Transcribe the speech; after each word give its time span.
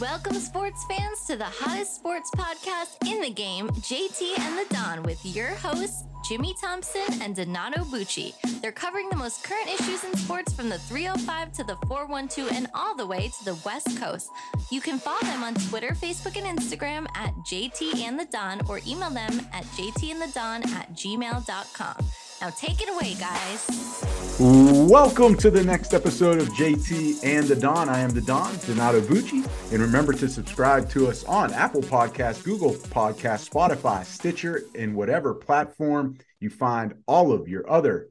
Welcome, 0.00 0.34
sports 0.34 0.84
fans, 0.84 1.24
to 1.26 1.36
the 1.36 1.46
hottest 1.46 1.94
sports 1.94 2.30
podcast 2.36 3.10
in 3.10 3.22
the 3.22 3.30
game, 3.30 3.68
JT 3.68 4.38
and 4.38 4.58
the 4.58 4.74
Don, 4.74 5.02
with 5.04 5.24
your 5.24 5.48
hosts, 5.48 6.04
Jimmy 6.28 6.54
Thompson 6.60 7.22
and 7.22 7.36
Donato 7.36 7.84
Bucci. 7.84 8.34
They're 8.60 8.72
covering 8.72 9.08
the 9.10 9.16
most 9.16 9.44
current 9.44 9.68
issues 9.68 10.02
in 10.02 10.16
sports 10.16 10.52
from 10.52 10.68
the 10.68 10.78
305 10.78 11.52
to 11.52 11.62
the 11.62 11.76
412 11.86 12.50
and 12.50 12.66
all 12.74 12.96
the 12.96 13.06
way 13.06 13.28
to 13.28 13.44
the 13.44 13.54
West 13.64 13.96
Coast. 14.00 14.30
You 14.70 14.80
can 14.80 14.98
follow 14.98 15.20
them 15.20 15.44
on 15.44 15.54
Twitter, 15.54 15.90
Facebook, 15.90 16.36
and 16.36 16.58
Instagram 16.58 17.06
at 17.14 17.32
JT 17.48 18.00
and 18.00 18.18
the 18.18 18.24
Don 18.24 18.60
or 18.68 18.80
email 18.86 19.10
them 19.10 19.40
at 19.52 19.64
jtandthedon 19.76 20.66
at 20.72 20.92
gmail.com. 20.94 22.06
Now 22.40 22.50
take 22.50 22.82
it 22.82 22.90
away, 22.90 23.14
guys. 23.14 24.26
Welcome 24.38 25.36
to 25.38 25.50
the 25.50 25.64
next 25.64 25.94
episode 25.94 26.38
of 26.38 26.48
JT 26.48 27.24
and 27.24 27.46
the 27.46 27.56
Don. 27.56 27.88
I 27.88 28.00
am 28.00 28.10
the 28.10 28.20
Don, 28.20 28.54
Donato 28.66 29.00
Bucci. 29.00 29.48
And 29.72 29.80
remember 29.80 30.12
to 30.12 30.28
subscribe 30.28 30.90
to 30.90 31.08
us 31.08 31.24
on 31.24 31.54
Apple 31.54 31.80
Podcasts, 31.80 32.44
Google 32.44 32.74
Podcasts, 32.74 33.48
Spotify, 33.48 34.04
Stitcher, 34.04 34.64
and 34.74 34.94
whatever 34.94 35.32
platform 35.32 36.15
you 36.40 36.50
find 36.50 36.94
all 37.06 37.32
of 37.32 37.48
your 37.48 37.68
other 37.70 38.10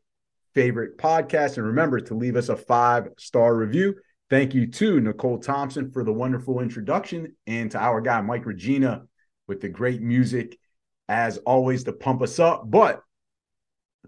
favorite 0.54 0.98
podcasts. 0.98 1.58
And 1.58 1.68
remember 1.68 2.00
to 2.00 2.16
leave 2.16 2.36
us 2.36 2.50
a 2.50 2.56
five 2.56 3.10
star 3.18 3.56
review. 3.56 3.96
Thank 4.30 4.56
you 4.56 4.68
to 4.68 5.00
Nicole 5.00 5.38
Thompson 5.38 5.92
for 5.92 6.04
the 6.04 6.14
wonderful 6.14 6.60
introduction 6.60 7.36
and 7.46 7.70
to 7.72 7.80
our 7.80 8.02
guy, 8.02 8.22
Mike 8.22 8.46
Regina, 8.46 9.04
with 9.48 9.62
the 9.62 9.70
great 9.70 10.02
music, 10.02 10.58
as 11.08 11.38
always, 11.40 11.84
to 11.84 11.94
pump 11.94 12.24
us 12.24 12.40
up. 12.40 12.64
But 12.66 13.02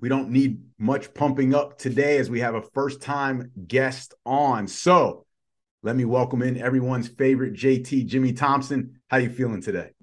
we 0.01 0.09
don't 0.09 0.29
need 0.29 0.61
much 0.79 1.13
pumping 1.13 1.53
up 1.53 1.77
today 1.77 2.17
as 2.17 2.29
we 2.29 2.39
have 2.39 2.55
a 2.55 2.61
first 2.73 3.01
time 3.01 3.51
guest 3.67 4.15
on. 4.25 4.67
So 4.67 5.25
let 5.83 5.95
me 5.95 6.05
welcome 6.05 6.41
in 6.41 6.57
everyone's 6.57 7.07
favorite 7.07 7.53
JT, 7.53 8.07
Jimmy 8.07 8.33
Thompson. 8.33 8.99
How 9.09 9.17
you 9.17 9.29
feeling 9.29 9.61
today? 9.61 9.96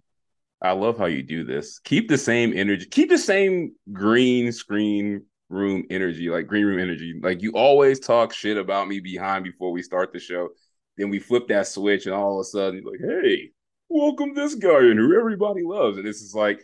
I 0.65 0.73
love 0.73 0.97
how 0.97 1.05
you 1.05 1.23
do 1.23 1.45
this. 1.45 1.79
Keep 1.81 2.09
the 2.09 2.17
same 2.17 2.57
energy. 2.57 2.87
Keep 2.87 3.11
the 3.11 3.19
same 3.19 3.73
green 3.93 4.51
screen 4.51 5.23
room 5.51 5.85
energy, 5.91 6.31
like 6.31 6.47
green 6.47 6.65
room 6.65 6.81
energy. 6.81 7.21
Like 7.23 7.43
you 7.43 7.53
always 7.53 8.01
talk 8.01 8.33
shit 8.33 8.57
about 8.57 8.89
me 8.89 8.99
behind 8.99 9.45
before 9.45 9.73
we 9.73 9.83
start 9.83 10.11
the 10.13 10.19
show. 10.19 10.49
Then 10.97 11.11
we 11.11 11.19
flip 11.19 11.49
that 11.49 11.67
switch, 11.67 12.07
and 12.07 12.15
all 12.15 12.41
of 12.41 12.41
a 12.41 12.45
sudden 12.45 12.83
like, 12.83 13.01
"Hey, 13.01 13.51
welcome 13.91 14.33
this 14.33 14.55
guy 14.55 14.91
in 14.91 14.97
who 14.97 15.19
everybody 15.19 15.63
loves." 15.63 15.99
And 15.99 16.07
this 16.07 16.23
is 16.23 16.35
like, 16.35 16.63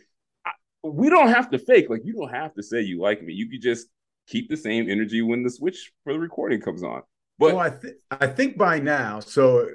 we 0.83 1.11
don't 1.11 1.29
have 1.29 1.51
to 1.51 1.59
fake. 1.59 1.91
Like 1.91 2.03
you 2.05 2.15
don't 2.15 2.33
have 2.33 2.55
to 2.55 2.63
say 2.63 2.81
you 2.81 3.01
like 3.03 3.23
me. 3.23 3.35
You 3.35 3.51
could 3.51 3.61
just 3.61 3.89
keep 4.27 4.49
the 4.49 4.57
same 4.57 4.89
energy 4.89 5.21
when 5.21 5.43
the 5.43 5.51
switch 5.51 5.93
for 6.05 6.15
the 6.15 6.19
recording 6.19 6.63
comes 6.63 6.83
on. 6.83 7.03
But 7.39 7.55
well, 7.55 7.59
I 7.59 7.71
think 7.71 7.97
I 8.11 8.27
think 8.29 8.57
by 8.57 8.79
now, 8.79 9.21
so 9.21 9.69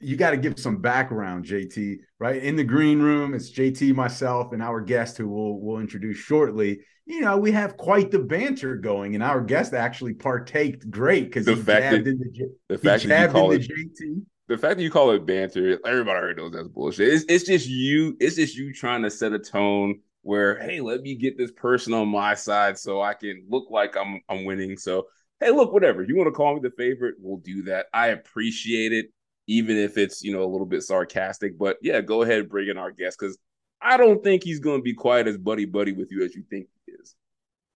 you 0.00 0.16
got 0.16 0.30
to 0.30 0.36
give 0.36 0.58
some 0.58 0.78
background, 0.78 1.44
JT. 1.44 1.98
Right 2.18 2.42
in 2.42 2.56
the 2.56 2.64
green 2.64 3.00
room, 3.00 3.34
it's 3.34 3.50
JT, 3.50 3.94
myself, 3.94 4.52
and 4.52 4.62
our 4.62 4.80
guest 4.80 5.18
who 5.18 5.28
we'll 5.28 5.60
we'll 5.60 5.78
introduce 5.78 6.16
shortly. 6.16 6.80
You 7.06 7.20
know, 7.20 7.36
we 7.36 7.52
have 7.52 7.76
quite 7.76 8.10
the 8.10 8.18
banter 8.18 8.76
going, 8.76 9.14
and 9.14 9.22
our 9.22 9.40
guest 9.40 9.74
actually 9.74 10.14
partaked 10.14 10.90
great 10.90 11.24
because 11.24 11.46
the 11.46 11.54
he 11.54 11.62
fact 11.62 11.82
that, 11.82 12.06
in 12.06 12.18
the, 12.18 12.50
the 12.68 12.78
fact 12.78 13.06
that 13.06 13.26
you 13.26 13.32
call 13.32 13.52
it 13.52 13.62
JT. 13.62 14.22
The 14.48 14.58
fact 14.58 14.78
that 14.78 14.82
you 14.82 14.90
call 14.90 15.12
it 15.12 15.24
banter, 15.24 15.78
everybody 15.86 16.18
already 16.18 16.42
knows 16.42 16.52
that's 16.52 16.66
bullshit. 16.66 17.06
It's, 17.06 17.24
it's 17.28 17.44
just 17.44 17.68
you. 17.68 18.16
It's 18.18 18.36
just 18.36 18.56
you 18.56 18.72
trying 18.72 19.02
to 19.02 19.10
set 19.10 19.32
a 19.32 19.38
tone 19.38 20.00
where 20.22 20.60
hey, 20.60 20.80
let 20.80 21.00
me 21.02 21.14
get 21.14 21.38
this 21.38 21.52
person 21.52 21.94
on 21.94 22.08
my 22.08 22.34
side 22.34 22.78
so 22.78 23.00
I 23.00 23.14
can 23.14 23.46
look 23.48 23.70
like 23.70 23.96
I'm 23.96 24.20
I'm 24.28 24.44
winning. 24.44 24.76
So 24.76 25.06
hey, 25.40 25.50
look, 25.50 25.72
whatever 25.72 26.02
you 26.02 26.16
want 26.16 26.28
to 26.28 26.32
call 26.32 26.54
me 26.54 26.60
the 26.60 26.70
favorite, 26.70 27.16
we'll 27.18 27.38
do 27.38 27.62
that. 27.64 27.86
I 27.92 28.08
appreciate 28.08 28.92
it, 28.92 29.06
even 29.50 29.76
if 29.76 29.98
it's 29.98 30.22
you 30.22 30.32
know 30.32 30.44
a 30.44 30.46
little 30.50 30.66
bit 30.66 30.82
sarcastic. 30.82 31.58
But 31.58 31.76
yeah, 31.82 32.00
go 32.00 32.22
ahead 32.22 32.48
bring 32.48 32.68
in 32.68 32.78
our 32.78 32.92
guest 32.92 33.18
because 33.18 33.36
I 33.82 33.96
don't 33.96 34.22
think 34.22 34.44
he's 34.44 34.60
going 34.60 34.78
to 34.78 34.82
be 34.82 34.94
quite 34.94 35.26
as 35.26 35.36
buddy 35.36 35.64
buddy 35.64 35.92
with 35.92 36.12
you 36.12 36.24
as 36.24 36.34
you 36.34 36.44
think 36.48 36.68
he 36.86 36.92
is. 36.92 37.14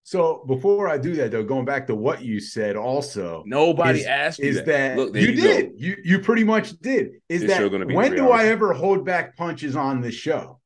So 0.03 0.43
before 0.47 0.87
I 0.87 0.97
do 0.99 1.15
that, 1.15 1.31
though, 1.31 1.43
going 1.43 1.65
back 1.65 1.87
to 1.87 1.95
what 1.95 2.23
you 2.23 2.39
said, 2.39 2.75
also 2.75 3.43
nobody 3.45 4.01
is, 4.01 4.05
asked 4.05 4.39
you 4.39 4.49
is 4.49 4.55
that. 4.57 4.65
that, 4.65 4.97
Look, 4.97 5.15
you, 5.15 5.21
you 5.21 5.35
did. 5.35 5.71
You 5.75 5.97
you 6.03 6.19
pretty 6.19 6.43
much 6.43 6.79
did. 6.79 7.21
Is 7.27 7.41
This 7.41 7.57
that 7.57 7.87
when 7.87 8.15
do 8.15 8.29
I 8.29 8.45
ever 8.45 8.71
hold 8.73 9.03
back 9.03 9.35
punches 9.35 9.75
on 9.75 10.01
the 10.01 10.11
show? 10.11 10.61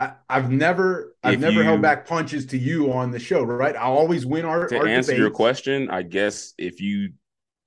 I, 0.00 0.12
I've 0.28 0.50
never 0.50 1.14
I've 1.22 1.34
If 1.34 1.40
never 1.40 1.52
you- 1.54 1.62
held 1.62 1.82
back 1.82 2.06
punches 2.06 2.46
to 2.46 2.58
you 2.58 2.92
on 2.92 3.10
the 3.10 3.18
show, 3.18 3.42
right? 3.42 3.76
I 3.76 3.82
always 3.82 4.24
win 4.24 4.44
our, 4.44 4.66
to 4.68 4.78
our 4.78 4.86
answer 4.86 5.14
your 5.14 5.30
question, 5.30 5.90
I 5.90 6.02
guess 6.02 6.54
if 6.58 6.80
you 6.80 7.10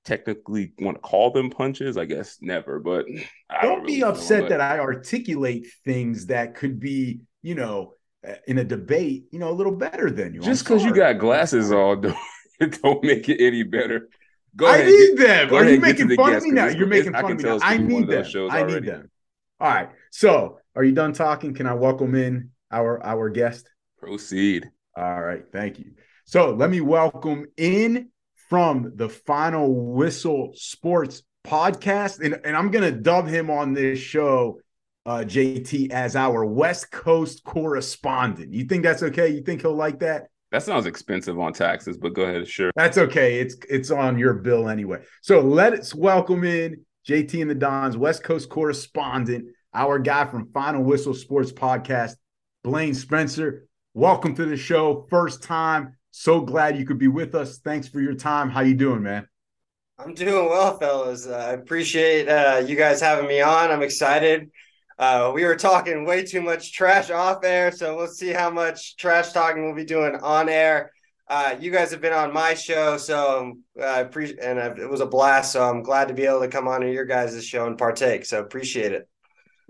technically 0.04 0.72
want 0.78 0.96
to 0.96 1.00
call 1.00 1.30
them 1.30 1.50
punches, 1.50 1.96
I 1.96 2.04
guess 2.04 2.38
never. 2.40 2.78
But 2.80 3.06
I 3.50 3.62
Don't 3.62 3.76
don't 3.78 3.86
be 3.86 3.92
really 3.94 4.00
know, 4.00 4.08
upset 4.10 4.48
that 4.48 4.60
I 4.60 4.78
articulate 4.78 5.66
things 5.84 6.26
that 6.26 6.54
could 6.54 6.80
be, 6.80 7.20
you 7.42 7.54
know, 7.54 7.94
uh, 8.26 8.34
in 8.46 8.58
a 8.58 8.64
debate, 8.64 9.24
you 9.32 9.38
know, 9.38 9.50
a 9.50 9.52
little 9.52 9.74
better 9.74 10.10
than 10.10 10.34
you. 10.34 10.40
Just 10.40 10.64
because 10.64 10.84
you 10.84 10.94
got 10.94 11.18
glasses 11.18 11.72
on, 11.72 12.00
don't, 12.60 12.82
don't 12.82 13.02
make 13.04 13.28
it 13.28 13.44
any 13.44 13.62
better. 13.62 14.08
Go 14.54 14.66
I 14.66 14.76
ahead. 14.76 14.86
need 14.86 15.16
get- 15.16 15.26
them. 15.26 15.54
Are 15.54 15.62
ahead 15.62 15.68
you 15.68 15.74
and 15.76 15.84
get 15.84 15.96
to 15.98 16.04
making 16.04 16.16
fun 16.16 16.34
of 16.34 16.42
me 16.42 16.50
now? 16.50 16.66
You're 16.66 16.86
making 16.86 17.12
fun 17.12 17.32
of 17.32 17.36
me 17.38 17.44
now. 17.44 17.58
I 17.62 17.76
be 17.78 17.82
need 17.84 18.08
them. 18.08 18.24
I 18.50 18.62
need 18.62 18.70
already. 18.72 18.86
them. 18.86 19.10
All 19.60 19.68
right. 19.68 19.88
So, 20.10 20.58
are 20.76 20.84
you 20.84 20.92
done 20.92 21.12
talking? 21.12 21.54
Can 21.54 21.66
I 21.66 21.74
welcome 21.74 22.14
in 22.14 22.50
our 22.70 23.02
our 23.04 23.30
guest? 23.30 23.68
Proceed. 23.98 24.68
All 24.96 25.22
right, 25.22 25.44
thank 25.52 25.78
you. 25.78 25.92
So 26.26 26.50
let 26.54 26.70
me 26.70 26.80
welcome 26.80 27.46
in 27.56 28.10
from 28.52 28.92
the 28.96 29.08
Final 29.08 29.74
Whistle 29.94 30.52
Sports 30.54 31.22
podcast, 31.42 32.20
and, 32.20 32.38
and 32.44 32.54
I'm 32.54 32.70
gonna 32.70 32.92
dub 32.92 33.26
him 33.26 33.48
on 33.48 33.72
this 33.72 33.98
show, 33.98 34.60
uh, 35.06 35.24
JT, 35.26 35.90
as 35.90 36.16
our 36.16 36.44
West 36.44 36.90
Coast 36.90 37.44
correspondent. 37.44 38.52
You 38.52 38.64
think 38.64 38.82
that's 38.82 39.02
okay? 39.04 39.28
You 39.28 39.40
think 39.40 39.62
he'll 39.62 39.74
like 39.74 40.00
that? 40.00 40.24
That 40.50 40.62
sounds 40.62 40.84
expensive 40.84 41.38
on 41.38 41.54
taxes, 41.54 41.96
but 41.96 42.12
go 42.12 42.24
ahead. 42.24 42.46
Sure. 42.46 42.70
That's 42.76 42.98
okay. 42.98 43.40
It's 43.40 43.56
it's 43.70 43.90
on 43.90 44.18
your 44.18 44.34
bill 44.34 44.68
anyway. 44.68 44.98
So 45.22 45.40
let's 45.40 45.94
welcome 45.94 46.44
in 46.44 46.84
JT 47.08 47.40
and 47.40 47.50
the 47.50 47.54
Dons 47.54 47.96
West 47.96 48.22
Coast 48.22 48.50
correspondent, 48.50 49.46
our 49.72 49.98
guy 49.98 50.26
from 50.26 50.52
Final 50.52 50.82
Whistle 50.82 51.14
Sports 51.14 51.52
Podcast, 51.52 52.16
Blaine 52.62 52.92
Spencer. 52.92 53.66
Welcome 53.94 54.34
to 54.34 54.44
the 54.44 54.58
show. 54.58 55.06
First 55.08 55.42
time. 55.42 55.96
So 56.12 56.42
glad 56.42 56.78
you 56.78 56.84
could 56.84 56.98
be 56.98 57.08
with 57.08 57.34
us. 57.34 57.58
Thanks 57.58 57.88
for 57.88 58.00
your 58.00 58.14
time. 58.14 58.50
How 58.50 58.60
you 58.60 58.74
doing, 58.74 59.02
man? 59.02 59.26
I'm 59.98 60.14
doing 60.14 60.48
well, 60.48 60.78
fellas. 60.78 61.26
Uh, 61.26 61.32
I 61.32 61.52
appreciate 61.52 62.28
uh, 62.28 62.62
you 62.66 62.76
guys 62.76 63.00
having 63.00 63.26
me 63.26 63.40
on. 63.40 63.70
I'm 63.70 63.82
excited. 63.82 64.50
Uh, 64.98 65.32
we 65.34 65.44
were 65.44 65.56
talking 65.56 66.04
way 66.04 66.22
too 66.24 66.42
much 66.42 66.74
trash 66.74 67.10
off 67.10 67.42
air, 67.44 67.72
so 67.72 67.96
we'll 67.96 68.06
see 68.06 68.28
how 68.28 68.50
much 68.50 68.96
trash 68.96 69.32
talking 69.32 69.64
we'll 69.64 69.74
be 69.74 69.84
doing 69.84 70.14
on 70.16 70.48
air. 70.48 70.92
Uh, 71.28 71.56
you 71.58 71.70
guys 71.70 71.90
have 71.90 72.02
been 72.02 72.12
on 72.12 72.30
my 72.30 72.52
show, 72.52 72.98
so 72.98 73.40
um, 73.40 73.62
I 73.82 74.00
appreciate, 74.00 74.40
and 74.40 74.58
uh, 74.58 74.74
it 74.76 74.90
was 74.90 75.00
a 75.00 75.06
blast. 75.06 75.52
So 75.52 75.66
I'm 75.66 75.82
glad 75.82 76.08
to 76.08 76.14
be 76.14 76.26
able 76.26 76.40
to 76.40 76.48
come 76.48 76.68
on 76.68 76.82
to 76.82 76.92
your 76.92 77.06
guys' 77.06 77.42
show 77.44 77.66
and 77.66 77.78
partake. 77.78 78.26
So 78.26 78.38
appreciate 78.38 78.92
it. 78.92 79.08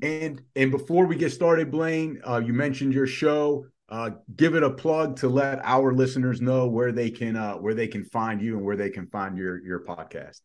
And 0.02 0.42
and 0.56 0.72
before 0.72 1.06
we 1.06 1.14
get 1.14 1.30
started, 1.30 1.70
Blaine, 1.70 2.20
uh, 2.26 2.42
you 2.44 2.52
mentioned 2.52 2.94
your 2.94 3.06
show. 3.06 3.66
Uh, 3.92 4.08
give 4.36 4.54
it 4.54 4.62
a 4.62 4.70
plug 4.70 5.16
to 5.16 5.28
let 5.28 5.60
our 5.64 5.92
listeners 5.92 6.40
know 6.40 6.66
where 6.66 6.92
they 6.92 7.10
can 7.10 7.36
uh, 7.36 7.52
where 7.56 7.74
they 7.74 7.86
can 7.86 8.02
find 8.04 8.40
you 8.40 8.56
and 8.56 8.64
where 8.64 8.74
they 8.74 8.88
can 8.88 9.06
find 9.08 9.36
your 9.36 9.62
your 9.62 9.84
podcast. 9.84 10.40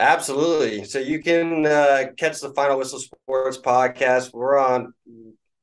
Absolutely. 0.00 0.84
So 0.84 0.98
you 0.98 1.22
can 1.22 1.66
uh, 1.66 2.04
catch 2.16 2.40
the 2.40 2.54
Final 2.54 2.78
Whistle 2.78 3.00
Sports 3.00 3.58
podcast. 3.58 4.32
We're 4.32 4.56
on 4.56 4.94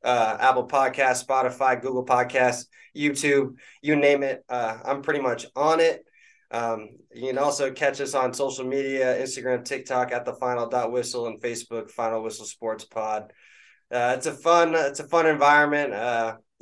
uh, 0.03 0.37
Apple 0.39 0.67
Podcast, 0.67 1.25
Spotify, 1.25 1.81
Google 1.81 2.05
Podcasts, 2.05 2.65
YouTube, 2.95 3.55
you 3.81 3.95
name 3.95 4.21
it. 4.21 4.43
Uh, 4.47 4.77
I'm 4.85 5.01
pretty 5.01 5.21
much 5.21 5.47
on 5.55 5.79
it. 5.79 6.05
Um, 6.51 6.89
you 7.11 7.29
can 7.29 7.39
also 7.39 7.71
catch 7.71 7.99
us 7.99 8.13
on 8.13 8.31
social 8.31 8.63
media, 8.63 9.19
Instagram, 9.19 9.65
TikTok 9.65 10.11
at 10.11 10.23
the 10.23 10.35
Final 10.35 10.69
Dot 10.69 10.91
Whistle, 10.91 11.25
and 11.25 11.41
Facebook 11.41 11.89
Final 11.89 12.21
Whistle 12.21 12.45
Sports 12.45 12.85
Pod. 12.85 13.33
Uh, 13.91 14.13
it's 14.15 14.27
a 14.27 14.33
fun, 14.33 14.75
it's 14.75 14.99
a 14.99 15.07
fun 15.07 15.25
environment. 15.25 15.93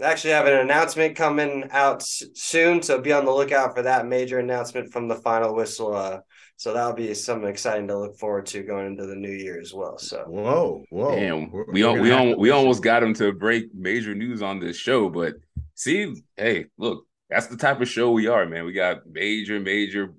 I 0.01 0.05
actually 0.05 0.31
have 0.31 0.47
an 0.47 0.53
announcement 0.59 1.15
coming 1.15 1.67
out 1.71 2.01
soon, 2.03 2.81
so 2.81 2.99
be 2.99 3.13
on 3.13 3.25
the 3.25 3.31
lookout 3.31 3.75
for 3.75 3.83
that 3.83 4.07
major 4.07 4.39
announcement 4.39 4.91
from 4.91 5.07
the 5.07 5.15
Final 5.15 5.53
Whistle. 5.55 5.95
Uh, 5.95 6.19
so 6.57 6.73
that'll 6.73 6.93
be 6.93 7.13
something 7.13 7.47
exciting 7.47 7.87
to 7.89 7.97
look 7.99 8.17
forward 8.17 8.45
to 8.47 8.63
going 8.63 8.87
into 8.87 9.05
the 9.05 9.15
new 9.15 9.31
year 9.31 9.59
as 9.59 9.73
well. 9.73 9.97
So 9.99 10.23
Whoa, 10.27 10.83
whoa! 10.89 11.15
Damn, 11.15 11.51
We're- 11.51 11.65
we 11.71 11.83
we're 11.83 12.01
we 12.01 12.09
have 12.09 12.37
we 12.37 12.49
almost 12.49 12.81
got 12.81 13.03
him 13.03 13.13
to 13.15 13.31
break 13.33 13.73
major 13.73 14.15
news 14.15 14.41
on 14.41 14.59
this 14.59 14.77
show, 14.77 15.09
but 15.09 15.35
see, 15.75 16.13
hey, 16.37 16.65
look, 16.77 17.05
that's 17.29 17.47
the 17.47 17.57
type 17.57 17.79
of 17.79 17.87
show 17.87 18.11
we 18.11 18.27
are, 18.27 18.45
man. 18.47 18.65
We 18.65 18.73
got 18.73 19.05
major, 19.11 19.59
major 19.59 20.13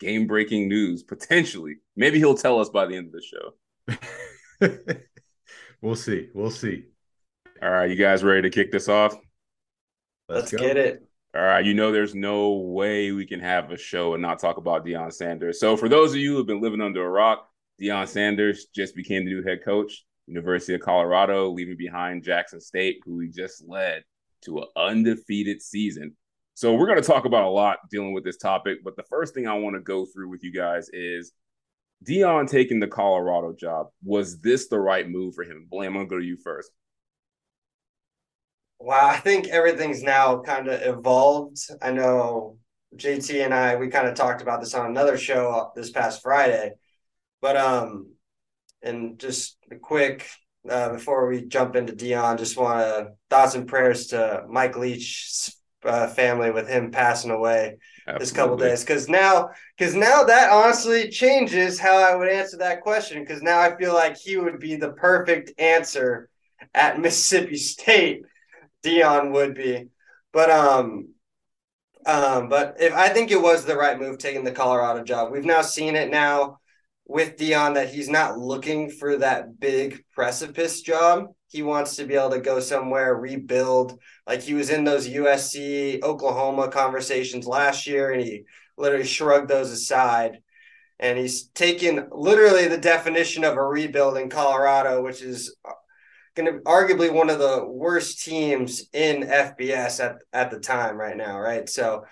game 0.00 0.26
breaking 0.26 0.68
news 0.68 1.02
potentially. 1.02 1.76
Maybe 1.94 2.18
he'll 2.18 2.36
tell 2.36 2.58
us 2.58 2.68
by 2.68 2.86
the 2.86 2.96
end 2.96 3.08
of 3.08 3.12
the 3.12 3.98
show. 4.60 4.96
we'll 5.82 5.94
see. 5.94 6.28
We'll 6.34 6.50
see. 6.50 6.86
All 7.62 7.70
right, 7.70 7.90
you 7.90 7.96
guys 7.96 8.24
ready 8.24 8.40
to 8.42 8.50
kick 8.50 8.72
this 8.72 8.88
off? 8.88 9.14
let's, 10.30 10.50
get 10.50 10.78
it. 10.78 11.06
All 11.36 11.42
right, 11.42 11.62
you 11.62 11.74
know 11.74 11.92
there's 11.92 12.14
no 12.14 12.52
way 12.52 13.12
we 13.12 13.26
can 13.26 13.40
have 13.40 13.70
a 13.70 13.76
show 13.76 14.14
and 14.14 14.22
not 14.22 14.38
talk 14.38 14.56
about 14.56 14.86
Deion 14.86 15.12
Sanders. 15.12 15.60
So 15.60 15.76
for 15.76 15.86
those 15.86 16.12
of 16.12 16.16
you 16.16 16.32
who 16.32 16.36
have 16.38 16.46
been 16.46 16.62
living 16.62 16.80
under 16.80 17.04
a 17.04 17.10
rock, 17.10 17.46
Deion 17.78 18.08
Sanders 18.08 18.68
just 18.74 18.94
became 18.94 19.26
the 19.26 19.34
new 19.34 19.42
head 19.42 19.58
coach, 19.62 20.06
University 20.26 20.72
of 20.74 20.80
Colorado, 20.80 21.50
leaving 21.50 21.76
behind 21.76 22.24
Jackson 22.24 22.62
State, 22.62 23.00
who 23.04 23.18
he 23.18 23.28
just 23.28 23.62
led 23.68 24.04
to 24.44 24.60
an 24.60 24.66
undefeated 24.74 25.60
season. 25.60 26.16
So 26.54 26.74
we're 26.74 26.86
going 26.86 27.02
to 27.02 27.06
talk 27.06 27.26
about 27.26 27.44
a 27.44 27.50
lot 27.50 27.80
dealing 27.90 28.14
with 28.14 28.24
this 28.24 28.38
topic, 28.38 28.78
but 28.82 28.96
the 28.96 29.04
first 29.10 29.34
thing 29.34 29.46
I 29.46 29.58
want 29.58 29.76
to 29.76 29.80
go 29.80 30.06
through 30.06 30.30
with 30.30 30.42
you 30.42 30.52
guys 30.52 30.88
is 30.94 31.32
Deion 32.08 32.48
taking 32.48 32.80
the 32.80 32.86
Colorado 32.86 33.52
job. 33.52 33.88
Was 34.02 34.40
this 34.40 34.68
the 34.68 34.80
right 34.80 35.06
move 35.06 35.34
for 35.34 35.44
him? 35.44 35.66
Blaine, 35.70 35.88
I'm 35.88 35.92
going 35.92 36.06
to 36.06 36.10
go 36.10 36.18
to 36.18 36.24
you 36.24 36.38
first. 36.38 36.70
Wow, 38.80 39.08
I 39.08 39.18
think 39.18 39.48
everything's 39.48 40.02
now 40.02 40.40
kind 40.40 40.66
of 40.68 40.80
evolved. 40.82 41.58
I 41.82 41.92
know 41.92 42.56
JT 42.96 43.44
and 43.44 43.54
I 43.54 43.76
we 43.76 43.88
kind 43.88 44.08
of 44.08 44.14
talked 44.14 44.42
about 44.42 44.60
this 44.60 44.74
on 44.74 44.86
another 44.86 45.18
show 45.18 45.70
this 45.76 45.90
past 45.90 46.22
Friday, 46.22 46.72
but 47.40 47.56
um, 47.56 48.12
and 48.82 49.18
just 49.18 49.58
a 49.70 49.76
quick 49.76 50.26
uh, 50.68 50.92
before 50.92 51.28
we 51.28 51.42
jump 51.42 51.76
into 51.76 51.92
Deion, 51.92 52.38
just 52.38 52.56
want 52.56 52.80
to 52.80 53.12
thoughts 53.28 53.54
and 53.54 53.68
prayers 53.68 54.08
to 54.08 54.44
Mike 54.48 54.76
Leach's 54.76 55.56
uh, 55.84 56.08
family 56.08 56.50
with 56.50 56.68
him 56.68 56.90
passing 56.90 57.30
away 57.30 57.76
Absolutely. 58.06 58.18
this 58.18 58.32
couple 58.32 58.56
days. 58.56 58.80
Because 58.80 59.08
now, 59.08 59.50
because 59.76 59.94
now 59.94 60.24
that 60.24 60.50
honestly 60.50 61.08
changes 61.08 61.78
how 61.78 61.96
I 61.96 62.14
would 62.14 62.28
answer 62.28 62.58
that 62.58 62.82
question. 62.82 63.22
Because 63.22 63.42
now 63.42 63.60
I 63.60 63.76
feel 63.76 63.94
like 63.94 64.16
he 64.16 64.36
would 64.36 64.58
be 64.58 64.76
the 64.76 64.92
perfect 64.92 65.58
answer 65.58 66.28
at 66.74 67.00
Mississippi 67.00 67.56
State. 67.56 68.22
Deion 68.82 69.32
would 69.32 69.54
be, 69.54 69.88
but 70.32 70.50
um, 70.50 71.08
um, 72.06 72.48
but 72.48 72.76
if 72.80 72.94
I 72.94 73.08
think 73.08 73.30
it 73.30 73.40
was 73.40 73.64
the 73.64 73.76
right 73.76 73.98
move 73.98 74.18
taking 74.18 74.44
the 74.44 74.52
Colorado 74.52 75.04
job. 75.04 75.32
We've 75.32 75.44
now 75.44 75.62
seen 75.62 75.96
it 75.96 76.10
now 76.10 76.58
with 77.06 77.36
Deion 77.36 77.74
that 77.74 77.92
he's 77.92 78.08
not 78.08 78.38
looking 78.38 78.88
for 78.88 79.16
that 79.16 79.58
big 79.58 80.04
precipice 80.14 80.80
job. 80.80 81.26
He 81.48 81.62
wants 81.62 81.96
to 81.96 82.04
be 82.04 82.14
able 82.14 82.30
to 82.30 82.40
go 82.40 82.60
somewhere, 82.60 83.14
rebuild. 83.14 83.98
Like 84.26 84.42
he 84.42 84.54
was 84.54 84.70
in 84.70 84.84
those 84.84 85.08
USC, 85.08 86.02
Oklahoma 86.02 86.68
conversations 86.68 87.46
last 87.46 87.86
year, 87.86 88.12
and 88.12 88.22
he 88.22 88.44
literally 88.78 89.04
shrugged 89.04 89.48
those 89.48 89.70
aside. 89.70 90.38
And 91.00 91.18
he's 91.18 91.48
taken 91.48 92.08
literally 92.12 92.68
the 92.68 92.78
definition 92.78 93.42
of 93.42 93.56
a 93.56 93.62
rebuild 93.62 94.16
in 94.16 94.28
Colorado, 94.28 95.02
which 95.02 95.22
is 95.22 95.56
going 96.34 96.52
to 96.52 96.60
arguably 96.60 97.12
one 97.12 97.30
of 97.30 97.38
the 97.38 97.64
worst 97.66 98.24
teams 98.24 98.84
in 98.92 99.22
FBS 99.22 100.04
at, 100.04 100.16
at 100.32 100.50
the 100.50 100.60
time 100.60 100.96
right 100.96 101.16
now, 101.16 101.38
right? 101.38 101.68
So 101.68 102.04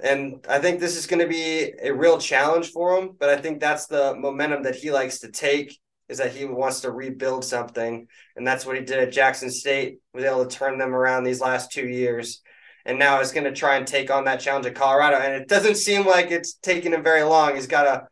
and 0.00 0.44
I 0.48 0.58
think 0.58 0.80
this 0.80 0.96
is 0.96 1.06
going 1.06 1.20
to 1.20 1.28
be 1.28 1.72
a 1.82 1.92
real 1.92 2.18
challenge 2.18 2.70
for 2.70 2.98
him. 2.98 3.10
But 3.18 3.28
I 3.28 3.36
think 3.36 3.60
that's 3.60 3.86
the 3.86 4.14
momentum 4.16 4.62
that 4.64 4.76
he 4.76 4.90
likes 4.90 5.20
to 5.20 5.30
take 5.30 5.78
is 6.08 6.18
that 6.18 6.34
he 6.34 6.44
wants 6.44 6.80
to 6.80 6.90
rebuild 6.90 7.44
something, 7.44 8.06
and 8.36 8.46
that's 8.46 8.64
what 8.64 8.76
he 8.76 8.84
did 8.84 9.00
at 9.00 9.12
Jackson 9.12 9.50
State. 9.50 9.98
Was 10.14 10.22
able 10.22 10.46
to 10.46 10.56
turn 10.56 10.78
them 10.78 10.94
around 10.94 11.24
these 11.24 11.40
last 11.40 11.72
two 11.72 11.86
years, 11.86 12.42
and 12.84 12.98
now 12.98 13.20
is 13.20 13.32
going 13.32 13.44
to 13.44 13.52
try 13.52 13.76
and 13.76 13.86
take 13.86 14.10
on 14.10 14.24
that 14.24 14.40
challenge 14.40 14.66
at 14.66 14.76
Colorado. 14.76 15.16
And 15.16 15.34
it 15.34 15.48
doesn't 15.48 15.76
seem 15.76 16.06
like 16.06 16.30
it's 16.30 16.54
taking 16.54 16.92
him 16.92 17.02
very 17.02 17.24
long. 17.24 17.56
He's 17.56 17.66
got 17.66 17.86
a 17.86 18.06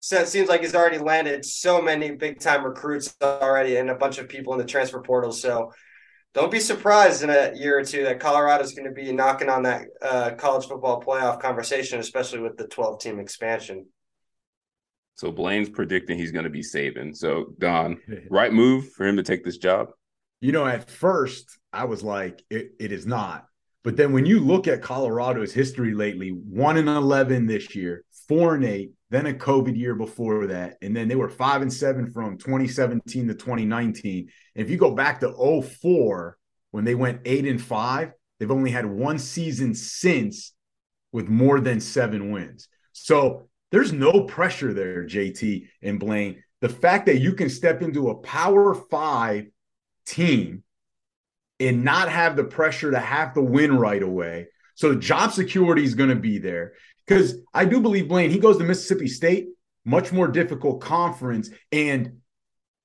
so 0.00 0.20
it 0.20 0.28
seems 0.28 0.48
like 0.48 0.60
he's 0.60 0.74
already 0.74 0.98
landed 0.98 1.44
so 1.44 1.82
many 1.82 2.12
big 2.12 2.40
time 2.40 2.64
recruits 2.64 3.14
already 3.20 3.76
and 3.76 3.90
a 3.90 3.94
bunch 3.94 4.18
of 4.18 4.28
people 4.28 4.52
in 4.52 4.58
the 4.58 4.64
transfer 4.64 5.00
portal. 5.00 5.32
So 5.32 5.72
don't 6.34 6.52
be 6.52 6.60
surprised 6.60 7.22
in 7.22 7.30
a 7.30 7.52
year 7.54 7.78
or 7.78 7.84
two 7.84 8.04
that 8.04 8.20
Colorado 8.20 8.62
is 8.62 8.72
going 8.72 8.88
to 8.88 8.94
be 8.94 9.12
knocking 9.12 9.48
on 9.48 9.64
that 9.64 9.86
uh, 10.00 10.30
college 10.36 10.66
football 10.66 11.02
playoff 11.02 11.40
conversation, 11.40 11.98
especially 11.98 12.40
with 12.40 12.56
the 12.56 12.68
12 12.68 13.00
team 13.00 13.18
expansion. 13.18 13.86
So 15.16 15.32
Blaine's 15.32 15.68
predicting 15.68 16.16
he's 16.16 16.30
going 16.30 16.44
to 16.44 16.50
be 16.50 16.62
saving. 16.62 17.14
So 17.14 17.54
Don, 17.58 18.00
right 18.30 18.52
move 18.52 18.92
for 18.92 19.04
him 19.04 19.16
to 19.16 19.24
take 19.24 19.44
this 19.44 19.58
job? 19.58 19.88
You 20.40 20.52
know, 20.52 20.64
at 20.64 20.88
first 20.88 21.58
I 21.72 21.86
was 21.86 22.04
like, 22.04 22.44
it, 22.50 22.70
it 22.78 22.92
is 22.92 23.04
not. 23.04 23.46
But 23.82 23.96
then 23.96 24.12
when 24.12 24.26
you 24.26 24.38
look 24.38 24.68
at 24.68 24.82
Colorado's 24.82 25.52
history 25.52 25.94
lately, 25.94 26.28
one 26.30 26.76
and 26.76 26.88
eleven 26.88 27.46
this 27.46 27.74
year, 27.74 28.04
four 28.28 28.54
and 28.54 28.64
eight, 28.64 28.92
then 29.10 29.26
a 29.26 29.32
COVID 29.32 29.76
year 29.76 29.94
before 29.94 30.46
that, 30.48 30.76
and 30.82 30.94
then 30.94 31.08
they 31.08 31.16
were 31.16 31.30
five 31.30 31.62
and 31.62 31.72
seven 31.72 32.10
from 32.10 32.36
2017 32.36 33.28
to 33.28 33.34
2019. 33.34 34.28
And 34.54 34.64
if 34.64 34.70
you 34.70 34.76
go 34.76 34.90
back 34.90 35.20
to 35.20 35.62
04, 35.62 36.36
when 36.70 36.84
they 36.84 36.94
went 36.94 37.22
eight 37.24 37.46
and 37.46 37.60
five, 37.60 38.12
they've 38.38 38.50
only 38.50 38.70
had 38.70 38.86
one 38.86 39.18
season 39.18 39.74
since 39.74 40.52
with 41.12 41.28
more 41.28 41.60
than 41.60 41.80
seven 41.80 42.30
wins. 42.30 42.68
So 42.92 43.48
there's 43.70 43.92
no 43.92 44.24
pressure 44.24 44.74
there, 44.74 45.04
JT 45.04 45.68
and 45.82 45.98
Blaine. 45.98 46.42
The 46.60 46.68
fact 46.68 47.06
that 47.06 47.18
you 47.18 47.34
can 47.34 47.48
step 47.48 47.82
into 47.82 48.10
a 48.10 48.16
power 48.16 48.74
five 48.74 49.46
team 50.06 50.64
and 51.60 51.84
not 51.84 52.08
have 52.08 52.36
the 52.36 52.44
pressure 52.44 52.90
to 52.90 52.98
have 52.98 53.34
to 53.34 53.42
win 53.42 53.76
right 53.76 54.02
away. 54.02 54.48
So 54.74 54.94
job 54.94 55.32
security 55.32 55.84
is 55.84 55.94
going 55.94 56.10
to 56.10 56.16
be 56.16 56.38
there. 56.38 56.74
Because 57.08 57.36
I 57.54 57.64
do 57.64 57.80
believe 57.80 58.06
Blaine, 58.08 58.30
he 58.30 58.38
goes 58.38 58.58
to 58.58 58.64
Mississippi 58.64 59.08
State, 59.08 59.48
much 59.84 60.12
more 60.12 60.28
difficult 60.28 60.82
conference. 60.82 61.48
And 61.72 62.18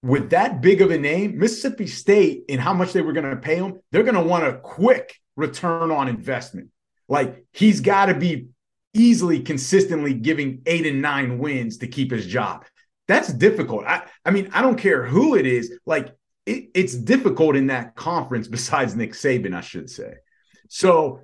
with 0.01 0.29
that 0.29 0.61
big 0.61 0.81
of 0.81 0.91
a 0.91 0.97
name, 0.97 1.37
Mississippi 1.37 1.87
State 1.87 2.45
and 2.47 2.61
how 2.61 2.73
much 2.73 2.93
they 2.93 3.01
were 3.01 3.11
going 3.11 3.29
to 3.29 3.35
pay 3.35 3.57
him, 3.57 3.81
they're 3.91 4.03
going 4.03 4.15
to 4.15 4.23
want 4.23 4.45
a 4.45 4.59
quick 4.59 5.19
return 5.35 5.91
on 5.91 6.07
investment. 6.07 6.69
Like 7.09 7.45
he's 7.51 7.81
got 7.81 8.05
to 8.05 8.13
be 8.13 8.47
easily 8.93 9.41
consistently 9.41 10.13
giving 10.13 10.61
eight 10.65 10.85
and 10.85 11.01
nine 11.01 11.37
wins 11.37 11.79
to 11.79 11.87
keep 11.87 12.11
his 12.11 12.25
job. 12.25 12.65
That's 13.09 13.33
difficult. 13.33 13.83
I, 13.85 14.03
I 14.23 14.31
mean, 14.31 14.49
I 14.53 14.61
don't 14.61 14.77
care 14.77 15.05
who 15.05 15.35
it 15.35 15.45
is. 15.45 15.77
Like 15.85 16.15
it, 16.45 16.69
it's 16.73 16.95
difficult 16.95 17.57
in 17.57 17.67
that 17.67 17.95
conference 17.95 18.47
besides 18.47 18.95
Nick 18.95 19.11
Saban, 19.11 19.53
I 19.53 19.61
should 19.61 19.89
say. 19.89 20.13
So 20.69 21.21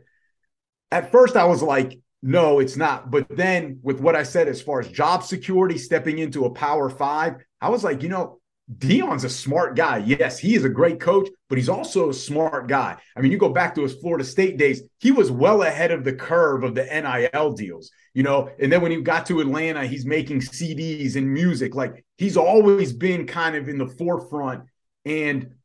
at 0.92 1.12
first 1.12 1.38
I 1.38 1.46
was 1.46 1.62
like, 1.62 1.98
no, 2.22 2.60
it's 2.60 2.76
not. 2.76 3.12
But 3.12 3.28
then 3.30 3.80
with 3.82 4.00
what 4.00 4.16
I 4.16 4.24
said 4.24 4.48
as 4.48 4.62
far 4.62 4.80
as 4.80 4.90
job 4.90 5.24
security, 5.24 5.78
stepping 5.78 6.20
into 6.20 6.46
a 6.46 6.50
power 6.52 6.90
five, 6.90 7.36
I 7.62 7.70
was 7.70 7.84
like, 7.84 8.04
you 8.04 8.10
know, 8.10 8.40
Deion's 8.78 9.24
a 9.24 9.30
smart 9.30 9.76
guy. 9.76 9.98
Yes, 9.98 10.38
he 10.38 10.54
is 10.54 10.64
a 10.64 10.70
great 10.70 11.00
coach, 11.00 11.28
but 11.48 11.58
he's 11.58 11.70
also 11.70 12.10
a 12.10 12.14
smart 12.14 12.68
guy. 12.68 12.98
I 13.16 13.22
mean, 13.22 13.32
you 13.32 13.38
go 13.38 13.50
back 13.50 13.74
to 13.76 13.82
his 13.82 13.96
Florida 13.96 14.24
State 14.24 14.58
days, 14.58 14.84
he 15.00 15.12
was 15.12 15.32
well 15.32 15.64
ahead 15.64 15.92
of 15.92 16.04
the 16.04 16.14
curve 16.14 16.64
of 16.64 16.76
the 16.76 16.84
NIL 16.84 17.54
deals, 17.54 17.90
you 18.14 18.22
know. 18.22 18.50
And 18.60 18.72
then 18.72 18.82
when 18.82 18.92
he 18.92 19.02
got 19.02 19.26
to 19.28 19.40
Atlanta, 19.40 19.88
he's 19.88 20.06
making 20.06 20.42
CDs 20.42 21.16
and 21.16 21.34
music. 21.34 21.74
Like 21.74 22.06
he's 22.18 22.38
always 22.38 22.94
been 22.94 23.26
kind 23.26 23.56
of 23.56 23.70
in 23.70 23.80
the 23.80 23.88
forefront. 23.88 24.66
And 25.04 25.56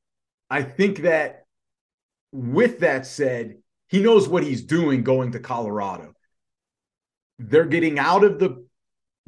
I 0.48 0.62
think 0.62 1.00
that 1.00 1.44
with 2.32 2.78
that 2.80 3.06
said, 3.06 3.58
he 3.88 4.00
knows 4.00 4.28
what 4.28 4.44
he's 4.44 4.62
doing 4.62 5.04
going 5.04 5.32
to 5.32 5.40
Colorado 5.40 6.13
they're 7.38 7.66
getting 7.66 7.98
out 7.98 8.24
of 8.24 8.38
the 8.38 8.64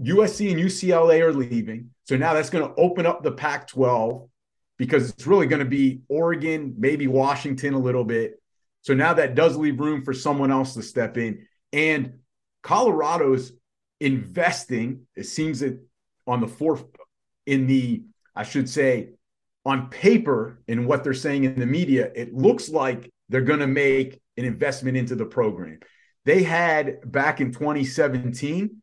USC 0.00 0.50
and 0.50 0.60
UCLA 0.60 1.20
are 1.20 1.32
leaving. 1.32 1.90
So 2.04 2.16
now 2.16 2.34
that's 2.34 2.50
going 2.50 2.66
to 2.66 2.75
open 2.80 3.06
up 3.06 3.22
the 3.22 3.32
Pac 3.32 3.68
12 3.68 4.28
because 4.76 5.10
it's 5.10 5.26
really 5.26 5.46
going 5.46 5.60
to 5.60 5.64
be 5.64 6.00
Oregon, 6.08 6.75
maybe 6.78 7.06
Washington 7.06 7.75
a 7.75 7.78
little 7.78 8.04
bit. 8.04 8.40
So 8.82 8.94
now 8.94 9.14
that 9.14 9.34
does 9.34 9.56
leave 9.56 9.80
room 9.80 10.04
for 10.04 10.12
someone 10.12 10.52
else 10.52 10.75
to 10.75 10.82
step 10.82 11.16
in. 11.16 11.46
And 11.72 12.18
Colorado's 12.62 13.52
investing, 14.00 15.06
it 15.16 15.25
seems 15.25 15.60
that 15.60 15.80
on 16.26 16.40
the 16.40 16.48
fourth, 16.48 16.84
in 17.46 17.66
the, 17.66 18.02
I 18.34 18.42
should 18.42 18.68
say, 18.68 19.10
on 19.64 19.88
paper, 19.88 20.60
in 20.68 20.86
what 20.86 21.02
they're 21.02 21.14
saying 21.14 21.44
in 21.44 21.58
the 21.58 21.66
media, 21.66 22.10
it 22.14 22.34
looks 22.34 22.68
like 22.68 23.10
they're 23.28 23.40
going 23.40 23.60
to 23.60 23.66
make 23.66 24.20
an 24.36 24.44
investment 24.44 24.96
into 24.96 25.16
the 25.16 25.25
program. 25.25 25.80
They 26.26 26.42
had 26.42 27.11
back 27.11 27.40
in 27.40 27.52
2017, 27.52 28.83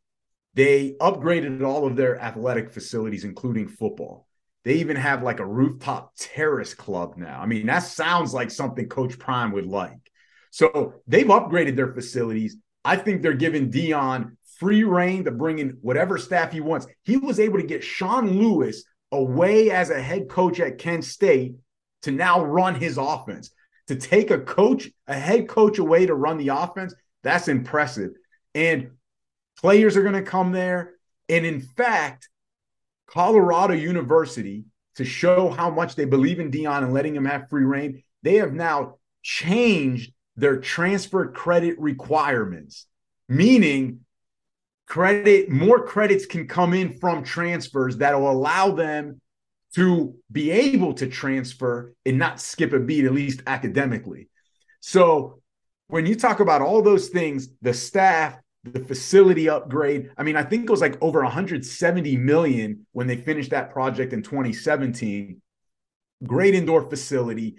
they 0.54 0.96
upgraded 1.02 1.62
all 1.62 1.86
of 1.86 1.98
their 1.98 2.18
athletic 2.18 2.72
facilities, 2.72 3.26
including 3.26 3.68
football. 3.68 4.28
They 4.64 4.76
even 4.76 4.96
have 4.96 5.24
like 5.24 5.42
a 5.42 5.46
rooftop 5.46 6.14
terrace 6.18 6.74
club 6.74 7.16
now. 7.18 7.42
I 7.42 7.46
mean, 7.46 7.66
that 7.66 7.80
sounds 7.80 8.34
like 8.34 8.50
something 8.50 8.88
Coach 8.88 9.20
Prime 9.20 9.52
would 9.52 9.66
like. 9.66 10.00
So 10.52 11.02
they've 11.06 11.26
upgraded 11.26 11.76
their 11.76 11.94
facilities. 11.94 12.56
I 12.86 12.96
think 12.96 13.22
they're 13.22 13.34
giving 13.34 13.70
Deion 13.70 14.38
free 14.58 14.86
reign 14.86 15.26
to 15.26 15.32
bring 15.32 15.60
in 15.60 15.78
whatever 15.82 16.18
staff 16.18 16.54
he 16.54 16.62
wants. 16.62 16.88
He 17.04 17.18
was 17.18 17.42
able 17.42 17.60
to 17.60 17.68
get 17.68 17.84
Sean 17.84 18.40
Lewis 18.40 18.86
away 19.12 19.70
as 19.70 19.90
a 19.90 20.02
head 20.02 20.30
coach 20.30 20.62
at 20.62 20.78
Kent 20.78 21.04
State 21.04 21.56
to 22.04 22.12
now 22.12 22.42
run 22.42 22.76
his 22.76 22.98
offense. 22.98 23.52
To 23.88 23.98
take 23.98 24.32
a 24.32 24.40
coach, 24.40 24.90
a 25.08 25.14
head 25.14 25.50
coach 25.50 25.78
away 25.78 26.06
to 26.06 26.16
run 26.16 26.38
the 26.38 26.48
offense, 26.48 26.94
that's 27.24 27.48
impressive. 27.48 28.12
And 28.54 28.92
players 29.60 29.98
are 29.98 30.04
going 30.04 30.14
to 30.14 30.22
come 30.22 30.52
there. 30.52 30.94
And 31.30 31.46
in 31.46 31.62
fact, 31.62 32.30
Colorado 33.08 33.74
University, 33.74 34.66
to 34.96 35.06
show 35.06 35.50
how 35.50 35.70
much 35.70 35.96
they 35.96 36.06
believe 36.06 36.40
in 36.40 36.52
Deion 36.52 36.84
and 36.84 36.94
letting 36.94 37.16
him 37.16 37.26
have 37.26 37.50
free 37.50 37.64
reign, 37.64 38.04
they 38.22 38.36
have 38.36 38.54
now 38.54 38.98
changed 39.22 40.14
their 40.36 40.58
transfer 40.58 41.32
credit 41.32 41.80
requirements, 41.80 42.88
meaning 43.30 44.02
credit, 44.88 45.50
more 45.50 45.86
credits 45.86 46.26
can 46.26 46.48
come 46.48 46.74
in 46.74 47.00
from 47.00 47.24
transfers 47.24 47.98
that 47.98 48.20
will 48.20 48.32
allow 48.32 48.72
them 48.72 49.22
to 49.76 50.16
be 50.32 50.52
able 50.52 50.94
to 50.94 51.08
transfer 51.08 51.94
and 52.06 52.18
not 52.18 52.40
skip 52.40 52.74
a 52.74 52.80
beat, 52.80 53.06
at 53.06 53.14
least 53.14 53.42
academically. 53.48 54.30
So 54.82 55.42
when 55.88 56.06
you 56.06 56.16
talk 56.16 56.40
about 56.40 56.62
all 56.62 56.82
those 56.82 57.10
things, 57.10 57.50
the 57.62 57.74
staff, 57.74 58.38
the 58.64 58.80
facility 58.80 59.50
upgrade, 59.50 60.12
I 60.18 60.24
mean, 60.24 60.36
I 60.36 60.44
think 60.44 60.64
it 60.64 60.70
was 60.70 60.82
like 60.82 61.02
over 61.02 61.22
170 61.22 62.18
million 62.18 62.86
when 62.94 63.08
they 63.08 63.18
finished 63.18 63.52
that 63.52 63.72
project 63.72 64.14
in 64.14 64.24
2017. 64.24 65.42
Great 66.26 66.56
indoor 66.56 66.90
facility. 66.90 67.58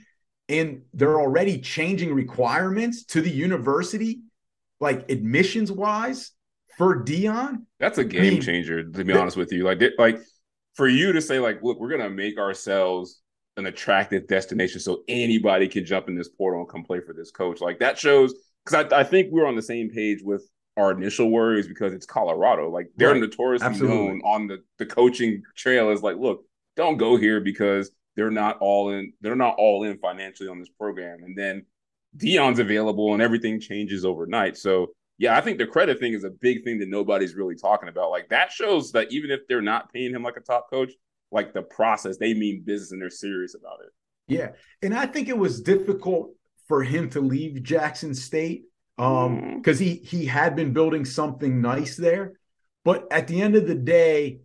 And 0.49 0.83
they're 0.93 1.21
already 1.21 1.61
changing 1.61 2.12
requirements 2.12 3.04
to 3.07 3.21
the 3.21 3.31
university, 3.31 4.21
like 4.81 5.11
admissions 5.11 5.71
wise 5.71 6.33
for 6.76 7.02
Deion. 7.02 7.64
That's 7.78 7.99
a 7.99 8.04
game 8.04 8.21
I 8.21 8.31
mean, 8.31 8.40
changer, 8.43 8.85
to 8.85 9.04
be 9.04 9.12
honest 9.12 9.37
with 9.37 9.52
you. 9.52 9.64
Like, 9.64 9.83
like 9.99 10.21
for 10.75 10.88
you 10.88 11.12
to 11.12 11.21
say, 11.23 11.38
like, 11.38 11.62
look, 11.62 11.81
we're 11.81 11.90
gonna 11.90 12.11
make 12.11 12.38
ourselves 12.38 13.21
an 13.56 13.66
attractive 13.66 14.26
destination 14.26 14.80
so 14.80 15.02
anybody 15.08 15.68
can 15.68 15.84
jump 15.84 16.08
in 16.08 16.14
this 16.14 16.28
portal 16.28 16.61
and 16.61 16.68
come 16.68 16.82
play 16.82 17.00
for 17.00 17.12
this 17.12 17.30
coach. 17.30 17.61
Like 17.61 17.78
that 17.80 17.99
shows 17.99 18.34
because 18.64 18.87
I, 18.92 19.00
I 19.00 19.04
think 19.04 19.28
we're 19.30 19.46
on 19.46 19.56
the 19.56 19.62
same 19.62 19.90
page 19.90 20.20
with 20.23 20.49
our 20.76 20.90
initial 20.90 21.30
worries 21.30 21.68
because 21.68 21.92
it's 21.92 22.06
Colorado. 22.06 22.70
Like 22.70 22.90
they're 22.96 23.12
right. 23.12 23.20
notoriously 23.20 23.68
Absolutely. 23.68 23.96
known 23.96 24.20
on 24.25 24.46
the, 24.49 24.58
the 24.78 24.87
coaching 24.87 25.42
trail 25.56 25.90
is 25.90 26.02
like, 26.02 26.16
look, 26.16 26.44
don't 26.76 26.96
go 26.96 27.16
here 27.16 27.40
because 27.40 27.90
they're 28.16 28.30
not 28.30 28.58
all 28.58 28.90
in, 28.90 29.12
they're 29.20 29.37
not 29.37 29.54
all 29.56 29.84
in 29.84 29.99
financially 29.99 30.49
on 30.49 30.58
this 30.58 30.68
program. 30.68 31.23
And 31.23 31.38
then 31.38 31.64
Deion's 32.16 32.58
available 32.58 33.12
and 33.12 33.23
everything 33.23 33.61
changes 33.61 34.04
overnight. 34.04 34.56
So 34.56 34.88
yeah, 35.18 35.37
I 35.37 35.40
think 35.40 35.58
the 35.58 35.66
credit 35.66 36.00
thing 36.00 36.12
is 36.12 36.25
a 36.25 36.30
big 36.30 36.64
thing 36.64 36.78
that 36.80 36.88
nobody's 36.88 37.34
really 37.34 37.54
talking 37.54 37.88
about. 37.88 38.11
Like 38.11 38.28
that 38.30 38.50
shows 38.50 38.90
that 38.92 39.12
even 39.12 39.30
if 39.30 39.46
they're 39.49 39.62
not 39.62 39.92
paying 39.92 40.12
him 40.12 40.25
like 40.25 40.37
a 40.37 40.40
top 40.40 40.68
coach, 40.70 40.92
like 41.35 41.53
the 41.53 41.62
process, 41.62 42.17
they 42.17 42.33
mean 42.33 42.62
business 42.64 42.93
and 42.93 43.03
they're 43.03 43.11
serious 43.11 43.55
about 43.55 43.81
it. 43.85 43.91
Yeah. 44.26 44.53
And 44.83 44.95
I 44.95 45.07
think 45.07 45.29
it 45.29 45.37
was 45.37 45.61
difficult 45.61 46.31
for 46.69 46.83
him 46.83 47.11
to 47.11 47.21
leave 47.21 47.62
Jackson 47.62 48.14
State 48.14 48.64
um 48.97 49.57
because 49.57 49.81
mm. 49.81 49.83
he 49.83 49.95
he 49.97 50.25
had 50.25 50.55
been 50.55 50.73
building 50.73 51.05
something 51.05 51.61
nice 51.61 51.97
there. 51.97 52.35
But 52.85 53.09
at 53.11 53.26
the 53.26 53.43
end 53.43 53.57
of 53.57 53.67
the 53.67 53.75
day, 53.75 54.41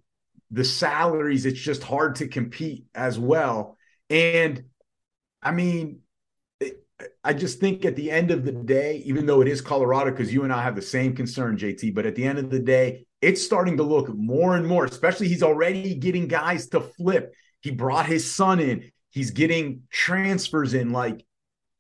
the 0.49 0.63
salaries, 0.65 1.45
it's 1.45 1.59
just 1.59 1.83
hard 1.83 2.15
to 2.15 2.27
compete 2.27 2.85
as 2.95 3.19
well. 3.19 3.77
And 4.09 4.63
I 5.41 5.51
mean, 5.51 5.99
I 7.23 7.33
just 7.33 7.59
think 7.59 7.85
at 7.85 7.95
the 7.95 8.11
end 8.11 8.31
of 8.31 8.43
the 8.43 8.51
day, 8.51 9.03
even 9.05 9.25
though 9.25 9.41
it 9.41 9.47
is 9.47 9.61
Colorado, 9.61 10.11
because 10.11 10.33
you 10.33 10.43
and 10.43 10.51
I 10.51 10.63
have 10.63 10.75
the 10.75 10.81
same 10.81 11.15
concern, 11.15 11.57
JT, 11.57 11.93
but 11.93 12.05
at 12.05 12.15
the 12.15 12.25
end 12.25 12.39
of 12.39 12.49
the 12.49 12.59
day, 12.59 13.05
it's 13.21 13.43
starting 13.43 13.77
to 13.77 13.83
look 13.83 14.09
more 14.09 14.55
and 14.55 14.65
more, 14.65 14.85
especially 14.85 15.27
he's 15.27 15.43
already 15.43 15.95
getting 15.95 16.27
guys 16.27 16.67
to 16.69 16.79
flip. 16.79 17.33
He 17.61 17.71
brought 17.71 18.05
his 18.05 18.31
son 18.31 18.59
in, 18.59 18.91
he's 19.09 19.31
getting 19.31 19.83
transfers 19.91 20.73
in. 20.73 20.91
Like 20.91 21.25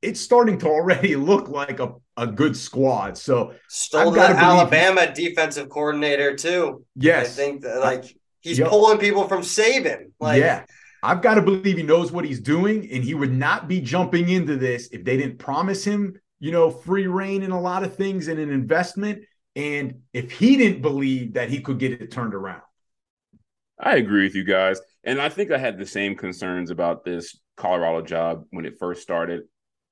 it's 0.01 0.19
starting 0.19 0.57
to 0.59 0.67
already 0.67 1.15
look 1.15 1.47
like 1.49 1.79
a, 1.79 1.93
a 2.17 2.27
good 2.27 2.55
squad. 2.55 3.17
So 3.17 3.53
stole 3.67 4.11
the 4.11 4.21
Alabama 4.21 5.13
defensive 5.13 5.69
coordinator 5.69 6.35
too. 6.35 6.85
Yes. 6.95 7.27
I 7.27 7.29
think 7.29 7.61
that 7.61 7.79
like 7.79 8.05
he's 8.41 8.59
yep. 8.59 8.69
pulling 8.69 8.97
people 8.97 9.27
from 9.27 9.41
Saban. 9.41 10.11
Like 10.19 10.41
yeah. 10.41 10.65
I've 11.01 11.21
got 11.21 11.35
to 11.35 11.41
believe 11.41 11.77
he 11.77 11.83
knows 11.83 12.11
what 12.11 12.25
he's 12.25 12.41
doing, 12.41 12.89
and 12.91 13.01
he 13.01 13.13
would 13.13 13.31
not 13.31 13.69
be 13.69 13.79
jumping 13.79 14.27
into 14.27 14.57
this 14.57 14.89
if 14.91 15.05
they 15.05 15.15
didn't 15.15 15.39
promise 15.39 15.85
him, 15.85 16.19
you 16.39 16.51
know, 16.51 16.69
free 16.69 17.07
reign 17.07 17.41
in 17.41 17.51
a 17.51 17.59
lot 17.59 17.83
of 17.83 17.95
things 17.95 18.27
and 18.27 18.37
an 18.37 18.51
investment. 18.51 19.23
And 19.59 20.03
if 20.13 20.31
he 20.31 20.55
didn't 20.55 20.81
believe 20.81 21.33
that 21.33 21.49
he 21.49 21.59
could 21.59 21.79
get 21.79 21.91
it 21.91 22.11
turned 22.11 22.33
around. 22.33 22.61
I 23.77 23.97
agree 23.97 24.23
with 24.23 24.33
you 24.33 24.45
guys. 24.45 24.79
And 25.03 25.19
I 25.19 25.27
think 25.27 25.51
I 25.51 25.57
had 25.57 25.77
the 25.77 25.85
same 25.85 26.15
concerns 26.15 26.71
about 26.71 27.03
this 27.03 27.37
Colorado 27.57 28.01
job 28.01 28.45
when 28.51 28.65
it 28.65 28.79
first 28.79 29.01
started. 29.01 29.41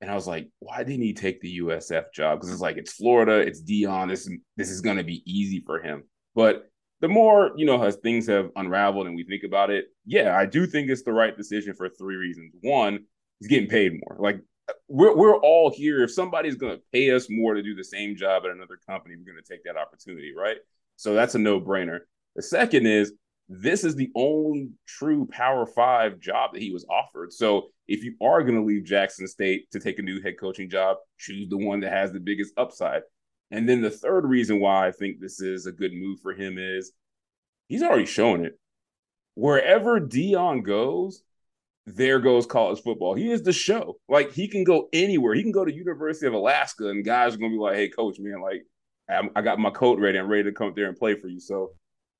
And 0.00 0.10
I 0.10 0.14
was 0.14 0.26
like, 0.26 0.48
why 0.60 0.84
didn't 0.84 1.02
he 1.02 1.12
take 1.12 1.42
the 1.42 1.58
USF 1.58 2.04
job? 2.14 2.38
Because 2.38 2.50
it's 2.50 2.62
like 2.62 2.78
it's 2.78 2.94
Florida, 2.94 3.40
it's 3.40 3.62
Deion. 3.62 4.08
This 4.08 4.30
this 4.56 4.70
is 4.70 4.80
going 4.80 4.96
to 4.96 5.04
be 5.04 5.22
easy 5.26 5.62
for 5.66 5.82
him. 5.82 6.04
But 6.34 6.70
the 7.00 7.08
more 7.08 7.52
you 7.56 7.66
know, 7.66 7.82
as 7.82 7.96
things 7.96 8.26
have 8.28 8.48
unraveled 8.56 9.06
and 9.06 9.16
we 9.16 9.24
think 9.24 9.42
about 9.44 9.68
it, 9.68 9.86
yeah, 10.06 10.34
I 10.34 10.46
do 10.46 10.66
think 10.66 10.88
it's 10.88 11.02
the 11.02 11.12
right 11.12 11.36
decision 11.36 11.74
for 11.74 11.90
three 11.90 12.16
reasons. 12.16 12.54
One, 12.62 13.00
he's 13.38 13.48
getting 13.48 13.68
paid 13.68 13.92
more. 13.92 14.16
Like 14.18 14.40
we're 14.88 15.16
we're 15.16 15.38
all 15.38 15.70
here. 15.70 16.02
If 16.02 16.12
somebody's 16.12 16.56
going 16.56 16.76
to 16.76 16.82
pay 16.92 17.10
us 17.10 17.28
more 17.30 17.54
to 17.54 17.62
do 17.62 17.74
the 17.74 17.84
same 17.84 18.16
job 18.16 18.44
at 18.44 18.50
another 18.50 18.78
company, 18.88 19.16
we're 19.16 19.32
going 19.32 19.42
to 19.42 19.48
take 19.48 19.64
that 19.64 19.76
opportunity, 19.76 20.32
right? 20.36 20.56
So 20.96 21.14
that's 21.14 21.34
a 21.34 21.38
no 21.38 21.60
brainer. 21.60 22.00
The 22.36 22.42
second 22.42 22.86
is 22.86 23.12
this 23.48 23.84
is 23.84 23.96
the 23.96 24.10
only 24.14 24.70
true 24.86 25.26
Power 25.30 25.66
Five 25.66 26.20
job 26.20 26.52
that 26.52 26.62
he 26.62 26.70
was 26.70 26.84
offered. 26.90 27.32
So 27.32 27.68
if 27.86 28.04
you 28.04 28.14
are 28.20 28.42
going 28.42 28.56
to 28.56 28.64
leave 28.64 28.84
Jackson 28.84 29.26
State 29.26 29.70
to 29.72 29.80
take 29.80 29.98
a 29.98 30.02
new 30.02 30.20
head 30.20 30.34
coaching 30.38 30.68
job, 30.68 30.98
choose 31.18 31.48
the 31.48 31.56
one 31.56 31.80
that 31.80 31.92
has 31.92 32.12
the 32.12 32.20
biggest 32.20 32.52
upside. 32.56 33.02
And 33.50 33.66
then 33.66 33.80
the 33.80 33.90
third 33.90 34.26
reason 34.26 34.60
why 34.60 34.88
I 34.88 34.92
think 34.92 35.20
this 35.20 35.40
is 35.40 35.66
a 35.66 35.72
good 35.72 35.92
move 35.94 36.20
for 36.20 36.34
him 36.34 36.58
is 36.58 36.92
he's 37.68 37.82
already 37.82 38.04
shown 38.04 38.44
it. 38.44 38.58
Wherever 39.34 40.00
Deion 40.00 40.62
goes, 40.62 41.22
there 41.96 42.20
goes 42.20 42.46
college 42.46 42.82
football. 42.82 43.14
He 43.14 43.30
is 43.30 43.42
the 43.42 43.52
show. 43.52 43.98
Like 44.08 44.32
he 44.32 44.48
can 44.48 44.64
go 44.64 44.88
anywhere. 44.92 45.34
He 45.34 45.42
can 45.42 45.52
go 45.52 45.64
to 45.64 45.74
University 45.74 46.26
of 46.26 46.34
Alaska, 46.34 46.88
and 46.88 47.04
guys 47.04 47.34
are 47.34 47.38
gonna 47.38 47.52
be 47.52 47.58
like, 47.58 47.76
"Hey, 47.76 47.88
coach, 47.88 48.18
man, 48.18 48.40
like 48.40 48.62
I 49.08 49.40
got 49.40 49.58
my 49.58 49.70
coat 49.70 49.98
ready. 49.98 50.18
I'm 50.18 50.28
ready 50.28 50.44
to 50.44 50.52
come 50.52 50.72
there 50.74 50.88
and 50.88 50.96
play 50.96 51.14
for 51.14 51.28
you." 51.28 51.40
So 51.40 51.72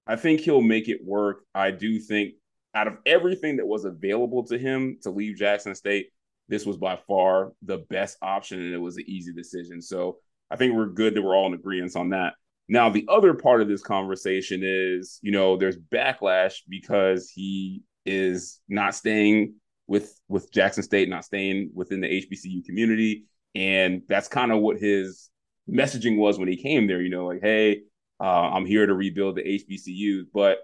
I 0.07 0.17
think 0.17 0.41
he'll 0.41 0.63
make 0.63 0.89
it 0.89 1.05
work. 1.05 1.45
I 1.55 1.71
do 1.71 1.99
think 1.99 2.35
out 2.75 2.87
of 2.87 2.99
everything 3.07 3.57
that 3.57 3.67
was 3.67 3.85
available 3.85 4.45
to 4.45 4.59
him 4.59 4.99
to 5.03 5.11
leave 5.11 5.37
Jackson 5.37 5.75
State, 5.75 6.09
this 6.49 6.65
was 6.65 6.77
by 6.77 6.97
far 7.07 7.53
the 7.63 7.79
best 7.91 8.17
option, 8.23 8.61
and 8.61 8.75
it 8.75 8.79
was 8.79 8.97
an 8.97 9.05
easy 9.07 9.33
decision. 9.33 9.83
So 9.83 10.19
I 10.51 10.57
think 10.57 10.75
we're 10.75 10.87
good 10.87 11.15
that 11.15 11.23
we're 11.23 11.37
all 11.37 11.47
in 11.47 11.55
agreement 11.55 11.97
on 11.97 12.11
that. 12.11 12.35
Now, 12.71 12.91
the 12.91 13.07
other 13.09 13.35
part 13.35 13.63
of 13.63 13.69
this 13.69 13.83
conversation 13.83 14.61
is, 14.63 15.19
you 15.23 15.33
know, 15.33 15.57
there's 15.57 15.79
backlash 15.79 16.61
because 16.69 17.31
he 17.31 17.83
is 18.09 18.61
not 18.69 18.95
staying 18.95 19.55
with 19.87 20.19
with 20.29 20.53
Jackson 20.53 20.83
State, 20.83 21.09
not 21.09 21.25
staying 21.25 21.71
within 21.75 22.01
the 22.01 22.09
HBCU 22.09 22.65
community, 22.65 23.25
and 23.55 24.03
that's 24.09 24.29
kind 24.29 24.53
of 24.53 24.61
what 24.61 24.79
his 24.79 25.31
messaging 25.69 26.17
was 26.17 26.39
when 26.39 26.49
he 26.49 26.57
came 26.57 26.87
there. 26.87 27.01
You 27.01 27.11
know, 27.11 27.27
like, 27.27 27.41
hey, 27.43 27.83
uh, 28.21 28.25
I'm 28.25 28.67
here 28.67 28.87
to 28.87 28.95
rebuild 28.95 29.37
the 29.37 29.43
HBCU. 29.43 30.27
But 30.33 30.59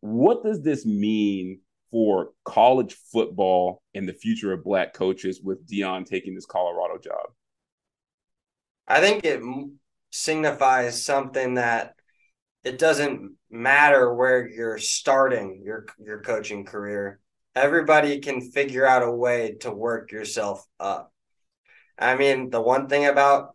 what 0.00 0.42
does 0.42 0.62
this 0.62 0.86
mean 0.86 1.60
for 1.90 2.30
college 2.44 2.94
football 3.12 3.82
and 3.94 4.08
the 4.08 4.12
future 4.12 4.52
of 4.52 4.64
Black 4.64 4.94
coaches 4.94 5.40
with 5.42 5.68
Deion 5.68 6.06
taking 6.06 6.34
this 6.34 6.46
Colorado 6.46 6.98
job? 6.98 7.26
I 8.86 9.00
think 9.00 9.24
it 9.24 9.40
signifies 10.10 11.04
something 11.04 11.54
that 11.54 11.94
it 12.64 12.78
doesn't 12.78 13.36
matter 13.50 14.14
where 14.14 14.46
you're 14.46 14.78
starting 14.78 15.62
your 15.64 15.86
your 15.98 16.20
coaching 16.20 16.64
career. 16.64 17.20
Everybody 17.54 18.20
can 18.20 18.40
figure 18.40 18.86
out 18.86 19.02
a 19.02 19.10
way 19.10 19.56
to 19.60 19.70
work 19.70 20.12
yourself 20.12 20.64
up. 20.78 21.12
I 21.98 22.16
mean, 22.16 22.50
the 22.50 22.60
one 22.60 22.88
thing 22.88 23.06
about 23.06 23.50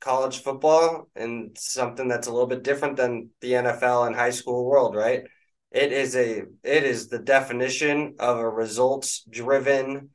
college 0.00 0.42
football 0.42 1.08
and 1.16 1.56
something 1.58 2.08
that's 2.08 2.28
a 2.28 2.32
little 2.32 2.46
bit 2.46 2.62
different 2.62 2.96
than 2.96 3.30
the 3.40 3.52
NFL 3.52 4.06
and 4.06 4.14
high 4.14 4.30
school 4.30 4.64
world, 4.64 4.94
right? 4.94 5.24
It 5.70 5.92
is 5.92 6.16
a 6.16 6.44
it 6.62 6.84
is 6.84 7.08
the 7.08 7.18
definition 7.18 8.16
of 8.18 8.38
a 8.38 8.48
results 8.48 9.24
driven 9.28 10.10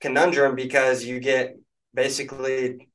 conundrum 0.00 0.54
because 0.54 1.04
you 1.04 1.20
get 1.20 1.56
basically 1.92 2.89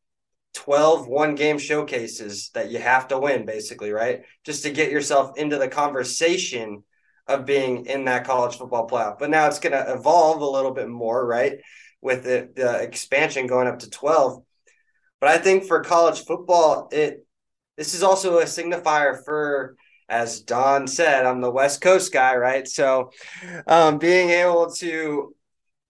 12 0.56 1.08
one 1.08 1.36
game 1.36 1.58
showcases 1.58 2.50
that 2.54 2.72
you 2.72 2.80
have 2.80 3.08
to 3.10 3.20
win 3.20 3.46
basically 3.46 3.92
right? 3.92 4.22
Just 4.44 4.64
to 4.64 4.72
get 4.72 4.92
yourself 4.92 5.38
into 5.38 5.58
the 5.58 5.68
conversation 5.68 6.84
of 7.28 7.46
being 7.46 7.86
in 7.86 8.06
that 8.06 8.26
college 8.26 8.58
football 8.58 8.88
playoff. 8.88 9.18
But 9.20 9.30
now 9.30 9.48
it's 9.48 9.60
going 9.60 9.74
to 9.74 9.94
evolve 9.94 10.42
a 10.42 10.50
little 10.50 10.72
bit 10.72 10.88
more 10.88 11.26
right 11.26 11.60
with 12.02 12.24
the, 12.24 12.50
the 12.56 12.82
expansion 12.82 13.48
going 13.48 13.68
up 13.68 13.80
to 13.80 13.90
12 13.90 14.44
but 15.20 15.30
i 15.30 15.38
think 15.40 15.64
for 15.64 15.82
college 15.82 16.24
football 16.24 16.88
it 16.92 17.26
this 17.78 17.96
is 17.96 18.04
also 18.04 18.38
a 18.38 18.44
signifier 18.44 19.24
for 19.26 19.76
as 20.08 20.42
don 20.42 20.88
said 20.88 21.26
i'm 21.26 21.42
the 21.42 21.50
west 21.50 21.82
coast 21.82 22.14
guy 22.14 22.36
right? 22.36 22.68
So 22.68 23.12
um, 23.66 23.98
being 23.98 24.30
able 24.30 24.72
to 24.76 25.34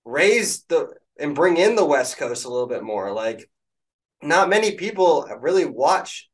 raise 0.06 0.64
the 0.64 0.88
and 1.20 1.36
bring 1.36 1.58
in 1.58 1.76
the 1.76 1.86
west 1.86 2.18
coast 2.18 2.46
a 2.46 2.50
little 2.50 2.68
bit 2.68 2.84
more 2.84 3.12
like 3.12 3.50
not 4.22 4.50
many 4.50 4.72
people 4.72 5.28
really 5.40 5.66
watch 5.66 6.30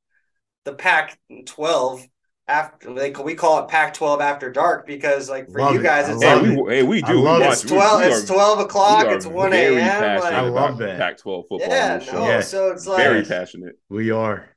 the 0.65 0.73
Pac 0.73 1.19
12 1.45 2.07
after 2.47 2.91
like 2.91 3.23
we 3.23 3.35
call 3.35 3.63
it 3.63 3.69
Pac 3.69 3.93
12 3.93 4.19
after 4.19 4.51
dark 4.51 4.85
because 4.85 5.29
like 5.29 5.49
for 5.49 5.61
love 5.61 5.73
you 5.73 5.81
guys 5.81 6.09
it. 6.09 6.13
it's 6.13 6.23
hey, 6.23 6.55
we, 6.55 6.75
hey, 6.75 6.83
we 6.83 7.01
do 7.01 7.21
we 7.21 7.29
it's 7.43 7.61
12 7.61 8.01
we, 8.01 8.07
we 8.07 8.13
it's 8.13 8.25
12 8.25 8.59
o'clock 8.59 9.05
it's 9.07 9.25
1 9.25 9.53
a.m 9.53 10.19
like, 10.19 10.33
I 10.33 10.41
love 10.41 10.77
that 10.79 10.97
Pac 10.97 11.17
12 11.17 11.45
football 11.47 11.69
yeah, 11.69 12.03
no, 12.11 12.27
yeah. 12.27 12.41
so 12.41 12.71
it's 12.71 12.87
like 12.87 13.03
very 13.03 13.23
passionate 13.23 13.79
we 13.89 14.11
are 14.11 14.49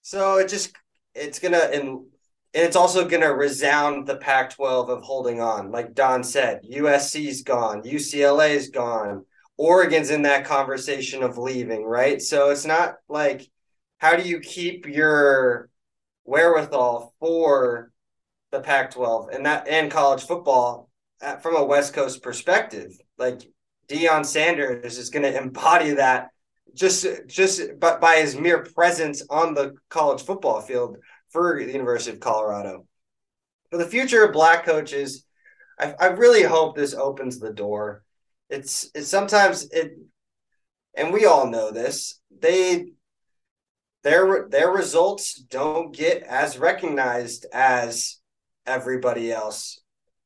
so 0.00 0.38
it 0.38 0.48
just 0.48 0.72
it's 1.14 1.38
gonna 1.38 1.58
and 1.58 2.06
and 2.54 2.62
it's 2.62 2.76
also 2.76 3.08
going 3.08 3.22
to 3.22 3.34
resound 3.34 4.06
the 4.06 4.16
Pac 4.16 4.50
12 4.50 4.88
of 4.88 5.02
holding 5.02 5.40
on. 5.40 5.72
Like 5.72 5.92
Don 5.92 6.22
said, 6.22 6.60
USC's 6.62 7.42
gone, 7.42 7.82
UCLA's 7.82 8.68
gone, 8.68 9.26
Oregon's 9.56 10.10
in 10.10 10.22
that 10.22 10.44
conversation 10.44 11.22
of 11.22 11.38
leaving, 11.38 11.84
right? 11.84 12.20
So 12.20 12.50
it's 12.50 12.66
not 12.66 12.96
like, 13.08 13.48
how 13.98 14.16
do 14.16 14.28
you 14.28 14.40
keep 14.40 14.86
your 14.86 15.68
wherewithal 16.24 17.14
for 17.20 17.92
the 18.50 18.60
Pac 18.60 18.92
12 18.92 19.30
and 19.32 19.46
that 19.46 19.68
and 19.68 19.90
college 19.90 20.24
football 20.24 20.90
at, 21.20 21.42
from 21.42 21.56
a 21.56 21.64
West 21.64 21.94
Coast 21.94 22.22
perspective? 22.22 22.92
Like 23.16 23.42
Deion 23.88 24.26
Sanders 24.26 24.98
is 24.98 25.10
going 25.10 25.22
to 25.32 25.36
embody 25.36 25.92
that 25.92 26.30
just 26.74 27.06
just 27.26 27.62
but 27.78 28.00
by 28.00 28.16
his 28.16 28.36
mere 28.36 28.64
presence 28.64 29.22
on 29.30 29.54
the 29.54 29.74
college 29.88 30.22
football 30.22 30.60
field 30.60 30.96
for 31.30 31.62
the 31.64 31.72
University 31.72 32.14
of 32.14 32.20
Colorado. 32.20 32.86
For 33.70 33.78
the 33.78 33.86
future 33.86 34.24
of 34.24 34.32
black 34.32 34.64
coaches, 34.64 35.24
I, 35.78 35.94
I 35.98 36.06
really 36.06 36.42
hope 36.42 36.76
this 36.76 36.94
opens 36.94 37.38
the 37.38 37.52
door. 37.52 38.03
It's 38.54 38.88
it's 38.94 39.08
sometimes 39.08 39.64
it, 39.70 39.98
and 40.96 41.12
we 41.12 41.26
all 41.26 41.50
know 41.50 41.72
this. 41.72 42.20
They 42.30 42.92
their 44.04 44.48
their 44.48 44.70
results 44.70 45.34
don't 45.34 45.94
get 45.94 46.22
as 46.22 46.56
recognized 46.56 47.46
as 47.52 48.20
everybody 48.64 49.32
else. 49.32 49.80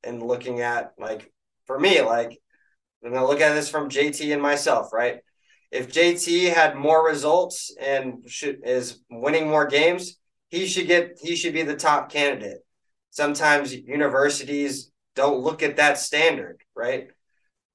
And 0.05 0.23
looking 0.23 0.61
at 0.61 0.93
like 0.99 1.33
for 1.67 1.81
me, 1.81 2.03
like 2.03 2.39
when 3.01 3.15
gonna 3.15 3.27
look 3.27 3.41
at 3.41 3.55
this 3.55 3.71
from 3.71 3.89
JT 3.89 4.33
and 4.33 4.43
myself, 4.43 4.93
right? 4.93 5.21
If 5.71 5.91
JT 5.91 6.53
had 6.53 6.77
more 6.77 7.07
results 7.07 7.75
and 7.81 8.25
should 8.29 8.61
is 8.63 9.01
winning 9.09 9.49
more 9.49 9.67
games, 9.67 10.19
he 10.51 10.67
should 10.67 10.87
get 10.87 11.19
he 11.23 11.35
should 11.35 11.55
be 11.55 11.63
the 11.63 11.77
top 11.77 12.13
candidate. 12.13 12.59
Sometimes 13.09 13.75
universities 13.75 14.93
don't 15.15 15.41
look 15.41 15.63
at 15.63 15.77
that 15.77 15.99
standard, 15.99 16.63
right? 16.77 17.09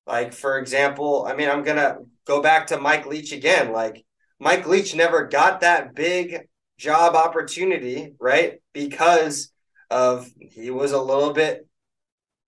Like 0.05 0.33
for 0.33 0.57
example, 0.57 1.25
I 1.27 1.35
mean, 1.35 1.49
I'm 1.49 1.63
gonna 1.63 1.97
go 2.25 2.41
back 2.41 2.67
to 2.67 2.79
Mike 2.79 3.05
Leach 3.05 3.31
again. 3.31 3.71
Like 3.71 4.05
Mike 4.39 4.67
Leach 4.67 4.95
never 4.95 5.27
got 5.27 5.61
that 5.61 5.95
big 5.95 6.47
job 6.77 7.15
opportunity, 7.15 8.13
right? 8.19 8.61
Because 8.73 9.51
of 9.89 10.29
he 10.39 10.71
was 10.71 10.91
a 10.91 11.01
little 11.01 11.33
bit 11.33 11.67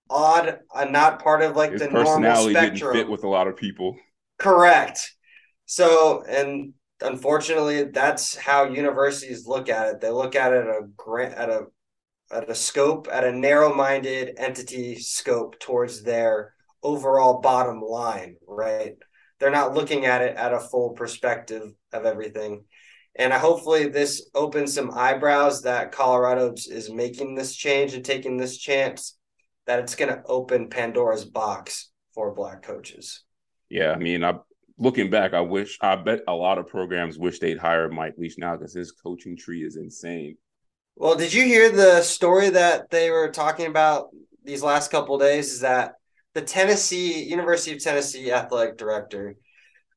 odd 0.10 0.60
and 0.76 0.92
not 0.92 1.24
part 1.24 1.42
of 1.42 1.56
like 1.56 1.72
His 1.72 1.82
the 1.82 1.90
normal 1.90 2.50
spectrum. 2.50 2.94
fit 2.94 3.10
with 3.10 3.24
a 3.24 3.30
lot 3.30 3.48
of 3.48 3.56
people. 3.56 3.96
Correct. 4.38 5.16
So, 5.66 6.24
and 6.28 6.74
unfortunately, 7.02 7.86
that's 7.86 8.36
how 8.36 8.66
universities 8.66 9.48
look 9.48 9.70
at 9.70 9.88
it. 9.88 10.02
They 10.02 10.10
look 10.10 10.36
at 10.36 10.54
it 10.54 10.68
at 10.68 10.70
a 10.70 10.88
grant 10.98 11.36
at 11.36 11.50
a 11.50 11.66
at 12.32 12.50
a 12.50 12.56
scope, 12.56 13.08
at 13.12 13.24
a 13.24 13.32
narrow-minded 13.32 14.34
entity 14.38 14.96
scope 14.96 15.60
towards 15.60 16.02
their 16.02 16.55
overall 16.86 17.42
bottom 17.42 17.82
line, 17.82 18.36
right? 18.48 18.96
They're 19.40 19.50
not 19.50 19.74
looking 19.74 20.06
at 20.06 20.22
it 20.22 20.38
at 20.38 20.54
a 20.54 20.60
full 20.60 20.92
perspective 20.92 21.74
of 21.92 22.06
everything. 22.06 22.66
And 23.18 23.34
hopefully 23.34 23.88
this 23.88 24.30
opens 24.36 24.74
some 24.74 24.92
eyebrows 24.92 25.64
that 25.64 25.92
Colorado 25.92 26.54
is 26.54 26.92
making 26.92 27.36
this 27.36 27.56
change 27.56 27.94
and 27.94 28.06
taking 28.06 28.38
this 28.38 28.58
chance 28.58 29.18
that 29.66 29.80
it's 29.80 29.96
going 29.96 30.14
to 30.14 30.24
open 30.26 30.70
Pandora's 30.70 31.26
box 31.26 31.90
for 32.14 32.36
black 32.36 32.62
coaches. 32.62 33.24
Yeah, 33.70 33.92
I 33.92 33.98
mean, 33.98 34.24
I 34.24 34.36
looking 34.78 35.10
back, 35.10 35.34
I 35.34 35.42
wish 35.42 35.78
I 35.82 35.96
bet 35.96 36.22
a 36.28 36.34
lot 36.34 36.58
of 36.58 36.68
programs 36.68 37.18
wish 37.18 37.40
they'd 37.40 37.58
hire 37.58 37.90
Mike 37.90 38.16
Leach 38.18 38.36
now 38.38 38.56
because 38.56 38.74
his 38.74 38.92
coaching 38.92 39.36
tree 39.38 39.64
is 39.64 39.78
insane. 39.78 40.38
Well, 40.96 41.16
did 41.16 41.34
you 41.34 41.44
hear 41.44 41.72
the 41.72 42.02
story 42.02 42.50
that 42.50 42.90
they 42.90 43.10
were 43.10 43.30
talking 43.30 43.66
about 43.66 44.10
these 44.44 44.64
last 44.64 44.92
couple 44.92 45.18
days? 45.18 45.52
Is 45.52 45.62
that 45.62 45.96
the 46.36 46.42
Tennessee 46.42 47.24
University 47.24 47.76
of 47.76 47.84
Tennessee 47.84 48.32
athletic 48.32 48.78
director 48.78 49.36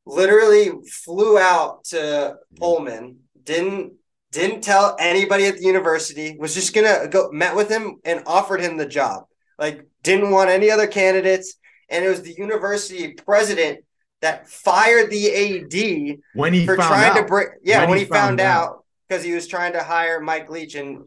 literally 0.07 0.71
flew 1.05 1.37
out 1.37 1.85
to 1.85 1.97
mm-hmm. 1.97 2.57
Pullman, 2.57 3.19
didn't 3.43 3.93
didn't 4.31 4.63
tell 4.63 4.95
anybody 4.99 5.47
at 5.47 5.57
the 5.57 5.65
university, 5.65 6.37
was 6.39 6.55
just 6.55 6.75
gonna 6.75 7.09
go 7.09 7.31
met 7.33 7.57
with 7.57 7.69
him 7.69 7.97
and 8.05 8.23
offered 8.27 8.61
him 8.61 8.77
the 8.77 8.87
job. 8.87 9.25
Like 9.59 9.87
didn't 10.03 10.31
want 10.31 10.49
any 10.49 10.71
other 10.71 10.87
candidates, 10.87 11.55
and 11.91 12.05
it 12.05 12.09
was 12.09 12.23
the 12.23 12.35
university 12.35 13.13
president 13.15 13.81
that 14.21 14.49
fired 14.49 15.11
the 15.11 15.29
AD 15.29 16.19
when 16.35 16.53
he 16.53 16.67
for 16.67 16.77
found 16.77 16.89
trying 16.89 17.11
out. 17.11 17.17
to 17.17 17.25
bring 17.25 17.49
yeah 17.63 17.81
when, 17.81 17.91
When 17.91 17.99
he, 17.99 18.05
he 18.05 18.11
found, 18.11 18.39
found 18.39 18.41
out 18.41 18.85
because 19.09 19.25
he 19.25 19.33
was 19.33 19.49
trying 19.49 19.73
to 19.73 19.83
hire 19.83 20.21
Mike 20.21 20.51
Leach 20.51 20.77
and 20.77 21.03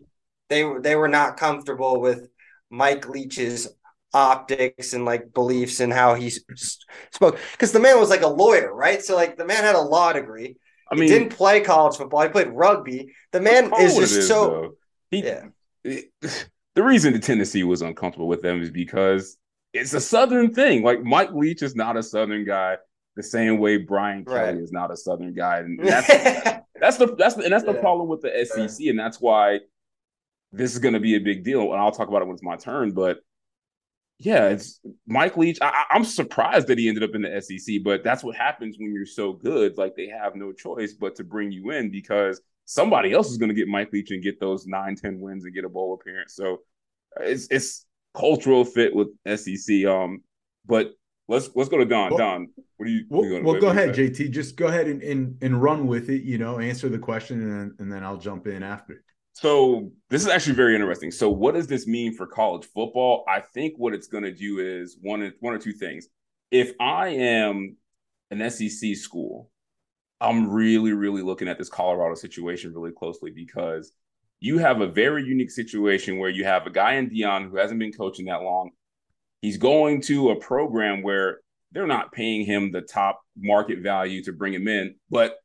they 0.50 0.66
were 0.66 0.82
they 0.82 0.96
were 0.98 1.08
not 1.08 1.38
comfortable 1.38 2.02
with 2.02 2.28
Mike 2.70 3.08
Leach's 3.08 3.70
optics 4.14 4.94
and 4.94 5.06
like 5.06 5.34
beliefs 5.34 5.80
and 5.80 5.94
how 5.94 6.14
he 6.16 6.30
spoke 7.12 7.40
because 7.54 7.72
the 7.72 7.80
man 7.80 7.98
was 8.00 8.10
like 8.10 8.22
a 8.24 8.28
lawyer 8.28 8.74
right 8.74 9.02
so 9.04 9.16
like 9.16 9.38
the 9.38 9.46
man 9.46 9.64
had 9.64 9.76
a 9.76 9.80
law 9.82 10.12
degree 10.12 10.58
I 10.92 10.96
he 10.96 11.00
mean, 11.00 11.10
didn't 11.10 11.30
play 11.30 11.62
college 11.62 11.96
football 11.98 12.22
he 12.22 12.30
played 12.30 12.50
rugby 12.50 13.14
the 13.32 13.40
man 13.42 13.72
is 13.80 13.98
it 13.98 14.04
is 14.04 14.10
just 14.16 14.28
so 14.28 14.50
though. 14.52 14.72
He, 15.10 15.20
yeah 15.20 15.46
it- 15.84 16.12
the 16.76 16.84
reason 16.84 17.14
the 17.14 17.20
Tennessee 17.20 17.64
was 17.64 17.82
uncomfortable 17.82 18.28
with 18.28 18.42
them 18.42 18.62
is 18.62 18.72
because 18.72 19.38
it's 19.74 19.94
a 19.94 20.02
Southern 20.02 20.54
thing. 20.54 20.84
Like 20.84 21.02
Mike 21.04 21.32
Leach 21.34 21.62
is 21.62 21.76
not 21.76 21.98
a 21.98 22.04
Southern 22.04 22.46
guy, 22.46 22.78
the 23.16 23.24
same 23.24 23.58
way 23.60 23.78
Brian 23.78 24.26
Kelly 24.26 24.56
Right. 24.56 24.58
is 24.58 24.72
not 24.72 24.92
a 24.92 24.98
Southern 24.98 25.34
guy, 25.34 25.60
and 25.60 25.80
that's 25.88 26.08
that's 26.80 26.98
the 26.98 27.16
that's 27.18 27.36
the, 27.36 27.44
and 27.44 27.54
that's 27.54 27.64
the 27.66 27.74
Yeah. 27.74 27.80
problem 27.80 28.08
with 28.10 28.22
the 28.22 28.38
SEC, 28.46 28.88
and 28.90 29.00
that's 29.00 29.20
why 29.22 29.60
this 30.52 30.74
is 30.74 30.80
going 30.80 30.94
to 30.94 31.00
be 31.00 31.16
a 31.16 31.20
big 31.20 31.44
deal. 31.44 31.72
And 31.74 31.82
I'll 31.82 31.92
talk 31.92 32.08
about 32.10 32.22
it 32.22 32.26
when 32.26 32.34
it's 32.36 32.44
my 32.44 32.58
turn. 32.58 32.92
But 32.92 33.20
yeah, 34.24 34.50
it's 34.50 34.80
Mike 35.08 35.36
Leach. 35.38 35.58
I, 35.62 35.86
I'm 35.90 36.04
surprised 36.04 36.68
that 36.68 36.78
he 36.78 36.88
ended 36.88 37.04
up 37.04 37.16
in 37.16 37.22
the 37.24 37.42
SEC, 37.42 37.78
but 37.84 38.04
that's 38.04 38.24
what 38.24 38.36
happens 38.36 38.78
when 38.80 38.94
you're 38.94 39.06
so 39.06 39.34
good. 39.34 39.78
Like 39.78 39.96
they 39.96 40.08
have 40.08 40.36
no 40.36 40.52
choice 40.52 40.94
but 40.94 41.16
to 41.16 41.24
bring 41.24 41.52
you 41.52 41.72
in 41.72 41.90
because 41.92 42.42
somebody 42.66 43.14
else 43.14 43.32
is 43.32 43.38
going 43.38 43.50
to 43.50 43.56
get 43.56 43.68
Mike 43.68 43.92
Leach 43.92 44.12
and 44.12 44.24
get 44.24 44.40
those 44.40 44.68
nine, 44.68 44.96
10 44.96 45.20
wins 45.20 45.44
and 45.46 45.54
get 45.54 45.66
a 45.66 45.70
bowl 45.70 45.94
appearance. 46.00 46.36
So 46.36 46.60
it's 47.20 47.48
it's 47.50 47.86
cultural 48.14 48.64
fit 48.64 48.96
with 48.96 49.08
SEC. 49.28 49.86
Um, 49.86 50.22
but 50.66 50.92
let's 51.28 51.50
let's 51.56 51.70
go 51.70 51.78
to 51.78 51.86
Don. 51.86 52.12
Well- 52.12 52.18
Don, 52.20 52.50
what 52.78 52.86
do 52.86 52.92
you? 52.92 53.06
Well, 53.10 53.26
you- 53.26 53.44
well 53.44 53.60
go 53.60 53.70
ahead. 53.70 53.96
JT. 53.96 54.30
Just 54.32 54.56
go 54.56 54.68
ahead 54.68 54.88
and, 54.88 55.02
and 55.02 55.38
and 55.42 55.62
run 55.62 55.88
with 55.88 56.10
it. 56.10 56.22
You 56.24 56.38
know, 56.38 56.60
answer 56.60 56.90
the 56.90 57.00
question, 57.00 57.42
and 57.42 57.52
then, 57.52 57.76
and 57.80 57.92
then 57.92 58.04
I'll 58.04 58.18
jump 58.18 58.48
in 58.48 58.62
after. 58.64 59.04
So 59.34 59.92
this 60.10 60.22
is 60.22 60.28
actually 60.28 60.56
very 60.56 60.76
interesting. 60.76 61.12
So 61.12 61.30
what 61.30 61.56
does 61.56 61.68
this 61.68 61.88
mean 61.88 62.14
for 62.14 62.28
college 62.28 62.66
football? 62.66 63.24
I 63.28 63.40
think 63.40 63.74
what 63.78 63.94
it's 63.94 64.08
going 64.08 64.24
to 64.24 64.34
do 64.34 64.60
is 64.60 64.98
one 65.02 65.32
one 65.40 65.54
or 65.54 65.58
two 65.58 65.74
things. 65.74 66.08
If 66.52 66.74
I 66.80 67.10
am 67.10 67.78
an 68.30 68.50
SEC 68.50 68.96
school, 68.96 69.50
I'm 70.20 70.50
really 70.50 70.94
really 70.94 71.22
looking 71.22 71.48
at 71.48 71.58
this 71.58 71.70
Colorado 71.70 72.16
situation 72.16 72.74
really 72.74 72.92
closely 72.92 73.32
because 73.32 73.94
you 74.42 74.58
have 74.58 74.82
a 74.82 74.88
very 74.88 75.24
unique 75.24 75.52
situation 75.52 76.18
where 76.18 76.30
you 76.30 76.44
have 76.44 76.66
a 76.66 76.72
guy 76.72 76.94
in 76.94 77.10
Deion 77.10 77.50
who 77.50 77.58
hasn't 77.58 77.80
been 77.80 77.94
coaching 77.94 78.26
that 78.26 78.42
long. 78.42 78.72
He's 79.42 79.58
going 79.58 80.02
to 80.04 80.32
a 80.32 80.40
program 80.40 81.04
where 81.04 81.40
they're 81.72 81.88
not 81.88 82.12
paying 82.12 82.46
him 82.46 82.72
the 82.72 82.82
top 82.82 83.22
market 83.38 83.80
value 83.80 84.24
to 84.24 84.34
bring 84.34 84.54
him 84.54 84.68
in, 84.68 84.96
but 85.10 85.38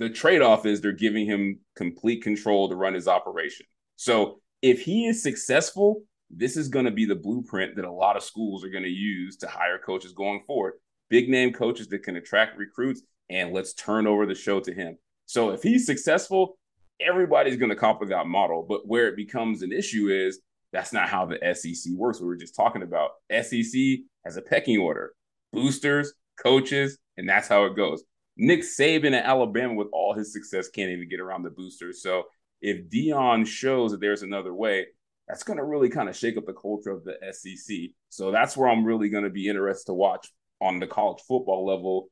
the 0.00 0.08
trade-off 0.08 0.64
is 0.64 0.80
they're 0.80 0.92
giving 0.92 1.26
him 1.26 1.60
complete 1.76 2.22
control 2.22 2.70
to 2.70 2.74
run 2.74 2.94
his 2.94 3.06
operation. 3.06 3.66
So 3.96 4.40
if 4.62 4.80
he 4.80 5.06
is 5.06 5.22
successful, 5.22 6.02
this 6.30 6.56
is 6.56 6.68
going 6.68 6.86
to 6.86 6.90
be 6.90 7.04
the 7.04 7.14
blueprint 7.14 7.76
that 7.76 7.84
a 7.84 7.92
lot 7.92 8.16
of 8.16 8.22
schools 8.22 8.64
are 8.64 8.70
going 8.70 8.84
to 8.84 8.88
use 8.88 9.36
to 9.36 9.46
hire 9.46 9.78
coaches 9.78 10.12
going 10.12 10.40
forward. 10.46 10.74
Big 11.10 11.28
name 11.28 11.52
coaches 11.52 11.86
that 11.88 12.02
can 12.02 12.16
attract 12.16 12.56
recruits, 12.56 13.02
and 13.28 13.52
let's 13.52 13.74
turn 13.74 14.06
over 14.06 14.24
the 14.24 14.34
show 14.34 14.58
to 14.58 14.72
him. 14.72 14.96
So 15.26 15.50
if 15.50 15.62
he's 15.62 15.84
successful, 15.84 16.56
everybody's 16.98 17.58
going 17.58 17.70
to 17.70 17.76
copy 17.76 18.06
that 18.06 18.26
model. 18.26 18.64
But 18.66 18.88
where 18.88 19.06
it 19.06 19.16
becomes 19.16 19.60
an 19.60 19.70
issue 19.70 20.08
is 20.08 20.40
that's 20.72 20.94
not 20.94 21.10
how 21.10 21.26
the 21.26 21.54
SEC 21.54 21.92
works. 21.94 22.20
We 22.20 22.26
were 22.26 22.36
just 22.36 22.56
talking 22.56 22.82
about 22.82 23.10
SEC 23.30 23.80
has 24.24 24.38
a 24.38 24.42
pecking 24.42 24.78
order, 24.78 25.12
boosters, 25.52 26.14
coaches, 26.42 26.96
and 27.18 27.28
that's 27.28 27.48
how 27.48 27.66
it 27.66 27.76
goes. 27.76 28.02
Nick 28.40 28.60
Saban 28.62 29.12
at 29.12 29.26
Alabama, 29.26 29.74
with 29.74 29.88
all 29.92 30.14
his 30.14 30.32
success, 30.32 30.68
can't 30.68 30.90
even 30.90 31.08
get 31.08 31.20
around 31.20 31.42
the 31.42 31.50
boosters. 31.50 32.02
So 32.02 32.24
if 32.62 32.88
Deion 32.88 33.46
shows 33.46 33.92
that 33.92 34.00
there's 34.00 34.22
another 34.22 34.54
way, 34.54 34.86
that's 35.28 35.42
going 35.42 35.58
to 35.58 35.64
really 35.64 35.90
kind 35.90 36.08
of 36.08 36.16
shake 36.16 36.36
up 36.38 36.46
the 36.46 36.54
culture 36.54 36.90
of 36.90 37.04
the 37.04 37.16
SEC. 37.32 37.90
So 38.08 38.32
that's 38.32 38.56
where 38.56 38.68
I'm 38.68 38.84
really 38.84 39.10
going 39.10 39.24
to 39.24 39.30
be 39.30 39.46
interested 39.46 39.86
to 39.90 39.94
watch 39.94 40.26
on 40.60 40.80
the 40.80 40.86
college 40.86 41.20
football 41.28 41.66
level 41.66 42.08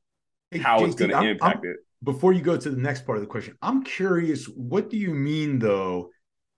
Hey, 0.51 0.59
how 0.59 0.83
it's 0.85 0.95
going 0.95 1.11
to 1.11 1.21
impact 1.21 1.65
I'm- 1.65 1.71
it. 1.71 1.77
Before 2.01 2.31
you 2.31 2.41
go 2.41 2.55
to 2.55 2.69
the 2.69 2.77
next 2.81 3.05
part 3.05 3.17
of 3.17 3.21
the 3.21 3.27
question, 3.27 3.57
I'm 3.61 3.83
curious. 3.83 4.45
What 4.45 4.89
do 4.89 4.95
you 4.95 5.13
mean 5.13 5.59
though 5.59 6.11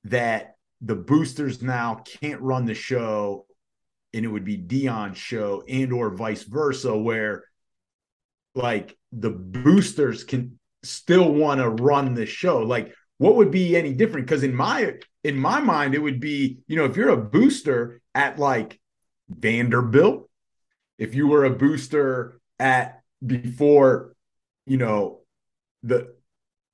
that 0.03 0.55
the 0.81 0.95
boosters 0.95 1.63
now 1.63 1.95
can't 1.95 2.39
run 2.41 2.65
the 2.65 2.75
show, 2.75 3.47
and 4.13 4.23
it 4.23 4.27
would 4.27 4.45
be 4.45 4.57
Deion's 4.57 5.17
show, 5.17 5.63
and 5.67 5.91
or 5.91 6.11
vice 6.11 6.43
versa, 6.43 6.95
where 6.95 7.45
like 8.55 8.97
the 9.11 9.29
boosters 9.29 10.23
can 10.23 10.59
still 10.83 11.31
want 11.31 11.59
to 11.59 11.69
run 11.69 12.13
the 12.13 12.25
show. 12.25 12.59
Like, 12.59 12.93
what 13.17 13.35
would 13.35 13.51
be 13.51 13.75
any 13.75 13.93
different? 13.93 14.25
Because 14.25 14.43
in 14.43 14.55
my 14.55 14.95
in 15.23 15.37
my 15.37 15.59
mind, 15.59 15.93
it 15.93 15.99
would 15.99 16.19
be, 16.19 16.59
you 16.67 16.75
know, 16.75 16.85
if 16.85 16.97
you're 16.97 17.09
a 17.09 17.17
booster 17.17 18.01
at 18.15 18.39
like 18.39 18.79
Vanderbilt, 19.29 20.29
if 20.97 21.15
you 21.15 21.27
were 21.27 21.45
a 21.45 21.49
booster 21.49 22.39
at 22.59 23.01
before, 23.25 24.15
you 24.65 24.77
know, 24.77 25.19
the 25.83 26.15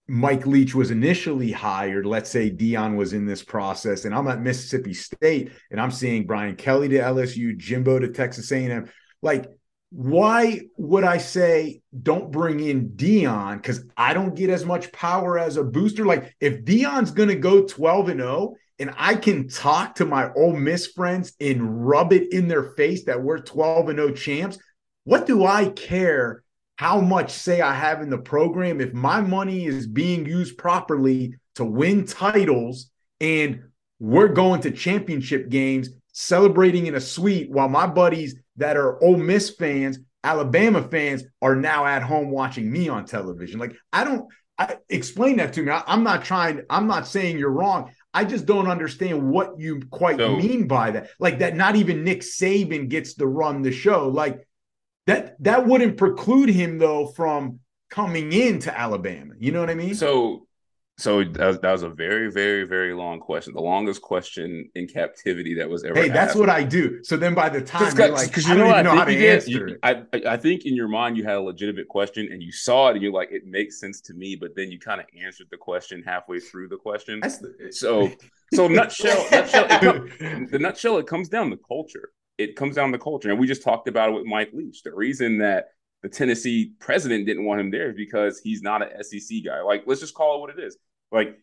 Mike 0.08 0.48
Leach 0.48 0.74
was 0.74 0.90
initially 0.90 1.52
hired, 1.52 2.06
let's 2.06 2.30
say 2.30 2.50
dion 2.50 2.96
was 2.96 3.12
in 3.12 3.26
this 3.26 3.44
process, 3.44 4.06
and 4.06 4.16
I'm 4.16 4.28
at 4.28 4.42
Mississippi 4.42 4.94
State 4.94 5.52
and 5.70 5.82
I'm 5.82 5.92
seeing 5.92 6.26
Brian 6.26 6.56
Kelly 6.56 6.88
to 6.90 7.00
LSU, 7.00 7.58
Jimbo 7.58 8.00
to 8.00 8.08
Texas 8.10 8.52
A&M. 8.52 8.90
Like, 9.22 9.50
why 9.90 10.62
would 10.78 11.04
I 11.04 11.18
say 11.18 11.82
don't 12.04 12.32
bring 12.32 12.60
in 12.60 12.90
Deion? 12.90 13.58
Because 13.58 13.86
I 13.96 14.14
don't 14.14 14.36
get 14.36 14.50
as 14.50 14.66
much 14.66 14.92
power 14.92 15.40
as 15.40 15.58
a 15.58 15.64
booster. 15.64 16.06
Like, 16.06 16.36
if 16.42 16.66
Deion's 16.66 17.12
going 17.12 17.30
to 17.30 17.36
go 17.36 17.64
12 17.64 18.10
and 18.10 18.20
0, 18.20 18.56
and 18.80 18.94
I 18.98 19.16
can 19.16 19.48
talk 19.48 19.96
to 19.96 20.06
my 20.06 20.32
Ole 20.34 20.56
Miss 20.56 20.88
friends 20.88 21.34
and 21.40 21.88
rub 21.88 22.14
it 22.14 22.32
in 22.32 22.48
their 22.48 22.74
face 22.74 23.06
that 23.06 23.22
we're 23.22 23.40
12 23.40 23.90
and 23.90 23.98
0 23.98 24.12
champs, 24.12 24.60
what 25.06 25.26
do 25.26 25.46
I 25.46 25.70
care 25.70 26.44
how 26.76 27.02
much 27.02 27.32
say 27.32 27.62
I 27.62 27.74
have 27.74 28.02
in 28.02 28.10
the 28.10 28.18
program 28.18 28.82
if 28.82 28.94
my 28.94 29.22
money 29.22 29.66
is 29.66 29.88
being 29.88 30.26
used 30.26 30.58
properly 30.58 31.34
to 31.56 31.66
win 31.66 32.06
titles 32.06 32.92
and 33.20 33.64
we're 34.00 34.28
going 34.28 34.62
to 34.62 34.72
championship 34.72 35.50
games 35.50 35.90
celebrating 36.12 36.86
in 36.86 36.96
a 36.96 37.02
suite 37.02 37.50
while 37.50 37.70
my 37.70 37.88
buddies 37.88 38.36
that 38.58 38.78
are 38.78 39.02
Ole 39.04 39.18
Miss 39.18 39.50
fans, 39.52 40.00
Alabama 40.24 40.84
fans 40.84 41.24
are 41.42 41.56
now 41.56 41.86
at 41.86 42.04
home 42.04 42.32
watching 42.32 42.72
me 42.72 42.90
on 42.90 43.06
television. 43.06 43.60
Like 43.60 43.76
I 43.94 44.04
don't 44.04 44.28
I, 44.58 44.78
explain 44.90 45.38
that 45.38 45.54
to 45.54 45.64
me. 45.64 45.72
I, 45.72 45.84
am 45.88 46.04
not 46.04 46.26
trying. 46.26 46.64
I'm 46.70 46.88
not 46.88 47.08
saying 47.08 47.38
you're 47.38 47.52
wrong. 47.52 47.92
I 48.14 48.26
just 48.26 48.46
don't 48.46 48.68
understand 48.68 49.30
what 49.30 49.60
you 49.60 49.82
quite 49.92 50.18
so, 50.18 50.36
mean 50.36 50.68
by 50.68 50.92
that. 50.92 51.10
Like 51.20 51.40
that, 51.40 51.56
not 51.56 51.76
even 51.76 52.04
Nick 52.04 52.22
Saban 52.22 52.90
gets 52.90 53.14
to 53.16 53.28
run 53.28 53.62
the 53.62 53.72
show. 53.72 54.10
Like 54.10 54.48
that 55.06 55.42
that 55.44 55.68
wouldn't 55.68 55.98
preclude 55.98 56.50
him 56.50 56.80
though 56.80 57.08
from 57.08 57.60
coming 57.90 58.34
into 58.34 58.78
Alabama. 58.78 59.36
You 59.38 59.52
know 59.52 59.60
what 59.60 59.70
I 59.70 59.76
mean? 59.76 59.94
So 59.94 60.47
so 60.98 61.24
that 61.24 61.46
was, 61.46 61.60
that 61.60 61.72
was, 61.72 61.84
a 61.84 61.90
very, 61.90 62.32
very, 62.32 62.64
very 62.64 62.94
long 62.94 63.20
question. 63.20 63.54
The 63.54 63.62
longest 63.62 64.02
question 64.02 64.70
in 64.74 64.88
captivity 64.88 65.54
that 65.56 65.70
was 65.70 65.84
ever. 65.84 65.96
Hey, 65.96 66.10
that's 66.10 66.32
asked. 66.32 66.40
what 66.40 66.50
I 66.50 66.64
do. 66.64 67.04
So 67.04 67.18
then, 67.18 67.36
by 67.36 67.50
the 67.50 67.62
time 67.62 67.96
you're 67.96 68.10
like, 68.10 68.30
because 68.30 68.48
you 68.48 68.56
know, 68.56 68.68
I, 68.68 68.82
know 68.82 68.96
how 68.96 69.06
to 69.06 69.28
answer 69.28 69.50
you, 69.50 69.68
it. 69.68 69.80
I, 69.84 70.04
I 70.28 70.38
think 70.38 70.66
in 70.66 70.76
your 70.76 70.88
mind 70.88 71.16
you 71.16 71.24
had 71.24 71.36
a 71.36 71.42
legitimate 71.42 71.88
question 71.88 72.30
and 72.32 72.42
you 72.42 72.52
saw 72.52 72.90
it 72.90 72.94
and 72.94 73.02
you're 73.04 73.12
like, 73.12 73.30
it 73.32 73.46
makes 73.46 73.80
sense 73.80 74.02
to 74.02 74.14
me. 74.14 74.36
But 74.36 74.56
then 74.56 74.72
you 74.72 74.80
kind 74.80 75.00
of 75.00 75.06
answered 75.24 75.48
the 75.52 75.58
question 75.58 76.02
halfway 76.04 76.40
through 76.40 76.70
the 76.70 76.78
question. 76.78 77.20
The, 77.20 77.72
so, 77.72 78.12
so 78.54 78.68
nutshell, 78.68 79.26
nutshell, 79.32 79.68
the 79.68 80.58
nutshell, 80.60 80.98
it 80.98 81.08
comes 81.08 81.30
down 81.30 81.52
to 81.52 81.58
culture 81.58 82.12
it 82.38 82.56
comes 82.56 82.76
down 82.76 82.92
to 82.92 83.00
culture. 83.00 83.30
And 83.30 83.40
we 83.40 83.48
just 83.48 83.64
talked 83.64 83.88
about 83.88 84.10
it 84.10 84.14
with 84.14 84.26
Mike 84.26 84.52
Leach. 84.54 84.84
The 84.84 84.94
reason 84.94 85.40
that 85.40 85.70
the 86.04 86.10
Tennessee 86.10 86.74
president 86.80 87.26
didn't 87.26 87.46
want 87.46 87.60
him 87.60 87.72
there 87.72 87.90
is 87.90 87.96
because 87.96 88.40
he's 88.40 88.62
not 88.62 88.82
an 88.82 89.04
SEC 89.04 89.40
guy. 89.44 89.62
Like, 89.62 89.84
let's 89.88 90.02
just 90.02 90.14
call 90.14 90.38
it 90.38 90.42
what 90.42 90.50
it 90.52 90.64
is. 90.64 90.78
Like 91.12 91.38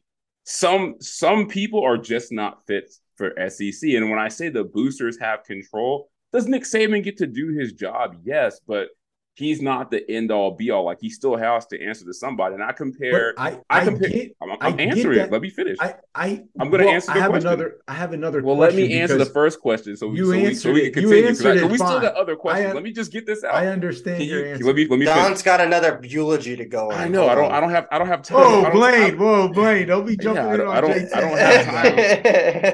some 0.44 0.96
some 1.00 1.48
people 1.48 1.82
are 1.84 1.96
just 1.96 2.32
not 2.32 2.66
fit 2.66 2.92
for 3.16 3.32
SEC. 3.48 3.90
And 3.90 4.10
when 4.10 4.18
I 4.18 4.28
say 4.28 4.48
the 4.48 4.64
boosters 4.64 5.18
have 5.18 5.44
control, 5.44 6.10
does 6.32 6.46
Nick 6.46 6.64
Saban 6.64 7.02
get 7.02 7.18
to 7.18 7.26
do 7.26 7.48
his 7.48 7.72
job? 7.72 8.16
Yes, 8.24 8.60
but 8.66 8.88
he's 9.34 9.60
not 9.60 9.90
the 9.90 10.08
end 10.10 10.30
all 10.30 10.52
be 10.52 10.70
all. 10.70 10.84
Like 10.84 10.98
he 11.00 11.10
still 11.10 11.36
has 11.36 11.66
to 11.66 11.82
answer 11.82 12.04
to 12.04 12.14
somebody. 12.14 12.54
And 12.54 12.62
I 12.62 12.72
compare. 12.72 13.34
I, 13.36 13.50
I, 13.68 13.80
I 13.80 13.84
compare. 13.84 14.08
Get, 14.08 14.36
I'm, 14.40 14.56
I'm 14.60 14.80
answering 14.80 15.18
it. 15.18 15.32
Let 15.32 15.42
me 15.42 15.50
finish. 15.50 15.76
I, 15.80 15.96
I 16.14 16.44
I'm 16.58 16.70
going 16.70 16.80
to 16.80 16.86
well, 16.86 16.94
answer. 16.94 17.12
The 17.12 17.18
I 17.18 17.22
have 17.22 17.30
question. 17.30 17.48
another. 17.48 17.76
I 17.88 17.94
have 17.94 18.12
another. 18.12 18.42
Well, 18.42 18.56
let 18.56 18.74
me 18.74 18.98
answer 18.98 19.18
the 19.18 19.26
first 19.26 19.60
question. 19.60 19.96
So 19.96 20.12
you 20.12 20.26
so 20.26 20.32
answered 20.32 20.48
we, 20.48 20.54
so 20.54 20.72
we 20.72 20.80
can 20.90 21.02
continue. 21.02 21.58
You 21.60 21.66
I, 21.66 21.70
we 21.70 21.76
still 21.76 22.00
got 22.00 22.14
other 22.14 22.36
questions. 22.36 22.74
let 22.74 22.82
me 22.82 22.92
just 22.92 23.12
get 23.12 23.26
this 23.26 23.44
out. 23.44 23.54
I 23.54 23.66
understand 23.66 24.18
can 24.18 24.28
your 24.28 24.46
you, 24.46 24.52
answer. 24.52 24.64
Let 24.64 24.76
me. 24.76 24.86
Let 24.86 24.98
me. 24.98 25.04
Don's 25.04 25.26
finish. 25.26 25.42
got 25.42 25.60
another 25.60 26.00
eulogy 26.02 26.56
to 26.56 26.64
go. 26.64 26.90
On. 26.90 26.96
I 26.96 27.08
know. 27.08 27.28
I 27.28 27.34
don't. 27.34 27.52
I 27.52 27.60
don't 27.60 27.70
have. 27.70 27.88
I 27.90 27.98
don't 27.98 28.08
have 28.08 28.22
time. 28.22 28.38
Oh, 28.40 28.70
Blaine. 28.70 29.18
Whoa, 29.18 29.48
Blaine. 29.48 29.88
Don't 29.88 30.06
be 30.06 30.16
jumping 30.20 30.44
yeah, 30.44 30.54
in 30.54 30.60
on 30.60 30.68
I 30.68 30.80
don't, 30.80 30.90
I 30.92 31.20
don't 31.20 31.38
have 31.38 31.64
time. 31.64 31.76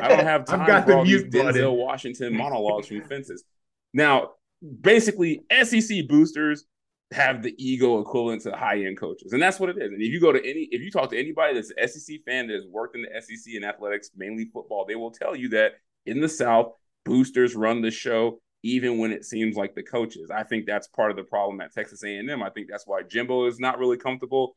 I 0.02 0.08
don't 0.08 0.24
have 0.26 0.44
time. 0.44 0.60
I've 0.60 0.66
got 0.66 0.86
the 0.86 1.02
mute 1.02 1.30
Denzel 1.30 1.76
Washington 1.76 2.36
monologues 2.36 2.88
from 2.88 3.02
fences. 3.02 3.44
Now, 3.92 4.32
basically, 4.80 5.42
SEC 5.62 6.08
boosters 6.08 6.64
have 7.12 7.42
the 7.42 7.54
ego 7.58 7.98
equivalent 7.98 8.42
to 8.42 8.52
high 8.52 8.84
end 8.84 8.98
coaches, 8.98 9.32
and 9.32 9.42
that's 9.42 9.58
what 9.58 9.70
it 9.70 9.76
is. 9.78 9.92
And 9.92 10.00
if 10.00 10.12
you 10.12 10.20
go 10.20 10.32
to 10.32 10.38
any, 10.38 10.68
if 10.70 10.80
you 10.80 10.90
talk 10.90 11.10
to 11.10 11.18
anybody 11.18 11.54
that's 11.54 11.72
an 11.76 11.88
SEC 11.88 12.18
fan 12.24 12.46
that 12.46 12.54
has 12.54 12.66
worked 12.66 12.96
in 12.96 13.02
the 13.02 13.20
SEC 13.20 13.54
in 13.54 13.64
athletics, 13.64 14.10
mainly 14.16 14.46
football, 14.52 14.84
they 14.86 14.94
will 14.94 15.10
tell 15.10 15.34
you 15.34 15.48
that 15.50 15.72
in 16.06 16.20
the 16.20 16.28
South, 16.28 16.72
boosters 17.04 17.56
run 17.56 17.82
the 17.82 17.90
show, 17.90 18.40
even 18.62 18.98
when 18.98 19.10
it 19.10 19.24
seems 19.24 19.56
like 19.56 19.74
the 19.74 19.82
coaches. 19.82 20.30
I 20.30 20.44
think 20.44 20.66
that's 20.66 20.86
part 20.88 21.10
of 21.10 21.16
the 21.16 21.24
problem 21.24 21.60
at 21.60 21.72
Texas 21.72 22.04
A&M. 22.04 22.42
I 22.42 22.50
think 22.50 22.68
that's 22.70 22.86
why 22.86 23.02
Jimbo 23.02 23.46
is 23.46 23.58
not 23.58 23.78
really 23.78 23.96
comfortable. 23.96 24.56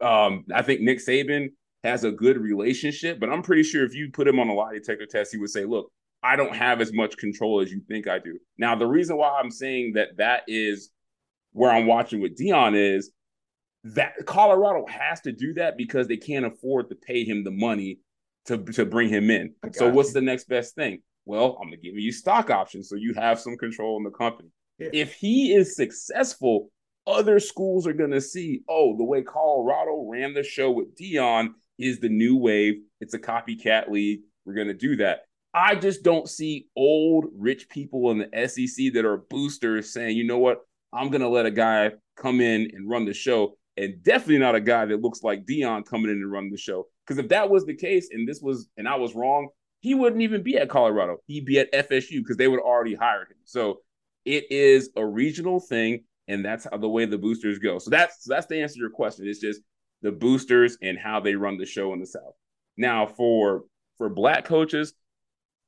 Um, 0.00 0.44
I 0.54 0.62
think 0.62 0.80
Nick 0.80 0.98
Saban 0.98 1.48
has 1.82 2.04
a 2.04 2.12
good 2.12 2.38
relationship, 2.38 3.18
but 3.18 3.30
I'm 3.30 3.42
pretty 3.42 3.62
sure 3.62 3.84
if 3.84 3.94
you 3.94 4.10
put 4.12 4.28
him 4.28 4.38
on 4.38 4.48
a 4.48 4.54
lie 4.54 4.74
detector 4.74 5.06
test, 5.06 5.32
he 5.32 5.38
would 5.38 5.50
say, 5.50 5.64
"Look, 5.64 5.90
I 6.22 6.36
don't 6.36 6.54
have 6.54 6.80
as 6.80 6.92
much 6.92 7.16
control 7.16 7.60
as 7.60 7.70
you 7.70 7.80
think 7.88 8.08
I 8.08 8.18
do." 8.18 8.38
Now, 8.58 8.74
the 8.74 8.86
reason 8.86 9.16
why 9.16 9.38
I'm 9.38 9.50
saying 9.50 9.92
that 9.94 10.16
that 10.18 10.42
is 10.48 10.90
where 11.52 11.70
I'm 11.70 11.86
watching 11.86 12.20
with 12.20 12.38
Deion 12.38 12.74
is 12.76 13.10
that 13.84 14.14
Colorado 14.26 14.86
has 14.86 15.20
to 15.22 15.32
do 15.32 15.54
that 15.54 15.76
because 15.76 16.08
they 16.08 16.16
can't 16.16 16.46
afford 16.46 16.88
to 16.88 16.94
pay 16.94 17.24
him 17.24 17.44
the 17.44 17.50
money 17.50 18.00
to, 18.46 18.58
to 18.58 18.84
bring 18.84 19.08
him 19.08 19.30
in. 19.30 19.54
So 19.72 19.86
you. 19.86 19.92
what's 19.92 20.12
the 20.12 20.20
next 20.20 20.48
best 20.48 20.74
thing? 20.74 21.00
Well, 21.24 21.58
I'm 21.60 21.68
gonna 21.68 21.76
give 21.76 21.94
you 21.94 22.12
stock 22.12 22.50
options 22.50 22.88
so 22.88 22.96
you 22.96 23.14
have 23.14 23.38
some 23.38 23.56
control 23.56 23.98
in 23.98 24.04
the 24.04 24.10
company. 24.10 24.48
Yeah. 24.78 24.88
If 24.92 25.14
he 25.14 25.54
is 25.54 25.76
successful, 25.76 26.70
other 27.06 27.40
schools 27.40 27.86
are 27.86 27.92
gonna 27.92 28.20
see, 28.20 28.62
oh, 28.68 28.96
the 28.96 29.04
way 29.04 29.22
Colorado 29.22 30.08
ran 30.08 30.34
the 30.34 30.42
show 30.42 30.70
with 30.70 30.96
Deion 30.96 31.50
is 31.78 32.00
the 32.00 32.08
new 32.08 32.36
wave. 32.36 32.76
It's 33.00 33.14
a 33.14 33.18
copycat 33.18 33.90
league. 33.90 34.20
We're 34.44 34.54
gonna 34.54 34.74
do 34.74 34.96
that. 34.96 35.20
I 35.58 35.74
just 35.74 36.04
don't 36.04 36.28
see 36.28 36.68
old 36.76 37.26
rich 37.36 37.68
people 37.68 38.12
in 38.12 38.18
the 38.18 38.48
SEC 38.48 38.92
that 38.94 39.04
are 39.04 39.24
boosters 39.28 39.92
saying, 39.92 40.16
you 40.16 40.24
know 40.24 40.38
what, 40.38 40.58
I'm 40.92 41.10
gonna 41.10 41.28
let 41.28 41.46
a 41.46 41.50
guy 41.50 41.90
come 42.16 42.40
in 42.40 42.70
and 42.72 42.88
run 42.88 43.04
the 43.04 43.12
show, 43.12 43.56
and 43.76 44.00
definitely 44.04 44.38
not 44.38 44.54
a 44.54 44.60
guy 44.60 44.86
that 44.86 45.00
looks 45.00 45.24
like 45.24 45.46
Deion 45.46 45.84
coming 45.84 46.12
in 46.12 46.18
and 46.18 46.30
run 46.30 46.50
the 46.50 46.56
show. 46.56 46.86
Because 47.04 47.18
if 47.18 47.28
that 47.30 47.50
was 47.50 47.64
the 47.66 47.74
case, 47.74 48.08
and 48.12 48.28
this 48.28 48.40
was, 48.40 48.68
and 48.76 48.88
I 48.88 48.94
was 48.96 49.16
wrong, 49.16 49.48
he 49.80 49.94
wouldn't 49.94 50.22
even 50.22 50.44
be 50.44 50.56
at 50.56 50.68
Colorado. 50.68 51.16
He'd 51.26 51.44
be 51.44 51.58
at 51.58 51.72
FSU 51.72 52.18
because 52.18 52.36
they 52.36 52.48
would 52.48 52.60
already 52.60 52.94
hired 52.94 53.28
him. 53.28 53.38
So 53.44 53.80
it 54.24 54.44
is 54.50 54.90
a 54.96 55.04
regional 55.04 55.58
thing, 55.58 56.04
and 56.28 56.44
that's 56.44 56.68
how 56.70 56.76
the 56.76 56.88
way 56.88 57.04
the 57.04 57.18
boosters 57.18 57.58
go. 57.58 57.80
So 57.80 57.90
that's 57.90 58.22
that's 58.24 58.46
the 58.46 58.62
answer 58.62 58.74
to 58.74 58.80
your 58.80 58.90
question. 58.90 59.26
It's 59.26 59.40
just 59.40 59.60
the 60.02 60.12
boosters 60.12 60.78
and 60.82 60.96
how 60.96 61.18
they 61.18 61.34
run 61.34 61.58
the 61.58 61.66
show 61.66 61.92
in 61.94 61.98
the 61.98 62.06
South. 62.06 62.34
Now 62.76 63.06
for 63.06 63.64
for 63.96 64.08
black 64.08 64.44
coaches, 64.44 64.94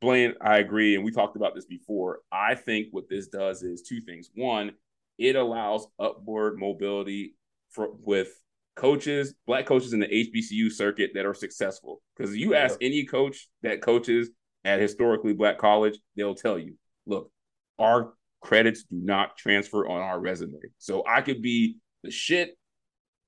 Blaine, 0.00 0.34
I 0.40 0.58
agree, 0.58 0.94
and 0.94 1.04
we 1.04 1.10
talked 1.10 1.36
about 1.36 1.54
this 1.54 1.66
before. 1.66 2.20
I 2.32 2.54
think 2.54 2.88
what 2.90 3.08
this 3.08 3.28
does 3.28 3.62
is 3.62 3.82
two 3.82 4.00
things. 4.00 4.30
One, 4.34 4.72
it 5.18 5.36
allows 5.36 5.86
upward 5.98 6.58
mobility 6.58 7.34
for 7.70 7.90
with 8.00 8.28
coaches, 8.76 9.34
black 9.46 9.66
coaches 9.66 9.92
in 9.92 10.00
the 10.00 10.06
HBCU 10.06 10.72
circuit 10.72 11.10
that 11.14 11.26
are 11.26 11.34
successful. 11.34 12.00
Because 12.16 12.34
you 12.34 12.54
ask 12.54 12.78
any 12.80 13.04
coach 13.04 13.48
that 13.62 13.82
coaches 13.82 14.30
at 14.64 14.80
historically 14.80 15.34
black 15.34 15.58
college, 15.58 15.98
they'll 16.16 16.34
tell 16.34 16.58
you, 16.58 16.76
look, 17.06 17.30
our 17.78 18.14
credits 18.40 18.84
do 18.84 18.96
not 19.02 19.36
transfer 19.36 19.86
on 19.86 20.00
our 20.00 20.18
resume. 20.18 20.58
So 20.78 21.04
I 21.06 21.20
could 21.20 21.42
be 21.42 21.76
the 22.02 22.10
shit 22.10 22.56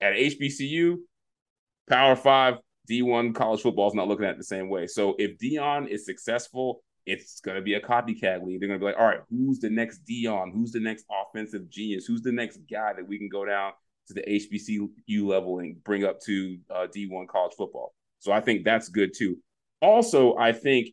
at 0.00 0.14
HBCU, 0.14 0.96
Power 1.88 2.16
Five, 2.16 2.54
D1 2.90 3.34
college 3.34 3.60
football 3.60 3.88
is 3.88 3.94
not 3.94 4.08
looking 4.08 4.24
at 4.24 4.32
it 4.32 4.38
the 4.38 4.44
same 4.44 4.68
way. 4.68 4.86
So 4.86 5.14
if 5.18 5.38
Deion 5.38 5.88
is 5.88 6.04
successful 6.04 6.82
it's 7.06 7.40
going 7.40 7.56
to 7.56 7.62
be 7.62 7.74
a 7.74 7.80
copycat 7.80 8.44
league. 8.44 8.60
They're 8.60 8.68
going 8.68 8.78
to 8.80 8.84
be 8.84 8.84
like, 8.84 8.98
all 8.98 9.06
right, 9.06 9.20
who's 9.30 9.58
the 9.58 9.70
next 9.70 10.02
Deion? 10.08 10.52
Who's 10.52 10.72
the 10.72 10.80
next 10.80 11.04
offensive 11.10 11.68
genius? 11.68 12.06
Who's 12.06 12.22
the 12.22 12.32
next 12.32 12.60
guy 12.70 12.92
that 12.94 13.06
we 13.06 13.18
can 13.18 13.28
go 13.28 13.44
down 13.44 13.72
to 14.08 14.14
the 14.14 14.22
HBCU 14.22 15.26
level 15.26 15.58
and 15.58 15.82
bring 15.82 16.04
up 16.04 16.20
to 16.22 16.58
uh, 16.70 16.86
D1 16.94 17.28
college 17.28 17.54
football? 17.56 17.94
So 18.20 18.32
I 18.32 18.40
think 18.40 18.64
that's 18.64 18.88
good 18.88 19.12
too. 19.16 19.38
Also, 19.80 20.36
I 20.36 20.52
think 20.52 20.88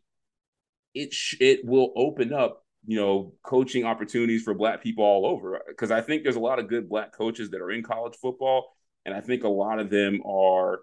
it 0.96 1.14
sh- 1.14 1.38
it 1.40 1.64
will 1.64 1.94
open 1.96 2.34
up 2.34 2.64
you 2.88 3.00
know 3.00 3.34
coaching 3.44 3.86
opportunities 3.86 4.42
for 4.42 4.56
black 4.56 4.82
people 4.82 5.04
all 5.04 5.28
over 5.28 5.62
because 5.68 5.92
I 5.92 6.02
think 6.02 6.24
there's 6.24 6.38
a 6.38 6.40
lot 6.40 6.58
of 6.58 6.68
good 6.68 6.90
black 6.90 7.14
coaches 7.14 7.52
that 7.52 7.62
are 7.62 7.70
in 7.70 7.84
college 7.84 8.16
football, 8.20 8.76
and 9.06 9.14
I 9.14 9.22
think 9.22 9.44
a 9.44 9.50
lot 9.50 9.78
of 9.78 9.92
them 9.92 10.22
are 10.26 10.80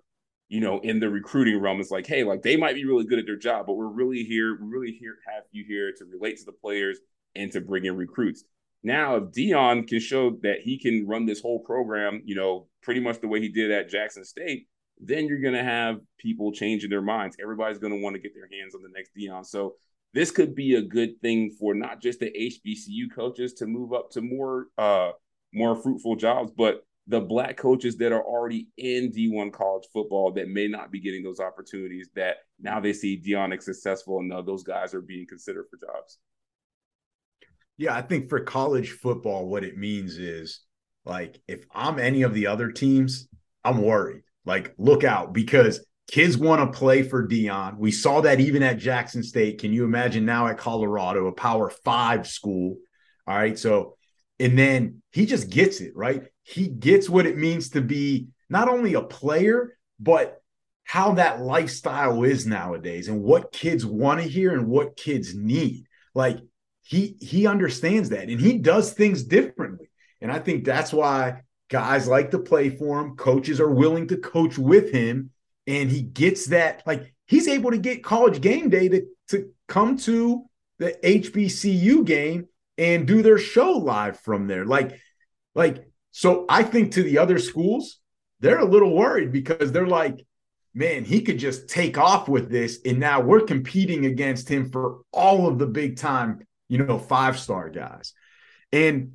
you 0.48 0.60
know, 0.60 0.78
in 0.80 1.00
the 1.00 1.08
recruiting 1.08 1.60
realm, 1.60 1.80
it's 1.80 1.90
like, 1.90 2.06
hey, 2.06 2.24
like 2.24 2.42
they 2.42 2.56
might 2.56 2.74
be 2.74 2.84
really 2.84 3.04
good 3.04 3.18
at 3.18 3.26
their 3.26 3.36
job, 3.36 3.66
but 3.66 3.74
we're 3.74 3.86
really 3.86 4.22
here, 4.22 4.58
we're 4.60 4.78
really 4.78 4.92
here 4.92 5.16
have 5.26 5.44
you 5.50 5.64
here 5.66 5.92
to 5.98 6.04
relate 6.04 6.38
to 6.38 6.44
the 6.44 6.52
players 6.52 6.98
and 7.34 7.50
to 7.52 7.60
bring 7.60 7.84
in 7.84 7.96
recruits. 7.96 8.44
Now, 8.82 9.16
if 9.16 9.24
Deion 9.32 9.88
can 9.88 9.98
show 9.98 10.38
that 10.42 10.60
he 10.62 10.78
can 10.78 11.06
run 11.06 11.26
this 11.26 11.40
whole 11.40 11.58
program, 11.60 12.22
you 12.24 12.36
know, 12.36 12.68
pretty 12.82 13.00
much 13.00 13.20
the 13.20 13.28
way 13.28 13.40
he 13.40 13.48
did 13.48 13.72
at 13.72 13.88
Jackson 13.88 14.24
State, 14.24 14.68
then 15.00 15.26
you're 15.26 15.40
going 15.40 15.54
to 15.54 15.64
have 15.64 15.98
people 16.18 16.52
changing 16.52 16.90
their 16.90 17.02
minds. 17.02 17.36
Everybody's 17.42 17.78
going 17.78 17.92
to 17.92 18.00
want 18.00 18.14
to 18.14 18.22
get 18.22 18.32
their 18.34 18.48
hands 18.50 18.74
on 18.74 18.82
the 18.82 18.88
next 18.94 19.10
Deion. 19.16 19.44
So 19.44 19.74
this 20.14 20.30
could 20.30 20.54
be 20.54 20.76
a 20.76 20.82
good 20.82 21.20
thing 21.20 21.50
for 21.58 21.74
not 21.74 22.00
just 22.00 22.20
the 22.20 22.30
HBCU 22.30 23.14
coaches 23.14 23.54
to 23.54 23.66
move 23.66 23.92
up 23.92 24.10
to 24.12 24.22
more 24.22 24.68
uh 24.78 25.10
more 25.52 25.76
fruitful 25.76 26.16
jobs, 26.16 26.52
but 26.56 26.84
the 27.08 27.20
black 27.20 27.56
coaches 27.56 27.96
that 27.96 28.12
are 28.12 28.22
already 28.22 28.68
in 28.76 29.12
D1 29.12 29.52
college 29.52 29.84
football 29.92 30.32
that 30.32 30.48
may 30.48 30.66
not 30.66 30.90
be 30.90 31.00
getting 31.00 31.22
those 31.22 31.40
opportunities 31.40 32.08
that 32.16 32.38
now 32.60 32.80
they 32.80 32.92
see 32.92 33.20
Deion 33.20 33.62
successful 33.62 34.18
and 34.18 34.28
now 34.28 34.42
those 34.42 34.64
guys 34.64 34.92
are 34.92 35.00
being 35.00 35.26
considered 35.26 35.66
for 35.70 35.76
jobs. 35.76 36.18
Yeah, 37.78 37.94
I 37.94 38.02
think 38.02 38.28
for 38.28 38.40
college 38.40 38.92
football, 38.92 39.46
what 39.46 39.62
it 39.62 39.76
means 39.76 40.18
is 40.18 40.60
like 41.04 41.40
if 41.46 41.64
I'm 41.72 41.98
any 41.98 42.22
of 42.22 42.34
the 42.34 42.48
other 42.48 42.70
teams, 42.72 43.28
I'm 43.64 43.82
worried. 43.82 44.22
Like, 44.44 44.74
look 44.78 45.04
out 45.04 45.32
because 45.32 45.84
kids 46.10 46.38
want 46.38 46.72
to 46.72 46.78
play 46.78 47.02
for 47.02 47.26
Deion. 47.26 47.78
We 47.78 47.90
saw 47.90 48.20
that 48.22 48.40
even 48.40 48.62
at 48.62 48.78
Jackson 48.78 49.22
State. 49.22 49.60
Can 49.60 49.72
you 49.72 49.84
imagine 49.84 50.24
now 50.24 50.46
at 50.46 50.58
Colorado, 50.58 51.26
a 51.26 51.32
power 51.32 51.68
five 51.84 52.26
school? 52.26 52.76
All 53.26 53.36
right. 53.36 53.58
So, 53.58 53.96
and 54.38 54.56
then 54.58 55.02
he 55.10 55.26
just 55.26 55.50
gets 55.50 55.80
it, 55.80 55.92
right? 55.96 56.24
He 56.46 56.68
gets 56.68 57.08
what 57.08 57.26
it 57.26 57.36
means 57.36 57.70
to 57.70 57.80
be 57.80 58.28
not 58.48 58.68
only 58.68 58.94
a 58.94 59.02
player, 59.02 59.76
but 59.98 60.40
how 60.84 61.14
that 61.14 61.40
lifestyle 61.40 62.22
is 62.22 62.46
nowadays 62.46 63.08
and 63.08 63.20
what 63.20 63.50
kids 63.50 63.84
want 63.84 64.22
to 64.22 64.28
hear 64.28 64.52
and 64.52 64.68
what 64.68 64.96
kids 64.96 65.34
need. 65.34 65.86
Like 66.14 66.38
he 66.82 67.16
he 67.20 67.48
understands 67.48 68.10
that 68.10 68.28
and 68.28 68.40
he 68.40 68.58
does 68.58 68.92
things 68.92 69.24
differently. 69.24 69.90
And 70.20 70.30
I 70.30 70.38
think 70.38 70.64
that's 70.64 70.92
why 70.92 71.42
guys 71.68 72.06
like 72.06 72.30
to 72.30 72.38
play 72.38 72.70
for 72.70 73.00
him, 73.00 73.16
coaches 73.16 73.60
are 73.60 73.70
willing 73.70 74.06
to 74.08 74.16
coach 74.16 74.56
with 74.56 74.92
him 74.92 75.30
and 75.66 75.90
he 75.90 76.02
gets 76.02 76.46
that 76.46 76.84
like 76.86 77.12
he's 77.26 77.48
able 77.48 77.72
to 77.72 77.78
get 77.78 78.04
college 78.04 78.40
game 78.40 78.70
day 78.70 78.88
to 78.88 79.02
to 79.30 79.50
come 79.66 79.96
to 79.96 80.44
the 80.78 80.96
HBCU 81.02 82.04
game 82.04 82.46
and 82.78 83.08
do 83.08 83.22
their 83.22 83.38
show 83.38 83.72
live 83.72 84.20
from 84.20 84.46
there. 84.46 84.64
Like 84.64 85.00
like 85.56 85.88
so 86.16 86.46
I 86.48 86.62
think 86.62 86.92
to 86.92 87.02
the 87.02 87.18
other 87.18 87.38
schools, 87.38 87.98
they're 88.40 88.60
a 88.60 88.64
little 88.64 88.96
worried 88.96 89.32
because 89.32 89.70
they're 89.70 89.86
like, 89.86 90.24
man, 90.72 91.04
he 91.04 91.20
could 91.20 91.38
just 91.38 91.68
take 91.68 91.98
off 91.98 92.26
with 92.26 92.50
this. 92.50 92.78
And 92.86 92.98
now 92.98 93.20
we're 93.20 93.42
competing 93.42 94.06
against 94.06 94.48
him 94.48 94.70
for 94.70 95.00
all 95.12 95.46
of 95.46 95.58
the 95.58 95.66
big 95.66 95.98
time, 95.98 96.40
you 96.70 96.78
know, 96.78 96.98
five 96.98 97.38
star 97.38 97.68
guys. 97.68 98.14
And 98.72 99.12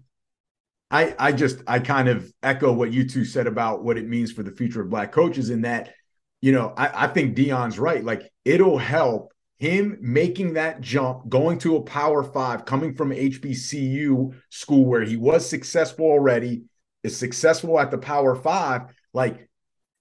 I, 0.92 1.16
I 1.18 1.32
just, 1.32 1.64
I 1.66 1.80
kind 1.80 2.08
of 2.08 2.32
echo 2.44 2.72
what 2.72 2.94
you 2.94 3.10
two 3.10 3.26
said 3.26 3.48
about 3.48 3.84
what 3.84 3.98
it 3.98 4.08
means 4.08 4.32
for 4.32 4.44
the 4.44 4.52
future 4.52 4.82
of 4.82 4.92
black 4.92 5.12
coaches 5.12 5.50
in 5.50 5.62
that, 5.64 5.96
you 6.40 6.52
know, 6.52 6.72
I, 6.78 7.06
I 7.06 7.08
think 7.08 7.36
Deion's 7.36 7.80
right. 7.80 8.04
Like 8.04 8.32
it'll 8.46 8.78
help 8.78 9.34
him 9.58 9.98
making 10.02 10.54
that 10.54 10.82
jump, 10.82 11.28
going 11.30 11.58
to 11.60 11.78
a 11.78 11.82
power 11.82 12.24
five, 12.24 12.66
coming 12.66 12.94
from 12.94 13.10
HBCU 13.10 14.36
school 14.50 14.86
where 14.86 15.04
he 15.04 15.18
was 15.18 15.50
successful 15.50 16.06
already, 16.06 16.66
is 17.04 17.18
successful 17.18 17.80
at 17.80 17.92
the 17.92 17.98
power 17.98 18.36
five, 18.36 18.84
like 19.14 19.48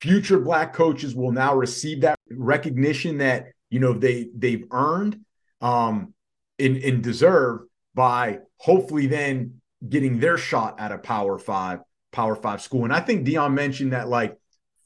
future 0.00 0.38
black 0.38 0.72
coaches 0.72 1.14
will 1.14 1.32
now 1.32 1.54
receive 1.54 2.02
that 2.02 2.18
recognition 2.30 3.18
that 3.18 3.46
you 3.68 3.80
know 3.80 3.92
they 3.92 4.28
they've 4.34 4.64
earned 4.70 5.20
um 5.60 6.14
and, 6.58 6.76
and 6.78 7.02
deserve 7.02 7.60
by 7.94 8.38
hopefully 8.58 9.06
then 9.06 9.60
getting 9.86 10.18
their 10.18 10.38
shot 10.38 10.78
at 10.80 10.92
a 10.92 10.98
power 10.98 11.38
five 11.38 11.80
power 12.12 12.34
five 12.34 12.60
school. 12.60 12.84
And 12.84 12.92
i 12.92 13.00
think 13.00 13.24
dion 13.24 13.54
mentioned 13.54 13.92
that 13.92 14.08
like 14.08 14.36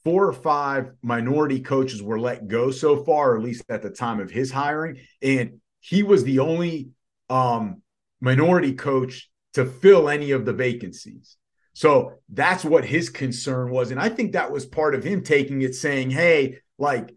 four 0.03 0.27
or 0.27 0.33
five 0.33 0.91
minority 1.01 1.61
coaches 1.61 2.01
were 2.01 2.19
let 2.19 2.47
go 2.47 2.71
so 2.71 3.03
far 3.03 3.31
or 3.31 3.37
at 3.37 3.43
least 3.43 3.63
at 3.69 3.81
the 3.81 3.89
time 3.89 4.19
of 4.19 4.29
his 4.29 4.51
hiring. 4.51 4.99
And 5.21 5.61
he 5.79 6.03
was 6.03 6.23
the 6.23 6.39
only 6.39 6.89
um 7.29 7.81
minority 8.21 8.73
coach 8.73 9.29
to 9.53 9.65
fill 9.65 10.09
any 10.09 10.31
of 10.31 10.45
the 10.45 10.53
vacancies 10.53 11.37
so 11.75 12.13
that's 12.29 12.63
what 12.63 12.85
his 12.85 13.09
concern 13.09 13.69
was. 13.69 13.91
And 13.91 13.99
I 13.99 14.07
think 14.07 14.31
that 14.31 14.49
was 14.49 14.65
part 14.65 14.95
of 14.95 15.03
him 15.03 15.21
taking 15.21 15.61
it, 15.61 15.75
saying, 15.75 16.09
Hey, 16.09 16.59
like, 16.77 17.13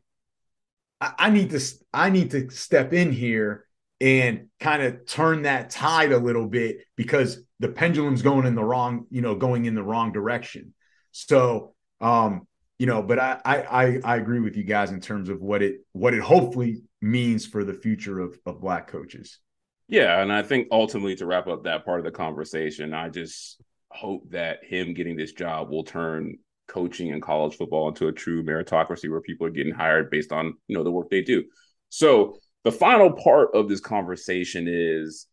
I, 1.01 1.13
I 1.17 1.31
need 1.31 1.51
to 1.51 1.61
I 1.95 2.11
need 2.11 2.33
to 2.33 2.51
step 2.51 2.93
in 2.93 3.13
here 3.13 3.67
and 4.01 4.49
kind 4.59 4.83
of 4.83 5.07
turn 5.07 5.43
that 5.43 5.71
tide 5.71 6.11
a 6.11 6.19
little 6.19 6.49
bit 6.49 6.79
because 6.97 7.41
the 7.61 7.69
pendulum's 7.69 8.23
going 8.23 8.47
in 8.47 8.57
the 8.57 8.65
wrong, 8.65 9.07
you 9.11 9.23
know, 9.23 9.37
going 9.37 9.65
in 9.65 9.77
the 9.77 9.83
wrong 9.83 10.11
direction. 10.11 10.75
So 11.13 11.75
um, 12.01 12.49
you 12.81 12.87
know, 12.87 13.01
but 13.01 13.21
I 13.21 13.39
I 13.45 14.01
I 14.03 14.17
agree 14.17 14.41
with 14.41 14.57
you 14.57 14.65
guys 14.65 14.91
in 14.91 15.01
terms 15.01 15.29
of 15.29 15.41
what 15.41 15.63
it 15.63 15.87
what 15.93 16.15
it 16.15 16.21
hopefully 16.21 16.83
means 17.01 17.47
for 17.47 17.63
the 17.63 17.75
future 17.75 18.19
of 18.19 18.37
of 18.45 18.61
black 18.61 18.89
coaches. 18.89 19.39
Yeah, 19.87 20.21
and 20.21 20.33
I 20.33 20.43
think 20.43 20.67
ultimately 20.73 21.15
to 21.17 21.27
wrap 21.27 21.47
up 21.47 21.63
that 21.63 21.85
part 21.85 22.01
of 22.01 22.05
the 22.05 22.11
conversation, 22.11 22.93
I 22.93 23.09
just 23.09 23.61
hope 23.91 24.31
that 24.31 24.65
him 24.65 24.95
getting 24.95 25.17
this 25.17 25.33
job 25.33 25.71
will 25.71 25.85
turn 25.85 26.37
coaching 26.69 27.09
in 27.09 27.21
college 27.21 27.57
football 27.57 27.89
into 27.89 28.09
a 28.09 28.13
true 28.13 28.43
meritocracy 28.43 29.11
where 29.11 29.21
people 29.21 29.47
are 29.47 29.51
getting 29.51 29.73
hired 29.73 30.11
based 30.11 30.33
on 30.33 30.55
you 30.67 30.77
know 30.77 30.85
the 30.85 30.91
work 30.91 31.11
they 31.11 31.23
do. 31.23 31.45
So 31.89 32.39
the 32.65 32.73
final 32.73 33.13
part 33.13 33.55
of 33.55 33.69
this 33.69 33.81
conversation 33.81 34.67
is 34.69 35.27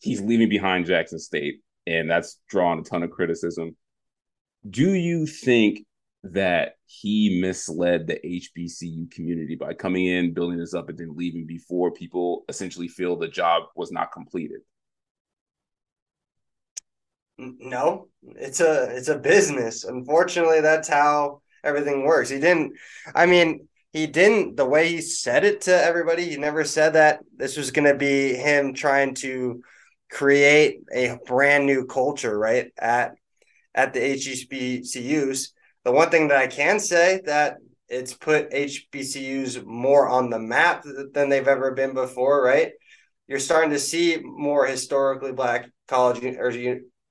he's 0.00 0.20
leaving 0.20 0.48
behind 0.48 0.86
Jackson 0.86 1.18
State, 1.18 1.60
and 1.86 2.10
that's 2.10 2.40
drawn 2.48 2.78
a 2.78 2.82
ton 2.82 3.02
of 3.02 3.10
criticism. 3.10 3.76
Do 4.68 4.92
you 4.92 5.26
think 5.26 5.84
that 6.24 6.72
he 6.86 7.40
misled 7.40 8.06
the 8.06 8.18
HBCU 8.24 9.10
community 9.10 9.54
by 9.54 9.72
coming 9.74 10.06
in, 10.06 10.34
building 10.34 10.58
this 10.58 10.74
up, 10.74 10.88
and 10.88 10.98
then 10.98 11.14
leaving 11.14 11.46
before 11.46 11.92
people 11.92 12.44
essentially 12.48 12.88
feel 12.88 13.16
the 13.16 13.28
job 13.28 13.64
was 13.76 13.92
not 13.92 14.10
completed? 14.10 14.60
No, 17.38 18.08
it's 18.22 18.60
a 18.60 18.96
it's 18.96 19.08
a 19.08 19.18
business. 19.18 19.84
Unfortunately, 19.84 20.60
that's 20.60 20.88
how 20.88 21.40
everything 21.62 22.04
works. 22.04 22.28
He 22.28 22.40
didn't. 22.40 22.72
I 23.14 23.26
mean, 23.26 23.68
he 23.92 24.08
didn't. 24.08 24.56
The 24.56 24.64
way 24.64 24.88
he 24.88 25.00
said 25.00 25.44
it 25.44 25.60
to 25.62 25.72
everybody, 25.74 26.28
he 26.28 26.36
never 26.36 26.64
said 26.64 26.94
that 26.94 27.20
this 27.36 27.56
was 27.56 27.70
going 27.70 27.86
to 27.86 27.94
be 27.94 28.34
him 28.34 28.74
trying 28.74 29.14
to 29.16 29.62
create 30.10 30.80
a 30.92 31.16
brand 31.26 31.66
new 31.66 31.86
culture, 31.86 32.36
right 32.36 32.72
at 32.76 33.12
at 33.72 33.92
the 33.94 34.00
HBCUs. 34.00 35.50
The 35.84 35.92
one 35.92 36.10
thing 36.10 36.28
that 36.28 36.38
I 36.38 36.48
can 36.48 36.80
say 36.80 37.20
that 37.26 37.58
it's 37.88 38.14
put 38.14 38.50
HBCUs 38.50 39.64
more 39.64 40.08
on 40.08 40.28
the 40.28 40.40
map 40.40 40.84
than 41.14 41.28
they've 41.28 41.46
ever 41.46 41.70
been 41.70 41.94
before, 41.94 42.42
right? 42.42 42.72
You're 43.28 43.38
starting 43.38 43.70
to 43.70 43.78
see 43.78 44.18
more 44.22 44.66
historically 44.66 45.32
black 45.32 45.70
college 45.86 46.24
or 46.24 46.50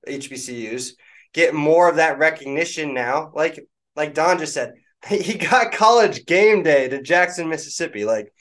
HBCUs 0.06 0.92
get 1.32 1.54
more 1.54 1.88
of 1.88 1.96
that 1.96 2.18
recognition 2.18 2.94
now. 2.94 3.32
Like 3.34 3.66
like 3.96 4.14
Don 4.14 4.38
just 4.38 4.54
said, 4.54 4.74
he 5.08 5.34
got 5.34 5.72
college 5.72 6.26
game 6.26 6.62
day 6.62 6.88
to 6.88 7.02
Jackson, 7.02 7.48
Mississippi. 7.48 8.04
Like 8.04 8.32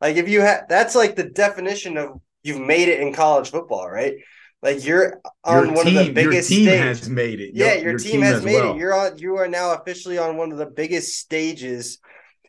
like 0.00 0.16
if 0.16 0.28
you 0.28 0.40
have 0.40 0.64
that's 0.68 0.94
like 0.94 1.16
the 1.16 1.24
definition 1.24 1.96
of 1.96 2.20
you've 2.42 2.60
made 2.60 2.88
it 2.88 3.00
in 3.00 3.12
college 3.12 3.50
football, 3.50 3.88
right? 3.88 4.16
Like 4.62 4.84
you're 4.84 5.20
on 5.44 5.66
your 5.66 5.74
one 5.74 5.84
team, 5.84 5.98
of 5.98 6.06
the 6.06 6.12
biggest 6.12 6.50
your 6.50 6.58
team 6.58 6.68
stages. 6.68 7.00
has 7.00 7.10
made 7.10 7.40
it. 7.40 7.50
Yeah, 7.54 7.74
your, 7.74 7.90
your 7.90 7.98
team, 7.98 8.12
team, 8.12 8.22
has 8.22 8.42
made 8.42 8.54
well. 8.54 8.74
it. 8.74 8.78
You're 8.78 8.94
on 8.94 9.18
you 9.18 9.36
are 9.36 9.48
now 9.48 9.74
officially 9.74 10.16
on 10.16 10.36
one 10.36 10.52
of 10.52 10.58
the 10.58 10.66
biggest 10.66 11.18
stages 11.18 11.98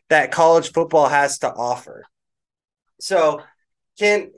that 0.08 0.32
college 0.32 0.72
football 0.72 1.08
has 1.08 1.38
to 1.40 1.52
offer. 1.52 2.04
So 3.00 3.42
can 3.98 4.30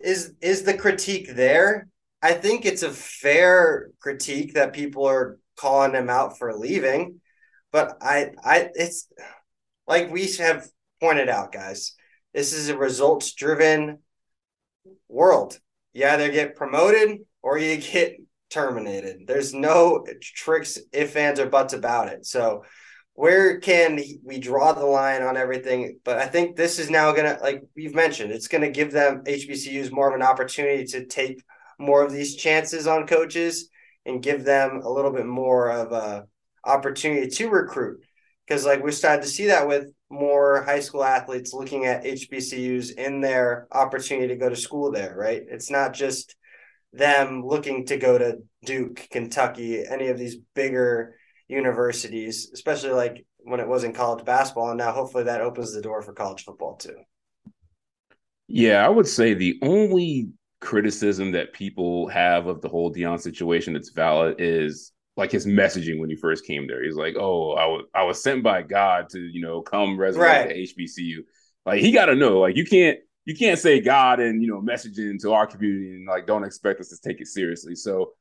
is 0.00 0.32
is 0.40 0.62
the 0.62 0.74
critique 0.74 1.28
there? 1.34 1.86
I 2.22 2.32
think 2.34 2.66
it's 2.66 2.82
a 2.82 2.90
fair 2.90 3.90
critique 4.00 4.54
that 4.54 4.72
people 4.72 5.06
are 5.06 5.38
calling 5.56 5.94
him 5.94 6.10
out 6.10 6.38
for 6.38 6.54
leaving, 6.54 7.20
but 7.72 7.96
I, 8.00 8.30
I, 8.44 8.70
it's 8.74 9.08
like 9.86 10.10
we 10.10 10.30
have 10.34 10.68
pointed 11.00 11.28
out, 11.28 11.52
guys. 11.52 11.94
This 12.34 12.52
is 12.52 12.68
a 12.68 12.76
results 12.76 13.32
driven 13.34 13.98
world. 15.08 15.58
You 15.92 16.06
either 16.06 16.30
get 16.30 16.56
promoted 16.56 17.20
or 17.42 17.58
you 17.58 17.76
get 17.92 18.16
terminated. 18.50 19.26
There's 19.26 19.54
no 19.54 20.04
tricks, 20.20 20.78
if, 20.92 21.16
ands, 21.16 21.40
or 21.40 21.46
buts 21.46 21.72
about 21.72 22.08
it. 22.08 22.26
So, 22.26 22.64
where 23.14 23.58
can 23.60 24.00
we 24.24 24.38
draw 24.38 24.72
the 24.72 24.86
line 24.86 25.22
on 25.22 25.36
everything? 25.36 25.98
But 26.04 26.18
I 26.18 26.26
think 26.26 26.56
this 26.56 26.78
is 26.78 26.88
now 26.88 27.12
going 27.12 27.36
to, 27.36 27.42
like 27.42 27.62
we've 27.76 27.94
mentioned, 27.94 28.32
it's 28.32 28.48
going 28.48 28.62
to 28.62 28.70
give 28.70 28.92
them 28.92 29.24
HBCUs 29.24 29.92
more 29.92 30.08
of 30.08 30.14
an 30.14 30.22
opportunity 30.22 30.84
to 30.86 31.04
take 31.04 31.42
more 31.80 32.04
of 32.04 32.12
these 32.12 32.36
chances 32.36 32.86
on 32.86 33.06
coaches 33.06 33.70
and 34.06 34.22
give 34.22 34.44
them 34.44 34.82
a 34.84 34.90
little 34.90 35.10
bit 35.10 35.26
more 35.26 35.70
of 35.70 35.92
a 35.92 36.26
opportunity 36.64 37.28
to 37.28 37.48
recruit. 37.48 38.00
Because 38.46 38.66
like 38.66 38.82
we 38.82 38.92
started 38.92 39.22
to 39.22 39.28
see 39.28 39.46
that 39.46 39.66
with 39.66 39.92
more 40.10 40.62
high 40.62 40.80
school 40.80 41.04
athletes 41.04 41.54
looking 41.54 41.86
at 41.86 42.04
HBCUs 42.04 42.92
in 42.92 43.20
their 43.20 43.66
opportunity 43.72 44.28
to 44.28 44.36
go 44.36 44.48
to 44.48 44.56
school 44.56 44.90
there, 44.90 45.14
right? 45.16 45.42
It's 45.48 45.70
not 45.70 45.94
just 45.94 46.36
them 46.92 47.44
looking 47.44 47.86
to 47.86 47.96
go 47.96 48.18
to 48.18 48.38
Duke, 48.64 49.06
Kentucky, 49.10 49.84
any 49.86 50.08
of 50.08 50.18
these 50.18 50.36
bigger 50.54 51.14
universities, 51.48 52.50
especially 52.52 52.90
like 52.90 53.24
when 53.38 53.60
it 53.60 53.68
was 53.68 53.84
in 53.84 53.92
college 53.92 54.24
basketball, 54.24 54.70
and 54.70 54.78
now 54.78 54.92
hopefully 54.92 55.24
that 55.24 55.40
opens 55.40 55.72
the 55.72 55.80
door 55.80 56.02
for 56.02 56.12
college 56.12 56.44
football 56.44 56.76
too. 56.76 56.96
Yeah, 58.48 58.84
I 58.84 58.88
would 58.88 59.06
say 59.06 59.34
the 59.34 59.58
only 59.62 60.30
criticism 60.60 61.32
that 61.32 61.52
people 61.52 62.08
have 62.08 62.46
of 62.46 62.60
the 62.60 62.68
whole 62.68 62.92
Deion 62.92 63.20
situation 63.20 63.72
that's 63.72 63.90
valid 63.90 64.36
is 64.38 64.92
like 65.16 65.30
his 65.30 65.46
messaging 65.46 65.98
when 65.98 66.10
he 66.10 66.16
first 66.16 66.46
came 66.46 66.66
there. 66.66 66.82
He's 66.82 66.96
like, 66.96 67.16
"Oh, 67.18 67.52
I 67.52 67.66
was 67.66 67.84
I 67.94 68.04
was 68.04 68.22
sent 68.22 68.42
by 68.42 68.62
God 68.62 69.08
to 69.10 69.18
you 69.18 69.40
know 69.40 69.62
come 69.62 69.98
resurrect 69.98 70.48
right. 70.48 70.66
the 70.76 70.84
HBCU." 70.84 71.18
Like 71.66 71.80
he 71.80 71.92
got 71.92 72.06
to 72.06 72.14
know, 72.14 72.40
like 72.40 72.56
you 72.56 72.64
can't 72.64 72.98
you 73.24 73.34
can't 73.34 73.58
say 73.58 73.80
God 73.80 74.20
and 74.20 74.42
you 74.42 74.48
know 74.48 74.60
messaging 74.60 75.20
to 75.22 75.32
our 75.32 75.46
community 75.46 75.94
and 75.94 76.06
like 76.06 76.26
don't 76.26 76.44
expect 76.44 76.80
us 76.80 76.88
to 76.88 76.96
take 77.06 77.20
it 77.20 77.26
seriously. 77.26 77.74
So 77.74 78.12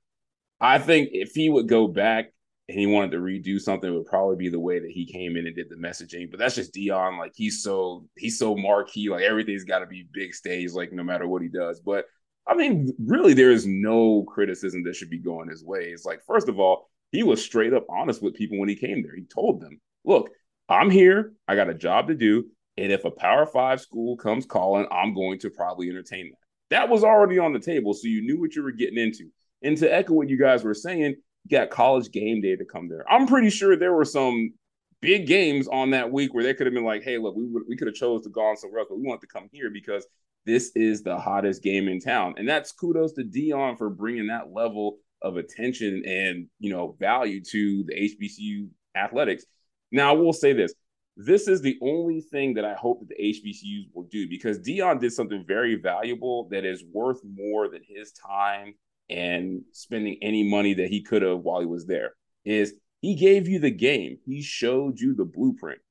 I 0.60 0.80
think 0.80 1.10
if 1.13 1.32
he 1.34 1.49
would 1.49 1.67
go 1.67 1.88
back 1.88 2.34
and 2.67 2.78
he 2.78 2.86
wanted 2.86 3.12
to 3.12 3.17
redo 3.17 3.60
something, 3.60 3.89
it 3.89 3.95
would 3.95 4.06
probably 4.06 4.36
be 4.36 4.49
the 4.49 4.60
way 4.60 4.80
that 4.80 4.91
he 4.91 5.06
came 5.06 5.38
in 5.38 5.47
and 5.47 5.56
did 5.56 5.69
the 5.69 5.75
messaging. 5.75 6.30
But 6.30 6.39
that's 6.39 6.56
just 6.56 6.73
Deion. 6.73 7.17
Like 7.17 7.32
he's 7.36 7.63
so 7.63 8.06
he's 8.17 8.38
so 8.38 8.56
marquee. 8.56 9.10
Like 9.10 9.23
everything's 9.23 9.63
got 9.63 9.80
to 9.80 9.88
be 9.88 10.08
big 10.12 10.34
stage. 10.34 10.73
Like 10.73 10.91
no 10.91 11.04
matter 11.04 11.28
what 11.28 11.41
he 11.41 11.47
does. 11.47 11.80
But 11.80 12.06
I 12.49 12.55
mean, 12.55 12.91
really, 13.05 13.35
there 13.35 13.51
is 13.51 13.67
no 13.67 14.23
criticism 14.23 14.83
that 14.83 14.95
should 14.95 15.12
be 15.12 15.19
going 15.19 15.49
his 15.49 15.63
way. 15.63 15.83
It's 15.83 16.05
like 16.05 16.21
first 16.25 16.49
of 16.49 16.59
all, 16.59 16.89
he 17.12 17.21
was 17.21 17.43
straight 17.43 17.73
up 17.73 17.85
honest 17.89 18.23
with 18.23 18.33
people 18.33 18.57
when 18.57 18.69
he 18.69 18.75
came 18.75 19.03
there. 19.03 19.15
He 19.15 19.25
told 19.25 19.62
them, 19.62 19.79
"Look, 20.03 20.31
I'm 20.67 20.89
here. 20.89 21.33
I 21.47 21.55
got 21.55 21.69
a 21.69 21.75
job 21.75 22.07
to 22.07 22.15
do." 22.15 22.45
And 22.75 22.91
if 22.91 23.05
a 23.05 23.12
Power 23.12 23.45
Five 23.45 23.81
school 23.81 24.17
comes 24.17 24.47
calling, 24.47 24.88
I'm 24.91 25.13
going 25.13 25.38
to 25.39 25.51
probably 25.51 25.89
entertain 25.89 26.31
that. 26.31 26.38
That 26.75 26.89
was 26.89 27.03
already 27.03 27.38
on 27.38 27.53
the 27.53 27.59
table, 27.59 27.93
so 27.93 28.07
you 28.07 28.21
knew 28.21 28.39
what 28.39 28.55
you 28.55 28.63
were 28.63 28.71
getting 28.71 28.97
into. 28.97 29.29
And 29.62 29.77
to 29.77 29.93
echo 29.93 30.13
what 30.13 30.29
you 30.29 30.38
guys 30.38 30.63
were 30.63 30.73
saying, 30.73 31.15
you 31.43 31.57
got 31.57 31.69
college 31.69 32.12
game 32.12 32.41
day 32.41 32.55
to 32.55 32.65
come 32.65 32.88
there. 32.88 33.05
I'm 33.12 33.27
pretty 33.27 33.49
sure 33.51 33.75
there 33.75 33.93
were 33.93 34.05
some 34.05 34.53
big 35.01 35.27
games 35.27 35.67
on 35.67 35.91
that 35.91 36.12
week 36.12 36.33
where 36.33 36.43
they 36.43 36.53
could 36.55 36.65
have 36.65 36.73
been 36.73 36.83
like, 36.83 37.03
"Hey, 37.03 37.19
look, 37.19 37.35
we 37.35 37.45
we 37.67 37.77
could 37.77 37.88
have 37.88 37.95
chose 37.95 38.23
to 38.23 38.29
go 38.29 38.41
on 38.41 38.57
somewhere 38.57 38.79
else, 38.79 38.89
but 38.89 38.97
we 38.97 39.07
want 39.07 39.21
to 39.21 39.27
come 39.27 39.49
here 39.51 39.69
because 39.69 40.07
this 40.45 40.71
is 40.75 41.04
the 41.04 41.17
hottest 41.17 41.63
game 41.63 41.88
in 41.88 41.99
town." 41.99 42.36
And 42.38 42.47
that's 42.47 42.71
kudos 42.71 43.13
to 43.13 43.23
Deion 43.23 43.78
for 43.78 43.89
bringing 43.89 44.28
that 44.28 44.52
level 44.52 44.97
of 45.21 45.38
attention 45.38 46.04
and 46.06 46.47
you 46.60 46.71
know 46.71 46.95
value 46.99 47.41
to 47.52 47.84
the 47.84 47.93
HBCU 47.93 48.69
athletics. 48.95 49.45
Now, 49.91 50.10
I 50.10 50.17
will 50.17 50.34
say 50.34 50.54
this: 50.54 50.73
this 51.17 51.49
is 51.49 51.62
the 51.62 51.78
only 51.82 52.21
thing 52.21 52.54
that 52.54 52.65
I 52.65 52.73
hope 52.75 53.02
that 53.02 53.10
the 53.10 53.21
HBCUs 53.21 53.89
will 53.93 54.08
do 54.10 54.30
because 54.30 54.60
Deion 54.60 55.02
did 55.02 55.12
something 55.12 55.43
very 55.45 55.75
valuable 55.75 56.47
that 56.49 56.63
is 56.63 56.84
worth 56.93 57.19
more 57.25 57.67
than 57.69 57.82
his 57.86 58.13
time 58.13 58.73
and 59.10 59.63
spending 59.73 60.17
any 60.21 60.43
money 60.43 60.73
that 60.75 60.88
he 60.88 61.02
could 61.02 61.21
have 61.21 61.39
while 61.39 61.60
he 61.60 61.65
was 61.65 61.86
there 61.86 62.13
is 62.45 62.73
he 63.02 63.15
gave 63.15 63.49
you 63.49 63.60
the 63.60 63.71
game. 63.71 64.17
He 64.25 64.41
showed 64.41 64.99
you 64.99 65.13
the 65.13 65.25
blueprint. 65.25 65.82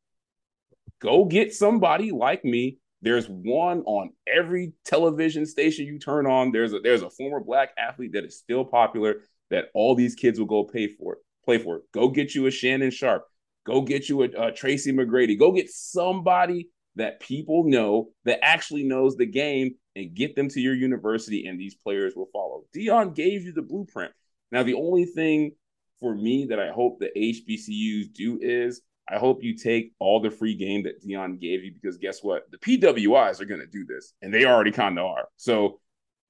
Go 1.00 1.26
get 1.26 1.54
somebody 1.54 2.10
like 2.10 2.44
me. 2.44 2.78
There's 3.00 3.26
one 3.26 3.82
on 3.82 4.10
every 4.26 4.72
television 4.84 5.46
station 5.46 5.86
you 5.86 5.98
turn 5.98 6.26
on. 6.26 6.50
There's 6.50 6.72
a 6.72 6.80
there's 6.80 7.02
a 7.02 7.10
former 7.10 7.40
black 7.40 7.70
athlete 7.78 8.12
that 8.12 8.24
is 8.24 8.38
still 8.38 8.64
popular 8.64 9.22
that 9.50 9.66
all 9.74 9.94
these 9.94 10.14
kids 10.14 10.38
will 10.38 10.46
go 10.46 10.64
pay 10.64 10.88
for 10.88 11.14
it, 11.14 11.18
play 11.44 11.58
for 11.58 11.76
it. 11.76 11.82
Go 11.92 12.08
get 12.08 12.34
you 12.34 12.46
a 12.46 12.50
Shannon 12.50 12.90
Sharpe. 12.90 13.24
Go 13.64 13.82
get 13.82 14.08
you 14.08 14.22
a, 14.22 14.48
a 14.48 14.52
Tracy 14.52 14.92
McGrady. 14.92 15.38
Go 15.38 15.52
get 15.52 15.70
somebody 15.70 16.70
that 16.96 17.20
people 17.20 17.64
know 17.64 18.08
that 18.24 18.44
actually 18.44 18.82
knows 18.82 19.16
the 19.16 19.26
game 19.26 19.74
and 19.94 20.14
get 20.14 20.34
them 20.34 20.48
to 20.48 20.60
your 20.60 20.74
university, 20.74 21.46
and 21.46 21.58
these 21.58 21.74
players 21.74 22.14
will 22.16 22.28
follow. 22.32 22.64
Deion 22.74 23.14
gave 23.14 23.42
you 23.42 23.52
the 23.52 23.62
blueprint. 23.62 24.12
Now, 24.50 24.62
the 24.62 24.74
only 24.74 25.04
thing 25.04 25.52
for 26.00 26.14
me 26.14 26.46
that 26.46 26.58
I 26.58 26.70
hope 26.70 26.98
the 26.98 27.10
HBCUs 27.16 28.12
do 28.12 28.38
is 28.40 28.80
I 29.10 29.18
hope 29.18 29.42
you 29.42 29.56
take 29.56 29.92
all 29.98 30.20
the 30.20 30.30
free 30.30 30.54
game 30.54 30.82
that 30.84 31.02
Deion 31.02 31.40
gave 31.40 31.64
you 31.64 31.72
because 31.72 31.96
guess 31.96 32.22
what? 32.22 32.50
The 32.50 32.58
PWIs 32.58 33.40
are 33.40 33.46
going 33.46 33.60
to 33.60 33.66
do 33.66 33.84
this, 33.86 34.12
and 34.20 34.32
they 34.32 34.44
already 34.44 34.72
kind 34.72 34.98
of 34.98 35.06
are. 35.06 35.28
So 35.36 35.80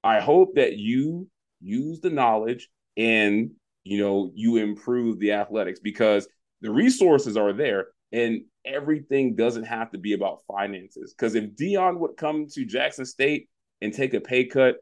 I 0.05 0.21
hope 0.21 0.55
that 0.55 0.77
you 0.77 1.29
use 1.61 2.01
the 2.01 2.11
knowledge 2.11 2.69
and 2.97 3.51
you 3.83 3.99
know 3.99 4.31
you 4.35 4.57
improve 4.57 5.19
the 5.19 5.33
athletics 5.33 5.81
because 5.81 6.29
the 6.61 6.71
resources 6.71 7.37
are 7.37 7.53
there 7.53 7.89
and 8.13 8.43
everything 8.65 9.35
doesn't 9.35 9.65
have 9.65 9.91
to 9.91 9.99
be 9.99 10.13
about 10.13 10.43
finances. 10.47 11.15
Because 11.15 11.35
if 11.35 11.57
Deion 11.57 11.99
would 11.99 12.17
come 12.17 12.47
to 12.53 12.65
Jackson 12.65 13.05
State 13.05 13.49
and 13.81 13.93
take 13.93 14.15
a 14.15 14.21
pay 14.21 14.45
cut 14.47 14.77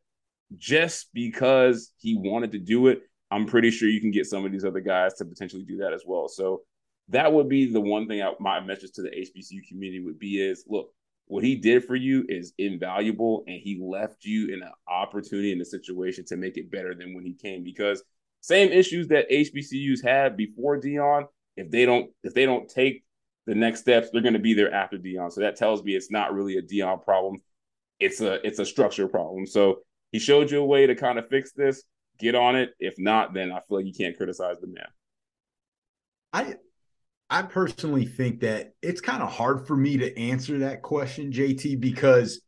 just 0.56 1.09
because 1.12 1.92
he 1.98 2.16
wanted 2.16 2.52
to 2.52 2.59
do 2.59 2.88
it, 2.88 3.02
I'm 3.30 3.46
pretty 3.46 3.70
sure 3.70 3.88
you 3.88 4.00
can 4.00 4.11
get 4.12 4.26
some 4.26 4.44
of 4.44 4.52
these 4.52 4.64
other 4.64 4.80
guys 4.80 5.14
to 5.14 5.24
potentially 5.24 5.64
do 5.64 5.78
that 5.78 5.92
as 5.92 6.02
well. 6.06 6.28
So 6.28 6.62
that 7.09 7.33
would 7.33 7.49
be 7.49 7.73
the 7.73 7.81
one 7.81 8.09
thing 8.09 8.23
I, 8.23 8.33
my 8.40 8.61
message 8.61 8.92
to 8.92 9.03
the 9.03 9.11
HBCU 9.11 9.66
community 9.69 10.01
would 10.01 10.19
be 10.19 10.40
is 10.40 10.64
look, 10.69 10.92
what 11.27 11.45
he 11.45 11.57
did 11.57 11.85
for 11.85 11.97
you 11.97 12.25
is 12.29 12.53
invaluable 12.59 13.45
and 13.47 13.61
he 13.61 13.81
left 13.83 14.25
you 14.25 14.55
in 14.55 14.62
an 14.62 14.71
opportunity 14.88 15.53
in 15.53 15.61
a 15.61 15.64
situation 15.64 16.25
to 16.27 16.37
make 16.37 16.57
it 16.57 16.71
better 16.71 16.95
than 16.95 17.14
when 17.14 17.25
he 17.25 17.35
came 17.35 17.64
because 17.64 18.03
same 18.40 18.71
issues 18.71 19.09
that 19.09 19.31
HBCUs 19.31 20.05
had 20.05 20.37
before 20.37 20.81
Deion, 20.81 21.25
if 21.57 21.71
they 21.71 21.85
don't 21.85 22.11
if 22.23 22.35
they 22.35 22.47
don't 22.47 22.69
take 22.69 23.05
the 23.47 23.55
next 23.55 23.81
steps, 23.81 24.11
they're 24.11 24.23
going 24.23 24.35
to 24.35 24.40
be 24.40 24.55
there 24.55 24.73
after 24.73 24.99
Deion. 24.99 25.33
So 25.33 25.40
that 25.40 25.57
tells 25.57 25.83
me 25.83 25.95
it's 25.95 26.11
not 26.11 26.35
really 26.35 26.57
a 26.57 26.62
Deion 26.62 27.03
problem. 27.03 27.40
It's 27.99 28.21
a 28.21 28.47
it's 28.47 28.59
a 28.59 28.66
structure 28.66 29.09
problem. 29.09 29.47
So 29.47 29.81
he 30.12 30.19
showed 30.19 30.51
you 30.51 30.61
a 30.61 30.66
way 30.66 30.87
to 30.87 30.95
kind 30.95 31.19
of 31.19 31.29
fix 31.29 31.53
this. 31.53 31.83
Get 32.19 32.35
on 32.35 32.57
it. 32.57 32.71
If 32.79 32.95
not, 32.99 33.35
then 33.35 33.51
I 33.51 33.61
feel 33.69 33.79
like 33.79 33.87
you 33.87 33.92
can't 33.92 34.16
criticize 34.16 34.57
the 34.61 34.69
man. 34.69 34.87
I 36.33 36.55
I 37.28 37.42
personally 37.42 38.06
think 38.06 38.40
that 38.40 38.72
it's 38.82 39.00
kind 39.00 39.22
of 39.22 39.32
hard 39.32 39.66
for 39.66 39.76
me 39.76 39.96
to 39.98 40.18
answer 40.18 40.58
that 40.60 40.82
question, 40.82 41.32
JT, 41.32 41.80
because 41.80 42.40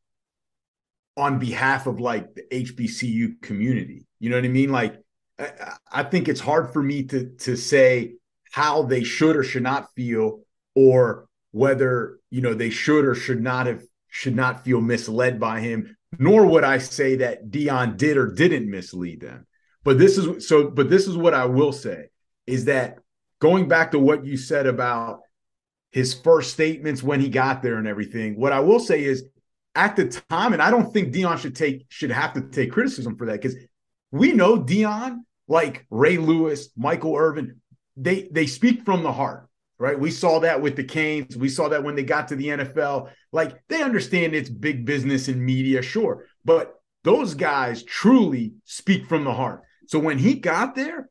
on 1.16 1.40
behalf 1.40 1.86
of 1.86 1.98
like 1.98 2.34
the 2.34 2.42
HBCU 2.52 3.42
community, 3.42 4.06
you 4.20 4.30
know 4.30 4.36
what 4.36 4.44
I 4.44 4.48
mean? 4.48 4.70
Like 4.70 4.96
I, 5.38 5.76
I 5.90 6.02
think 6.04 6.28
it's 6.28 6.40
hard 6.40 6.72
for 6.72 6.82
me 6.82 7.04
to 7.04 7.30
to 7.40 7.56
say 7.56 8.14
how 8.52 8.82
they 8.82 9.04
should 9.04 9.36
or 9.36 9.42
should 9.42 9.62
not 9.62 9.92
feel 9.94 10.40
or 10.74 11.28
whether 11.50 12.18
you 12.30 12.40
know 12.40 12.54
they 12.54 12.70
should 12.70 13.04
or 13.04 13.14
should 13.14 13.42
not 13.42 13.66
have 13.66 13.82
should 14.08 14.36
not 14.36 14.64
feel 14.64 14.80
misled 14.80 15.38
by 15.40 15.60
him 15.60 15.96
nor 16.18 16.46
would 16.46 16.64
i 16.64 16.78
say 16.78 17.16
that 17.16 17.50
Deion 17.50 17.96
did 17.96 18.16
or 18.16 18.32
didn't 18.32 18.70
mislead 18.70 19.20
them 19.20 19.46
but 19.84 19.98
this 19.98 20.18
is 20.18 20.48
so 20.48 20.70
but 20.70 20.90
this 20.90 21.06
is 21.06 21.16
what 21.16 21.34
i 21.34 21.44
will 21.46 21.72
say 21.72 22.08
is 22.46 22.66
that 22.66 22.98
going 23.40 23.68
back 23.68 23.92
to 23.92 23.98
what 23.98 24.24
you 24.24 24.36
said 24.36 24.66
about 24.66 25.20
his 25.90 26.14
first 26.14 26.52
statements 26.52 27.02
when 27.02 27.20
he 27.20 27.28
got 27.28 27.62
there 27.62 27.76
and 27.76 27.86
everything 27.86 28.38
what 28.38 28.52
i 28.52 28.60
will 28.60 28.80
say 28.80 29.02
is 29.02 29.24
at 29.74 29.96
the 29.96 30.06
time 30.28 30.52
and 30.52 30.62
i 30.62 30.70
don't 30.70 30.92
think 30.92 31.12
Deion 31.12 31.38
should 31.38 31.56
take 31.56 31.86
should 31.88 32.10
have 32.10 32.32
to 32.34 32.42
take 32.42 32.72
criticism 32.72 33.16
for 33.16 33.26
that 33.26 33.40
because 33.40 33.56
we 34.10 34.32
know 34.32 34.58
Deion, 34.58 35.18
like 35.46 35.86
ray 35.90 36.18
lewis 36.18 36.68
michael 36.76 37.16
irvin 37.16 37.60
they 37.96 38.28
they 38.30 38.46
speak 38.46 38.84
from 38.84 39.02
the 39.02 39.12
heart 39.12 39.48
right? 39.78 39.98
We 39.98 40.10
saw 40.10 40.40
that 40.40 40.60
with 40.60 40.76
the 40.76 40.84
Canes. 40.84 41.36
We 41.36 41.48
saw 41.48 41.68
that 41.68 41.84
when 41.84 41.94
they 41.94 42.02
got 42.02 42.28
to 42.28 42.36
the 42.36 42.48
NFL. 42.48 43.10
Like 43.32 43.62
they 43.68 43.82
understand 43.82 44.34
it's 44.34 44.50
big 44.50 44.84
business 44.84 45.28
and 45.28 45.44
media, 45.44 45.82
sure, 45.82 46.26
but 46.44 46.74
those 47.04 47.34
guys 47.34 47.82
truly 47.82 48.54
speak 48.64 49.06
from 49.06 49.24
the 49.24 49.32
heart. 49.32 49.62
So 49.86 49.98
when 49.98 50.18
he 50.18 50.34
got 50.34 50.74
there, 50.74 51.08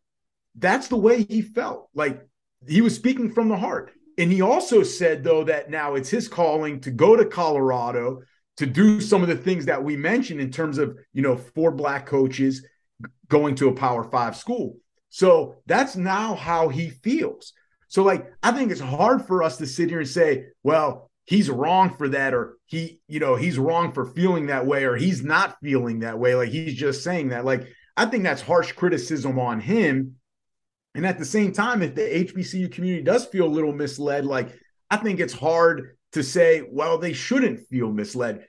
that's 0.57 0.87
the 0.87 0.97
way 0.97 1.23
he 1.23 1.41
felt. 1.41 1.89
Like 1.93 2.21
he 2.67 2.81
was 2.81 2.95
speaking 2.95 3.31
from 3.31 3.49
the 3.49 3.57
heart. 3.57 3.91
And 4.17 4.31
he 4.31 4.41
also 4.41 4.81
said, 4.81 5.23
though, 5.23 5.43
that 5.43 5.69
now 5.69 5.95
it's 5.95 6.09
his 6.09 6.27
calling 6.27 6.79
to 6.81 6.91
go 6.91 7.15
to 7.15 7.25
Colorado 7.25 8.21
to 8.57 8.65
do 8.65 8.99
some 8.99 9.21
of 9.21 9.27
the 9.27 9.35
things 9.35 9.65
that 9.65 9.83
we 9.83 9.95
mentioned 9.95 10.41
in 10.41 10.49
terms 10.49 10.79
of, 10.79 10.97
you 11.13 11.21
know, 11.21 11.37
four 11.37 11.71
black 11.71 12.07
coaches 12.07 12.65
going 13.29 13.53
to 13.55 13.67
a 13.67 13.73
power 13.73 14.03
five 14.03 14.35
school. 14.35 14.77
So 15.09 15.57
that's 15.67 15.95
now 15.95 16.33
how 16.33 16.69
he 16.69 16.89
feels. 16.89 17.53
So, 17.89 18.03
like, 18.03 18.31
I 18.43 18.51
think 18.51 18.71
it's 18.71 18.81
hard 18.81 19.25
for 19.25 19.43
us 19.43 19.57
to 19.57 19.67
sit 19.67 19.89
here 19.89 19.99
and 19.99 20.09
say, 20.09 20.47
well, 20.63 21.09
he's 21.25 21.49
wrong 21.49 21.95
for 21.95 22.09
that, 22.09 22.33
or 22.33 22.57
he, 22.65 22.99
you 23.07 23.19
know, 23.19 23.35
he's 23.35 23.59
wrong 23.59 23.93
for 23.93 24.05
feeling 24.05 24.47
that 24.47 24.65
way, 24.65 24.83
or 24.83 24.95
he's 24.95 25.23
not 25.23 25.57
feeling 25.61 25.99
that 25.99 26.17
way. 26.17 26.35
Like, 26.35 26.49
he's 26.49 26.73
just 26.73 27.03
saying 27.03 27.29
that. 27.29 27.45
Like, 27.45 27.67
I 27.95 28.07
think 28.07 28.23
that's 28.23 28.41
harsh 28.41 28.71
criticism 28.71 29.39
on 29.39 29.61
him. 29.61 30.15
And 30.97 31.05
at 31.05 31.19
the 31.19 31.25
same 31.25 31.53
time, 31.53 31.83
if 31.83 31.93
the 31.93 32.01
HBCU 32.01 32.71
community 32.71 33.03
does 33.03 33.27
feel 33.27 33.45
a 33.45 33.47
little 33.47 33.71
misled, 33.71 34.25
like, 34.25 34.49
I 34.89 34.97
think 34.97 35.19
it's 35.19 35.31
hard 35.31 35.95
to 36.13 36.23
say, 36.23 36.63
well, 36.67 36.97
they 36.97 37.13
shouldn't 37.13 37.67
feel 37.69 37.91
misled. 37.91 38.47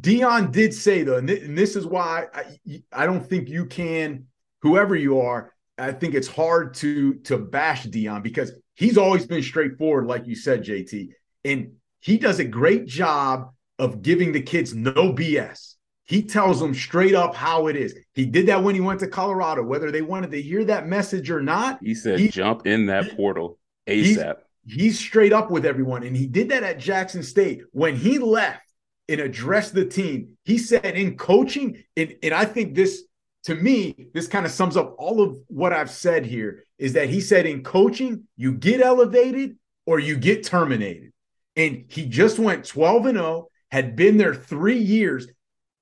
Deion 0.00 0.52
did 0.52 0.74
say, 0.74 1.02
though, 1.02 1.16
and, 1.16 1.26
th- 1.26 1.42
and 1.42 1.56
this 1.56 1.76
is 1.76 1.86
why 1.86 2.26
I, 2.34 2.82
I 2.92 3.06
don't 3.06 3.26
think 3.26 3.48
you 3.48 3.64
can, 3.64 4.26
whoever 4.60 4.94
you 4.94 5.20
are, 5.20 5.54
I 5.78 5.92
think 5.92 6.14
it's 6.14 6.28
hard 6.28 6.74
to 6.74 7.14
to 7.20 7.38
bash 7.38 7.86
Deion 7.86 8.22
because 8.22 8.52
he's 8.74 8.98
always 8.98 9.26
been 9.26 9.42
straightforward, 9.42 10.06
like 10.06 10.26
you 10.26 10.36
said, 10.36 10.62
JT, 10.62 11.08
and 11.46 11.72
he 12.00 12.18
does 12.18 12.38
a 12.38 12.44
great 12.44 12.84
job 12.84 13.54
of 13.78 14.02
giving 14.02 14.32
the 14.32 14.42
kids 14.42 14.74
no 14.74 15.14
BS. 15.14 15.69
He 16.10 16.24
tells 16.24 16.58
them 16.58 16.74
straight 16.74 17.14
up 17.14 17.36
how 17.36 17.68
it 17.68 17.76
is. 17.76 17.94
He 18.14 18.26
did 18.26 18.46
that 18.48 18.64
when 18.64 18.74
he 18.74 18.80
went 18.80 18.98
to 18.98 19.06
Colorado, 19.06 19.62
whether 19.62 19.92
they 19.92 20.02
wanted 20.02 20.32
to 20.32 20.42
hear 20.42 20.64
that 20.64 20.88
message 20.88 21.30
or 21.30 21.40
not. 21.40 21.78
He 21.80 21.94
said, 21.94 22.18
he, 22.18 22.26
"Jump 22.26 22.66
in 22.66 22.86
that 22.86 23.16
portal 23.16 23.60
ASAP." 23.86 24.38
he's 24.66 24.98
straight 24.98 25.32
up 25.32 25.52
with 25.52 25.64
everyone. 25.64 26.02
And 26.02 26.16
he 26.16 26.26
did 26.26 26.48
that 26.48 26.64
at 26.64 26.80
Jackson 26.80 27.22
State. 27.22 27.62
When 27.70 27.94
he 27.94 28.18
left 28.18 28.62
and 29.08 29.20
addressed 29.20 29.72
the 29.72 29.84
team, 29.84 30.36
he 30.44 30.58
said 30.58 30.84
in 30.84 31.16
coaching, 31.16 31.84
and, 31.96 32.16
and 32.24 32.34
I 32.34 32.44
think 32.44 32.74
this 32.74 33.04
to 33.44 33.54
me, 33.54 34.08
this 34.12 34.26
kind 34.26 34.44
of 34.44 34.50
sums 34.50 34.76
up 34.76 34.96
all 34.98 35.22
of 35.22 35.38
what 35.46 35.72
I've 35.72 35.92
said 35.92 36.26
here 36.26 36.64
is 36.76 36.94
that 36.94 37.08
he 37.08 37.20
said 37.20 37.46
in 37.46 37.62
coaching, 37.62 38.24
you 38.36 38.52
get 38.52 38.80
elevated 38.80 39.58
or 39.86 40.00
you 40.00 40.16
get 40.16 40.44
terminated. 40.44 41.12
And 41.54 41.84
he 41.88 42.06
just 42.06 42.40
went 42.40 42.66
12 42.66 43.06
and 43.06 43.16
0, 43.16 43.48
had 43.70 43.94
been 43.94 44.16
there 44.16 44.34
three 44.34 44.78
years. 44.78 45.28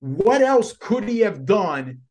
What 0.00 0.42
else 0.42 0.72
could 0.72 1.08
he 1.08 1.20
have 1.20 1.44
done 1.44 2.02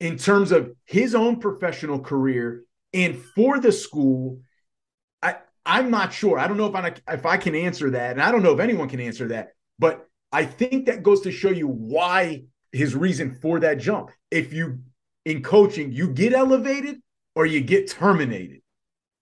in 0.00 0.16
terms 0.16 0.52
of 0.52 0.72
his 0.84 1.14
own 1.14 1.40
professional 1.40 2.00
career 2.00 2.64
and 2.92 3.16
for 3.34 3.58
the 3.58 3.72
school? 3.72 4.40
I, 5.22 5.36
I'm 5.64 5.90
not 5.90 6.12
sure. 6.12 6.38
I 6.38 6.46
don't 6.46 6.56
know 6.56 6.66
if 6.66 6.74
I 6.74 6.94
if 7.12 7.26
I 7.26 7.36
can 7.36 7.54
answer 7.54 7.90
that, 7.90 8.12
and 8.12 8.22
I 8.22 8.30
don't 8.30 8.42
know 8.42 8.52
if 8.52 8.60
anyone 8.60 8.88
can 8.88 9.00
answer 9.00 9.28
that. 9.28 9.50
But 9.78 10.06
I 10.32 10.44
think 10.44 10.86
that 10.86 11.02
goes 11.02 11.22
to 11.22 11.32
show 11.32 11.50
you 11.50 11.68
why 11.68 12.44
his 12.72 12.94
reason 12.94 13.38
for 13.40 13.60
that 13.60 13.78
jump. 13.78 14.10
If 14.30 14.52
you 14.52 14.80
in 15.24 15.42
coaching, 15.42 15.92
you 15.92 16.08
get 16.08 16.32
elevated 16.32 17.00
or 17.34 17.46
you 17.46 17.60
get 17.60 17.90
terminated. 17.90 18.60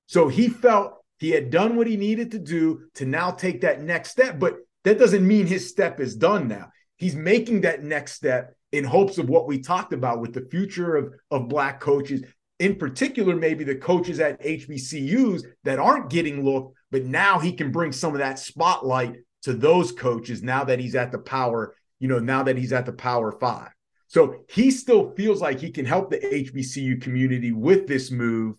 So 0.06 0.28
he 0.28 0.48
felt 0.48 0.94
he 1.18 1.30
had 1.30 1.50
done 1.50 1.76
what 1.76 1.86
he 1.86 1.96
needed 1.96 2.32
to 2.32 2.38
do 2.38 2.82
to 2.94 3.04
now 3.04 3.30
take 3.30 3.62
that 3.62 3.82
next 3.82 4.10
step, 4.10 4.38
but 4.38 4.56
that 4.84 4.98
doesn't 4.98 5.26
mean 5.26 5.46
his 5.46 5.68
step 5.68 5.98
is 6.00 6.14
done 6.14 6.48
now. 6.48 6.70
He's 6.96 7.14
making 7.14 7.62
that 7.62 7.82
next 7.82 8.12
step 8.12 8.54
in 8.72 8.84
hopes 8.84 9.18
of 9.18 9.28
what 9.28 9.46
we 9.46 9.60
talked 9.60 9.92
about 9.92 10.20
with 10.20 10.32
the 10.32 10.46
future 10.50 10.96
of, 10.96 11.12
of 11.30 11.48
black 11.48 11.80
coaches, 11.80 12.22
in 12.58 12.76
particular, 12.76 13.36
maybe 13.36 13.64
the 13.64 13.76
coaches 13.76 14.18
at 14.18 14.42
HBCUs 14.42 15.44
that 15.64 15.78
aren't 15.78 16.10
getting 16.10 16.44
looked, 16.44 16.76
but 16.90 17.04
now 17.04 17.38
he 17.38 17.52
can 17.52 17.70
bring 17.70 17.92
some 17.92 18.12
of 18.12 18.18
that 18.18 18.38
spotlight 18.38 19.16
to 19.42 19.52
those 19.52 19.92
coaches 19.92 20.42
now 20.42 20.64
that 20.64 20.80
he's 20.80 20.94
at 20.94 21.12
the 21.12 21.18
power 21.18 21.74
you 21.98 22.08
know, 22.08 22.18
now 22.18 22.42
that 22.42 22.56
he's 22.56 22.72
at 22.72 22.86
the 22.86 22.92
Power 22.92 23.32
Five. 23.32 23.70
So 24.08 24.44
he 24.48 24.70
still 24.70 25.12
feels 25.16 25.40
like 25.40 25.60
he 25.60 25.70
can 25.70 25.84
help 25.84 26.10
the 26.10 26.18
HBCU 26.18 27.00
community 27.00 27.52
with 27.52 27.86
this 27.86 28.10
move, 28.10 28.56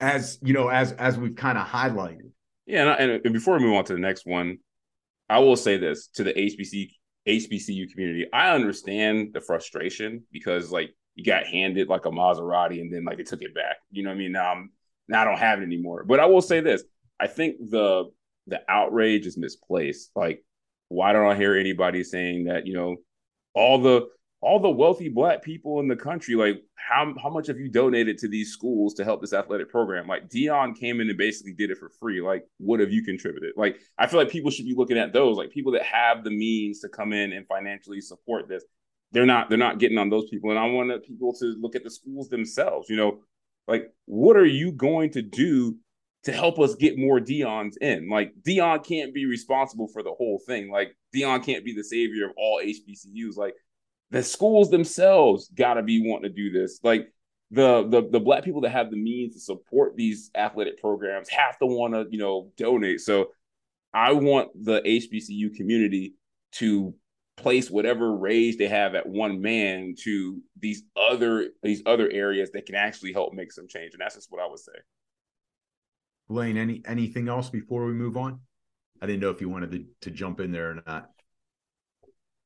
as 0.00 0.38
you 0.42 0.54
know, 0.54 0.68
as 0.68 0.92
as 0.92 1.18
we've 1.18 1.36
kind 1.36 1.58
of 1.58 1.66
highlighted. 1.66 2.30
Yeah, 2.66 2.94
and, 2.98 3.20
and 3.24 3.32
before 3.32 3.58
we 3.58 3.64
move 3.64 3.74
on 3.74 3.84
to 3.84 3.94
the 3.94 3.98
next 3.98 4.26
one, 4.26 4.58
I 5.28 5.38
will 5.40 5.56
say 5.56 5.78
this 5.78 6.08
to 6.14 6.24
the 6.24 6.32
HBC 6.32 6.90
HBCU 7.28 7.90
community. 7.92 8.26
I 8.32 8.54
understand 8.54 9.34
the 9.34 9.40
frustration 9.40 10.24
because 10.32 10.72
like 10.72 10.90
you 11.14 11.24
got 11.24 11.46
handed 11.46 11.88
like 11.88 12.06
a 12.06 12.10
Maserati 12.10 12.80
and 12.80 12.92
then 12.92 13.04
like 13.04 13.18
they 13.18 13.24
took 13.24 13.42
it 13.42 13.54
back. 13.54 13.76
You 13.90 14.02
know 14.02 14.10
what 14.10 14.16
I 14.16 14.18
mean? 14.18 14.32
Now 14.32 14.52
I'm 14.52 14.70
now 15.08 15.22
I 15.22 15.24
don't 15.24 15.38
have 15.38 15.60
it 15.60 15.64
anymore. 15.64 16.04
But 16.04 16.20
I 16.20 16.26
will 16.26 16.40
say 16.40 16.60
this: 16.60 16.82
I 17.20 17.26
think 17.26 17.56
the 17.70 18.04
the 18.46 18.60
outrage 18.68 19.26
is 19.26 19.36
misplaced. 19.36 20.10
Like 20.16 20.42
why 20.88 21.12
don't 21.12 21.30
I 21.30 21.36
hear 21.36 21.54
anybody 21.54 22.02
saying 22.02 22.44
that, 22.44 22.66
you 22.66 22.72
know, 22.72 22.96
all 23.54 23.80
the 23.80 24.08
all 24.40 24.60
the 24.60 24.70
wealthy 24.70 25.08
black 25.08 25.42
people 25.42 25.80
in 25.80 25.88
the 25.88 25.96
country, 25.96 26.34
like 26.34 26.62
how 26.76 27.12
how 27.20 27.28
much 27.28 27.48
have 27.48 27.58
you 27.58 27.68
donated 27.68 28.18
to 28.18 28.28
these 28.28 28.52
schools 28.52 28.94
to 28.94 29.04
help 29.04 29.20
this 29.20 29.32
athletic 29.32 29.68
program? 29.68 30.06
Like 30.06 30.28
Deion 30.28 30.78
came 30.78 31.00
in 31.00 31.08
and 31.08 31.18
basically 31.18 31.54
did 31.54 31.70
it 31.70 31.78
for 31.78 31.90
free. 32.00 32.20
Like, 32.20 32.44
what 32.58 32.80
have 32.80 32.92
you 32.92 33.02
contributed? 33.02 33.52
Like, 33.56 33.78
I 33.98 34.06
feel 34.06 34.20
like 34.20 34.30
people 34.30 34.50
should 34.50 34.66
be 34.66 34.74
looking 34.76 34.98
at 34.98 35.12
those, 35.12 35.36
like 35.36 35.50
people 35.50 35.72
that 35.72 35.82
have 35.82 36.22
the 36.22 36.30
means 36.30 36.80
to 36.80 36.88
come 36.88 37.12
in 37.12 37.32
and 37.32 37.46
financially 37.46 38.00
support 38.00 38.48
this. 38.48 38.64
They're 39.10 39.26
not 39.26 39.48
they're 39.48 39.58
not 39.58 39.78
getting 39.78 39.98
on 39.98 40.10
those 40.10 40.28
people. 40.28 40.50
And 40.50 40.58
I 40.58 40.66
want 40.66 41.02
people 41.04 41.34
to 41.34 41.56
look 41.60 41.74
at 41.74 41.82
the 41.82 41.90
schools 41.90 42.28
themselves, 42.28 42.88
you 42.88 42.96
know, 42.96 43.20
like 43.66 43.92
what 44.06 44.36
are 44.36 44.46
you 44.46 44.70
going 44.72 45.10
to 45.12 45.22
do 45.22 45.76
to 46.24 46.32
help 46.32 46.58
us 46.58 46.74
get 46.74 46.98
more 46.98 47.20
Deion's 47.20 47.76
in. 47.78 48.08
Like 48.08 48.32
Deion 48.46 48.84
can't 48.84 49.14
be 49.14 49.26
responsible 49.26 49.88
for 49.88 50.02
the 50.02 50.12
whole 50.12 50.40
thing. 50.46 50.70
Like 50.70 50.96
Deion 51.14 51.44
can't 51.44 51.64
be 51.64 51.74
the 51.74 51.84
savior 51.84 52.26
of 52.26 52.32
all 52.36 52.60
HBCUs. 52.62 53.36
Like 53.36 53.54
the 54.10 54.22
schools 54.22 54.70
themselves 54.70 55.48
got 55.48 55.74
to 55.74 55.82
be 55.82 56.06
wanting 56.06 56.30
to 56.30 56.36
do 56.36 56.50
this. 56.50 56.80
Like 56.82 57.12
the 57.50 57.86
the 57.88 58.08
the 58.10 58.20
black 58.20 58.44
people 58.44 58.60
that 58.62 58.70
have 58.70 58.90
the 58.90 58.96
means 58.96 59.34
to 59.34 59.40
support 59.40 59.96
these 59.96 60.30
athletic 60.34 60.80
programs 60.80 61.28
have 61.30 61.58
to 61.58 61.66
want 61.66 61.94
to 61.94 62.06
you 62.10 62.18
know 62.18 62.50
donate. 62.56 63.00
So 63.00 63.28
I 63.92 64.12
want 64.12 64.50
the 64.54 64.80
HBCU 64.82 65.54
community 65.54 66.14
to 66.52 66.94
place 67.36 67.70
whatever 67.70 68.16
rage 68.16 68.56
they 68.56 68.68
have 68.68 68.94
at 68.94 69.06
one 69.06 69.40
man 69.40 69.94
to 70.02 70.40
these 70.58 70.82
other 70.96 71.50
these 71.62 71.82
other 71.86 72.10
areas 72.10 72.50
that 72.50 72.66
can 72.66 72.74
actually 72.74 73.12
help 73.12 73.32
make 73.32 73.52
some 73.52 73.68
change 73.68 73.92
and 73.92 74.00
that's 74.00 74.16
just 74.16 74.26
what 74.32 74.42
i 74.42 74.46
would 74.46 74.58
say 74.58 74.72
Blaine, 76.28 76.58
any 76.58 76.82
anything 76.84 77.28
else 77.28 77.48
before 77.48 77.86
we 77.86 77.94
move 77.94 78.16
on? 78.16 78.40
I 79.00 79.06
didn't 79.06 79.20
know 79.20 79.30
if 79.30 79.40
you 79.40 79.48
wanted 79.48 79.70
to, 79.72 79.84
to 80.02 80.10
jump 80.10 80.40
in 80.40 80.52
there 80.52 80.70
or 80.70 80.82
not. 80.86 81.10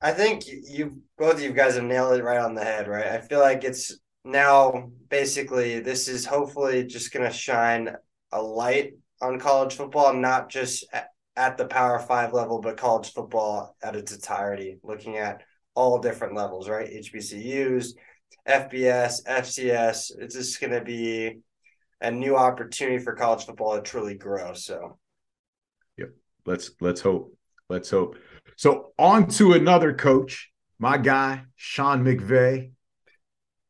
I 0.02 0.10
think 0.10 0.42
you 0.46 1.00
both 1.16 1.34
of 1.34 1.40
you 1.40 1.52
guys 1.52 1.76
have 1.76 1.84
nailed 1.84 2.18
it 2.18 2.24
right 2.24 2.40
on 2.40 2.54
the 2.54 2.64
head, 2.64 2.88
right? 2.88 3.06
I 3.06 3.20
feel 3.20 3.38
like 3.38 3.62
it's 3.62 3.96
now 4.24 4.90
basically 5.08 5.78
this 5.78 6.08
is 6.08 6.26
hopefully 6.26 6.84
just 6.84 7.12
going 7.12 7.24
to 7.24 7.32
shine 7.32 7.94
a 8.32 8.42
light 8.42 8.94
on 9.20 9.38
college 9.38 9.76
football, 9.76 10.12
not 10.12 10.50
just 10.50 10.84
at, 10.92 11.10
at 11.36 11.56
the 11.56 11.66
Power 11.66 12.00
Five 12.00 12.32
level, 12.32 12.60
but 12.60 12.76
college 12.76 13.12
football 13.12 13.76
at 13.80 13.94
its 13.94 14.12
entirety, 14.12 14.78
looking 14.82 15.18
at 15.18 15.42
all 15.74 16.00
different 16.00 16.34
levels, 16.34 16.68
right? 16.68 16.90
HBCUs, 16.90 17.92
FBS, 18.48 19.24
FCS. 19.24 20.10
It's 20.18 20.34
just 20.34 20.60
going 20.60 20.72
to 20.72 20.82
be 20.82 21.38
a 22.00 22.10
new 22.10 22.36
opportunity 22.36 22.98
for 22.98 23.14
college 23.14 23.46
football 23.46 23.76
to 23.76 23.82
truly 23.82 24.16
grow. 24.16 24.54
So, 24.54 24.98
yep. 25.96 26.10
Let's 26.44 26.72
let's 26.80 27.00
hope. 27.00 27.36
Let's 27.68 27.88
hope. 27.88 28.16
So 28.56 28.92
on 28.98 29.28
to 29.28 29.52
another 29.54 29.92
coach, 29.92 30.50
my 30.78 30.98
guy 30.98 31.42
Sean 31.56 32.04
McVay. 32.04 32.72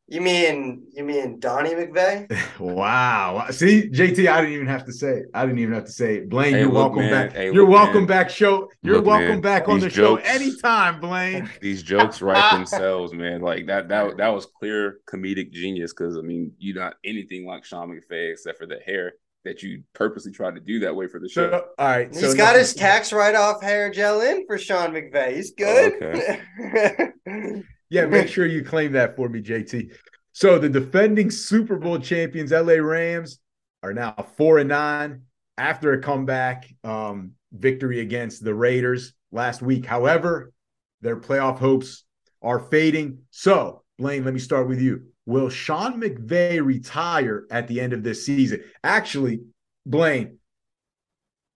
You 0.09 0.21
mean 0.21 0.89
you 0.93 1.05
mean 1.05 1.41
Donnie 1.41 1.71
McVay? 1.71 2.31
wow. 2.59 3.47
See, 3.51 3.89
JT, 3.89 4.31
I 4.31 4.43
didn't 4.43 4.55
even 4.55 4.67
have 4.67 4.85
to 4.85 4.93
say 4.93 5.19
it. 5.19 5.27
I 5.33 5.47
didn't 5.47 5.61
even 5.61 5.75
have 5.75 5.87
to 5.87 5.93
say 5.93 6.17
it. 6.17 6.29
Blaine, 6.29 6.53
hey, 6.53 6.61
you're 6.61 6.69
look, 6.69 6.95
welcome 6.95 7.11
man. 7.11 7.11
back. 7.11 7.33
Hey, 7.33 7.47
you're 7.47 7.65
look, 7.65 7.71
welcome 7.71 8.01
man. 8.01 8.07
back. 8.07 8.29
Show 8.29 8.69
you're 8.83 8.97
look, 8.97 9.07
welcome 9.07 9.29
man. 9.29 9.41
back 9.41 9.69
on 9.69 9.77
These 9.77 9.85
the 9.85 9.89
jokes, 9.91 10.23
show 10.27 10.35
anytime, 10.35 11.01
Blaine. 11.01 11.49
These 11.63 11.83
jokes 11.83 12.21
write 12.21 12.51
themselves, 12.53 13.15
man. 13.15 13.41
Like 13.41 13.69
that 13.69 13.89
that 13.89 14.19
that 14.19 14.29
was 14.29 14.45
clear 14.45 14.99
comedic 15.07 15.51
genius 15.51 15.95
because 15.95 16.19
I 16.19 16.21
mean, 16.21 16.53
you're 16.59 16.77
not 16.77 16.97
anything 17.05 17.47
like 17.47 17.65
Sean 17.65 17.89
McVay 17.89 18.33
except 18.33 18.59
for 18.59 18.67
the 18.67 18.81
hair 18.85 19.15
that 19.45 19.63
you 19.63 19.83
purposely 19.95 20.33
tried 20.33 20.55
to 20.55 20.61
do 20.61 20.81
that 20.81 20.95
way 20.95 21.07
for 21.09 21.19
the 21.19 21.29
show. 21.29 21.51
So, 21.51 21.65
all 21.79 21.89
right. 21.89 22.09
He's 22.09 22.21
so 22.21 22.35
got 22.35 22.57
his 22.57 22.75
tax 22.75 23.13
write 23.13 23.35
off 23.35 23.63
hair 23.63 23.91
gel 23.91 24.21
in 24.21 24.47
for 24.47 24.57
Sean 24.59 24.93
McVay. 24.93 25.37
He's 25.37 25.53
good. 25.53 25.95
Oh, 26.01 27.29
okay. 27.29 27.63
Yeah, 27.93 28.07
make 28.07 28.29
sure 28.29 28.47
you 28.47 28.65
claim 28.65 28.93
that 28.93 29.17
for 29.17 29.29
me, 29.29 29.43
JT. 29.43 29.95
So 30.33 30.59
the 30.59 30.71
defending 30.71 31.31
Super 31.31 31.77
Bowl 31.77 31.99
champions, 31.99 32.51
LA 32.51 32.77
Rams, 32.77 33.39
are 33.83 33.93
now 33.93 34.15
four 34.39 34.57
and 34.57 34.71
nine 34.71 35.25
after 35.59 35.93
a 35.93 36.01
comeback 36.01 36.73
um, 36.85 37.33
victory 37.53 38.01
against 38.01 38.43
the 38.43 38.55
Raiders 38.55 39.13
last 39.31 39.61
week. 39.61 39.85
However, 39.85 40.55
their 41.03 41.19
playoff 41.19 41.59
hopes 41.59 42.05
are 42.41 42.61
fading. 42.61 43.19
So, 43.31 43.83
Blaine, 43.99 44.25
let 44.25 44.33
me 44.33 44.41
start 44.41 44.69
with 44.69 44.81
you. 44.81 45.12
Will 45.27 45.49
Sean 45.49 46.01
McVay 46.01 46.65
retire 46.65 47.47
at 47.51 47.69
the 47.69 47.81
end 47.81 47.93
of 47.93 48.03
this 48.03 48.27
season? 48.27 48.63
Actually, 48.83 49.41
Blaine, 49.87 50.39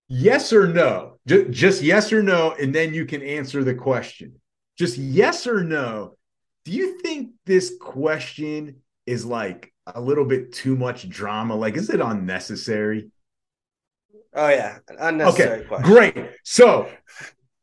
yes 0.09 0.53
or 0.53 0.67
no? 0.67 1.19
Just, 1.27 1.51
just 1.51 1.83
yes 1.83 2.13
or 2.13 2.23
no, 2.23 2.53
and 2.53 2.75
then 2.75 2.95
you 2.95 3.07
can 3.07 3.23
answer 3.23 3.65
the 3.65 3.75
question. 3.75 4.41
Just 4.79 4.99
yes 4.99 5.47
or 5.47 5.65
no 5.65 6.17
do 6.67 6.73
you 6.73 6.99
think 6.99 7.31
this 7.47 7.75
question 7.81 8.83
is 9.07 9.25
like 9.25 9.73
a 9.87 10.01
little 10.01 10.25
bit 10.25 10.53
too 10.53 10.75
much 10.75 11.09
drama? 11.09 11.55
Like, 11.55 11.77
is 11.77 11.89
it 11.91 12.01
unnecessary? 12.01 13.09
Oh 14.35 14.49
yeah, 14.49 14.79
unnecessary. 14.99 15.61
Okay, 15.61 15.69
question. 15.69 15.85
great. 15.85 16.31
So 16.43 16.91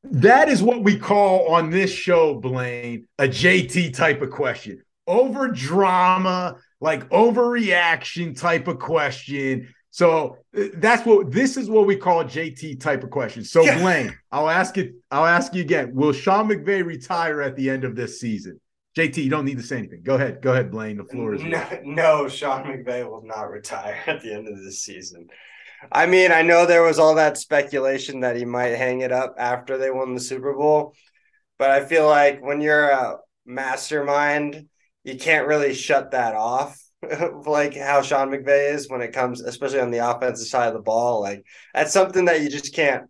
that 0.05 0.47
is 0.47 0.63
what 0.63 0.83
we 0.83 0.97
call 0.97 1.53
on 1.53 1.69
this 1.69 1.91
show, 1.91 2.35
Blaine, 2.35 3.05
a 3.19 3.25
JT 3.25 3.93
type 3.93 4.21
of 4.21 4.31
question. 4.31 4.81
Over 5.05 5.49
drama, 5.49 6.57
like 6.79 7.09
overreaction 7.09 8.39
type 8.39 8.67
of 8.67 8.79
question. 8.79 9.73
So 9.91 10.37
that's 10.53 11.05
what 11.05 11.31
this 11.31 11.55
is 11.57 11.69
what 11.69 11.85
we 11.85 11.95
call 11.95 12.23
JT 12.23 12.79
type 12.79 13.03
of 13.03 13.09
question. 13.09 13.43
So 13.43 13.63
Blaine, 13.63 14.17
I'll 14.31 14.49
ask 14.49 14.77
it. 14.77 14.93
I'll 15.11 15.25
ask 15.25 15.53
you 15.53 15.61
again. 15.61 15.93
Will 15.93 16.13
Sean 16.13 16.47
McVay 16.49 16.83
retire 16.85 17.41
at 17.41 17.55
the 17.55 17.69
end 17.69 17.83
of 17.83 17.95
this 17.95 18.19
season? 18.19 18.59
JT, 18.97 19.17
you 19.17 19.29
don't 19.29 19.45
need 19.45 19.57
to 19.57 19.63
say 19.63 19.77
anything. 19.77 20.01
Go 20.03 20.15
ahead. 20.15 20.41
Go 20.41 20.53
ahead, 20.53 20.71
Blaine. 20.71 20.97
The 20.97 21.03
floor 21.03 21.33
is 21.33 21.43
no, 21.43 21.67
no, 21.83 22.27
Sean 22.27 22.63
McVay 22.63 23.09
will 23.09 23.23
not 23.23 23.49
retire 23.49 24.01
at 24.07 24.21
the 24.21 24.33
end 24.33 24.47
of 24.47 24.63
this 24.63 24.83
season. 24.83 25.27
I 25.91 26.05
mean, 26.05 26.31
I 26.31 26.43
know 26.43 26.65
there 26.65 26.83
was 26.83 26.99
all 26.99 27.15
that 27.15 27.37
speculation 27.37 28.21
that 28.21 28.35
he 28.35 28.45
might 28.45 28.75
hang 28.75 29.01
it 29.01 29.11
up 29.11 29.35
after 29.37 29.77
they 29.77 29.91
won 29.91 30.13
the 30.13 30.19
Super 30.19 30.53
Bowl, 30.53 30.95
but 31.59 31.71
I 31.71 31.85
feel 31.85 32.07
like 32.07 32.41
when 32.41 32.61
you're 32.61 32.89
a 32.89 33.17
mastermind, 33.45 34.67
you 35.03 35.17
can't 35.17 35.47
really 35.47 35.73
shut 35.73 36.11
that 36.11 36.35
off. 36.35 36.79
like 37.45 37.75
how 37.75 38.01
Sean 38.01 38.29
McVay 38.29 38.73
is 38.73 38.89
when 38.89 39.01
it 39.01 39.11
comes, 39.11 39.41
especially 39.41 39.81
on 39.81 39.91
the 39.91 40.09
offensive 40.09 40.47
side 40.47 40.67
of 40.67 40.73
the 40.73 40.79
ball. 40.79 41.21
Like 41.21 41.45
that's 41.73 41.91
something 41.91 42.25
that 42.25 42.41
you 42.41 42.49
just 42.49 42.73
can't 42.73 43.09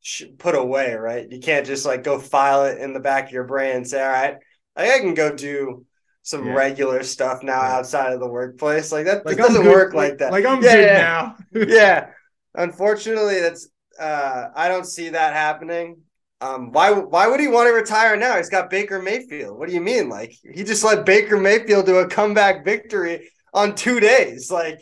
sh- 0.00 0.24
put 0.38 0.54
away, 0.54 0.94
right? 0.94 1.30
You 1.30 1.40
can't 1.40 1.66
just 1.66 1.84
like 1.84 2.04
go 2.04 2.18
file 2.18 2.64
it 2.64 2.78
in 2.78 2.92
the 2.92 3.00
back 3.00 3.26
of 3.26 3.32
your 3.32 3.44
brain 3.44 3.76
and 3.76 3.88
say, 3.88 4.02
all 4.02 4.08
right, 4.12 4.36
I 4.76 4.98
can 5.00 5.14
go 5.14 5.34
do 5.34 5.84
some 6.22 6.46
yeah. 6.46 6.52
regular 6.52 7.02
stuff 7.02 7.42
now 7.42 7.62
yeah. 7.62 7.76
outside 7.76 8.12
of 8.12 8.20
the 8.20 8.28
workplace. 8.28 8.92
Like 8.92 9.06
that 9.06 9.26
like 9.26 9.36
doesn't 9.36 9.66
work 9.66 9.94
like, 9.94 10.10
like, 10.10 10.18
that. 10.18 10.32
Like 10.32 10.44
I'm 10.44 10.62
yeah, 10.62 10.76
good 10.76 10.86
now. 10.94 11.36
yeah. 11.74 12.10
Unfortunately, 12.54 13.40
that's 13.40 13.68
uh 13.98 14.48
I 14.54 14.68
don't 14.68 14.86
see 14.86 15.10
that 15.10 15.34
happening. 15.34 16.02
Um, 16.40 16.70
why 16.70 16.92
why 16.92 17.26
would 17.26 17.40
he 17.40 17.48
want 17.48 17.68
to 17.68 17.72
retire 17.72 18.16
now? 18.16 18.36
He's 18.36 18.48
got 18.48 18.70
Baker 18.70 19.02
Mayfield. 19.02 19.58
What 19.58 19.68
do 19.68 19.74
you 19.74 19.80
mean? 19.80 20.08
Like 20.08 20.32
he 20.54 20.62
just 20.62 20.84
let 20.84 21.04
Baker 21.04 21.36
Mayfield 21.36 21.86
do 21.86 21.96
a 21.96 22.06
comeback 22.06 22.64
victory 22.64 23.30
on 23.52 23.74
two 23.74 23.98
days. 23.98 24.50
Like 24.50 24.80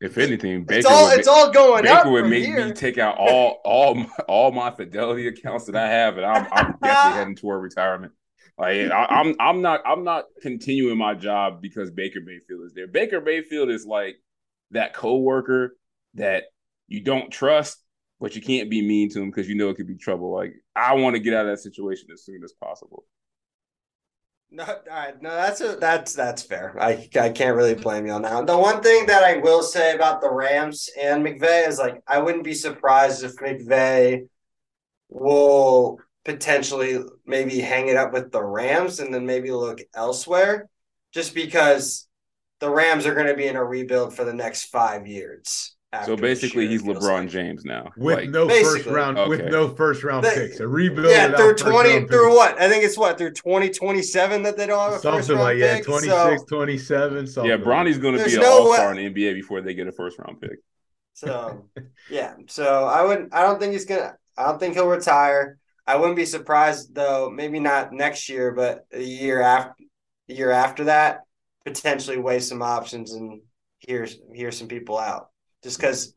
if 0.00 0.18
anything, 0.18 0.64
Baker 0.64 0.78
it's 0.78 0.86
all, 0.86 1.08
would, 1.08 1.18
it's 1.18 1.28
all 1.28 1.50
going 1.50 1.84
Baker 1.84 2.10
would 2.10 2.26
make 2.26 2.44
here. 2.44 2.66
me 2.66 2.72
take 2.72 2.98
out 2.98 3.16
all 3.18 3.60
all 3.64 3.94
my, 3.94 4.08
all 4.28 4.52
my 4.52 4.70
fidelity 4.70 5.26
accounts 5.26 5.66
that 5.66 5.76
I 5.76 5.88
have, 5.88 6.16
and 6.16 6.26
I'm, 6.26 6.46
I'm 6.52 6.74
definitely 6.82 7.18
heading 7.18 7.36
toward 7.36 7.62
retirement. 7.62 8.12
Like 8.56 8.90
I, 8.92 9.06
I'm 9.06 9.34
I'm 9.40 9.62
not 9.62 9.82
I'm 9.84 10.04
not 10.04 10.26
continuing 10.42 10.96
my 10.96 11.14
job 11.14 11.60
because 11.60 11.90
Baker 11.90 12.20
Mayfield 12.20 12.66
is 12.66 12.72
there. 12.72 12.86
Baker 12.86 13.20
Mayfield 13.20 13.68
is 13.68 13.84
like 13.84 14.16
that 14.70 14.94
coworker 14.94 15.76
that 16.14 16.44
you 16.86 17.00
don't 17.00 17.30
trust, 17.30 17.83
but 18.24 18.34
you 18.34 18.40
can't 18.40 18.70
be 18.70 18.80
mean 18.80 19.10
to 19.10 19.20
him 19.20 19.28
because 19.28 19.46
you 19.50 19.54
know 19.54 19.68
it 19.68 19.74
could 19.74 19.86
be 19.86 19.96
trouble. 19.96 20.32
Like 20.32 20.54
I 20.74 20.94
want 20.94 21.14
to 21.14 21.20
get 21.20 21.34
out 21.34 21.44
of 21.44 21.52
that 21.52 21.62
situation 21.62 22.08
as 22.10 22.24
soon 22.24 22.42
as 22.42 22.54
possible. 22.54 23.04
No, 24.50 24.64
no, 25.20 25.28
that's 25.28 25.60
a, 25.60 25.76
that's 25.76 26.14
that's 26.14 26.42
fair. 26.42 26.74
I 26.80 27.06
I 27.20 27.28
can't 27.28 27.54
really 27.54 27.74
blame 27.74 28.06
you 28.06 28.12
on 28.12 28.22
that. 28.22 28.46
The 28.46 28.56
one 28.56 28.82
thing 28.82 29.04
that 29.06 29.24
I 29.24 29.36
will 29.36 29.62
say 29.62 29.94
about 29.94 30.22
the 30.22 30.30
Rams 30.30 30.88
and 30.98 31.22
McVay 31.22 31.68
is 31.68 31.78
like 31.78 32.02
I 32.06 32.18
wouldn't 32.18 32.44
be 32.44 32.54
surprised 32.54 33.24
if 33.24 33.36
McVay 33.36 34.26
will 35.10 35.98
potentially 36.24 37.00
maybe 37.26 37.60
hang 37.60 37.88
it 37.88 37.98
up 37.98 38.14
with 38.14 38.32
the 38.32 38.42
Rams 38.42 39.00
and 39.00 39.12
then 39.12 39.26
maybe 39.26 39.50
look 39.50 39.80
elsewhere, 39.94 40.70
just 41.12 41.34
because 41.34 42.08
the 42.60 42.70
Rams 42.70 43.04
are 43.04 43.14
going 43.14 43.26
to 43.26 43.36
be 43.36 43.48
in 43.48 43.56
a 43.56 43.62
rebuild 43.62 44.16
for 44.16 44.24
the 44.24 44.32
next 44.32 44.70
five 44.70 45.06
years. 45.06 45.73
So 46.02 46.16
basically, 46.16 46.66
he's 46.66 46.82
LeBron 46.82 47.02
like. 47.02 47.28
James 47.28 47.64
now, 47.64 47.92
with 47.96 48.16
like, 48.16 48.30
no 48.30 48.46
basically. 48.46 48.82
first 48.82 48.94
round, 48.94 49.18
okay. 49.18 49.28
with 49.28 49.44
no 49.46 49.68
first 49.68 50.02
round 50.02 50.24
the, 50.24 50.30
picks. 50.30 50.60
A 50.60 50.66
rebuild, 50.66 51.10
yeah, 51.10 51.36
through 51.36 51.54
twenty, 51.54 52.06
through 52.06 52.34
what? 52.34 52.60
I 52.60 52.68
think 52.68 52.84
it's 52.84 52.98
what 52.98 53.18
through 53.18 53.32
twenty 53.32 53.70
twenty 53.70 54.02
seven 54.02 54.42
that 54.42 54.56
they 54.56 54.66
don't 54.66 54.78
have 54.78 54.98
a 54.98 54.98
something 54.98 55.20
first 55.20 55.30
round 55.30 55.42
like 55.42 55.58
pick. 55.58 55.78
yeah, 55.78 55.84
26, 55.84 56.40
so, 56.40 56.56
27, 56.56 57.26
something. 57.26 57.50
Yeah, 57.50 57.56
Bronny's 57.56 57.98
going 57.98 58.18
to 58.18 58.24
be 58.24 58.34
an 58.34 58.40
no 58.40 58.62
all 58.62 58.74
star 58.74 58.94
in 58.94 59.14
the 59.14 59.22
NBA 59.22 59.34
before 59.34 59.60
they 59.60 59.74
get 59.74 59.86
a 59.86 59.92
first 59.92 60.18
round 60.18 60.40
pick. 60.40 60.58
So 61.14 61.68
yeah, 62.10 62.34
so 62.48 62.84
I 62.84 63.02
wouldn't. 63.02 63.34
I 63.34 63.42
don't 63.42 63.60
think 63.60 63.72
he's 63.72 63.84
gonna. 63.84 64.16
I 64.36 64.44
don't 64.46 64.58
think 64.58 64.74
he'll 64.74 64.88
retire. 64.88 65.58
I 65.86 65.96
wouldn't 65.96 66.16
be 66.16 66.26
surprised 66.26 66.94
though. 66.94 67.30
Maybe 67.30 67.60
not 67.60 67.92
next 67.92 68.28
year, 68.28 68.52
but 68.52 68.86
a 68.92 69.02
year 69.02 69.40
after, 69.40 69.84
year 70.28 70.50
after 70.50 70.84
that, 70.84 71.20
potentially 71.64 72.18
weigh 72.18 72.40
some 72.40 72.62
options 72.62 73.12
and 73.12 73.42
hear 73.78 74.06
hear 74.34 74.50
some 74.50 74.68
people 74.68 74.98
out. 74.98 75.28
Just 75.64 75.78
because 75.80 76.14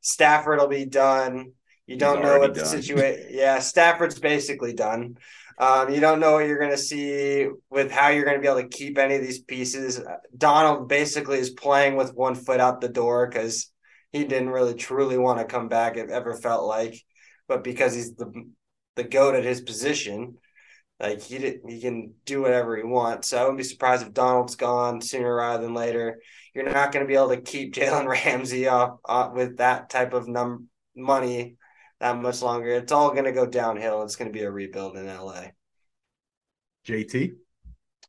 Stafford 0.00 0.58
will 0.58 0.68
be 0.68 0.86
done. 0.86 1.52
You 1.86 1.96
don't 1.96 2.22
know 2.22 2.38
what 2.38 2.54
the 2.54 2.64
situation. 2.64 3.26
yeah, 3.30 3.58
Stafford's 3.58 4.18
basically 4.18 4.72
done. 4.72 5.18
Um, 5.58 5.92
you 5.92 6.00
don't 6.00 6.20
know 6.20 6.32
what 6.32 6.46
you're 6.46 6.58
going 6.58 6.70
to 6.70 6.76
see 6.78 7.48
with 7.70 7.90
how 7.90 8.08
you're 8.08 8.24
going 8.24 8.36
to 8.36 8.40
be 8.40 8.48
able 8.48 8.62
to 8.62 8.68
keep 8.68 8.98
any 8.98 9.14
of 9.14 9.22
these 9.22 9.40
pieces. 9.40 10.00
Donald 10.36 10.88
basically 10.88 11.38
is 11.38 11.50
playing 11.50 11.96
with 11.96 12.14
one 12.14 12.34
foot 12.34 12.60
out 12.60 12.80
the 12.80 12.88
door 12.88 13.26
because 13.26 13.70
he 14.12 14.24
didn't 14.24 14.50
really 14.50 14.74
truly 14.74 15.16
want 15.16 15.38
to 15.38 15.44
come 15.44 15.68
back. 15.68 15.96
It 15.96 16.10
ever 16.10 16.34
felt 16.34 16.66
like, 16.66 17.00
but 17.48 17.64
because 17.64 17.94
he's 17.94 18.14
the 18.14 18.32
the 18.96 19.04
goat 19.04 19.34
at 19.34 19.44
his 19.44 19.60
position, 19.60 20.36
like 20.98 21.22
he 21.22 21.38
did, 21.38 21.60
he 21.68 21.80
can 21.80 22.14
do 22.24 22.42
whatever 22.42 22.76
he 22.76 22.82
wants. 22.82 23.28
So 23.28 23.38
I 23.38 23.42
wouldn't 23.42 23.58
be 23.58 23.64
surprised 23.64 24.06
if 24.06 24.14
Donald's 24.14 24.56
gone 24.56 25.00
sooner 25.00 25.34
rather 25.34 25.62
than 25.62 25.74
later. 25.74 26.18
You're 26.56 26.72
not 26.72 26.90
going 26.90 27.04
to 27.04 27.08
be 27.08 27.14
able 27.14 27.28
to 27.28 27.40
keep 27.40 27.74
Jalen 27.74 28.08
Ramsey 28.08 28.66
off, 28.66 28.98
off 29.04 29.34
with 29.34 29.58
that 29.58 29.90
type 29.90 30.14
of 30.14 30.26
num 30.26 30.68
money 30.96 31.56
that 32.00 32.16
much 32.16 32.40
longer. 32.40 32.70
It's 32.70 32.92
all 32.92 33.10
going 33.10 33.24
to 33.24 33.32
go 33.32 33.44
downhill. 33.44 34.02
It's 34.02 34.16
going 34.16 34.32
to 34.32 34.32
be 34.32 34.44
a 34.44 34.50
rebuild 34.50 34.96
in 34.96 35.06
LA. 35.06 35.48
JT. 36.88 37.34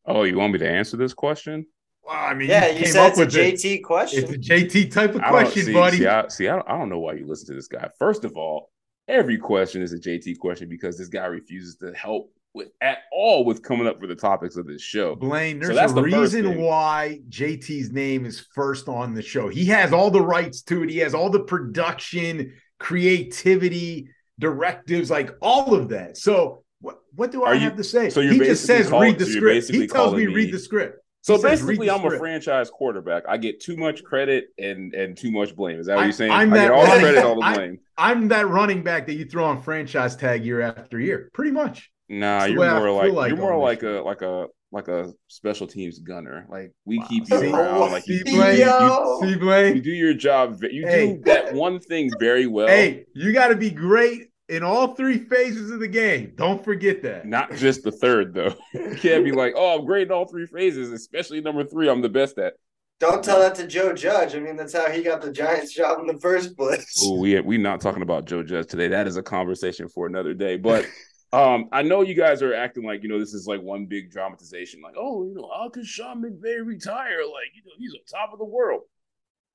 Oh, 0.06 0.24
you 0.24 0.38
want 0.38 0.54
me 0.54 0.60
to 0.60 0.70
answer 0.70 0.95
this 0.95 1.14
question? 1.14 1.66
Well, 2.04 2.16
I 2.16 2.34
mean, 2.34 2.48
yeah, 2.48 2.68
you, 2.68 2.80
you 2.80 2.86
said 2.86 3.10
it's 3.10 3.20
a 3.20 3.28
JT 3.28 3.66
it. 3.66 3.80
question. 3.80 4.24
It's 4.24 4.32
a 4.32 4.38
JT 4.38 4.93
type 4.93 5.16
of 5.16 5.22
question, 5.24 5.66
see, 5.66 5.74
buddy. 5.74 5.98
See, 5.98 6.08
I, 6.08 6.28
see 6.30 6.48
I, 6.48 6.56
don't, 6.56 6.70
I 6.70 6.78
don't 6.78 6.88
know 6.88 7.00
why 7.00 7.14
you 7.14 7.28
listen 7.28 7.48
to 7.48 7.54
this 7.54 7.68
guy. 7.68 7.89
First 8.00 8.24
of 8.24 8.38
all, 8.38 8.72
every 9.10 9.38
question 9.38 9.82
is 9.82 9.91
a 9.91 10.00
JT 10.00 10.39
question 10.39 10.70
because 10.70 10.98
this 10.98 11.10
guy 11.10 11.26
refuses 11.26 11.76
to 11.78 11.91
help 11.93 12.32
with 12.58 12.70
at 12.82 12.99
all 13.12 13.45
with 13.45 13.64
coming 13.64 13.88
up 13.88 13.99
for 13.99 14.08
the 14.08 14.16
topics 14.16 14.58
of 14.58 14.68
this 14.68 14.82
show. 14.82 15.16
Blaine, 15.16 15.60
there's 15.60 15.76
so 15.76 15.86
a 15.86 15.93
the 15.93 16.01
reason 16.01 16.60
why 16.60 17.22
JT's 17.30 17.91
name 17.91 18.26
is 18.26 18.45
first 18.53 18.89
on 18.89 19.14
the 19.14 19.22
show. 19.22 19.47
He 19.47 19.66
has 19.66 19.93
all 19.93 20.12
the 20.12 20.22
rights 20.22 20.62
to 20.64 20.84
it. 20.84 20.89
He 20.89 20.97
has 20.97 21.14
all 21.14 21.30
the 21.30 21.39
production, 21.39 22.53
creativity, 22.80 24.10
directives, 24.39 25.10
like 25.10 25.32
all 25.41 25.74
of 25.74 25.89
that. 25.89 26.18
So 26.18 26.64
what, 26.82 26.99
what 27.16 27.32
do 27.32 27.43
I 27.43 27.53
you, 27.53 27.62
have 27.62 27.78
to 27.78 27.84
say? 27.84 28.10
So 28.10 28.22
he 28.22 28.38
just 28.38 28.66
says 28.66 28.89
called, 28.89 29.03
read 29.03 29.20
the 29.20 29.26
so 29.26 29.32
script. 29.32 29.70
He 29.70 29.88
tells 29.88 30.14
me, 30.14 30.28
read 30.28 30.53
the 30.53 30.60
script. 30.60 30.99
So 31.22 31.41
basically, 31.41 31.89
I'm 31.89 32.05
a 32.05 32.18
franchise 32.18 32.70
quarterback. 32.70 33.24
I 33.28 33.36
get 33.36 33.60
too 33.60 33.76
much 33.76 34.01
credit 34.03 34.45
and 34.58 34.93
and 34.93 35.18
too 35.18 35.30
much 35.30 35.55
blame. 35.58 35.78
Is 35.78 35.88
that 35.88 35.97
what 35.97 36.03
you're 36.03 36.14
saying? 36.14 36.32
I'm 36.32 36.53
I 36.53 36.55
get 36.55 36.72
all 36.72 36.86
the 36.86 36.99
credit, 36.99 37.24
all 37.26 37.36
the 37.36 37.41
blame. 37.41 37.80
I, 37.97 38.12
am 38.14 38.30
that 38.30 38.47
running 38.47 38.82
back 38.82 39.08
that 39.08 39.16
you 39.16 39.26
throw 39.26 39.43
on 39.43 39.62
franchise 39.62 40.16
tag 40.16 40.45
year 40.45 40.62
after 40.62 40.99
year, 40.99 41.30
pretty 41.34 41.51
much. 41.51 41.91
Nah, 42.10 42.45
you're 42.45 42.80
more 42.80 42.91
like, 42.91 43.12
like, 43.12 43.30
you're 43.30 43.38
more 43.38 43.58
like 43.58 43.84
a 43.84 44.01
like 44.01 44.22
a 44.22 44.47
like 44.72 44.88
a 44.88 45.12
special 45.28 45.68
teams 45.68 45.99
gunner. 45.99 46.45
Like 46.49 46.72
we 46.86 46.99
wow. 46.99 47.05
keep 47.08 47.30
you 47.30 47.38
see, 47.38 47.51
around. 47.51 47.91
Like 47.91 48.08
you, 48.08 48.22
you, 48.26 48.43
you, 48.43 49.20
see, 49.22 49.36
Blaine? 49.36 49.76
you 49.76 49.82
do 49.82 49.91
your 49.91 50.14
job. 50.14 50.62
You 50.62 50.88
hey. 50.88 51.14
do 51.14 51.22
that 51.24 51.53
one 51.53 51.80
thing 51.80 52.10
very 52.20 52.47
well. 52.47 52.68
Hey, 52.68 53.05
you 53.14 53.34
got 53.34 53.49
to 53.49 53.55
be 53.55 53.70
great 53.70 54.30
in 54.49 54.64
all 54.64 54.95
three 54.95 55.20
phases 55.20 55.72
of 55.72 55.80
the 55.80 55.88
game. 55.88 56.34
Don't 56.36 56.64
forget 56.64 57.01
that. 57.03 57.26
Not 57.26 57.53
just 57.55 57.84
the 57.84 57.91
third, 57.91 58.34
though. 58.34 58.53
You 58.74 58.95
can't 58.95 59.26
be 59.26 59.32
like, 59.32 59.53
oh, 59.55 59.78
I'm 59.78 59.86
great 59.86 60.08
in 60.08 60.12
all 60.12 60.26
three 60.28 60.47
phases, 60.47 60.91
especially 60.91 61.41
number 61.41 61.64
three. 61.64 61.89
I'm 61.89 62.01
the 62.01 62.10
best 62.10 62.38
at. 62.38 62.53
Don't 62.99 63.24
tell 63.24 63.39
that 63.39 63.53
to 63.55 63.68
Joe 63.68 63.93
Judge. 63.93 64.34
I 64.34 64.39
mean, 64.39 64.55
that's 64.55 64.74
how 64.74 64.89
he 64.89 65.03
got 65.03 65.22
the 65.22 65.32
Giants 65.32 65.74
job 65.74 65.99
in 65.99 66.08
the 66.08 66.20
first 66.20 66.58
place. 66.58 66.99
Oh, 67.03 67.20
we 67.20 67.39
we 67.41 67.58
not 67.58 67.80
talking 67.80 68.01
about 68.01 68.26
Joe 68.26 68.41
Judge 68.41 68.68
today. 68.68 68.88
That 68.88 69.05
is 69.05 69.18
a 69.18 69.24
conversation 69.24 69.88
for 69.88 70.08
another 70.08 70.34
day. 70.34 70.58
But 70.58 70.88
um, 71.34 71.70
I 71.72 71.82
know 71.82 72.02
you 72.02 72.14
guys 72.14 72.42
are 72.42 72.54
acting 72.54 72.86
like 72.86 73.04
you 73.04 73.10
know 73.10 73.20
this 73.20 73.34
is 73.34 73.48
like 73.48 73.62
one 73.62 73.86
big 73.86 74.12
dramatization. 74.12 74.82
Like, 74.82 74.96
oh, 74.98 75.26
you 75.26 75.34
know, 75.34 75.50
how 75.54 75.70
could 75.70 75.86
Sean 75.86 76.22
McVay 76.22 76.66
retire? 76.66 77.24
Like, 77.26 77.52
you 77.54 77.64
know, 77.66 77.74
he's 77.78 77.94
on 77.94 78.00
top 78.10 78.34
of 78.34 78.40
the 78.40 78.46
world. 78.46 78.82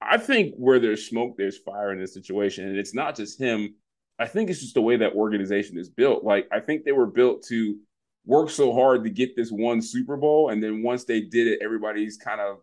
I 0.00 0.18
think 0.18 0.54
where 0.56 0.80
there's 0.80 1.06
smoke, 1.06 1.36
there's 1.36 1.58
fire 1.58 1.92
in 1.92 2.00
this 2.00 2.12
situation, 2.14 2.66
and 2.66 2.76
it's 2.76 2.94
not 2.94 3.16
just 3.16 3.40
him 3.40 3.74
I 4.22 4.26
think 4.26 4.50
it's 4.50 4.60
just 4.60 4.74
the 4.74 4.82
way 4.82 4.96
that 4.96 5.14
organization 5.14 5.78
is 5.78 5.88
built. 5.88 6.22
Like 6.22 6.46
I 6.52 6.60
think 6.60 6.84
they 6.84 6.92
were 6.92 7.06
built 7.06 7.44
to 7.48 7.78
work 8.24 8.50
so 8.50 8.72
hard 8.72 9.02
to 9.02 9.10
get 9.10 9.34
this 9.34 9.50
one 9.50 9.82
Super 9.82 10.16
Bowl, 10.16 10.50
and 10.50 10.62
then 10.62 10.82
once 10.82 11.04
they 11.04 11.20
did 11.22 11.48
it, 11.48 11.58
everybody's 11.62 12.16
kind 12.16 12.40
of 12.40 12.58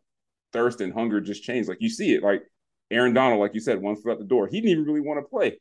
thirst 0.54 0.80
and 0.80 0.94
hunger 0.94 1.20
just 1.20 1.44
changed. 1.44 1.68
Like 1.68 1.82
you 1.82 1.90
see 1.90 2.14
it, 2.14 2.24
like 2.24 2.44
Aaron 2.92 3.14
Donald, 3.14 3.42
like 3.42 3.54
you 3.54 3.60
said, 3.60 3.82
one 3.82 3.98
foot 3.98 4.14
out 4.14 4.20
the 4.20 4.26
door. 4.26 4.48
He 4.48 4.62
didn't 4.62 4.72
even 4.72 4.86
really 4.86 5.02
want 5.02 5.20
to 5.20 5.30
play. 5.30 5.60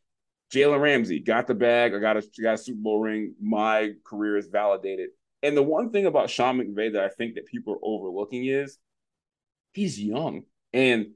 Jalen 0.52 0.80
Ramsey 0.80 1.20
got 1.20 1.46
the 1.46 1.54
bag. 1.54 1.94
I 1.94 1.98
got 1.98 2.16
a 2.16 2.22
got 2.42 2.54
a 2.54 2.58
Super 2.58 2.80
Bowl 2.80 3.00
ring. 3.00 3.34
My 3.40 3.92
career 4.04 4.36
is 4.36 4.48
validated. 4.48 5.10
And 5.42 5.56
the 5.56 5.62
one 5.62 5.90
thing 5.90 6.06
about 6.06 6.30
Sean 6.30 6.58
McVay 6.58 6.92
that 6.94 7.04
I 7.04 7.08
think 7.08 7.34
that 7.34 7.46
people 7.46 7.74
are 7.74 7.78
overlooking 7.82 8.46
is 8.46 8.78
he's 9.72 10.00
young. 10.00 10.42
And 10.72 11.08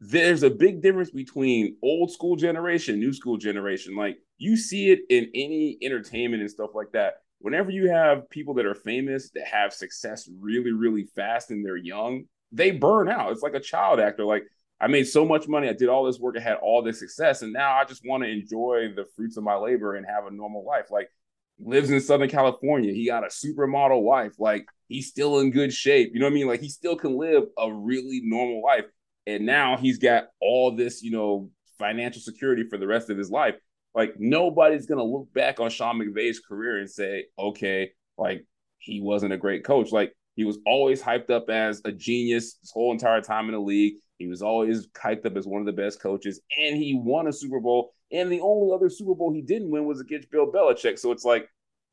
there's 0.00 0.42
a 0.42 0.50
big 0.50 0.80
difference 0.80 1.10
between 1.10 1.76
old 1.82 2.12
school 2.12 2.36
generation, 2.36 3.00
new 3.00 3.12
school 3.12 3.36
generation. 3.36 3.96
Like 3.96 4.18
you 4.38 4.56
see 4.56 4.90
it 4.90 5.00
in 5.10 5.30
any 5.34 5.76
entertainment 5.82 6.40
and 6.40 6.50
stuff 6.50 6.70
like 6.74 6.92
that. 6.92 7.14
Whenever 7.40 7.70
you 7.70 7.90
have 7.90 8.30
people 8.30 8.54
that 8.54 8.66
are 8.66 8.74
famous 8.74 9.30
that 9.30 9.46
have 9.46 9.72
success 9.72 10.28
really, 10.40 10.72
really 10.72 11.04
fast 11.16 11.50
and 11.50 11.64
they're 11.64 11.76
young, 11.76 12.24
they 12.52 12.70
burn 12.70 13.08
out. 13.08 13.32
It's 13.32 13.42
like 13.42 13.54
a 13.54 13.60
child 13.60 14.00
actor. 14.00 14.24
Like 14.24 14.44
I 14.80 14.86
made 14.86 15.04
so 15.04 15.24
much 15.24 15.48
money, 15.48 15.68
I 15.68 15.72
did 15.72 15.88
all 15.88 16.04
this 16.04 16.20
work, 16.20 16.36
I 16.38 16.40
had 16.40 16.56
all 16.56 16.82
this 16.82 17.00
success, 17.00 17.42
and 17.42 17.52
now 17.52 17.74
I 17.74 17.84
just 17.84 18.02
want 18.06 18.22
to 18.22 18.30
enjoy 18.30 18.92
the 18.94 19.06
fruits 19.16 19.36
of 19.36 19.44
my 19.44 19.56
labor 19.56 19.96
and 19.96 20.06
have 20.06 20.26
a 20.26 20.30
normal 20.30 20.64
life. 20.64 20.90
Like 20.90 21.10
lives 21.58 21.90
in 21.90 22.00
Southern 22.00 22.28
California, 22.28 22.92
he 22.92 23.06
got 23.06 23.24
a 23.24 23.28
supermodel 23.28 24.02
wife. 24.02 24.34
Like 24.38 24.66
he's 24.88 25.08
still 25.08 25.40
in 25.40 25.50
good 25.50 25.72
shape. 25.72 26.10
You 26.14 26.20
know 26.20 26.26
what 26.26 26.32
I 26.32 26.34
mean? 26.34 26.46
Like 26.46 26.60
he 26.60 26.68
still 26.68 26.96
can 26.96 27.18
live 27.18 27.44
a 27.58 27.72
really 27.72 28.20
normal 28.24 28.62
life 28.62 28.84
and 29.28 29.44
now 29.44 29.76
he's 29.76 29.98
got 29.98 30.28
all 30.40 30.74
this, 30.74 31.02
you 31.02 31.10
know, 31.10 31.50
financial 31.78 32.22
security 32.22 32.64
for 32.68 32.78
the 32.78 32.86
rest 32.86 33.10
of 33.10 33.18
his 33.18 33.30
life. 33.30 33.56
Like 33.94 34.14
nobody's 34.18 34.86
gonna 34.86 35.04
look 35.04 35.32
back 35.34 35.60
on 35.60 35.70
Sean 35.70 35.98
McVay's 35.98 36.40
career 36.40 36.78
and 36.78 36.90
say, 36.90 37.26
okay, 37.38 37.92
like 38.16 38.46
he 38.78 39.00
wasn't 39.02 39.34
a 39.34 39.36
great 39.36 39.64
coach. 39.64 39.92
Like 39.92 40.14
He 40.34 40.44
was 40.44 40.58
always 40.64 41.02
hyped 41.02 41.30
up 41.30 41.50
as 41.50 41.82
a 41.84 41.92
genius 41.92 42.56
his 42.60 42.70
whole 42.70 42.92
entire 42.92 43.20
time 43.20 43.46
in 43.46 43.52
the 43.52 43.60
league. 43.60 43.94
He 44.18 44.26
was 44.26 44.42
always 44.42 44.88
hyped 44.88 45.26
up 45.26 45.36
as 45.36 45.46
one 45.46 45.60
of 45.60 45.66
the 45.66 45.72
best 45.72 46.00
coaches, 46.00 46.40
and 46.58 46.76
he 46.76 46.94
won 46.94 47.28
a 47.28 47.32
Super 47.32 47.60
Bowl. 47.60 47.92
And 48.10 48.32
the 48.32 48.40
only 48.40 48.74
other 48.74 48.88
Super 48.88 49.14
Bowl 49.14 49.32
he 49.32 49.42
didn't 49.42 49.70
win 49.70 49.84
was 49.84 50.00
against 50.00 50.30
Bill 50.30 50.50
Belichick. 50.50 50.98
So 50.98 51.12
it's 51.12 51.24
like 51.24 51.48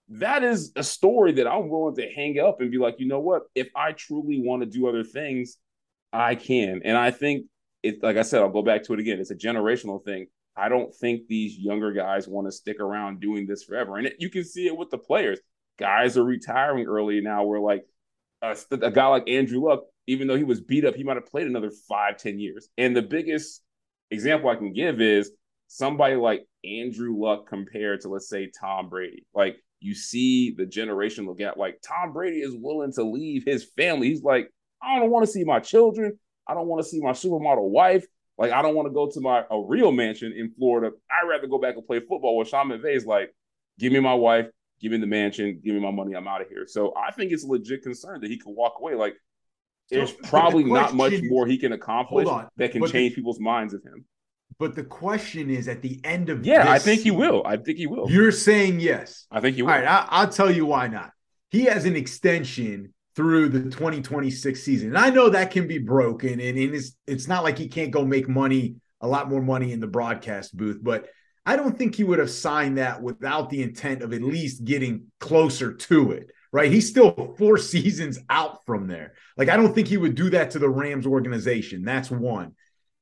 that 0.10 0.44
is 0.44 0.72
a 0.76 0.84
story 0.84 1.34
that 1.34 1.48
I'm 1.48 1.70
willing 1.70 1.96
to 1.96 2.10
hang 2.12 2.40
up 2.40 2.62
and 2.62 2.72
be 2.72 2.78
like, 2.78 3.00
you 3.00 3.08
know 3.08 3.20
what? 3.20 3.44
If 3.54 3.70
I 3.76 3.92
truly 3.92 4.42
want 4.42 4.62
to 4.62 4.66
do 4.66 4.88
other 4.88 5.04
things, 5.04 5.58
I 6.14 6.36
can. 6.36 6.82
And 6.84 6.98
I 6.98 7.12
think 7.12 7.46
it's 7.84 8.02
like 8.02 8.18
I 8.18 8.22
said, 8.22 8.42
I'll 8.42 8.50
go 8.50 8.62
back 8.62 8.84
to 8.84 8.94
it 8.94 9.00
again. 9.00 9.20
It's 9.20 9.32
a 9.32 9.36
generational 9.36 10.04
thing. 10.04 10.28
I 10.56 10.70
don't 10.70 10.94
think 10.96 11.28
these 11.28 11.58
younger 11.58 11.92
guys 11.92 12.28
want 12.28 12.48
to 12.48 12.52
stick 12.52 12.80
around 12.80 13.20
doing 13.20 13.46
this 13.46 13.64
forever. 13.64 13.98
And 13.98 14.12
you 14.20 14.30
can 14.30 14.46
see 14.46 14.68
it 14.68 14.78
with 14.78 14.90
the 14.90 14.98
players. 14.98 15.40
Guys 15.78 16.18
are 16.18 16.24
retiring 16.24 16.86
early 16.86 17.20
now. 17.22 17.44
Where 17.44 17.60
like 17.60 17.86
a, 18.42 18.56
a 18.72 18.92
guy 18.92 19.08
like 19.08 19.28
Andrew 19.28 19.66
Luck, 19.66 19.84
even 20.08 20.28
though 20.28 20.38
he 20.38 20.44
was 20.44 20.62
beat 20.62 20.86
up, 20.86 20.96
he 20.96 21.04
might 21.04 21.18
have 21.18 21.26
played 21.26 21.48
another 21.48 21.72
five, 21.88 22.18
ten 22.18 22.40
years. 22.40 22.70
And 22.78 22.96
the 22.96 23.02
biggest 23.02 23.62
example 24.12 24.50
I 24.50 24.56
can 24.56 24.74
give 24.74 25.02
is 25.02 25.32
somebody 25.68 26.16
like 26.16 26.46
Andrew 26.64 27.16
Luck 27.18 27.48
compared 27.48 28.02
to, 28.02 28.10
let's 28.10 28.30
say, 28.30 28.52
Tom 28.60 28.90
Brady. 28.90 29.26
Like 29.34 29.58
you 29.80 29.94
see 29.94 30.52
the 30.52 30.66
generational 30.66 31.38
gap. 31.38 31.58
Like 31.58 31.80
Tom 31.82 32.14
Brady 32.14 32.38
is 32.38 32.56
willing 32.56 32.94
to 32.94 33.04
leave 33.04 33.44
his 33.46 33.66
family. 33.78 34.10
He's 34.10 34.24
like, 34.24 34.50
I 34.82 35.00
don't 35.00 35.12
want 35.12 35.26
to 35.26 35.32
see 35.32 35.44
my 35.44 35.60
children. 35.60 36.20
I 36.48 36.54
don't 36.54 36.68
want 36.68 36.84
to 36.84 36.90
see 36.90 37.02
my 37.02 37.12
supermodel 37.12 37.70
wife. 37.70 38.06
Like 38.38 38.52
I 38.52 38.62
don't 38.62 38.76
want 38.76 38.88
to 38.88 38.94
go 38.94 39.10
to 39.10 39.22
my 39.22 39.44
a 39.50 39.60
real 39.60 39.92
mansion 39.92 40.34
in 40.36 40.52
Florida. 40.58 40.96
I'd 41.10 41.28
rather 41.28 41.48
go 41.48 41.58
back 41.58 41.76
and 41.76 41.86
play 41.86 42.00
football. 42.00 42.38
With 42.38 42.50
Sean 42.50 42.70
McVay 42.70 42.96
is 42.96 43.06
like, 43.06 43.34
give 43.80 43.94
me 43.94 44.00
my 44.00 44.14
wife, 44.14 44.48
give 44.82 44.92
me 44.92 44.98
the 44.98 45.08
mansion, 45.08 45.62
give 45.64 45.74
me 45.74 45.80
my 45.80 45.92
money. 45.92 46.16
I'm 46.16 46.28
out 46.28 46.42
of 46.42 46.50
here. 46.50 46.66
So 46.68 46.94
I 46.96 47.12
think 47.12 47.32
it's 47.32 47.44
a 47.44 47.48
legit 47.48 47.82
concern 47.82 48.22
that 48.22 48.30
he 48.30 48.38
could 48.38 48.52
walk 48.52 48.76
away. 48.80 48.96
Like 48.96 49.16
there's 49.90 50.12
so, 50.12 50.18
probably 50.24 50.64
the 50.64 50.70
not 50.70 50.94
much 50.94 51.22
more 51.24 51.46
he 51.46 51.58
can 51.58 51.72
accomplish 51.72 52.28
that 52.58 52.72
can 52.72 52.82
change 52.88 53.12
the, 53.12 53.16
people's 53.16 53.40
minds 53.40 53.74
of 53.74 53.84
him. 53.84 54.06
But 54.58 54.76
the 54.76 54.84
question 54.84 55.50
is, 55.50 55.68
at 55.68 55.82
the 55.82 56.00
end 56.04 56.30
of 56.30 56.46
yeah, 56.46 56.72
I 56.72 56.80
think 56.80 57.02
he 57.02 57.12
will. 57.12 57.44
I 57.46 57.58
think 57.58 57.78
he 57.78 57.88
will. 57.88 58.10
You're 58.10 58.32
saying 58.32 58.80
yes. 58.80 59.26
I 59.30 59.42
think 59.42 59.56
he 59.56 59.62
will. 59.62 59.72
All 59.72 59.78
right, 59.78 59.88
I, 59.88 60.08
I'll 60.10 60.30
tell 60.30 60.52
you 60.52 60.66
why 60.66 60.88
not. 60.88 61.12
He 61.52 61.66
has 61.66 61.86
an 61.86 61.96
extension 61.96 62.94
through 63.16 63.50
the 63.50 63.64
2026 63.64 64.62
season. 64.62 64.90
And 64.90 64.98
I 64.98 65.10
know 65.10 65.30
that 65.30 65.52
can 65.52 65.68
be 65.68 65.78
broken, 65.78 66.40
and, 66.40 66.58
and 66.58 66.76
it's 66.76 66.96
it's 67.08 67.28
not 67.28 67.44
like 67.44 67.58
he 67.58 67.68
can't 67.68 67.92
go 67.92 68.06
make 68.06 68.28
money, 68.28 68.76
a 69.02 69.08
lot 69.08 69.30
more 69.30 69.42
money 69.42 69.72
in 69.72 69.80
the 69.80 69.88
broadcast 69.88 70.56
booth, 70.56 70.80
but 70.82 71.08
I 71.46 71.56
don't 71.56 71.78
think 71.78 71.96
he 71.96 72.04
would 72.04 72.20
have 72.20 72.32
signed 72.32 72.80
that 72.80 73.02
without 73.02 73.50
the 73.50 73.62
intent 73.62 74.02
of 74.02 74.14
at 74.14 74.24
least 74.24 74.64
getting 74.64 75.12
closer 75.20 75.74
to 75.74 76.12
it. 76.12 76.32
Right. 76.56 76.72
He's 76.72 76.88
still 76.88 77.36
four 77.38 77.58
seasons 77.74 78.18
out 78.30 78.66
from 78.66 78.88
there. 78.88 79.16
Like, 79.36 79.50
I 79.50 79.58
don't 79.58 79.76
think 79.76 79.90
he 79.90 79.98
would 79.98 80.16
do 80.16 80.30
that 80.30 80.52
to 80.52 80.60
the 80.60 80.70
Rams 80.70 81.06
organization. 81.06 81.84
That's 81.84 82.10
one. 82.10 82.54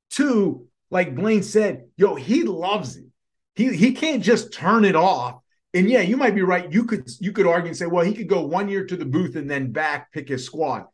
Two, 0.10 0.66
like 0.90 1.14
Blaine 1.14 1.44
said, 1.44 1.84
yo, 1.96 2.16
he 2.16 2.42
loves 2.42 2.98
it. 2.98 3.06
He 3.54 3.76
he 3.76 3.94
can't 3.94 4.24
just 4.24 4.54
turn 4.54 4.86
it 4.86 4.96
off. 4.96 5.40
And 5.72 5.88
yeah, 5.88 6.02
you 6.02 6.18
might 6.18 6.34
be 6.34 6.42
right. 6.42 6.72
You 6.74 6.86
could 6.86 7.08
you 7.20 7.32
could 7.32 7.46
argue 7.46 7.68
and 7.68 7.78
say, 7.78 7.86
well, 7.86 8.04
he 8.04 8.16
could 8.16 8.28
go 8.28 8.42
one 8.42 8.70
year 8.70 8.88
to 8.88 8.98
the 8.98 9.06
booth 9.06 9.36
and 9.36 9.48
then 9.48 9.72
back 9.72 10.12
pick 10.12 10.30
his 10.30 10.44
squad. 10.44 10.86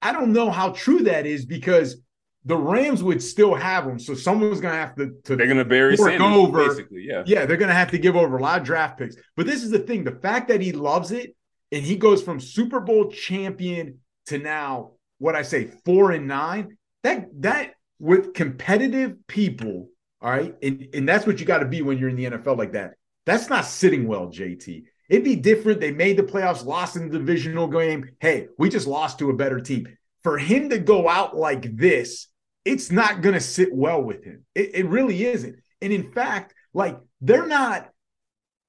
I 0.00 0.14
don't 0.14 0.32
know 0.32 0.50
how 0.50 0.70
true 0.70 1.00
that 1.00 1.26
is 1.26 1.44
because 1.44 2.00
the 2.46 2.56
Rams 2.56 3.02
would 3.02 3.22
still 3.22 3.54
have 3.54 3.86
him. 3.86 3.98
So 3.98 4.14
someone's 4.14 4.62
going 4.62 4.72
to 4.72 4.80
have 4.80 4.94
to, 4.94 5.12
to 5.24 5.36
they're 5.36 5.46
to 5.52 5.66
bury 5.66 5.98
Sanders, 5.98 6.22
over. 6.22 6.66
Basically, 6.66 7.04
yeah, 7.06 7.24
yeah, 7.26 7.44
they're 7.44 7.58
going 7.58 7.68
to 7.68 7.74
have 7.74 7.90
to 7.90 7.98
give 7.98 8.16
over 8.16 8.38
a 8.38 8.42
lot 8.42 8.58
of 8.58 8.64
draft 8.64 8.98
picks. 8.98 9.16
But 9.36 9.44
this 9.44 9.62
is 9.62 9.70
the 9.70 9.80
thing: 9.80 10.04
the 10.04 10.12
fact 10.12 10.48
that 10.48 10.62
he 10.62 10.72
loves 10.72 11.12
it 11.12 11.34
and 11.72 11.84
he 11.84 11.96
goes 11.96 12.22
from 12.22 12.40
Super 12.40 12.80
Bowl 12.80 13.10
champion 13.10 13.98
to 14.26 14.38
now 14.38 14.92
what 15.18 15.34
I 15.34 15.42
say 15.42 15.70
four 15.84 16.12
and 16.12 16.26
nine. 16.26 16.76
That 17.02 17.28
that 17.42 17.74
with 17.98 18.34
competitive 18.34 19.26
people, 19.26 19.88
all 20.20 20.30
right, 20.30 20.54
and 20.62 20.88
and 20.94 21.08
that's 21.08 21.26
what 21.26 21.40
you 21.40 21.46
got 21.46 21.58
to 21.58 21.66
be 21.66 21.82
when 21.82 21.98
you're 21.98 22.08
in 22.08 22.16
the 22.16 22.26
NFL 22.26 22.56
like 22.56 22.72
that. 22.72 22.94
That's 23.26 23.50
not 23.50 23.66
sitting 23.66 24.06
well, 24.06 24.28
JT. 24.28 24.84
It'd 25.10 25.24
be 25.24 25.36
different. 25.36 25.80
They 25.80 25.90
made 25.90 26.16
the 26.16 26.22
playoffs, 26.22 26.64
lost 26.64 26.96
in 26.96 27.08
the 27.08 27.18
divisional 27.18 27.66
game. 27.66 28.10
Hey, 28.20 28.48
we 28.58 28.68
just 28.68 28.86
lost 28.86 29.18
to 29.18 29.30
a 29.30 29.34
better 29.34 29.60
team. 29.60 29.86
For 30.22 30.38
him 30.38 30.70
to 30.70 30.78
go 30.78 31.08
out 31.08 31.36
like 31.36 31.76
this, 31.76 32.28
it's 32.64 32.90
not 32.90 33.22
going 33.22 33.34
to 33.34 33.40
sit 33.40 33.72
well 33.72 34.02
with 34.02 34.24
him. 34.24 34.44
It, 34.54 34.70
it, 34.74 34.86
really 34.86 35.24
isn't. 35.24 35.56
And 35.80 35.92
in 35.92 36.12
fact, 36.12 36.54
like 36.74 36.98
they're 37.22 37.46
not, 37.46 37.90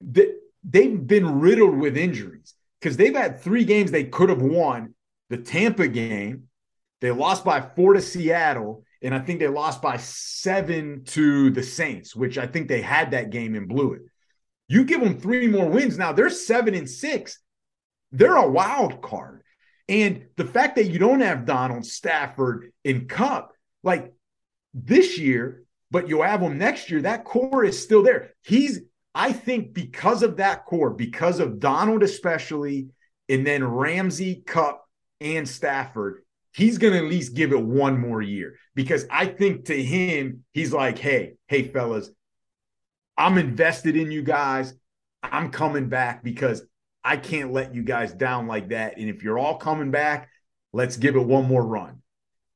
they've 0.00 1.06
been 1.06 1.40
riddled 1.40 1.76
with 1.76 1.98
injuries 1.98 2.54
because 2.80 2.96
they've 2.96 3.14
had 3.14 3.40
three 3.40 3.64
games 3.64 3.90
they 3.90 4.04
could 4.04 4.28
have 4.28 4.42
won. 4.42 4.94
The 5.28 5.36
Tampa 5.36 5.86
game, 5.86 6.48
they 7.00 7.10
lost 7.10 7.44
by 7.44 7.60
four 7.60 7.94
to 7.94 8.02
Seattle, 8.02 8.84
and 9.02 9.14
I 9.14 9.20
think 9.20 9.38
they 9.38 9.48
lost 9.48 9.80
by 9.80 9.96
seven 9.98 11.04
to 11.06 11.50
the 11.50 11.62
Saints, 11.62 12.16
which 12.16 12.36
I 12.36 12.46
think 12.46 12.68
they 12.68 12.82
had 12.82 13.12
that 13.12 13.30
game 13.30 13.54
and 13.54 13.68
blew 13.68 13.92
it. 13.92 14.02
You 14.68 14.84
give 14.84 15.00
them 15.00 15.18
three 15.18 15.48
more 15.48 15.68
wins 15.68 15.98
now, 15.98 16.12
they're 16.12 16.30
seven 16.30 16.74
and 16.74 16.88
six. 16.88 17.38
They're 18.12 18.36
a 18.36 18.48
wild 18.48 19.02
card. 19.02 19.42
And 19.88 20.26
the 20.36 20.44
fact 20.44 20.76
that 20.76 20.86
you 20.86 20.98
don't 20.98 21.20
have 21.20 21.46
Donald, 21.46 21.84
Stafford, 21.84 22.72
and 22.84 23.08
Kupp, 23.08 23.52
like 23.82 24.12
this 24.74 25.18
year, 25.18 25.64
but 25.90 26.08
you'll 26.08 26.22
have 26.22 26.40
them 26.40 26.58
next 26.58 26.90
year, 26.90 27.02
that 27.02 27.24
core 27.24 27.64
is 27.64 27.82
still 27.82 28.02
there. 28.02 28.34
He's, 28.42 28.80
I 29.14 29.32
think, 29.32 29.74
because 29.74 30.22
of 30.22 30.36
that 30.36 30.66
core, 30.66 30.90
because 30.90 31.40
of 31.40 31.58
Donald 31.58 32.02
especially, 32.02 32.88
and 33.28 33.46
then 33.46 33.64
Ramsey, 33.64 34.42
Kupp, 34.46 34.84
and 35.20 35.48
Stafford, 35.48 36.22
he's 36.52 36.78
going 36.78 36.92
to 36.92 36.98
at 36.98 37.04
least 37.04 37.34
give 37.34 37.52
it 37.52 37.62
one 37.62 37.98
more 37.98 38.22
year 38.22 38.56
because 38.74 39.06
I 39.10 39.26
think 39.26 39.66
to 39.66 39.82
him, 39.82 40.44
he's 40.52 40.72
like, 40.72 40.98
hey, 40.98 41.34
hey, 41.48 41.68
fellas, 41.68 42.10
I'm 43.16 43.38
invested 43.38 43.96
in 43.96 44.10
you 44.10 44.22
guys. 44.22 44.74
I'm 45.22 45.50
coming 45.50 45.88
back 45.88 46.24
because 46.24 46.62
I 47.04 47.16
can't 47.16 47.52
let 47.52 47.74
you 47.74 47.82
guys 47.82 48.12
down 48.12 48.46
like 48.46 48.70
that. 48.70 48.96
And 48.96 49.08
if 49.08 49.22
you're 49.22 49.38
all 49.38 49.58
coming 49.58 49.90
back, 49.90 50.28
let's 50.72 50.96
give 50.96 51.16
it 51.16 51.26
one 51.26 51.46
more 51.46 51.64
run. 51.64 51.99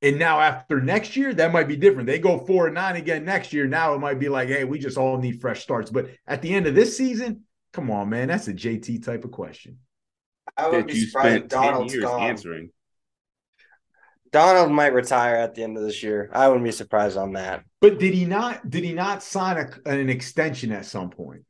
And 0.05 0.19
now 0.19 0.39
after 0.39 0.83
next 0.83 1.17
year, 1.17 1.33
that 1.33 1.51
might 1.51 1.67
be 1.67 1.77
different. 1.77 2.07
They 2.07 2.19
go 2.19 2.39
four 2.39 2.67
and 2.67 2.75
nine 2.75 2.97
again 2.97 3.25
next 3.25 3.55
year. 3.55 3.67
Now 3.67 3.95
it 3.95 4.01
might 4.01 4.19
be 4.19 4.29
like, 4.29 4.49
hey, 4.49 4.65
we 4.65 4.79
just 4.79 4.99
all 4.99 5.17
need 5.17 5.41
fresh 5.41 5.63
starts. 5.63 5.91
But 5.91 6.11
at 6.27 6.43
the 6.43 6.53
end 6.53 6.67
of 6.67 6.75
this 6.75 6.95
season, 6.95 7.45
come 7.73 7.91
on, 7.91 8.11
man, 8.11 8.29
that's 8.29 8.47
a 8.47 8.53
JT 8.53 9.03
type 9.03 9.25
of 9.25 9.31
question. 9.31 9.79
I 10.59 10.69
would 10.69 10.89
be 10.89 11.07
surprised 11.07 11.49
Donald's 11.49 11.97
gone. 11.97 12.21
answering. 12.21 12.69
Donald 14.31 14.71
might 14.73 14.93
retire 14.93 15.37
at 15.37 15.55
the 15.55 15.63
end 15.63 15.79
of 15.79 15.83
this 15.83 16.03
year. 16.03 16.29
I 16.35 16.49
wouldn't 16.49 16.65
be 16.65 16.73
surprised 16.73 17.17
on 17.17 17.33
that. 17.33 17.65
But 17.81 17.99
did 17.99 18.13
he 18.13 18.27
not? 18.27 18.69
Did 18.69 18.85
he 18.85 18.93
not 18.93 19.23
sign 19.23 19.57
a, 19.57 19.89
an 19.89 20.11
extension 20.11 20.71
at 20.73 20.85
some 20.85 21.09
point? 21.09 21.45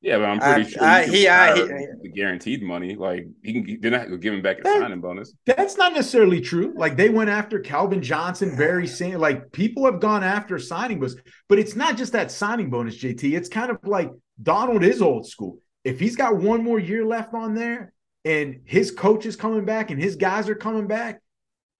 Yeah, 0.00 0.18
but 0.18 0.26
I'm 0.26 0.38
pretty 0.38 0.70
sure 0.70 0.82
I, 0.82 1.06
he, 1.06 1.26
I, 1.26 1.54
he, 1.56 1.62
the 2.02 2.12
guaranteed 2.14 2.62
money. 2.62 2.94
Like 2.94 3.26
he 3.42 3.52
can, 3.52 3.78
they're 3.80 3.90
not 3.90 4.20
give 4.20 4.32
him 4.32 4.42
back 4.42 4.60
a 4.60 4.62
that, 4.62 4.80
signing 4.80 5.00
bonus. 5.00 5.34
That's 5.44 5.76
not 5.76 5.92
necessarily 5.92 6.40
true. 6.40 6.72
Like 6.76 6.96
they 6.96 7.08
went 7.08 7.30
after 7.30 7.58
Calvin 7.58 8.00
Johnson, 8.00 8.56
Barry 8.56 8.86
Sand. 8.86 9.20
Like 9.20 9.50
people 9.50 9.84
have 9.86 9.98
gone 9.98 10.22
after 10.22 10.58
signing 10.58 11.00
bonus, 11.00 11.16
but 11.48 11.58
it's 11.58 11.74
not 11.74 11.96
just 11.96 12.12
that 12.12 12.30
signing 12.30 12.70
bonus, 12.70 12.96
JT. 12.96 13.36
It's 13.36 13.48
kind 13.48 13.70
of 13.70 13.78
like 13.82 14.10
Donald 14.40 14.84
is 14.84 15.02
old 15.02 15.26
school. 15.26 15.58
If 15.82 15.98
he's 15.98 16.14
got 16.14 16.36
one 16.36 16.62
more 16.62 16.78
year 16.78 17.04
left 17.04 17.34
on 17.34 17.54
there, 17.54 17.92
and 18.24 18.60
his 18.66 18.92
coach 18.92 19.26
is 19.26 19.34
coming 19.34 19.64
back, 19.64 19.90
and 19.90 20.00
his 20.00 20.14
guys 20.16 20.48
are 20.48 20.54
coming 20.54 20.86
back, 20.86 21.20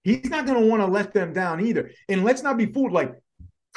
He's 0.03 0.29
not 0.29 0.45
going 0.45 0.59
to 0.59 0.65
want 0.65 0.81
to 0.81 0.87
let 0.87 1.13
them 1.13 1.33
down 1.33 1.65
either. 1.65 1.91
And 2.07 2.23
let's 2.23 2.41
not 2.41 2.57
be 2.57 2.65
fooled. 2.65 2.91
Like 2.91 3.13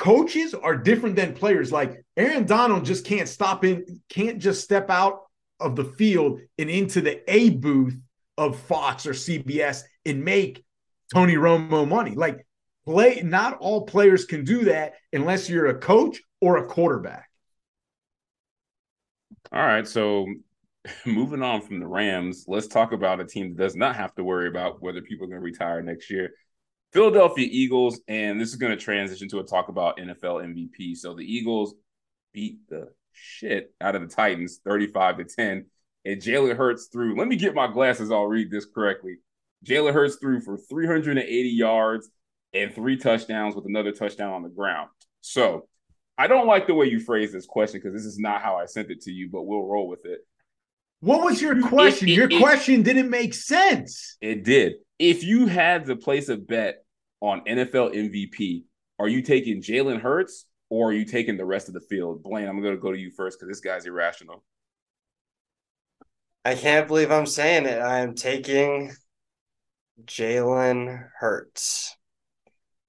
coaches 0.02 0.52
are 0.52 0.76
different 0.76 1.14
than 1.14 1.32
players. 1.32 1.70
Like 1.70 2.04
Aaron 2.16 2.44
Donald 2.44 2.84
just 2.84 3.06
can't 3.06 3.28
stop 3.28 3.64
in, 3.64 4.00
can't 4.08 4.40
just 4.40 4.64
step 4.64 4.90
out 4.90 5.20
of 5.60 5.76
the 5.76 5.84
field 5.84 6.40
and 6.58 6.68
into 6.68 7.00
the 7.00 7.22
A 7.32 7.50
booth 7.50 7.96
of 8.36 8.58
Fox 8.58 9.06
or 9.06 9.12
CBS 9.12 9.82
and 10.04 10.24
make 10.24 10.64
Tony 11.14 11.36
Romo 11.36 11.86
money. 11.86 12.16
Like 12.16 12.44
play, 12.84 13.22
not 13.22 13.58
all 13.58 13.86
players 13.86 14.24
can 14.24 14.42
do 14.42 14.64
that 14.64 14.94
unless 15.12 15.48
you're 15.48 15.68
a 15.68 15.78
coach 15.78 16.20
or 16.40 16.56
a 16.56 16.66
quarterback. 16.66 17.30
All 19.52 19.62
right. 19.62 19.86
So 19.86 20.26
moving 21.06 21.42
on 21.42 21.62
from 21.62 21.78
the 21.78 21.86
Rams, 21.86 22.46
let's 22.48 22.66
talk 22.66 22.90
about 22.90 23.20
a 23.20 23.24
team 23.24 23.50
that 23.50 23.62
does 23.62 23.76
not 23.76 23.94
have 23.94 24.12
to 24.16 24.24
worry 24.24 24.48
about 24.48 24.82
whether 24.82 25.00
people 25.00 25.26
are 25.26 25.30
going 25.30 25.40
to 25.40 25.44
retire 25.44 25.80
next 25.80 26.10
year. 26.10 26.32
Philadelphia 26.92 27.48
Eagles, 27.50 28.00
and 28.06 28.40
this 28.40 28.50
is 28.50 28.56
going 28.56 28.76
to 28.76 28.82
transition 28.82 29.28
to 29.28 29.38
a 29.40 29.44
talk 29.44 29.68
about 29.68 29.98
NFL 29.98 30.44
MVP. 30.44 30.96
So 30.96 31.14
the 31.14 31.24
Eagles 31.24 31.74
beat 32.32 32.58
the 32.68 32.88
shit 33.12 33.74
out 33.80 33.94
of 33.96 34.02
the 34.02 34.08
Titans 34.14 34.60
35 34.64 35.18
to 35.18 35.24
10. 35.24 35.66
And 36.04 36.20
Jalen 36.20 36.56
Hurts 36.56 36.88
threw, 36.92 37.16
let 37.16 37.28
me 37.28 37.36
get 37.36 37.54
my 37.54 37.66
glasses, 37.66 38.10
I'll 38.10 38.26
read 38.26 38.50
this 38.50 38.66
correctly. 38.66 39.16
Jalen 39.64 39.94
Hurts 39.94 40.16
threw 40.16 40.40
for 40.40 40.56
380 40.56 41.48
yards 41.48 42.10
and 42.52 42.74
three 42.74 42.96
touchdowns 42.96 43.54
with 43.54 43.66
another 43.66 43.92
touchdown 43.92 44.32
on 44.32 44.42
the 44.42 44.48
ground. 44.48 44.90
So 45.20 45.68
I 46.18 46.26
don't 46.26 46.46
like 46.46 46.66
the 46.66 46.74
way 46.74 46.86
you 46.86 47.00
phrase 47.00 47.32
this 47.32 47.46
question 47.46 47.80
because 47.80 47.94
this 47.94 48.04
is 48.04 48.18
not 48.18 48.42
how 48.42 48.56
I 48.56 48.66
sent 48.66 48.90
it 48.90 49.00
to 49.02 49.12
you, 49.12 49.28
but 49.30 49.42
we'll 49.42 49.64
roll 49.64 49.88
with 49.88 50.04
it. 50.04 50.26
What 51.00 51.24
was 51.24 51.40
your 51.40 51.60
question? 51.62 52.08
it- 52.08 52.12
your 52.12 52.28
it- 52.30 52.38
question 52.40 52.82
didn't 52.82 53.08
make 53.08 53.34
sense. 53.34 54.16
It 54.20 54.44
did. 54.44 54.74
If 55.02 55.24
you 55.24 55.46
had 55.46 55.86
to 55.86 55.96
place 55.96 56.28
a 56.28 56.36
bet 56.36 56.84
on 57.20 57.40
NFL 57.40 57.92
MVP, 57.92 58.62
are 59.00 59.08
you 59.08 59.20
taking 59.20 59.60
Jalen 59.60 60.00
Hurts 60.00 60.46
or 60.70 60.90
are 60.90 60.92
you 60.92 61.04
taking 61.04 61.36
the 61.36 61.44
rest 61.44 61.66
of 61.66 61.74
the 61.74 61.80
field? 61.80 62.22
Blaine, 62.22 62.46
I'm 62.46 62.62
going 62.62 62.76
to 62.76 62.80
go 62.80 62.92
to 62.92 62.98
you 62.98 63.10
first 63.10 63.40
because 63.40 63.48
this 63.48 63.60
guy's 63.60 63.84
irrational. 63.84 64.44
I 66.44 66.54
can't 66.54 66.86
believe 66.86 67.10
I'm 67.10 67.26
saying 67.26 67.66
it. 67.66 67.80
I 67.80 67.98
am 67.98 68.14
taking 68.14 68.92
Jalen 70.04 71.08
Hurts. 71.18 71.96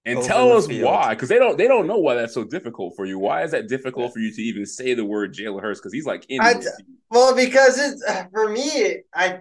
And 0.06 0.22
tell 0.22 0.52
us 0.52 0.68
field. 0.68 0.86
why, 0.86 1.16
because 1.16 1.30
they 1.30 1.40
don't 1.40 1.58
they 1.58 1.68
don't 1.68 1.88
know 1.88 1.98
why 1.98 2.14
that's 2.14 2.36
so 2.36 2.44
difficult 2.44 2.94
for 2.96 3.06
you. 3.06 3.18
Why 3.18 3.42
is 3.42 3.52
that 3.52 3.68
difficult 3.70 4.14
for 4.14 4.20
you 4.20 4.32
to 4.36 4.42
even 4.44 4.68
say 4.68 4.94
the 4.94 5.06
word 5.06 5.34
Jalen 5.34 5.64
Hurts? 5.64 5.80
Because 5.80 5.94
he's 5.94 6.06
like 6.06 6.28
in 6.30 6.42
I- 6.42 6.62
Well, 7.10 7.36
because 7.36 7.80
it's 7.80 8.04
uh, 8.08 8.26
for 8.32 8.50
me, 8.50 8.98
I 9.16 9.40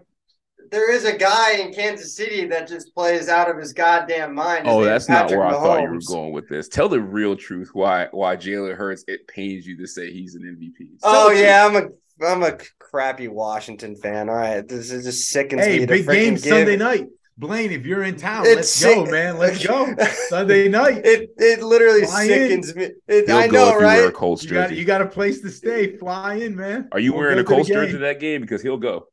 there 0.72 0.90
is 0.92 1.04
a 1.04 1.16
guy 1.16 1.58
in 1.58 1.72
Kansas 1.72 2.16
City 2.16 2.46
that 2.46 2.66
just 2.66 2.92
plays 2.94 3.28
out 3.28 3.48
of 3.48 3.56
his 3.58 3.72
goddamn 3.72 4.34
mind. 4.34 4.66
His 4.66 4.74
Oh, 4.74 4.82
that's 4.84 5.08
not 5.08 5.28
Patrick 5.28 5.38
where 5.38 5.46
I 5.48 5.52
thought 5.52 5.82
you 5.82 5.90
were 5.90 6.00
going 6.08 6.32
with 6.32 6.48
this. 6.48 6.68
Tell 6.68 6.88
the 6.88 7.00
real 7.00 7.36
truth. 7.36 7.70
Why 7.74 8.08
why 8.10 8.36
Jalen 8.36 8.74
Hurts? 8.76 9.04
It 9.06 9.28
pains 9.28 9.66
you 9.66 9.76
to 9.76 9.86
say 9.86 10.10
he's 10.12 10.34
an 10.34 10.42
MVP. 10.42 10.98
Tell 11.02 11.10
Oh 11.14 11.28
the 11.28 11.34
truth. 11.36 11.44
yeah, 11.46 11.66
I'm 11.66 11.76
a 11.76 12.26
I'm 12.26 12.42
a 12.42 12.58
crappy 12.80 13.28
Washington 13.28 13.94
fan. 13.94 14.28
All 14.28 14.34
right, 14.34 14.66
this 14.66 14.90
is 14.90 15.04
just 15.04 15.28
sickens 15.30 15.62
Hey, 15.64 15.80
me. 15.80 15.86
big 15.86 16.06
to 16.06 16.12
game 16.12 16.34
freaking 16.34 16.38
Sunday 16.48 16.76
night. 16.76 17.06
Blaine, 17.38 17.72
if 17.72 17.86
you're 17.86 18.02
in 18.02 18.16
town, 18.16 18.44
It's 18.44 18.56
let's 18.56 18.68
sick- 18.70 18.94
go, 18.94 19.06
man. 19.06 19.38
Let's 19.38 19.66
go. 19.66 19.94
Sunday 20.28 20.68
night. 20.68 21.00
It 21.04 21.30
it 21.38 21.62
literally 21.62 22.04
Fly 22.04 22.22
in. 22.24 22.28
sickens 22.28 22.76
me. 22.76 22.90
It, 23.08 23.30
I 23.30 23.46
know, 23.46 23.68
if 23.68 23.72
you 23.72 23.78
wear 23.86 24.02
a 24.02 24.04
right? 24.06 24.14
Colts 24.14 24.44
You 24.44 24.50
got 24.50 24.72
you 24.72 24.84
got 24.84 25.00
a 25.02 25.06
place 25.06 25.40
to 25.40 25.50
stay. 25.50 25.96
Fly 25.96 26.34
in, 26.34 26.54
man. 26.56 26.88
Are 26.92 27.00
you 27.00 27.12
We'll 27.12 27.20
wearing 27.22 27.38
a 27.38 27.42
to 27.42 27.48
the 27.48 27.54
Colts 27.54 27.68
game. 27.68 27.74
jersey 27.76 27.96
that 27.98 28.20
game? 28.20 28.42
Because 28.42 28.62
he'll 28.62 28.76
go. 28.76 29.06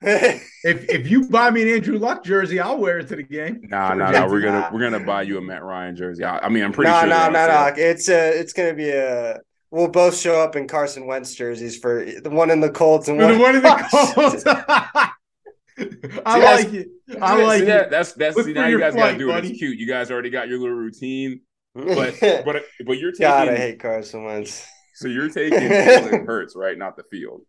If 0.00 0.48
if 0.64 1.10
you 1.10 1.28
buy 1.28 1.50
me 1.50 1.62
an 1.62 1.68
Andrew 1.68 1.98
Luck 1.98 2.24
jersey, 2.24 2.60
I'll 2.60 2.78
wear 2.78 2.98
it 2.98 3.08
to 3.08 3.16
the 3.16 3.22
game. 3.22 3.60
Nah, 3.64 3.90
For 3.90 3.94
nah, 3.96 4.10
nah. 4.10 4.28
We're 4.28 4.40
gonna 4.40 4.70
we're 4.72 4.80
gonna 4.80 5.04
buy 5.04 5.22
you 5.22 5.38
a 5.38 5.40
Matt 5.40 5.62
Ryan 5.64 5.96
jersey. 5.96 6.24
I, 6.24 6.38
I 6.38 6.48
mean, 6.48 6.64
I'm 6.64 6.72
pretty 6.72 6.90
no, 6.90 7.00
sure. 7.00 7.08
no, 7.08 7.16
they're 7.16 7.26
on 7.26 7.32
no, 7.32 7.46
no. 7.46 7.72
It's 7.76 8.08
a 8.08 8.38
it's 8.38 8.52
gonna 8.52 8.74
be 8.74 8.90
a. 8.90 9.40
We'll 9.70 9.88
both 9.88 10.16
show 10.16 10.40
up 10.40 10.56
in 10.56 10.66
Carson 10.66 11.06
Wentz 11.06 11.34
jerseys 11.34 11.76
for 11.78 12.04
the 12.04 12.30
one 12.30 12.50
in 12.50 12.60
the 12.60 12.70
Colts 12.70 13.08
and 13.08 13.18
one, 13.18 13.34
the 13.34 13.38
one 13.38 13.56
in 13.56 13.62
the 13.62 13.88
oh, 13.92 14.12
Colts. 14.14 14.44
I 16.26 16.38
that's- 16.40 16.64
like 16.64 16.74
it. 16.74 16.88
I 17.20 17.36
See, 17.36 17.42
like 17.44 17.64
that, 17.64 17.82
it. 17.86 17.90
That's 17.90 18.12
that's 18.14 18.44
see, 18.44 18.52
now 18.52 18.66
you 18.66 18.78
guys 18.78 18.94
flight, 18.94 19.18
gotta 19.18 19.18
do 19.18 19.30
it. 19.30 19.44
It's 19.44 19.58
cute. 19.58 19.78
You 19.78 19.86
guys 19.86 20.10
already 20.10 20.30
got 20.30 20.48
your 20.48 20.58
little 20.58 20.74
routine, 20.74 21.40
but 21.74 22.14
but 22.20 22.44
but 22.44 22.62
but 22.86 22.98
you're 22.98 23.12
taking 23.12 23.26
God, 23.26 23.48
I 23.48 23.56
hate 23.56 23.80
Carson 23.80 24.24
Wentz. 24.24 24.66
so 24.94 25.08
you're 25.08 25.28
taking 25.30 25.58
Jalen 25.58 26.26
Hurts, 26.26 26.54
right? 26.56 26.76
Not 26.76 26.96
the 26.96 27.04
field. 27.10 27.42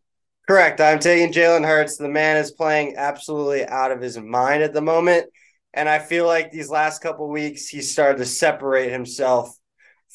Correct. 0.50 0.82
I'm 0.82 0.98
taking 0.98 1.32
Jalen 1.32 1.64
Hurts. 1.64 1.98
The 1.98 2.10
man 2.10 2.38
is 2.38 2.50
playing 2.50 2.96
absolutely 2.98 3.68
out 3.68 3.92
of 3.92 4.02
his 4.02 4.18
mind 4.18 4.64
at 4.64 4.74
the 4.74 4.82
moment. 4.82 5.28
And 5.76 5.88
I 5.88 6.00
feel 6.00 6.26
like 6.26 6.50
these 6.50 6.72
last 6.72 7.04
couple 7.04 7.30
weeks, 7.30 7.68
he 7.68 7.84
started 7.84 8.18
to 8.18 8.26
separate 8.26 8.92
himself 8.92 9.56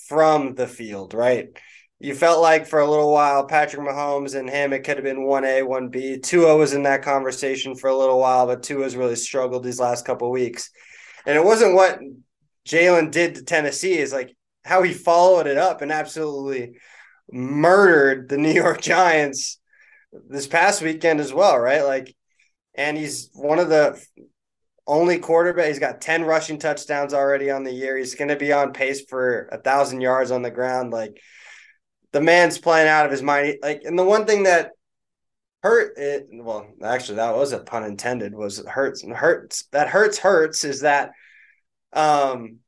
from 0.09 0.57
the 0.57 0.67
field, 0.67 1.15
right? 1.15 1.57
You 2.01 2.17
felt 2.17 2.43
like 2.43 2.67
for 2.67 2.81
a 2.81 2.91
little 2.91 3.13
while, 3.13 3.47
Patrick 3.47 3.87
Mahomes 3.87 4.35
and 4.35 4.51
him, 4.51 4.73
it 4.73 4.81
could 4.83 4.97
have 4.97 5.05
been 5.05 5.25
1A, 5.25 5.63
1B. 5.63 6.21
Tua 6.25 6.57
was 6.57 6.73
in 6.73 6.83
that 6.83 7.03
conversation 7.03 7.77
for 7.77 7.89
a 7.89 7.97
little 7.97 8.19
while, 8.19 8.49
but 8.49 8.65
Tua's 8.65 8.97
really 8.97 9.15
struggled 9.15 9.63
these 9.63 9.79
last 9.79 10.05
couple 10.05 10.33
weeks. 10.33 10.69
And 11.27 11.37
it 11.37 11.45
wasn't 11.45 11.77
what 11.77 12.01
Jalen 12.67 13.13
did 13.13 13.37
to 13.37 13.45
Tennessee, 13.45 13.99
is 13.99 14.13
like 14.13 14.37
how 14.65 14.83
he 14.83 14.95
followed 14.95 15.47
it 15.47 15.59
up 15.59 15.81
and 15.81 15.93
absolutely 15.93 16.79
murdered 17.31 18.29
the 18.29 18.37
New 18.37 18.51
York 18.51 18.81
Giants 18.83 19.61
this 20.29 20.47
past 20.47 20.83
weekend 20.83 21.21
as 21.21 21.33
well, 21.33 21.59
right? 21.59 21.85
Like, 21.85 22.15
and 22.75 22.97
he's 22.97 23.31
one 23.35 23.59
of 23.59 23.69
the 23.69 24.03
only 24.87 25.19
quarterback. 25.19 25.69
He's 25.69 25.79
got 25.79 26.01
10 26.01 26.25
rushing 26.25 26.59
touchdowns 26.59 27.15
already 27.15 27.51
on 27.51 27.65
the 27.65 27.73
year. 27.73 27.97
He's 27.97 28.15
going 28.15 28.29
to 28.29 28.37
be 28.37 28.53
on 28.53 28.73
pace 28.73 29.05
for 29.09 29.49
a 29.53 29.59
thousand 29.59 30.01
yards 30.01 30.31
on 30.31 30.43
the 30.43 30.51
ground. 30.51 30.93
Like, 30.93 31.21
the 32.13 32.21
man's 32.21 32.59
playing 32.59 32.89
out 32.89 33.07
of 33.07 33.13
his 33.13 33.23
mind. 33.23 33.59
Like, 33.63 33.83
and 33.85 33.99
the 33.99 34.05
one 34.05 34.25
thing 34.25 34.45
that 34.45 34.71
hurt 35.63 35.95
it, 35.97 36.29
well, 36.31 36.67
actually, 36.83 37.17
that 37.17 37.37
was 37.37 37.53
a 37.53 37.59
pun 37.59 37.85
intended, 37.85 38.35
was 38.35 38.65
hurts 38.67 39.03
and 39.03 39.13
hurts. 39.13 39.65
That 39.73 39.89
hurts, 39.89 40.19
hurts 40.19 40.65
is 40.65 40.83
that, 40.83 41.11
um, 41.93 42.59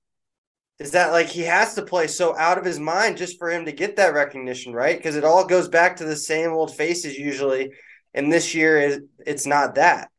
is 0.79 0.91
that 0.91 1.13
like 1.13 1.29
he 1.29 1.43
has 1.43 1.75
to 1.75 1.83
play 1.83 2.07
so 2.07 2.37
out 2.37 2.59
of 2.59 2.65
his 2.65 2.79
mind 2.79 3.17
just 3.17 3.39
for 3.39 3.51
him 3.51 3.65
to 3.65 3.73
get 3.73 3.97
that 3.97 4.15
recognition, 4.15 4.73
right? 4.73 4.97
Because 4.97 5.17
it 5.17 5.25
all 5.25 5.47
goes 5.47 5.69
back 5.69 5.97
to 5.97 6.05
the 6.05 6.17
same 6.17 6.51
old 6.51 6.77
faces 6.77 7.17
usually. 7.17 7.73
And 8.15 8.33
this 8.33 8.55
year 8.55 9.01
it's 9.27 9.47
not 9.47 9.77
that. 9.77 10.11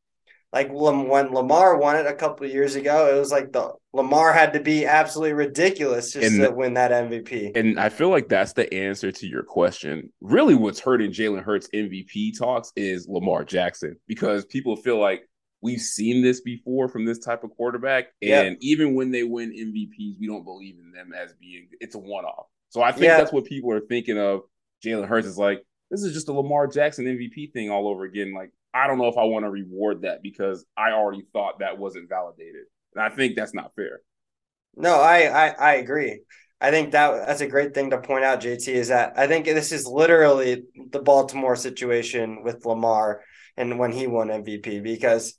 Like 0.53 0.69
when 0.71 1.09
Lamar 1.09 1.77
won 1.77 1.97
it 1.97 2.07
a 2.07 2.13
couple 2.13 2.45
of 2.45 2.53
years 2.53 2.75
ago, 2.75 3.13
it 3.13 3.19
was 3.19 3.31
like 3.31 3.51
the 3.51 3.73
Lamar 3.93 4.31
had 4.31 4.53
to 4.53 4.59
be 4.59 4.85
absolutely 4.85 5.33
ridiculous 5.33 6.13
just 6.13 6.25
And 6.25 6.41
to 6.41 6.51
win 6.51 6.75
that 6.75 6.91
MVP. 6.91 7.55
And 7.55 7.79
I 7.79 7.89
feel 7.89 8.09
like 8.09 8.29
that's 8.29 8.53
the 8.53 8.73
answer 8.73 9.11
to 9.11 9.27
your 9.27 9.43
question. 9.43 10.11
Really, 10.21 10.55
what's 10.55 10.79
hurting 10.79 11.11
Jalen 11.11 11.43
Hurts 11.43 11.67
MVP 11.73 12.37
talks 12.39 12.71
is 12.75 13.07
Lamar 13.09 13.43
Jackson 13.43 13.97
because 14.07 14.45
people 14.45 14.77
feel 14.77 14.99
like 14.99 15.27
we've 15.61 15.81
seen 15.81 16.23
this 16.23 16.41
before 16.41 16.87
from 16.87 17.05
this 17.05 17.19
type 17.19 17.43
of 17.43 17.51
quarterback. 17.51 18.07
Yep. 18.21 18.45
And 18.45 18.57
even 18.61 18.95
when 18.95 19.11
they 19.11 19.23
win 19.23 19.51
MVPs, 19.51 20.19
we 20.19 20.27
don't 20.27 20.43
believe 20.45 20.75
in 20.79 20.91
them 20.91 21.13
as 21.13 21.33
being 21.33 21.67
it's 21.79 21.95
a 21.95 21.99
one 21.99 22.25
off. 22.25 22.47
So 22.69 22.81
I 22.81 22.91
think 22.91 23.05
Yeah. 23.05 23.17
that's 23.17 23.31
what 23.33 23.45
people 23.45 23.71
are 23.71 23.79
thinking 23.81 24.17
of. 24.17 24.41
Jalen 24.85 25.07
Hurts 25.07 25.27
is 25.27 25.37
like, 25.37 25.63
this 25.89 26.03
is 26.03 26.13
just 26.13 26.29
a 26.29 26.33
Lamar 26.33 26.67
Jackson 26.67 27.05
MVP 27.05 27.51
thing 27.53 27.71
all 27.71 27.87
over 27.87 28.03
again. 28.03 28.33
Like, 28.33 28.51
I 28.73 28.87
don't 28.87 28.97
know 28.99 29.07
if 29.07 29.17
I 29.17 29.23
want 29.23 29.45
to 29.45 29.49
reward 29.49 30.01
that 30.03 30.21
because 30.21 30.65
I 30.77 30.91
already 30.91 31.23
thought 31.33 31.59
that 31.59 31.79
wasn't 31.79 32.09
validated. 32.09 32.65
And 32.93 33.03
I 33.03 33.09
think 33.09 33.35
that's 33.35 33.53
not 33.53 33.73
fair. 33.75 34.01
No, 34.75 34.95
I, 34.95 35.47
I 35.47 35.47
I 35.47 35.73
agree. 35.75 36.21
I 36.59 36.71
think 36.71 36.91
that 36.91 37.25
that's 37.27 37.41
a 37.41 37.47
great 37.47 37.73
thing 37.73 37.91
to 37.91 37.99
point 37.99 38.23
out, 38.25 38.41
JT, 38.41 38.67
is 38.67 38.89
that 38.89 39.13
I 39.17 39.27
think 39.27 39.45
this 39.45 39.71
is 39.71 39.87
literally 39.87 40.63
the 40.91 40.99
Baltimore 40.99 41.55
situation 41.55 42.43
with 42.43 42.65
Lamar 42.65 43.21
and 43.57 43.79
when 43.79 43.91
he 43.91 44.07
won 44.07 44.29
MVP 44.29 44.81
because 44.83 45.33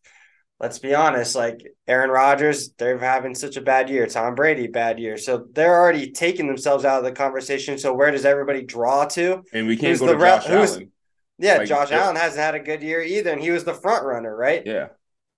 let's 0.61 0.79
be 0.79 0.95
honest, 0.95 1.35
like 1.35 1.63
Aaron 1.87 2.11
Rodgers, 2.11 2.71
they're 2.79 2.99
having 2.99 3.35
such 3.35 3.57
a 3.57 3.61
bad 3.61 3.89
year. 3.89 4.07
Tom 4.07 4.35
Brady, 4.35 4.67
bad 4.67 4.99
year. 4.99 5.17
So 5.17 5.47
they're 5.53 5.81
already 5.81 6.11
taking 6.11 6.47
themselves 6.47 6.85
out 6.85 6.99
of 6.99 7.05
the 7.05 7.13
conversation. 7.13 7.79
So 7.79 7.95
where 7.95 8.11
does 8.11 8.25
everybody 8.25 8.63
draw 8.63 9.05
to? 9.07 9.43
And 9.53 9.67
we 9.67 9.77
can't 9.77 9.91
Who's 9.91 10.01
go 10.01 10.07
the 10.07 10.15
to 10.15 10.19
Josh 10.19 10.49
Allen. 10.49 10.93
Yeah, 11.39 11.59
Like, 11.59 11.69
Josh 11.69 11.91
yeah. 11.91 12.03
Allen 12.03 12.17
hasn't 12.17 12.41
had 12.41 12.57
a 12.57 12.61
good 12.61 12.83
year 12.83 13.01
either, 13.01 13.31
and 13.31 13.41
he 13.41 13.53
was 13.53 13.63
the 13.63 13.75
front 13.75 14.05
runner, 14.05 14.35
right? 14.37 14.63
Yeah. 14.67 14.89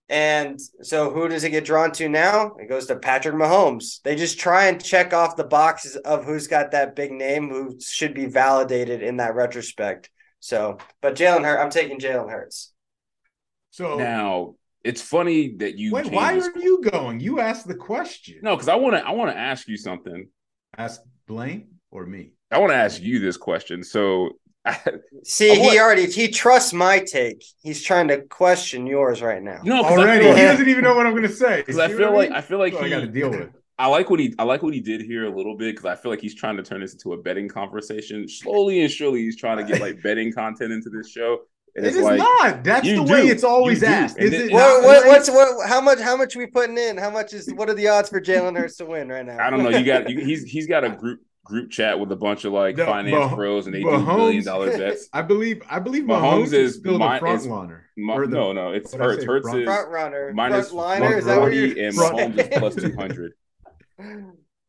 And 0.08 0.58
so 0.82 1.12
who 1.12 1.28
does 1.28 1.44
it 1.44 1.50
get 1.50 1.64
drawn 1.64 1.92
to 1.92 2.08
now? 2.08 2.54
It 2.58 2.68
goes 2.68 2.86
to 2.86 2.96
Patrick 2.96 3.34
Mahomes. 3.34 4.00
They 4.02 4.16
just 4.16 4.40
try 4.40 4.66
and 4.66 4.82
check 4.82 5.12
off 5.12 5.36
the 5.36 5.44
boxes 5.44 5.94
of 5.96 6.24
who's 6.24 6.48
got 6.48 6.72
that 6.72 6.96
big 6.96 7.12
name 7.12 7.48
who 7.48 7.78
should 7.80 8.12
be 8.12 8.26
validated 8.26 9.02
in 9.02 9.18
that 9.18 9.36
retrospect. 9.36 10.10
So, 10.40 10.78
but 11.02 11.14
Jalen 11.16 11.44
Hurts, 11.44 11.62
I'm 11.62 11.70
taking 11.70 11.98
Jalen 11.98 12.30
Hurts. 12.30 12.72
So 13.70 13.98
Now 13.98 14.54
it's 14.82 15.02
funny 15.02 15.56
that 15.58 15.76
you 15.78 15.92
wait, 15.92 16.10
why 16.10 16.34
this- 16.34 16.48
are 16.48 16.58
you 16.58 16.82
going? 16.82 17.20
You 17.20 17.38
asked 17.40 17.68
the 17.68 17.74
question. 17.74 18.40
no 18.42 18.56
because 18.56 18.68
I 18.68 18.74
want 18.76 18.96
to 18.96 19.06
I 19.06 19.12
want 19.12 19.30
to 19.30 19.36
ask 19.38 19.68
you 19.68 19.76
something. 19.76 20.28
Ask 20.76 21.02
Blaine 21.26 21.68
or 21.90 22.06
me. 22.06 22.32
I 22.50 22.58
want 22.58 22.72
to 22.72 22.76
ask 22.76 23.00
you 23.00 23.18
this 23.20 23.36
question. 23.36 23.84
So 23.84 24.30
See, 25.24 25.52
I 25.52 25.54
he 25.54 25.78
already 25.78 26.06
he 26.10 26.28
trusts 26.28 26.72
my 26.72 26.98
take. 27.00 27.42
He's 27.62 27.82
trying 27.82 28.08
to 28.08 28.22
question 28.22 28.86
yours 28.86 29.22
right 29.22 29.42
now. 29.42 29.60
No, 29.62 29.82
Already, 29.84 30.24
feel 30.24 30.36
he 30.36 30.42
doesn't 30.42 30.68
even 30.68 30.84
know 30.84 30.94
what 30.94 31.06
I'm 31.06 31.12
going 31.12 31.22
to 31.22 31.32
say. 31.32 31.62
'cause 31.62 31.78
I 31.78 31.88
feel 31.88 32.12
like? 32.12 32.30
I 32.30 32.40
feel 32.40 32.58
like 32.58 32.72
That's 32.72 32.82
what 32.82 32.86
I 32.92 32.94
got 32.96 33.00
to 33.00 33.06
deal 33.06 33.30
with. 33.30 33.50
I 33.80 33.86
like 33.86 34.10
what 34.10 34.20
he 34.20 34.34
I 34.38 34.44
like 34.44 34.62
what 34.62 34.74
he 34.74 34.80
did 34.80 35.00
here 35.02 35.24
a 35.24 35.34
little 35.34 35.56
bit 35.56 35.74
because 35.74 35.86
I 35.86 35.96
feel 36.00 36.10
like 36.10 36.20
he's 36.20 36.34
trying 36.34 36.56
to 36.58 36.62
turn 36.62 36.80
this 36.80 36.92
into 36.92 37.12
a 37.14 37.16
betting 37.16 37.48
conversation. 37.48 38.28
Slowly 38.28 38.82
and 38.82 38.90
surely, 38.90 39.22
he's 39.22 39.36
trying 39.36 39.58
to 39.58 39.64
get 39.64 39.80
like 39.80 40.02
betting 40.04 40.32
content 40.32 40.72
into 40.72 40.90
this 40.90 41.10
show. 41.10 41.38
And 41.76 41.86
It 41.86 41.90
it's 41.90 41.98
is 41.98 42.02
like 42.04 42.18
not. 42.18 42.62
That's 42.64 42.84
You 42.86 42.96
the 42.96 43.02
way 43.04 43.22
it's 43.28 43.44
always 43.44 43.80
You 43.80 43.86
asked. 43.88 44.18
Is 44.18 44.32
it- 44.32 44.46
it 44.46 44.52
What- 44.52 44.82
What, 44.82 44.84
what, 44.84 45.06
what's 45.06 45.30
what? 45.30 45.68
How 45.68 45.80
much? 45.80 45.98
How 46.00 46.16
much 46.16 46.36
we 46.36 46.46
putting 46.46 46.76
in? 46.76 46.96
How 46.98 47.10
much 47.10 47.32
is? 47.32 47.52
What 47.54 47.70
are 47.70 47.74
the 47.74 47.88
odds 47.88 48.08
for 48.10 48.20
Jalen 48.20 48.56
Hurts 48.58 48.76
to 48.78 48.86
win 48.86 49.08
right 49.08 49.24
now? 49.24 49.38
I 49.38 49.50
don't 49.50 49.62
know. 49.62 49.70
You 49.70 49.84
got 49.84 50.10
you, 50.10 50.18
he's 50.24 50.44
he's 50.44 50.66
got 50.66 50.84
a 50.84 50.90
group 50.90 51.20
group 51.44 51.70
chat 51.70 51.98
with 51.98 52.12
a 52.12 52.16
bunch 52.16 52.44
of 52.44 52.52
like 52.52 52.76
No, 52.76 52.84
finance 52.86 53.30
Mah- 53.30 53.34
pros 53.34 53.66
and 53.66 53.74
they 53.74 53.80
do 53.80 53.86
Mahomes- 53.86 54.16
billion 54.16 54.44
dollar 54.44 54.76
bets. 54.76 55.08
I 55.12 55.22
believe 55.22 55.62
I 55.70 55.78
believe 55.78 56.04
Mahomes 56.04 56.42
Mahomes, 56.42 56.44
is 56.46 56.52
is 56.52 56.74
still 56.76 56.98
mi- 56.98 57.08
the 57.14 57.18
front 57.18 57.46
runner. 57.48 57.86
Ma- 57.96 58.16
no, 58.18 58.52
no, 58.52 58.72
it's 58.72 58.92
what'd 58.92 59.00
I 59.06 59.10
Hurts. 59.10 59.24
Hurts 59.24 59.44
Front- 59.48 59.60
is 59.60 59.64
Front 59.64 59.88
runner, 59.90 60.32
minus 60.34 60.70
front 60.70 61.00
liner. 61.00 61.16
Is 61.18 61.24
that 61.24 61.40
what 61.40 61.50
140 61.52 61.56
you're 61.56 61.86
and 61.86 61.94
saying? 61.96 62.32
Mahomes 62.32 62.52
is 62.52 62.58
plus 62.58 62.74
200. 62.74 63.32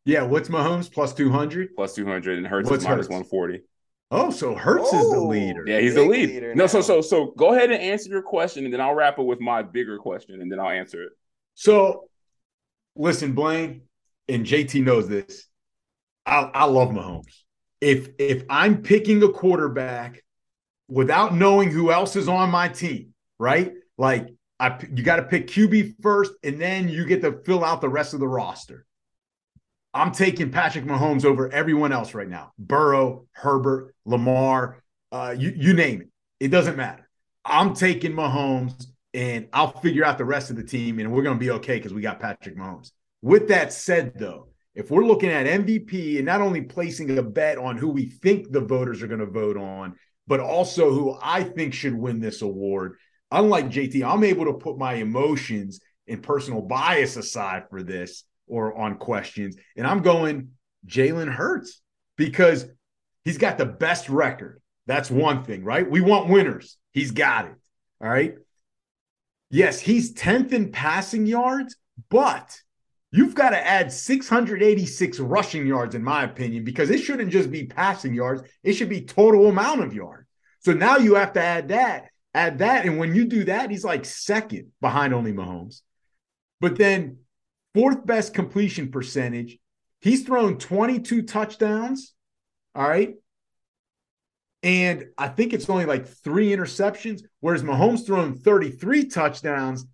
Yeah, 0.06 0.24
what's 0.24 0.50
Mahomes 0.50 0.92
plus 0.92 1.14
two 1.14 1.30
hundred? 1.30 1.76
plus 1.76 1.94
200 1.96 2.38
and 2.38 2.48
Hurts 2.48 2.70
What's 2.70 2.84
is 2.84 2.88
140. 2.88 3.62
Oh, 4.10 4.30
so 4.32 4.56
Hurts 4.56 4.92
is 4.92 5.10
the 5.12 5.18
Oh. 5.18 5.28
leader. 5.28 5.64
Yeah, 5.68 5.80
he's 5.80 5.94
the 5.96 6.04
lead. 6.04 6.30
leader 6.30 6.56
No, 6.56 6.68
so 6.68 6.82
so 6.82 7.02
so 7.02 7.28
go 7.38 7.54
ahead 7.54 7.72
and 7.72 7.82
answer 7.82 8.10
your 8.10 8.22
question 8.24 8.66
and 8.66 8.74
then 8.74 8.82
I'll 8.82 8.96
wrap 8.96 9.20
it 9.20 9.24
with 9.24 9.40
my 9.40 9.62
bigger 9.62 9.98
question 9.98 10.42
and 10.42 10.52
then 10.52 10.60
I'll 10.60 10.70
answer 10.70 11.04
it. 11.04 11.12
So, 11.54 12.10
listen, 12.96 13.34
Blaine 13.34 13.82
and 14.28 14.46
JT 14.46 14.84
knows 14.84 15.08
this. 15.08 15.48
I 16.26 16.50
I 16.54 16.66
love 16.66 16.90
Mahomes. 16.90 17.44
If 17.80 18.10
if 18.20 18.44
I'm 18.50 18.82
picking 18.82 19.22
a 19.24 19.30
quarterback, 19.30 20.24
without 20.88 21.34
knowing 21.34 21.72
who 21.72 21.92
else 21.92 22.16
is 22.16 22.28
on 22.28 22.50
my 22.50 22.68
team, 22.68 23.14
right? 23.40 23.72
Like 23.98 24.28
I 24.60 24.78
you 24.94 25.04
got 25.04 25.18
to 25.18 25.24
pick 25.24 25.48
QB 25.48 25.96
first 26.02 26.34
and 26.44 26.60
then 26.60 26.90
you 26.90 27.06
get 27.06 27.22
to 27.22 27.42
fill 27.46 27.64
out 27.64 27.82
the 27.82 27.90
rest 27.90 28.14
of 28.14 28.20
the 28.20 28.28
roster. 28.28 28.86
I'm 29.94 30.12
taking 30.12 30.52
Patrick 30.52 30.86
Mahomes 30.86 31.26
over 31.26 31.52
everyone 31.52 31.92
else 31.92 32.14
right 32.14 32.30
now. 32.30 32.54
Burrow, 32.58 33.28
Herbert, 33.34 33.94
Lamar, 34.06 34.82
uh, 35.12 35.36
you, 35.38 35.54
you 35.56 35.74
name 35.74 36.02
it. 36.02 36.08
It 36.40 36.48
doesn't 36.48 36.78
matter. 36.78 37.10
I'm 37.44 37.74
taking 37.74 38.14
Mahomes 38.14 38.86
and 39.14 39.48
I'll 39.52 39.80
figure 39.80 40.06
out 40.06 40.18
the 40.18 40.26
rest 40.26 40.50
of 40.50 40.56
the 40.56 40.64
team 40.64 41.00
and 41.00 41.12
we're 41.12 41.24
going 41.24 41.36
to 41.36 41.40
be 41.40 41.52
okay 41.52 41.78
because 41.78 41.94
we 41.94 42.02
got 42.02 42.20
Patrick 42.20 42.58
Mahomes. 42.58 42.92
With 43.22 43.50
that 43.50 43.74
said, 43.74 44.18
though, 44.18 44.48
if 44.74 44.90
we're 44.90 45.06
looking 45.06 45.30
at 45.30 45.46
MVP 45.46 46.18
and 46.18 46.26
not 46.26 46.42
only 46.42 46.62
placing 46.62 47.18
a 47.18 47.22
bet 47.22 47.58
on 47.58 47.78
who 47.78 47.90
we 47.90 48.06
think 48.06 48.52
the 48.52 48.62
voters 48.62 49.02
are 49.04 49.08
going 49.08 49.20
to 49.20 49.26
vote 49.26 49.58
on, 49.58 49.96
but 50.26 50.40
also 50.40 50.92
who 50.92 51.18
I 51.22 51.44
think 51.44 51.74
should 51.74 51.94
win 51.94 52.22
this 52.22 52.42
award, 52.42 52.96
unlike 53.32 53.66
JT, 53.66 54.04
I'm 54.04 54.24
able 54.24 54.46
to 54.46 54.54
put 54.54 54.78
my 54.78 54.94
emotions 54.94 55.82
and 56.08 56.24
personal 56.24 56.62
bias 56.62 57.18
aside 57.18 57.64
for 57.70 57.84
this 57.84 58.24
or 58.52 58.78
on 58.78 58.98
questions. 58.98 59.56
And 59.78 59.88
I'm 59.88 60.02
going 60.02 60.50
Jalen 60.86 61.34
Hurts 61.34 61.82
because 62.18 62.66
he's 63.24 63.38
got 63.38 63.58
the 63.58 63.66
best 63.66 64.10
record. 64.10 64.62
That's 64.86 65.10
one 65.10 65.44
thing, 65.44 65.64
right? 65.64 65.90
We 65.90 66.02
want 66.02 66.30
winners. 66.30 66.78
He's 66.92 67.12
got 67.12 67.46
it. 67.46 67.56
All 68.02 68.10
right. 68.10 68.36
Yes, 69.50 69.80
he's 69.80 70.14
10th 70.14 70.52
in 70.52 70.72
passing 70.72 71.26
yards, 71.26 71.76
but 72.10 72.60
you've 73.12 73.36
got 73.36 73.52
to 73.52 73.66
add 73.68 73.92
686 73.92 75.20
rushing 75.20 75.66
yards, 75.66 75.96
in 75.96 76.04
my 76.04 76.24
opinion, 76.24 76.64
because 76.64 76.90
it 76.90 77.00
shouldn't 77.00 77.32
just 77.32 77.52
be 77.52 77.66
passing 77.66 78.14
yards, 78.14 78.44
it 78.64 78.74
should 78.74 78.90
be 78.90 79.02
total 79.02 79.48
amount 79.48 79.82
of 79.82 79.94
yards. 79.94 80.28
So 80.60 80.74
now 80.74 80.98
you 80.98 81.16
have 81.16 81.34
to 81.34 81.42
add 81.42 81.70
that, 81.70 82.10
add 82.34 82.60
that. 82.60 82.86
And 82.86 82.98
when 82.98 83.16
you 83.16 83.26
do 83.26 83.46
that, 83.46 83.72
he's 83.72 83.86
like 83.86 84.06
second 84.06 84.72
behind 84.82 85.14
only 85.14 85.34
Mahomes. 85.34 85.82
But 86.60 86.78
then 86.78 87.18
fourth 87.74 88.06
best 88.06 88.34
completion 88.34 88.92
percentage. 88.92 89.58
He's 90.00 90.24
thrown 90.24 90.58
22 90.58 91.24
touchdowns. 91.24 92.14
All 92.76 92.88
right. 92.88 93.16
And 94.64 95.08
I 95.18 95.28
think 95.28 95.54
it's 95.54 95.70
only 95.70 95.86
like 95.86 96.08
three 96.08 96.50
interceptions, 96.50 97.24
whereas 97.40 97.64
Mahomes 97.64 98.06
thrown 98.06 98.36
33 98.36 99.06
touchdowns, 99.06 99.86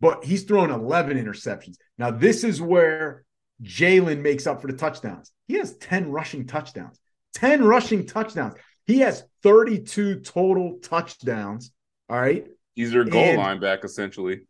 but 0.00 0.24
he's 0.24 0.44
thrown 0.44 0.70
11 0.70 1.16
interceptions. 1.16 1.76
Now, 1.98 2.10
this 2.10 2.44
is 2.44 2.60
where 2.60 3.24
Jalen 3.62 4.20
makes 4.20 4.46
up 4.46 4.60
for 4.60 4.68
the 4.68 4.76
touchdowns. 4.76 5.32
He 5.48 5.54
has 5.54 5.76
10 5.76 6.10
rushing 6.10 6.46
touchdowns. 6.46 7.00
10 7.34 7.64
rushing 7.64 8.06
touchdowns. 8.06 8.54
He 8.86 9.00
has 9.00 9.24
32 9.42 10.20
total 10.20 10.78
touchdowns. 10.82 11.72
All 12.08 12.20
right. 12.20 12.46
He's 12.74 12.92
their 12.92 13.04
goal 13.04 13.22
and, 13.22 13.38
line 13.38 13.60
back, 13.60 13.84
essentially 13.84 14.42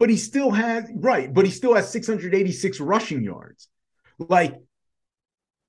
but 0.00 0.08
he 0.08 0.16
still 0.16 0.50
has 0.50 0.90
right, 0.94 1.32
but 1.32 1.44
he 1.44 1.50
still 1.52 1.74
has 1.74 1.92
686 1.92 2.80
rushing 2.80 3.22
yards. 3.22 3.68
Like 4.18 4.58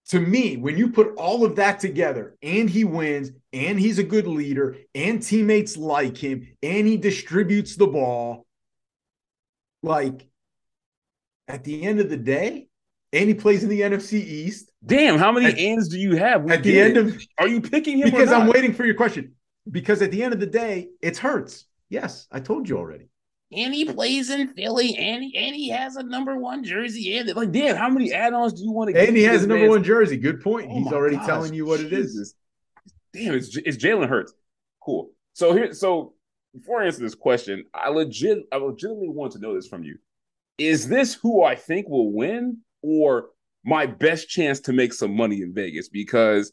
to 0.07 0.19
me, 0.19 0.57
when 0.57 0.77
you 0.77 0.89
put 0.89 1.15
all 1.17 1.45
of 1.45 1.57
that 1.57 1.79
together 1.79 2.35
and 2.41 2.69
he 2.69 2.85
wins 2.85 3.31
and 3.53 3.79
he's 3.79 3.99
a 3.99 4.03
good 4.03 4.25
leader 4.25 4.77
and 4.95 5.21
teammates 5.21 5.77
like 5.77 6.17
him 6.17 6.47
and 6.63 6.87
he 6.87 6.97
distributes 6.97 7.75
the 7.75 7.87
ball, 7.87 8.45
like 9.83 10.25
at 11.47 11.65
the 11.65 11.83
end 11.83 11.99
of 11.99 12.09
the 12.09 12.17
day, 12.17 12.69
and 13.13 13.27
he 13.27 13.33
plays 13.33 13.63
in 13.63 13.69
the 13.69 13.81
NFC 13.81 14.13
East. 14.13 14.71
Damn, 14.85 15.19
how 15.19 15.33
many 15.33 15.47
at, 15.47 15.55
ends 15.57 15.89
do 15.89 15.99
you 15.99 16.15
have? 16.15 16.43
We 16.43 16.53
at 16.53 16.63
the 16.63 16.79
end 16.79 16.95
of 16.95 17.21
are 17.37 17.49
you 17.49 17.59
picking 17.59 17.97
him? 17.97 18.09
Because 18.09 18.31
I'm 18.31 18.47
waiting 18.47 18.73
for 18.73 18.85
your 18.85 18.95
question. 18.95 19.33
Because 19.69 20.01
at 20.01 20.11
the 20.11 20.23
end 20.23 20.33
of 20.33 20.39
the 20.39 20.47
day, 20.47 20.87
it's 21.01 21.19
Hurts. 21.19 21.65
Yes, 21.89 22.27
I 22.31 22.39
told 22.39 22.69
you 22.69 22.77
already 22.77 23.09
and 23.51 23.73
he 23.73 23.85
plays 23.85 24.29
in 24.29 24.47
Philly, 24.49 24.95
and 24.95 25.23
he, 25.23 25.35
and 25.37 25.55
he 25.55 25.69
has 25.69 25.95
a 25.95 26.03
number 26.03 26.37
one 26.37 26.63
jersey. 26.63 27.17
And 27.17 27.33
like, 27.35 27.51
damn, 27.51 27.75
how 27.75 27.89
many 27.89 28.13
add-ons 28.13 28.53
do 28.53 28.63
you 28.63 28.71
want 28.71 28.89
to? 28.89 28.93
Get? 28.93 29.09
And 29.09 29.17
he 29.17 29.23
has 29.23 29.43
a 29.43 29.47
number 29.47 29.67
one 29.69 29.83
jersey. 29.83 30.17
Good 30.17 30.41
point. 30.41 30.69
Oh 30.69 30.75
He's 30.75 30.91
already 30.93 31.17
gosh, 31.17 31.25
telling 31.25 31.53
you 31.53 31.65
what 31.65 31.79
Jesus. 31.79 31.91
it 31.91 31.99
is. 31.99 32.35
Damn, 33.13 33.33
it's 33.35 33.57
it's 33.57 33.77
Jalen 33.77 34.07
Hurts. 34.07 34.33
Cool. 34.83 35.11
So 35.33 35.53
here, 35.53 35.73
so 35.73 36.13
before 36.53 36.81
I 36.81 36.85
answer 36.85 37.01
this 37.01 37.15
question, 37.15 37.65
I 37.73 37.89
legit, 37.89 38.39
I 38.51 38.57
legitimately 38.57 39.09
want 39.09 39.33
to 39.33 39.39
know 39.39 39.53
this 39.53 39.67
from 39.67 39.83
you. 39.83 39.97
Is 40.57 40.87
this 40.87 41.13
who 41.13 41.43
I 41.43 41.55
think 41.55 41.87
will 41.89 42.11
win, 42.11 42.59
or 42.81 43.29
my 43.63 43.85
best 43.85 44.29
chance 44.29 44.59
to 44.61 44.73
make 44.73 44.93
some 44.93 45.15
money 45.15 45.41
in 45.41 45.53
Vegas? 45.53 45.89
Because 45.89 46.51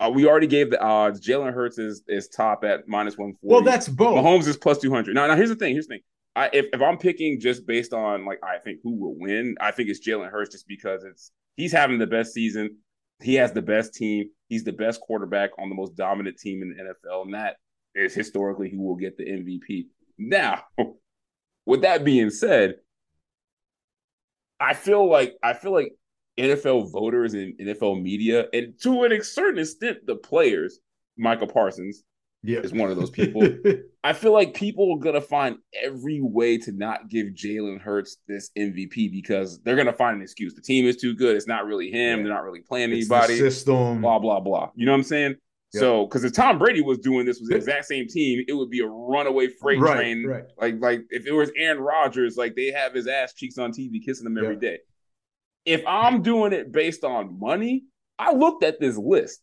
uh, 0.00 0.10
we 0.12 0.26
already 0.26 0.46
gave 0.46 0.70
the 0.70 0.80
odds. 0.80 1.20
Jalen 1.20 1.52
Hurts 1.52 1.78
is 1.78 2.02
is 2.08 2.28
top 2.28 2.64
at 2.64 2.88
minus 2.88 3.16
one 3.16 3.34
forty. 3.34 3.52
Well, 3.54 3.62
that's 3.62 3.88
both. 3.88 4.16
Mahomes 4.16 4.48
is 4.48 4.56
plus 4.56 4.78
two 4.78 4.90
hundred. 4.90 5.14
Now, 5.14 5.26
now 5.26 5.36
here's 5.36 5.50
the 5.50 5.56
thing. 5.56 5.72
Here's 5.74 5.86
the 5.86 5.94
thing. 5.94 6.02
I 6.34 6.50
if, 6.52 6.66
if 6.72 6.80
I'm 6.80 6.98
picking 6.98 7.40
just 7.40 7.66
based 7.66 7.92
on 7.92 8.24
like 8.24 8.40
I 8.42 8.58
think 8.58 8.78
who 8.82 8.94
will 8.94 9.18
win, 9.18 9.56
I 9.60 9.70
think 9.70 9.88
it's 9.88 10.06
Jalen 10.06 10.30
Hurts 10.30 10.52
just 10.52 10.66
because 10.66 11.04
it's 11.04 11.30
he's 11.56 11.72
having 11.72 11.98
the 11.98 12.06
best 12.06 12.32
season. 12.32 12.78
He 13.20 13.34
has 13.34 13.52
the 13.52 13.62
best 13.62 13.94
team. 13.94 14.30
He's 14.48 14.64
the 14.64 14.72
best 14.72 15.00
quarterback 15.00 15.50
on 15.58 15.68
the 15.68 15.74
most 15.74 15.96
dominant 15.96 16.38
team 16.38 16.62
in 16.62 16.70
the 16.70 16.82
NFL, 16.82 17.24
and 17.24 17.34
that 17.34 17.56
is 17.94 18.14
historically 18.14 18.70
who 18.70 18.82
will 18.82 18.96
get 18.96 19.16
the 19.16 19.24
MVP. 19.24 19.86
Now, 20.18 20.62
with 21.66 21.82
that 21.82 22.04
being 22.04 22.30
said, 22.30 22.76
I 24.58 24.74
feel 24.74 25.08
like 25.08 25.34
I 25.42 25.52
feel 25.52 25.72
like 25.72 25.92
NFL 26.38 26.90
voters 26.90 27.34
and 27.34 27.58
NFL 27.58 28.02
media, 28.02 28.46
and 28.52 28.74
to 28.82 29.04
a 29.04 29.22
certain 29.22 29.60
extent, 29.60 30.06
the 30.06 30.16
players, 30.16 30.78
Michael 31.18 31.46
Parsons, 31.46 32.02
yeah. 32.42 32.60
is 32.60 32.72
one 32.72 32.90
of 32.90 32.96
those 32.96 33.10
people. 33.18 33.46
I 34.04 34.12
feel 34.12 34.32
like 34.32 34.54
people 34.54 34.92
are 34.92 34.98
gonna 34.98 35.20
find 35.20 35.58
every 35.82 36.20
way 36.20 36.58
to 36.58 36.72
not 36.72 37.08
give 37.08 37.28
Jalen 37.28 37.80
Hurts 37.80 38.18
this 38.26 38.50
MVP 38.58 39.12
because 39.12 39.60
they're 39.62 39.76
gonna 39.76 39.92
find 39.92 40.16
an 40.16 40.22
excuse. 40.22 40.54
The 40.54 40.62
team 40.62 40.86
is 40.86 40.96
too 40.96 41.14
good. 41.14 41.36
It's 41.36 41.46
not 41.46 41.66
really 41.66 41.90
him. 41.90 42.18
Yeah. 42.18 42.24
They're 42.24 42.34
not 42.34 42.44
really 42.44 42.60
playing 42.60 42.92
it's 42.92 43.10
anybody. 43.10 43.38
system. 43.38 44.00
Blah 44.00 44.18
blah 44.18 44.40
blah. 44.40 44.70
You 44.74 44.86
know 44.86 44.92
what 44.92 44.98
I'm 44.98 45.04
saying? 45.04 45.36
Yep. 45.74 45.80
So, 45.80 46.06
because 46.06 46.24
if 46.24 46.34
Tom 46.34 46.58
Brady 46.58 46.82
was 46.82 46.98
doing 46.98 47.24
this 47.24 47.40
with 47.40 47.48
the 47.48 47.56
exact 47.56 47.86
same 47.86 48.06
team, 48.06 48.44
it 48.46 48.52
would 48.52 48.68
be 48.68 48.80
a 48.80 48.86
runaway 48.86 49.48
freight 49.48 49.80
right, 49.80 49.96
train. 49.96 50.26
Right. 50.26 50.44
Like, 50.60 50.74
like 50.80 51.00
if 51.08 51.26
it 51.26 51.32
was 51.32 51.50
Aaron 51.56 51.80
Rodgers, 51.80 52.36
like 52.36 52.54
they 52.54 52.72
have 52.72 52.92
his 52.92 53.06
ass 53.06 53.32
cheeks 53.32 53.56
on 53.56 53.72
TV, 53.72 54.04
kissing 54.04 54.26
him 54.26 54.36
every 54.36 54.54
yep. 54.54 54.60
day. 54.60 54.78
If 55.64 55.82
I'm 55.86 56.20
doing 56.20 56.52
it 56.52 56.72
based 56.72 57.04
on 57.04 57.38
money, 57.40 57.84
I 58.18 58.34
looked 58.34 58.64
at 58.64 58.80
this 58.80 58.98
list, 58.98 59.40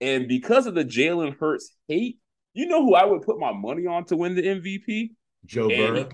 and 0.00 0.26
because 0.26 0.66
of 0.66 0.74
the 0.74 0.84
Jalen 0.84 1.36
Hurts 1.38 1.70
hate, 1.86 2.18
you 2.58 2.66
know 2.66 2.84
who 2.84 2.94
I 2.94 3.04
would 3.04 3.22
put 3.22 3.38
my 3.38 3.52
money 3.52 3.86
on 3.86 4.04
to 4.06 4.16
win 4.16 4.34
the 4.34 4.42
MVP? 4.42 5.10
Joe 5.46 5.68
Burrow. 5.68 6.08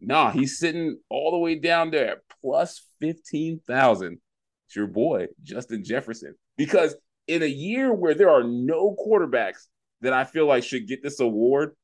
nah, 0.00 0.32
he's 0.32 0.58
sitting 0.58 0.98
all 1.08 1.30
the 1.30 1.38
way 1.38 1.54
down 1.54 1.90
there 1.90 2.12
at 2.12 2.18
plus 2.42 2.82
15,000. 3.00 4.18
It's 4.66 4.76
your 4.76 4.88
boy, 4.88 5.28
Justin 5.44 5.84
Jefferson. 5.84 6.34
Because 6.56 6.96
in 7.28 7.44
a 7.44 7.46
year 7.46 7.94
where 7.94 8.14
there 8.14 8.30
are 8.30 8.42
no 8.42 8.96
quarterbacks 9.06 9.68
that 10.00 10.12
I 10.12 10.24
feel 10.24 10.46
like 10.46 10.64
should 10.64 10.88
get 10.88 11.00
this 11.00 11.20
award, 11.20 11.76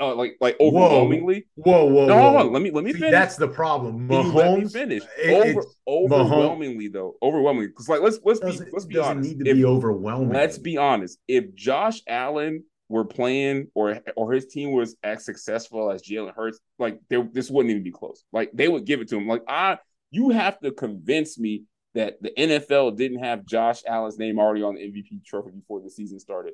uh, 0.00 0.14
like 0.16 0.36
like 0.40 0.56
overwhelmingly. 0.60 1.46
Whoa, 1.54 1.84
whoa, 1.84 1.92
whoa! 1.92 2.06
No, 2.06 2.20
hold 2.20 2.36
on. 2.36 2.52
Let 2.52 2.62
me 2.62 2.72
let 2.72 2.84
me 2.84 2.92
finish. 2.92 3.12
That's 3.12 3.36
the 3.36 3.48
problem. 3.48 4.08
Mahomes 4.08 4.34
let 4.34 4.58
me 4.58 4.68
finish. 4.68 5.02
Over, 5.30 5.64
overwhelmingly 5.88 6.88
Mahomes, 6.88 6.92
though, 6.92 7.14
overwhelmingly. 7.22 7.68
Because 7.68 7.88
like 7.88 8.02
let's 8.02 8.18
let's 8.24 8.40
be 8.40 8.70
let's 8.72 8.84
be 8.84 8.98
honest. 8.98 9.30
Need 9.30 9.44
to 9.44 9.50
if, 9.50 9.56
be 9.56 9.64
overwhelming. 9.64 10.30
Let's 10.30 10.58
be 10.58 10.76
honest. 10.76 11.18
If 11.26 11.54
Josh 11.54 12.02
Allen 12.06 12.64
were 12.92 13.06
playing 13.06 13.68
or 13.74 13.98
or 14.16 14.32
his 14.32 14.44
team 14.46 14.72
was 14.72 14.96
as 15.02 15.24
successful 15.24 15.90
as 15.90 16.02
Jalen 16.02 16.34
Hurts, 16.36 16.60
like 16.78 17.00
they, 17.08 17.22
this 17.32 17.50
wouldn't 17.50 17.70
even 17.70 17.82
be 17.82 17.90
close. 17.90 18.22
Like 18.34 18.50
they 18.52 18.68
would 18.68 18.84
give 18.84 19.00
it 19.00 19.08
to 19.08 19.16
him. 19.16 19.26
Like 19.26 19.44
I, 19.48 19.78
you 20.10 20.28
have 20.28 20.60
to 20.60 20.72
convince 20.72 21.38
me 21.38 21.62
that 21.94 22.20
the 22.20 22.32
NFL 22.36 22.98
didn't 22.98 23.20
have 23.20 23.46
Josh 23.46 23.80
Allen's 23.88 24.18
name 24.18 24.38
already 24.38 24.62
on 24.62 24.74
the 24.74 24.82
MVP 24.82 25.24
trophy 25.24 25.52
before 25.52 25.80
the 25.80 25.88
season 25.88 26.20
started. 26.20 26.52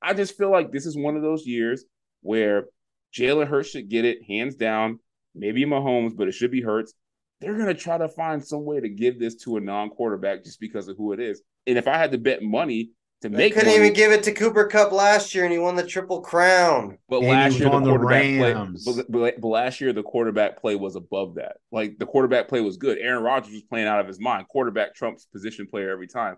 I 0.00 0.14
just 0.14 0.38
feel 0.38 0.50
like 0.50 0.72
this 0.72 0.86
is 0.86 0.96
one 0.96 1.14
of 1.14 1.20
those 1.20 1.46
years 1.46 1.84
where 2.22 2.64
Jalen 3.14 3.46
Hurts 3.46 3.68
should 3.68 3.90
get 3.90 4.06
it 4.06 4.24
hands 4.26 4.54
down. 4.54 4.98
Maybe 5.34 5.66
Mahomes, 5.66 6.16
but 6.16 6.26
it 6.26 6.32
should 6.32 6.50
be 6.50 6.62
Hurts. 6.62 6.94
They're 7.42 7.58
gonna 7.58 7.74
try 7.74 7.98
to 7.98 8.08
find 8.08 8.42
some 8.42 8.64
way 8.64 8.80
to 8.80 8.88
give 8.88 9.20
this 9.20 9.34
to 9.44 9.58
a 9.58 9.60
non-quarterback 9.60 10.42
just 10.42 10.58
because 10.58 10.88
of 10.88 10.96
who 10.96 11.12
it 11.12 11.20
is. 11.20 11.42
And 11.66 11.76
if 11.76 11.86
I 11.86 11.98
had 11.98 12.12
to 12.12 12.18
bet 12.18 12.42
money, 12.42 12.92
to 13.22 13.28
they 13.28 13.36
make. 13.36 13.54
Couldn't 13.54 13.68
money. 13.68 13.78
even 13.78 13.92
give 13.92 14.12
it 14.12 14.22
to 14.24 14.32
Cooper 14.32 14.66
Kupp 14.66 14.92
last 14.92 15.34
year, 15.34 15.44
and 15.44 15.52
he 15.52 15.58
won 15.58 15.76
the 15.76 15.86
triple 15.86 16.20
crown. 16.20 16.98
But 17.08 17.18
and 17.18 17.28
last 17.28 17.58
year 17.58 17.70
the 17.70 17.80
quarterback 17.80 18.22
the 18.22 18.38
play, 18.38 19.02
but, 19.10 19.40
but, 19.40 19.48
last 19.48 19.80
year 19.80 19.92
the 19.92 20.02
quarterback 20.02 20.60
play 20.60 20.76
was 20.76 20.96
above 20.96 21.36
that. 21.36 21.56
Like 21.72 21.98
the 21.98 22.06
quarterback 22.06 22.48
play 22.48 22.60
was 22.60 22.76
good. 22.76 22.98
Aaron 22.98 23.22
Rodgers 23.22 23.52
was 23.52 23.62
playing 23.62 23.86
out 23.86 24.00
of 24.00 24.06
his 24.06 24.20
mind. 24.20 24.48
Quarterback 24.48 24.94
trumps 24.94 25.26
position 25.26 25.66
player 25.66 25.90
every 25.90 26.08
time. 26.08 26.36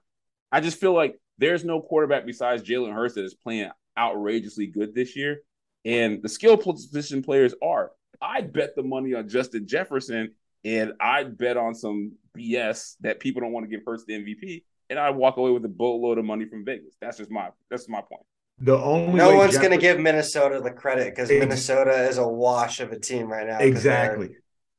I 0.53 0.61
just 0.61 0.81
feel 0.81 0.95
like 0.95 1.18
there's 1.39 1.64
no 1.64 1.81
quarterback 1.81 2.26
besides 2.26 2.62
Jalen 2.62 2.95
Hurts 2.95 3.14
that 3.14 3.24
is 3.24 3.35
playing 3.35 3.70
outrageously 3.99 4.66
good 4.66 4.95
this 4.95 5.16
year, 5.16 5.41
and 5.85 6.22
the 6.22 6.29
skill 6.29 6.57
position 6.57 7.22
players 7.22 7.55
are. 7.62 7.93
I'd 8.20 8.53
bet 8.53 8.74
the 8.74 8.83
money 8.83 9.14
on 9.14 9.29
Justin 9.29 9.66
Jefferson, 9.66 10.35
and 10.64 10.93
I'd 11.01 11.39
bet 11.39 11.57
on 11.57 11.74
some 11.74 12.12
BS 12.37 12.95
that 13.01 13.20
people 13.20 13.43
don't 13.43 13.53
want 13.53 13.64
to 13.64 13.70
give 13.70 13.85
Hurts 13.87 14.05
the 14.05 14.14
MVP 14.14 14.62
and 14.91 14.99
I 14.99 15.11
walk 15.11 15.36
away 15.36 15.51
with 15.51 15.64
a 15.64 15.68
boatload 15.68 16.18
of 16.18 16.24
money 16.24 16.47
from 16.47 16.64
Vegas. 16.64 16.95
That's 17.01 17.18
just 17.18 17.30
my 17.30 17.51
that's 17.70 17.89
my 17.89 18.01
point. 18.01 18.22
The 18.61 18.76
only 18.76 19.14
no 19.14 19.36
one's 19.36 19.53
Jeff- 19.53 19.62
going 19.62 19.72
to 19.72 19.80
give 19.80 20.01
Minnesota 20.01 20.61
the 20.61 20.72
credit 20.72 21.14
because 21.14 21.30
Ex- 21.30 21.41
Minnesota 21.41 22.09
is 22.09 22.18
a 22.18 22.26
wash 22.26 22.80
of 22.80 22.91
a 22.91 22.99
team 22.99 23.28
right 23.28 23.47
now. 23.47 23.59
Exactly. 23.59 24.30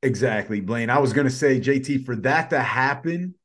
Exactly, 0.02 0.62
Blaine. 0.62 0.90
I 0.90 1.00
was 1.00 1.12
going 1.12 1.28
to 1.28 1.34
say, 1.34 1.60
JT, 1.60 2.06
for 2.06 2.16
that 2.18 2.52
to 2.52 2.60
happen, 2.60 3.36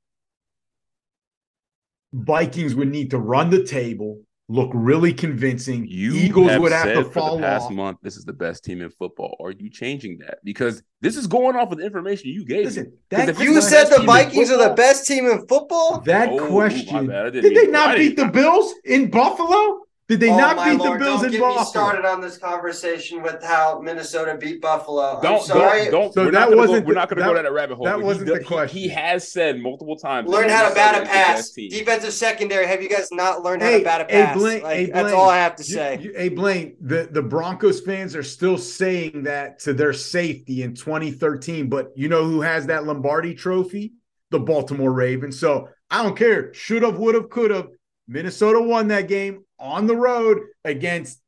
Vikings 2.12 2.76
would 2.76 2.88
need 2.88 3.10
to 3.10 3.18
run 3.18 3.50
the 3.50 3.64
table, 3.64 4.20
look 4.48 4.70
really 4.74 5.12
convincing. 5.12 5.86
You 5.88 6.14
Eagles 6.14 6.50
have 6.50 6.60
would 6.60 6.72
have 6.72 6.84
said 6.84 6.94
to 6.96 7.04
for 7.04 7.10
fall 7.12 7.36
the 7.36 7.42
past 7.42 7.66
off. 7.66 7.72
month 7.72 7.98
this 8.02 8.16
is 8.16 8.24
the 8.24 8.32
best 8.32 8.64
team 8.64 8.82
in 8.82 8.90
football. 8.90 9.36
Are 9.40 9.52
you 9.52 9.70
changing 9.70 10.18
that? 10.18 10.38
Because 10.44 10.82
this 11.00 11.16
is 11.16 11.26
going 11.26 11.56
off 11.56 11.72
of 11.72 11.78
the 11.78 11.84
information 11.84 12.28
you 12.30 12.44
gave. 12.44 12.58
me. 12.58 12.64
Listen, 12.64 12.92
'Cause 13.10 13.26
that 13.26 13.38
You 13.40 13.60
said 13.62 13.84
the 13.84 14.02
Vikings 14.02 14.50
are 14.50 14.68
the 14.68 14.74
best 14.74 15.06
team 15.06 15.26
in 15.26 15.46
football? 15.46 16.00
that 16.06 16.28
Oh, 16.30 16.46
question. 16.48 17.06
didn't 17.06 17.54
they 17.54 17.66
not 17.68 17.96
beat 17.96 18.16
the 18.16 18.28
Bills 18.28 18.74
in 18.84 19.10
Buffalo? 19.10 19.80
Did 20.06 20.20
they 20.20 20.28
Oh, 20.30 20.36
not 20.36 20.62
beat 20.66 20.78
Lord, 20.78 21.00
the 21.00 21.04
Bills 21.04 21.20
don't 21.22 21.26
in 21.26 21.32
get 21.32 21.40
Buffalo? 21.40 21.60
me 21.60 21.64
started 21.66 22.04
on 22.04 22.20
this 22.20 22.36
conversation 22.36 23.22
with 23.22 23.42
how 23.42 23.80
Minnesota 23.80 24.36
beat 24.38 24.60
Buffalo. 24.60 25.18
Don't, 25.22 25.36
I'm 25.40 25.46
sorry. 25.46 25.84
don't, 25.84 25.90
don't. 25.92 26.12
So 26.12 26.24
we're 26.24 26.30
that 26.30 26.40
not 26.40 26.44
gonna 26.50 26.56
wasn't 26.58 26.84
go, 26.84 26.88
we're 26.88 26.94
not 26.94 27.08
going 27.08 27.18
to 27.20 27.24
go 27.24 27.34
down 27.34 27.44
that 27.44 27.52
rabbit 27.52 27.76
hole. 27.76 27.86
that 27.86 27.98
wasn't 28.02 28.26
does- 28.26 28.36
the 28.36 28.42
he- 28.42 28.46
question. 28.46 28.78
He, 28.78 28.88
has 28.88 29.32
said 29.32 29.60
multiple 29.60 29.96
times. 29.96 30.28
Learn 30.28 30.50
how 30.50 30.68
to 30.68 30.74
bat 30.74 31.02
a 31.02 31.06
pass. 31.06 31.36
best 31.38 31.54
team. 31.54 31.70
Defensive 31.70 32.12
secondary. 32.12 32.66
Have 32.66 32.82
you 32.82 32.90
guys 32.90 33.08
not 33.12 33.42
learned 33.42 33.62
how 33.62 33.70
to 33.70 33.82
bat 33.82 34.00
a 34.02 34.04
hey, 34.14 34.22
pass? 34.24 34.36
Blaine- 34.36 34.62
Like, 34.62 34.76
hey, 34.76 34.90
that's 34.90 35.12
all 35.14 35.30
I 35.30 35.38
have 35.38 35.56
to 35.56 35.62
You- 35.62 35.74
say. 35.74 35.98
you- 36.02 36.12
hey 36.14 36.28
Blaine, 36.28 36.76
the, 36.82 37.08
the 37.10 37.22
Broncos 37.22 37.80
fans 37.80 38.14
are 38.14 38.22
still 38.22 38.58
saying 38.58 39.22
that 39.22 39.58
to 39.60 39.72
their 39.72 39.94
safety 39.94 40.64
in 40.64 40.74
2013, 40.74 41.70
but 41.70 41.92
you 41.96 42.08
know 42.08 42.24
who 42.24 42.42
has 42.42 42.66
that 42.66 42.84
Lombardi 42.84 43.32
trophy? 43.34 43.94
The 44.30 44.38
Baltimore 44.40 44.92
Ravens. 44.92 45.38
So 45.40 45.70
I 45.90 46.02
don't 46.02 46.16
care. 46.16 46.52
Should 46.52 46.82
have, 46.82 46.98
would 46.98 47.14
have, 47.14 47.30
could 47.30 47.50
have. 47.50 47.68
Minnesota 48.06 48.60
won 48.60 48.88
that 48.88 49.08
game 49.08 49.44
on 49.64 49.86
the 49.86 49.96
road 49.96 50.40
against 50.64 51.20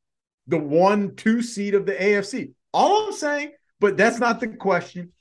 the 0.45 0.59
one, 0.59 1.15
two 1.15 1.41
seed 1.41 1.73
of 1.73 1.85
the 1.85 1.93
AFC. 1.93 2.53
All 2.71 3.07
I'm 3.07 3.13
saying, 3.13 3.51
but 3.79 3.97
that's 3.97 4.19
not 4.19 4.39
the 4.39 4.47
question. 4.47 5.11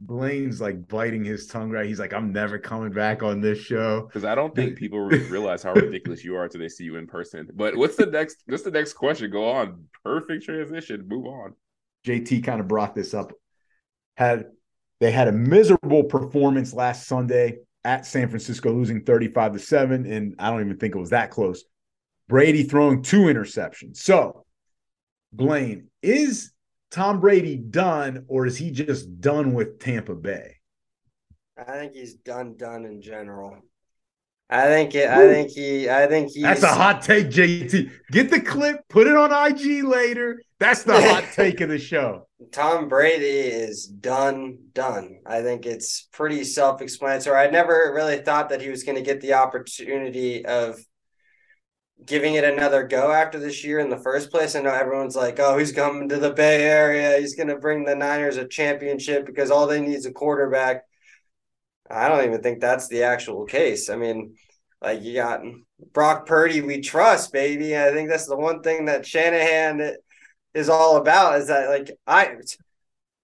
Blaine's 0.00 0.60
like 0.60 0.86
biting 0.86 1.24
his 1.24 1.46
tongue 1.46 1.70
right. 1.70 1.86
He's 1.86 1.98
like, 1.98 2.12
I'm 2.12 2.32
never 2.32 2.58
coming 2.58 2.92
back 2.92 3.22
on 3.22 3.40
this 3.40 3.58
show. 3.58 4.02
Because 4.02 4.24
I 4.24 4.34
don't 4.34 4.54
think 4.54 4.76
people 4.78 5.00
realize 5.00 5.62
how 5.62 5.72
ridiculous 5.72 6.24
you 6.24 6.36
are 6.36 6.44
until 6.44 6.60
they 6.60 6.68
see 6.68 6.84
you 6.84 6.96
in 6.96 7.06
person. 7.06 7.48
But 7.54 7.76
what's 7.76 7.96
the 7.96 8.06
next? 8.06 8.42
What's 8.46 8.62
the 8.62 8.70
next 8.70 8.92
question? 8.92 9.30
Go 9.30 9.50
on. 9.50 9.84
Perfect 10.04 10.44
transition. 10.44 11.06
Move 11.08 11.26
on. 11.26 11.54
JT 12.06 12.44
kind 12.44 12.60
of 12.60 12.68
brought 12.68 12.94
this 12.94 13.12
up. 13.12 13.32
Had 14.16 14.46
they 15.00 15.10
had 15.10 15.28
a 15.28 15.32
miserable 15.32 16.04
performance 16.04 16.72
last 16.72 17.06
Sunday 17.06 17.58
at 17.84 18.06
San 18.06 18.28
Francisco, 18.28 18.72
losing 18.72 19.04
35 19.04 19.54
to 19.54 19.58
7. 19.58 20.06
And 20.06 20.34
I 20.38 20.50
don't 20.50 20.60
even 20.60 20.76
think 20.78 20.94
it 20.94 20.98
was 20.98 21.10
that 21.10 21.30
close. 21.30 21.64
Brady 22.28 22.62
throwing 22.62 23.02
two 23.02 23.22
interceptions. 23.22 23.98
So, 23.98 24.44
Blaine, 25.32 25.88
is 26.02 26.52
Tom 26.90 27.20
Brady 27.20 27.56
done, 27.56 28.24
or 28.28 28.46
is 28.46 28.56
he 28.56 28.70
just 28.70 29.20
done 29.20 29.54
with 29.54 29.78
Tampa 29.78 30.14
Bay? 30.14 30.56
I 31.58 31.72
think 31.72 31.94
he's 31.94 32.14
done 32.14 32.56
done 32.56 32.84
in 32.84 33.02
general. 33.02 33.56
I 34.50 34.64
think 34.64 34.94
it, 34.94 35.08
I 35.08 35.28
think 35.28 35.50
he 35.50 35.90
I 35.90 36.06
think 36.06 36.30
he. 36.32 36.42
That's 36.42 36.62
a 36.62 36.68
hot 36.68 37.02
take, 37.02 37.28
JT. 37.28 37.90
Get 38.10 38.30
the 38.30 38.40
clip, 38.40 38.80
put 38.88 39.06
it 39.06 39.14
on 39.14 39.30
IG 39.30 39.84
later. 39.84 40.40
That's 40.58 40.84
the 40.84 41.00
hot 41.00 41.24
take 41.34 41.60
of 41.60 41.68
the 41.68 41.78
show. 41.78 42.26
Tom 42.50 42.88
Brady 42.88 43.26
is 43.26 43.86
done 43.86 44.58
done. 44.72 45.18
I 45.26 45.42
think 45.42 45.66
it's 45.66 46.08
pretty 46.12 46.44
self-explanatory. 46.44 47.36
I 47.36 47.50
never 47.50 47.92
really 47.94 48.18
thought 48.18 48.48
that 48.48 48.62
he 48.62 48.70
was 48.70 48.84
going 48.84 48.96
to 48.96 49.02
get 49.02 49.20
the 49.20 49.34
opportunity 49.34 50.46
of 50.46 50.78
giving 52.06 52.34
it 52.34 52.44
another 52.44 52.86
go 52.86 53.10
after 53.10 53.38
this 53.38 53.64
year 53.64 53.80
in 53.80 53.90
the 53.90 53.98
first 53.98 54.30
place. 54.30 54.54
I 54.54 54.62
know 54.62 54.72
everyone's 54.72 55.16
like, 55.16 55.38
"Oh, 55.38 55.58
he's 55.58 55.72
coming 55.72 56.08
to 56.08 56.16
the 56.16 56.32
Bay 56.32 56.62
Area. 56.62 57.18
He's 57.18 57.36
going 57.36 57.48
to 57.48 57.56
bring 57.56 57.84
the 57.84 57.94
Niners 57.94 58.38
a 58.38 58.48
championship 58.48 59.26
because 59.26 59.50
all 59.50 59.66
they 59.66 59.80
need 59.82 59.94
is 59.94 60.06
a 60.06 60.12
quarterback." 60.12 60.84
I 61.90 62.08
don't 62.08 62.24
even 62.24 62.42
think 62.42 62.60
that's 62.60 62.88
the 62.88 63.04
actual 63.04 63.44
case. 63.44 63.90
I 63.90 63.96
mean, 63.96 64.34
like 64.80 65.02
you 65.02 65.14
got 65.14 65.40
Brock 65.92 66.26
Purdy, 66.26 66.60
we 66.60 66.80
trust, 66.80 67.32
baby. 67.32 67.76
I 67.76 67.92
think 67.92 68.08
that's 68.08 68.26
the 68.26 68.36
one 68.36 68.62
thing 68.62 68.86
that 68.86 69.06
Shanahan 69.06 69.96
is 70.54 70.68
all 70.68 70.96
about 70.96 71.40
is 71.40 71.48
that 71.48 71.68
like 71.68 71.90
I 72.06 72.36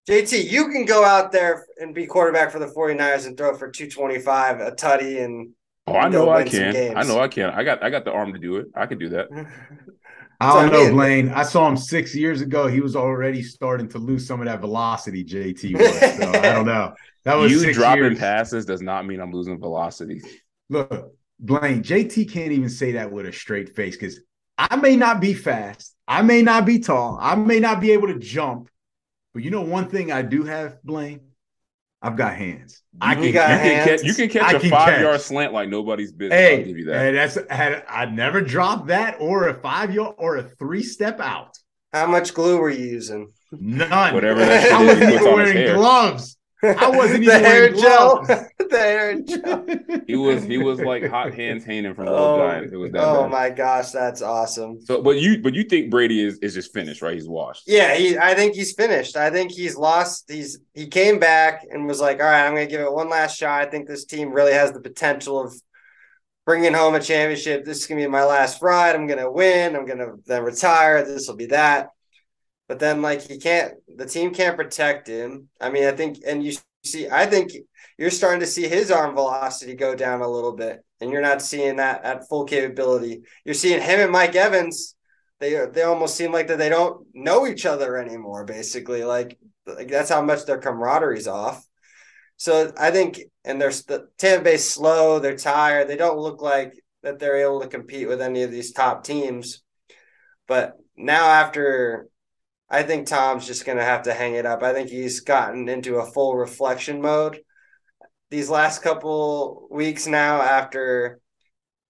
JT, 0.08 0.50
you 0.50 0.68
can 0.68 0.84
go 0.84 1.04
out 1.04 1.32
there 1.32 1.64
and 1.78 1.94
be 1.94 2.06
quarterback 2.06 2.50
for 2.50 2.58
the 2.58 2.66
49ers 2.66 3.26
and 3.26 3.36
throw 3.38 3.56
for 3.56 3.70
225, 3.70 4.60
a 4.60 4.72
tutty 4.72 5.24
and 5.24 5.54
Oh, 5.86 5.96
I 5.96 6.08
know 6.08 6.30
I 6.30 6.44
can. 6.44 6.96
I 6.96 7.02
know 7.02 7.20
I 7.20 7.28
can. 7.28 7.50
I 7.50 7.62
got. 7.62 7.82
I 7.82 7.90
got 7.90 8.06
the 8.06 8.12
arm 8.12 8.32
to 8.32 8.38
do 8.38 8.56
it. 8.56 8.68
I 8.74 8.86
can 8.86 8.98
do 8.98 9.10
that. 9.10 9.28
I 10.44 10.62
don't 10.62 10.72
know, 10.72 10.90
Blaine. 10.90 11.28
I 11.30 11.42
saw 11.42 11.68
him 11.68 11.76
six 11.76 12.14
years 12.14 12.40
ago. 12.40 12.66
He 12.66 12.80
was 12.80 12.96
already 12.96 13.42
starting 13.42 13.88
to 13.90 13.98
lose 13.98 14.26
some 14.26 14.40
of 14.40 14.46
that 14.46 14.60
velocity. 14.60 15.24
JT 15.24 15.78
was. 15.78 15.98
So 16.18 16.28
I 16.30 16.52
don't 16.52 16.66
know. 16.66 16.94
That 17.24 17.36
was 17.36 17.50
You 17.50 17.60
six 17.60 17.78
dropping 17.78 18.04
years. 18.04 18.18
passes 18.18 18.66
does 18.66 18.82
not 18.82 19.06
mean 19.06 19.18
I'm 19.18 19.32
losing 19.32 19.58
velocity. 19.58 20.20
Look, 20.68 21.14
Blaine, 21.40 21.82
JT 21.82 22.30
can't 22.30 22.52
even 22.52 22.68
say 22.68 22.92
that 22.92 23.10
with 23.10 23.24
a 23.24 23.32
straight 23.32 23.74
face 23.74 23.96
because 23.96 24.20
I 24.58 24.76
may 24.76 24.94
not 24.94 25.22
be 25.22 25.32
fast, 25.32 25.96
I 26.06 26.20
may 26.20 26.42
not 26.42 26.66
be 26.66 26.80
tall, 26.80 27.16
I 27.18 27.34
may 27.34 27.60
not 27.60 27.80
be 27.80 27.92
able 27.92 28.08
to 28.08 28.18
jump, 28.18 28.68
but 29.32 29.42
you 29.42 29.50
know 29.50 29.62
one 29.62 29.88
thing 29.88 30.12
I 30.12 30.20
do 30.20 30.44
have, 30.44 30.82
Blaine. 30.82 31.20
I've 32.04 32.16
got 32.16 32.36
hands. 32.36 32.82
I 33.00 33.14
can 33.14 33.32
got 33.32 33.50
You 33.50 33.56
catch. 33.56 33.62
can 33.62 33.84
catch. 33.88 34.02
You 34.04 34.14
can 34.14 34.28
catch 34.28 34.54
a 34.54 34.60
can 34.60 34.70
five 34.70 34.88
catch. 34.90 35.00
yard 35.00 35.20
slant 35.22 35.52
like 35.54 35.68
nobody's 35.70 36.12
business. 36.12 36.38
I'll 36.38 36.56
Hey, 36.58 36.62
give 36.64 36.76
you 36.78 36.84
that. 36.84 36.98
hey, 36.98 37.12
that's 37.12 37.38
had 37.50 37.82
I 37.88 38.04
never 38.04 38.40
dropped 38.42 38.88
that 38.88 39.16
or 39.20 39.48
a 39.48 39.54
five 39.54 39.92
yard 39.94 40.14
or 40.18 40.36
a 40.36 40.42
three 40.42 40.82
step 40.82 41.18
out. 41.18 41.56
How 41.92 42.06
much 42.06 42.34
glue 42.34 42.58
were 42.58 42.70
you 42.70 42.84
using? 42.84 43.32
None. 43.52 44.14
Whatever 44.14 44.40
that 44.40 44.62
shit 44.64 44.72
I 44.72 44.82
is 44.82 44.88
wasn't 44.88 45.12
even 45.12 45.24
wearing 45.34 45.74
gloves. 45.76 46.36
I 46.64 46.88
wasn't 46.90 47.24
the 47.26 47.32
even 47.32 47.40
hair 47.40 47.70
wearing 47.70 47.76
gel. 47.76 48.24
gloves. 48.24 48.28
the 48.58 48.78
hair 48.78 49.20
gel. 49.22 49.66
He 50.06 50.16
was. 50.16 50.44
He 50.44 50.58
was 50.58 50.80
like 50.80 51.04
hot 51.04 51.34
hands 51.34 51.64
hanging 51.64 51.94
from 51.94 52.06
Little 52.06 52.24
Oh, 52.24 52.38
Giants. 52.38 52.72
It 52.72 52.76
was 52.76 52.92
that 52.92 53.04
oh 53.04 53.22
bad. 53.22 53.30
my 53.30 53.50
gosh, 53.50 53.90
that's 53.90 54.22
awesome. 54.22 54.80
So, 54.82 55.02
but 55.02 55.18
you, 55.18 55.42
but 55.42 55.54
you 55.54 55.64
think 55.64 55.90
Brady 55.90 56.22
is 56.22 56.38
is 56.38 56.54
just 56.54 56.72
finished, 56.72 57.02
right? 57.02 57.14
He's 57.14 57.28
washed. 57.28 57.64
Yeah, 57.66 57.94
he. 57.94 58.18
I 58.18 58.34
think 58.34 58.54
he's 58.54 58.72
finished. 58.74 59.16
I 59.16 59.30
think 59.30 59.50
he's 59.52 59.76
lost. 59.76 60.30
He's 60.30 60.58
he 60.74 60.86
came 60.86 61.18
back 61.18 61.66
and 61.70 61.86
was 61.86 62.00
like, 62.00 62.18
"All 62.20 62.26
right, 62.26 62.46
I'm 62.46 62.54
going 62.54 62.66
to 62.66 62.70
give 62.70 62.80
it 62.80 62.92
one 62.92 63.08
last 63.10 63.38
shot. 63.38 63.60
I 63.62 63.70
think 63.70 63.88
this 63.88 64.04
team 64.04 64.30
really 64.32 64.52
has 64.52 64.72
the 64.72 64.80
potential 64.80 65.40
of 65.40 65.54
bringing 66.46 66.74
home 66.74 66.94
a 66.94 67.00
championship. 67.00 67.64
This 67.64 67.78
is 67.80 67.86
going 67.86 68.00
to 68.00 68.06
be 68.06 68.10
my 68.10 68.24
last 68.24 68.60
ride. 68.62 68.94
I'm 68.94 69.06
going 69.06 69.18
to 69.20 69.30
win. 69.30 69.76
I'm 69.76 69.86
going 69.86 69.98
to 69.98 70.14
then 70.26 70.42
retire. 70.42 71.04
This 71.04 71.28
will 71.28 71.36
be 71.36 71.46
that." 71.46 71.90
But 72.68 72.78
then, 72.78 73.02
like, 73.02 73.22
he 73.22 73.38
can't. 73.38 73.74
The 73.94 74.06
team 74.06 74.32
can't 74.32 74.56
protect 74.56 75.06
him. 75.06 75.48
I 75.60 75.70
mean, 75.70 75.84
I 75.84 75.92
think, 75.92 76.18
and 76.26 76.42
you 76.42 76.54
see, 76.84 77.08
I 77.08 77.26
think 77.26 77.52
you're 77.98 78.10
starting 78.10 78.40
to 78.40 78.46
see 78.46 78.66
his 78.68 78.90
arm 78.90 79.14
velocity 79.14 79.74
go 79.74 79.94
down 79.94 80.22
a 80.22 80.28
little 80.28 80.52
bit, 80.52 80.84
and 81.00 81.10
you're 81.10 81.22
not 81.22 81.42
seeing 81.42 81.76
that 81.76 82.04
at 82.04 82.28
full 82.28 82.44
capability. 82.44 83.22
You're 83.44 83.54
seeing 83.54 83.82
him 83.82 84.00
and 84.00 84.12
Mike 84.12 84.34
Evans 84.34 84.94
they 85.40 85.66
they 85.72 85.82
almost 85.82 86.16
seem 86.16 86.32
like 86.32 86.48
that 86.48 86.58
they 86.58 86.68
don't 86.68 87.06
know 87.14 87.46
each 87.46 87.66
other 87.66 87.96
anymore 87.96 88.44
basically 88.44 89.04
like, 89.04 89.38
like 89.66 89.88
that's 89.88 90.10
how 90.10 90.22
much 90.22 90.44
their 90.44 90.60
camaraderie's 90.60 91.28
off 91.28 91.66
so 92.36 92.72
i 92.78 92.90
think 92.90 93.20
and 93.44 93.60
they're 93.60 93.70
the 93.70 94.08
Tampa 94.18 94.44
Bay's 94.44 94.68
slow 94.68 95.18
they're 95.18 95.36
tired 95.36 95.88
they 95.88 95.96
don't 95.96 96.18
look 96.18 96.40
like 96.40 96.74
that 97.02 97.18
they're 97.18 97.36
able 97.36 97.60
to 97.60 97.68
compete 97.68 98.08
with 98.08 98.22
any 98.22 98.42
of 98.42 98.50
these 98.50 98.72
top 98.72 99.04
teams 99.04 99.62
but 100.46 100.76
now 100.96 101.26
after 101.26 102.08
i 102.70 102.82
think 102.82 103.06
tom's 103.06 103.46
just 103.46 103.64
going 103.64 103.78
to 103.78 103.84
have 103.84 104.02
to 104.02 104.14
hang 104.14 104.34
it 104.34 104.46
up 104.46 104.62
i 104.62 104.72
think 104.72 104.88
he's 104.88 105.20
gotten 105.20 105.68
into 105.68 105.96
a 105.96 106.10
full 106.12 106.36
reflection 106.36 107.00
mode 107.00 107.40
these 108.30 108.50
last 108.50 108.82
couple 108.82 109.68
weeks 109.70 110.06
now 110.06 110.42
after 110.42 111.20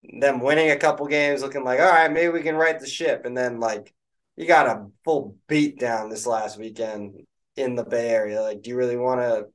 them 0.03 0.41
winning 0.41 0.71
a 0.71 0.77
couple 0.77 1.07
games, 1.07 1.43
looking 1.43 1.65
like, 1.65 1.81
all 1.81 1.89
right, 1.89 2.13
maybe 2.13 2.29
we 2.29 2.43
can 2.43 2.57
right 2.57 2.79
the 2.79 2.87
ship. 2.87 3.25
And 3.25 3.37
then, 3.37 3.61
like, 3.61 3.95
you 4.37 4.47
got 4.47 4.67
a 4.67 4.87
full 5.05 5.37
beat 5.49 5.79
down 5.79 6.11
this 6.11 6.27
last 6.27 6.59
weekend 6.59 7.15
in 7.57 7.75
the 7.75 7.85
Bay 7.85 8.11
Area. 8.11 8.43
Like, 8.43 8.63
do 8.63 8.71
you 8.71 8.77
really 8.77 8.97
want 8.97 9.21
to 9.21 9.47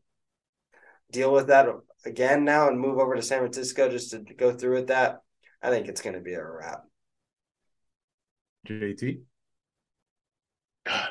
deal 1.11 1.31
with 1.31 1.47
that 1.47 1.67
again 2.05 2.45
now 2.45 2.67
and 2.67 2.79
move 2.79 2.97
over 2.97 3.15
to 3.15 3.21
San 3.21 3.39
Francisco 3.39 3.89
just 3.89 4.11
to 4.11 4.19
go 4.19 4.51
through 4.53 4.75
with 4.75 4.87
that? 4.87 5.19
I 5.61 5.69
think 5.69 5.87
it's 5.87 6.01
going 6.01 6.15
to 6.15 6.21
be 6.21 6.33
a 6.33 6.43
wrap. 6.43 6.81
JT. 8.67 9.21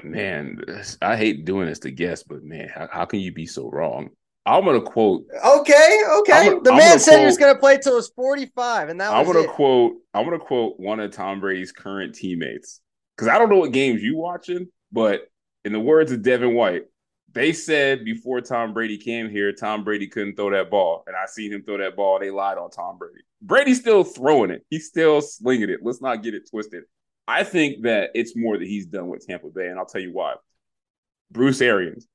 Man, 0.03 0.61
I 1.03 1.17
hate 1.17 1.45
doing 1.45 1.67
this 1.67 1.79
to 1.81 1.91
guess, 1.91 2.23
but 2.23 2.43
man, 2.43 2.69
how, 2.69 2.89
how 2.91 3.05
can 3.05 3.21
you 3.21 3.33
be 3.33 3.47
so 3.47 3.71
wrong? 3.71 4.11
I'm 4.47 4.65
gonna 4.65 4.81
quote. 4.81 5.25
Okay, 5.45 6.01
okay. 6.21 6.47
Gonna- 6.49 6.61
the 6.63 6.71
I'm 6.73 6.79
man 6.79 6.89
gonna 6.91 6.99
said 7.01 7.21
he 7.21 7.27
was 7.27 7.37
going 7.37 7.55
to 7.55 7.61
play 7.61 7.77
till 7.79 7.93
he 7.93 7.97
was 7.97 8.09
45, 8.17 8.89
and 8.89 9.01
that 9.01 9.13
I'm 9.13 9.27
was 9.27 9.35
gonna 9.37 9.47
it. 9.47 9.51
quote. 9.51 9.93
I'm 10.15 10.25
gonna 10.25 10.39
quote 10.39 10.81
one 10.81 11.01
of 11.01 11.13
Tom 11.13 11.41
Brady's 11.41 11.71
current 11.71 12.15
teammates 12.15 12.81
because 13.17 13.29
I 13.29 13.39
don't 13.39 13.51
know 13.51 13.59
what 13.59 13.73
games 13.73 14.03
you 14.03 14.17
watching, 14.17 14.69
but 14.91 15.29
in 15.65 15.73
the 15.73 15.81
words 15.81 16.13
of 16.13 16.23
Devin 16.23 16.55
White, 16.55 16.85
they 17.33 17.53
said 17.53 18.05
before 18.07 18.41
Tom 18.41 18.73
Brady 18.73 18.97
came 18.97 19.29
here, 19.29 19.53
Tom 19.53 19.85
Brady 19.85 20.07
couldn't 20.07 20.37
throw 20.37 20.51
that 20.51 20.71
ball. 20.71 21.05
And 21.07 21.15
I 21.15 21.27
seen 21.27 21.53
him 21.53 21.63
throw 21.63 21.77
that 21.79 21.95
ball. 21.95 22.19
They 22.19 22.31
lied 22.31 22.57
on 22.57 22.71
Tom 22.71 22.97
Brady. 22.97 23.21
Brady's 23.43 23.81
still 23.81 24.03
throwing 24.03 24.51
it. 24.51 24.65
He's 24.71 24.87
still 24.87 25.21
slinging 25.21 25.69
it. 25.69 25.81
Let's 25.83 26.01
not 26.01 26.23
get 26.23 26.35
it 26.35 26.49
twisted. 26.51 26.85
I 27.29 27.45
think 27.45 27.83
that 27.83 28.11
it's 28.15 28.35
more 28.35 28.57
that 28.57 28.67
he's 28.67 28.87
done 28.87 29.09
with 29.09 29.27
Tampa 29.27 29.49
Bay, 29.51 29.69
and 29.69 29.79
I'll 29.79 29.85
tell 29.85 30.01
you 30.01 30.15
why. 30.15 30.37
Bruce 31.31 31.61
Arians, 31.61 32.09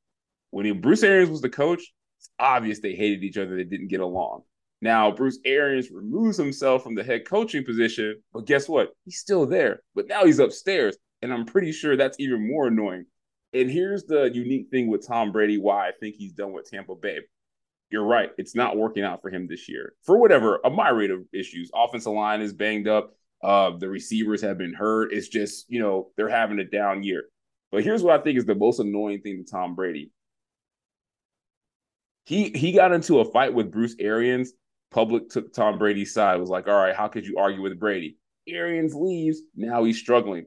when 0.49 0.65
he, 0.65 0.71
Bruce 0.71 1.03
Arians 1.03 1.29
was 1.29 1.41
the 1.41 1.49
coach, 1.49 1.83
it's 2.17 2.31
obvious 2.39 2.79
they 2.79 2.95
hated 2.95 3.23
each 3.23 3.37
other. 3.37 3.55
They 3.55 3.63
didn't 3.63 3.89
get 3.89 3.99
along. 3.99 4.41
Now 4.81 5.11
Bruce 5.11 5.37
Arians 5.45 5.91
removes 5.91 6.35
himself 6.35 6.81
from 6.81 6.95
the 6.95 7.03
head 7.03 7.27
coaching 7.27 7.63
position, 7.63 8.23
but 8.33 8.47
guess 8.47 8.67
what? 8.67 8.89
He's 9.05 9.19
still 9.19 9.45
there, 9.45 9.83
but 9.93 10.07
now 10.07 10.25
he's 10.25 10.39
upstairs, 10.39 10.97
and 11.21 11.31
I'm 11.31 11.45
pretty 11.45 11.71
sure 11.71 11.95
that's 11.95 12.19
even 12.19 12.49
more 12.49 12.67
annoying. 12.67 13.05
And 13.53 13.69
here's 13.69 14.05
the 14.05 14.31
unique 14.33 14.69
thing 14.71 14.87
with 14.87 15.07
Tom 15.07 15.31
Brady: 15.31 15.59
why 15.59 15.87
I 15.87 15.91
think 15.91 16.15
he's 16.15 16.33
done 16.33 16.53
with 16.53 16.69
Tampa 16.69 16.95
Bay. 16.95 17.19
You're 17.91 18.03
right; 18.03 18.31
it's 18.39 18.55
not 18.55 18.77
working 18.77 19.03
out 19.03 19.21
for 19.21 19.29
him 19.29 19.47
this 19.47 19.69
year 19.69 19.93
for 20.01 20.17
whatever 20.17 20.59
a 20.65 20.71
myriad 20.71 21.11
of 21.11 21.21
issues. 21.31 21.69
Offensive 21.73 22.13
line 22.13 22.41
is 22.41 22.51
banged 22.51 22.87
up. 22.87 23.15
Uh, 23.43 23.71
the 23.77 23.89
receivers 23.89 24.41
have 24.41 24.57
been 24.57 24.73
hurt. 24.73 25.11
It's 25.11 25.27
just, 25.27 25.65
you 25.67 25.79
know, 25.79 26.11
they're 26.15 26.29
having 26.29 26.59
a 26.59 26.63
down 26.63 27.03
year. 27.03 27.25
But 27.71 27.83
here's 27.83 28.01
what 28.01 28.17
I 28.17 28.23
think 28.23 28.37
is 28.37 28.45
the 28.45 28.55
most 28.55 28.79
annoying 28.79 29.21
thing 29.21 29.43
to 29.43 29.51
Tom 29.51 29.75
Brady. 29.75 30.11
He 32.25 32.49
he 32.51 32.71
got 32.71 32.93
into 32.93 33.19
a 33.19 33.25
fight 33.25 33.53
with 33.53 33.71
Bruce 33.71 33.95
Arians. 33.99 34.53
Public 34.91 35.29
took 35.29 35.53
Tom 35.53 35.77
Brady's 35.77 36.13
side. 36.13 36.39
Was 36.39 36.49
like, 36.49 36.67
all 36.67 36.75
right, 36.75 36.95
how 36.95 37.09
could 37.09 37.25
you 37.25 37.37
argue 37.37 37.61
with 37.61 37.79
Brady? 37.79 38.17
Arians 38.47 38.95
leaves. 38.95 39.41
Now 39.55 39.83
he's 39.83 39.97
struggling. 39.97 40.45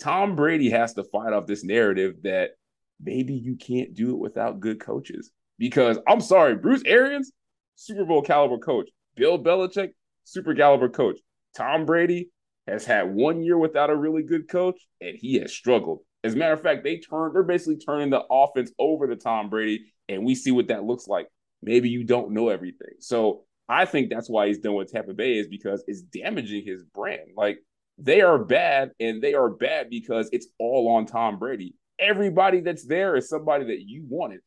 Tom 0.00 0.36
Brady 0.36 0.70
has 0.70 0.94
to 0.94 1.04
fight 1.04 1.32
off 1.32 1.46
this 1.46 1.64
narrative 1.64 2.22
that 2.22 2.52
maybe 3.00 3.34
you 3.34 3.56
can't 3.56 3.94
do 3.94 4.10
it 4.10 4.18
without 4.18 4.60
good 4.60 4.80
coaches. 4.80 5.30
Because 5.58 5.98
I'm 6.08 6.20
sorry, 6.20 6.54
Bruce 6.54 6.82
Arians, 6.86 7.32
Super 7.74 8.04
Bowl 8.04 8.22
caliber 8.22 8.58
coach. 8.58 8.88
Bill 9.16 9.38
Belichick, 9.38 9.90
super 10.24 10.54
caliber 10.54 10.88
coach. 10.88 11.18
Tom 11.56 11.86
Brady 11.86 12.30
has 12.66 12.84
had 12.84 13.14
one 13.14 13.42
year 13.42 13.56
without 13.56 13.90
a 13.90 13.96
really 13.96 14.22
good 14.22 14.48
coach, 14.48 14.80
and 15.00 15.16
he 15.16 15.36
has 15.40 15.52
struggled. 15.52 16.00
As 16.24 16.34
a 16.34 16.36
matter 16.36 16.54
of 16.54 16.62
fact, 16.62 16.84
they 16.84 16.98
turn 16.98 17.32
they're 17.32 17.42
basically 17.42 17.78
turning 17.78 18.10
the 18.10 18.24
offense 18.30 18.72
over 18.78 19.06
to 19.06 19.16
Tom 19.16 19.48
Brady, 19.48 19.92
and 20.08 20.24
we 20.24 20.34
see 20.34 20.50
what 20.50 20.68
that 20.68 20.84
looks 20.84 21.06
like. 21.06 21.28
Maybe 21.62 21.88
you 21.88 22.04
don't 22.04 22.32
know 22.32 22.48
everything. 22.48 22.94
So 22.98 23.44
I 23.68 23.84
think 23.84 24.10
that's 24.10 24.28
why 24.28 24.48
he's 24.48 24.58
done 24.58 24.74
with 24.74 24.92
Tampa 24.92 25.14
Bay 25.14 25.38
is 25.38 25.48
because 25.48 25.82
it's 25.86 26.02
damaging 26.02 26.64
his 26.64 26.82
brand. 26.84 27.30
Like 27.36 27.58
they 27.98 28.20
are 28.20 28.38
bad, 28.38 28.90
and 29.00 29.22
they 29.22 29.34
are 29.34 29.50
bad 29.50 29.88
because 29.88 30.28
it's 30.32 30.48
all 30.58 30.88
on 30.96 31.06
Tom 31.06 31.38
Brady. 31.38 31.74
Everybody 31.98 32.60
that's 32.60 32.84
there 32.84 33.16
is 33.16 33.28
somebody 33.28 33.64
that 33.66 33.80
you 33.80 34.04
wanted 34.08 34.40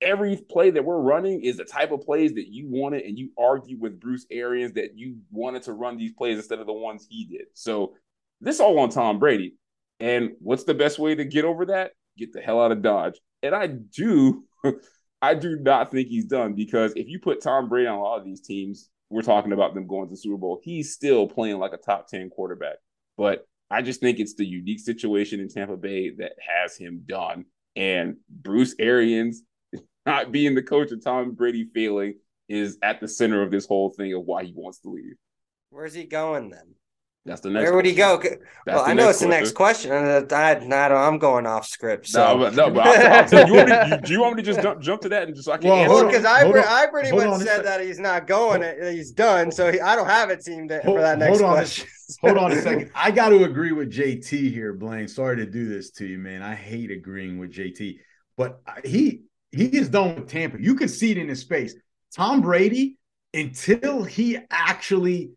every 0.00 0.36
play 0.36 0.70
that 0.70 0.84
we're 0.84 1.00
running 1.00 1.42
is 1.42 1.56
the 1.56 1.64
type 1.64 1.92
of 1.92 2.02
plays 2.02 2.34
that 2.34 2.48
you 2.48 2.66
wanted, 2.68 3.04
and 3.04 3.18
you 3.18 3.30
argue 3.38 3.78
with 3.78 4.00
Bruce 4.00 4.26
Arians 4.30 4.74
that 4.74 4.96
you 4.96 5.18
wanted 5.30 5.62
to 5.64 5.72
run 5.72 5.96
these 5.96 6.12
plays 6.12 6.36
instead 6.36 6.58
of 6.58 6.66
the 6.66 6.72
ones 6.72 7.06
he 7.08 7.24
did. 7.24 7.46
So 7.54 7.94
this 8.40 8.60
all 8.60 8.78
on 8.78 8.90
Tom 8.90 9.18
Brady. 9.18 9.56
And 9.98 10.32
what's 10.40 10.64
the 10.64 10.74
best 10.74 10.98
way 10.98 11.14
to 11.14 11.24
get 11.24 11.44
over 11.44 11.66
that? 11.66 11.92
Get 12.16 12.32
the 12.32 12.40
hell 12.40 12.60
out 12.60 12.72
of 12.72 12.82
Dodge. 12.82 13.20
And 13.42 13.54
I 13.54 13.66
do, 13.66 14.44
I 15.22 15.34
do 15.34 15.56
not 15.56 15.90
think 15.90 16.08
he's 16.08 16.24
done 16.24 16.54
because 16.54 16.92
if 16.96 17.08
you 17.08 17.18
put 17.18 17.42
Tom 17.42 17.68
Brady 17.68 17.86
on 17.86 17.98
a 17.98 18.02
lot 18.02 18.18
of 18.18 18.24
these 18.24 18.40
teams, 18.40 18.88
we're 19.10 19.22
talking 19.22 19.52
about 19.52 19.74
them 19.74 19.86
going 19.86 20.06
to 20.06 20.10
the 20.10 20.16
Super 20.16 20.38
Bowl. 20.38 20.60
He's 20.62 20.94
still 20.94 21.26
playing 21.26 21.58
like 21.58 21.72
a 21.72 21.76
top 21.76 22.08
10 22.08 22.30
quarterback. 22.30 22.76
But 23.18 23.46
I 23.70 23.82
just 23.82 24.00
think 24.00 24.18
it's 24.18 24.34
the 24.34 24.46
unique 24.46 24.80
situation 24.80 25.40
in 25.40 25.48
Tampa 25.48 25.76
Bay 25.76 26.10
that 26.18 26.32
has 26.40 26.76
him 26.76 27.02
done. 27.06 27.44
And 27.76 28.16
Bruce 28.28 28.74
Arians 28.78 29.42
not 30.06 30.32
being 30.32 30.54
the 30.54 30.62
coach 30.62 30.92
of 30.92 31.02
Tom 31.02 31.32
Brady 31.32 31.68
failing 31.74 32.14
is 32.48 32.78
at 32.82 33.00
the 33.00 33.08
center 33.08 33.42
of 33.42 33.50
this 33.50 33.66
whole 33.66 33.90
thing 33.90 34.12
of 34.14 34.24
why 34.24 34.44
he 34.44 34.52
wants 34.54 34.80
to 34.80 34.90
leave. 34.90 35.14
Where's 35.70 35.94
he 35.94 36.04
going 36.04 36.50
then? 36.50 36.74
That's 37.26 37.42
the 37.42 37.50
next. 37.50 37.64
Where 37.64 37.76
would 37.76 37.84
he 37.84 37.94
go? 37.94 38.20
well, 38.66 38.82
I 38.84 38.94
know 38.94 39.10
it's 39.10 39.20
the 39.20 39.28
next 39.28 39.52
question. 39.52 39.92
I, 39.92 40.24
I, 40.34 41.06
I'm 41.06 41.18
going 41.18 41.46
off 41.46 41.66
script. 41.66 42.08
So. 42.08 42.24
No, 42.24 42.38
but, 42.38 42.54
no, 42.54 42.70
but 42.70 42.86
I'll, 42.86 43.12
I'll 43.12 43.28
tell 43.28 43.46
you, 43.46 43.54
you, 43.54 43.58
want 43.58 43.68
to, 43.68 43.88
you, 43.90 44.06
do 44.06 44.12
you 44.14 44.20
want 44.22 44.36
me 44.36 44.42
to 44.42 44.46
just 44.46 44.62
jump, 44.62 44.80
jump 44.80 45.02
to 45.02 45.10
that 45.10 45.24
and 45.24 45.34
just 45.34 45.44
so 45.44 45.52
I 45.52 45.58
can 45.58 45.68
well, 45.68 46.06
Because 46.06 46.24
I, 46.24 46.50
I 46.50 46.86
pretty 46.86 47.12
much 47.12 47.42
said 47.42 47.64
that 47.66 47.82
he's 47.82 48.00
not 48.00 48.26
going, 48.26 48.62
he's 48.90 49.12
done. 49.12 49.52
So 49.52 49.70
he, 49.70 49.80
I 49.80 49.96
don't 49.96 50.08
have 50.08 50.30
a 50.30 50.36
team 50.36 50.66
to, 50.68 50.80
hold, 50.80 50.96
for 50.96 51.02
that 51.02 51.18
next 51.18 51.40
hold 51.40 51.52
question. 51.52 51.88
hold 52.22 52.38
on 52.38 52.52
a 52.52 52.62
second. 52.62 52.90
I 52.94 53.10
got 53.10 53.28
to 53.28 53.44
agree 53.44 53.72
with 53.72 53.92
JT 53.92 54.52
here, 54.52 54.72
Blaine. 54.72 55.06
Sorry 55.06 55.36
to 55.36 55.46
do 55.46 55.68
this 55.68 55.90
to 55.92 56.06
you, 56.06 56.16
man. 56.16 56.42
I 56.42 56.54
hate 56.54 56.90
agreeing 56.90 57.38
with 57.38 57.52
JT, 57.52 57.98
but 58.38 58.62
he 58.82 59.24
he 59.52 59.66
is 59.66 59.88
done 59.88 60.14
with 60.14 60.28
Tampa. 60.28 60.60
You 60.60 60.74
can 60.74 60.88
see 60.88 61.10
it 61.10 61.18
in 61.18 61.28
his 61.28 61.42
face. 61.42 61.74
Tom 62.14 62.40
Brady, 62.40 62.98
until 63.34 64.04
he 64.04 64.38
actually 64.50 65.32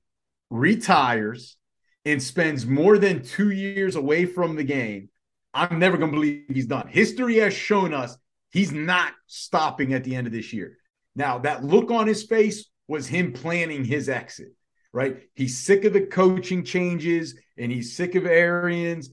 retires 0.49 1.57
and 2.05 2.22
spends 2.22 2.66
more 2.66 2.97
than 2.97 3.24
two 3.24 3.51
years 3.51 3.95
away 3.95 4.26
from 4.26 4.55
the 4.55 4.64
game, 4.64 5.09
I'm 5.53 5.80
never 5.80 5.97
going 5.97 6.11
to 6.11 6.16
believe 6.16 6.45
he's 6.49 6.66
done. 6.66 6.88
History 6.88 7.38
has 7.38 7.53
shown 7.53 7.93
us 7.93 8.18
he's 8.51 8.72
not 8.72 9.14
stopping 9.28 9.93
at 9.93 10.03
the 10.03 10.16
end 10.16 10.28
of 10.28 10.34
this 10.34 10.51
year. 10.53 10.78
Now, 11.16 11.39
that 11.39 11.64
look 11.64 11.91
on 11.91 12.07
his 12.07 12.24
face 12.24 12.66
was 12.88 13.07
him 13.07 13.34
planning 13.34 13.86
his 13.86 14.09
exit, 14.09 14.53
right? 14.91 15.18
He's 15.36 15.59
sick 15.59 15.86
of 15.86 15.93
the 15.93 16.07
coaching 16.07 16.64
changes 16.64 17.36
and 17.57 17.72
he's 17.72 17.95
sick 17.95 18.16
of 18.16 18.26
Arians, 18.26 19.09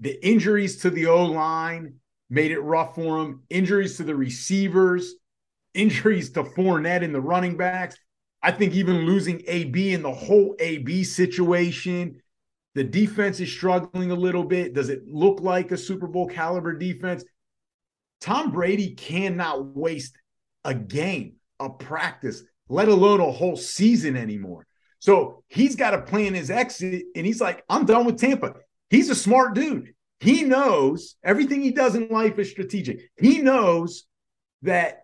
the 0.00 0.24
injuries 0.26 0.78
to 0.78 0.90
the 0.90 1.06
O 1.06 1.24
line 1.24 1.94
made 2.30 2.50
it 2.50 2.60
rough 2.60 2.94
for 2.94 3.18
him. 3.18 3.42
Injuries 3.50 3.96
to 3.96 4.04
the 4.04 4.14
receivers, 4.14 5.14
injuries 5.74 6.30
to 6.30 6.44
Fournette 6.44 7.04
and 7.04 7.14
the 7.14 7.20
running 7.20 7.56
backs. 7.56 7.96
I 8.42 8.52
think 8.52 8.74
even 8.74 9.06
losing 9.06 9.42
AB 9.46 9.92
in 9.92 10.02
the 10.02 10.12
whole 10.12 10.54
AB 10.60 11.04
situation, 11.04 12.20
the 12.74 12.84
defense 12.84 13.40
is 13.40 13.50
struggling 13.50 14.10
a 14.10 14.16
little 14.16 14.44
bit. 14.44 14.74
Does 14.74 14.88
it 14.88 15.02
look 15.08 15.40
like 15.40 15.72
a 15.72 15.76
Super 15.76 16.06
Bowl 16.06 16.28
caliber 16.28 16.74
defense? 16.74 17.24
Tom 18.20 18.52
Brady 18.52 18.94
cannot 18.94 19.76
waste 19.76 20.16
a 20.64 20.74
game, 20.74 21.34
a 21.58 21.70
practice, 21.70 22.42
let 22.68 22.88
alone 22.88 23.20
a 23.20 23.30
whole 23.30 23.56
season 23.56 24.16
anymore. 24.16 24.66
So 25.00 25.42
he's 25.48 25.76
got 25.76 25.92
to 25.92 26.02
plan 26.02 26.34
his 26.34 26.50
exit, 26.50 27.04
and 27.14 27.24
he's 27.24 27.40
like, 27.40 27.64
I'm 27.68 27.86
done 27.86 28.04
with 28.04 28.18
Tampa. 28.18 28.54
He's 28.90 29.10
a 29.10 29.14
smart 29.14 29.54
dude. 29.54 29.94
He 30.20 30.42
knows 30.42 31.16
everything 31.22 31.62
he 31.62 31.70
does 31.70 31.94
in 31.94 32.08
life 32.08 32.38
is 32.38 32.50
strategic. 32.50 33.10
He 33.18 33.38
knows 33.38 34.04
that 34.62 35.02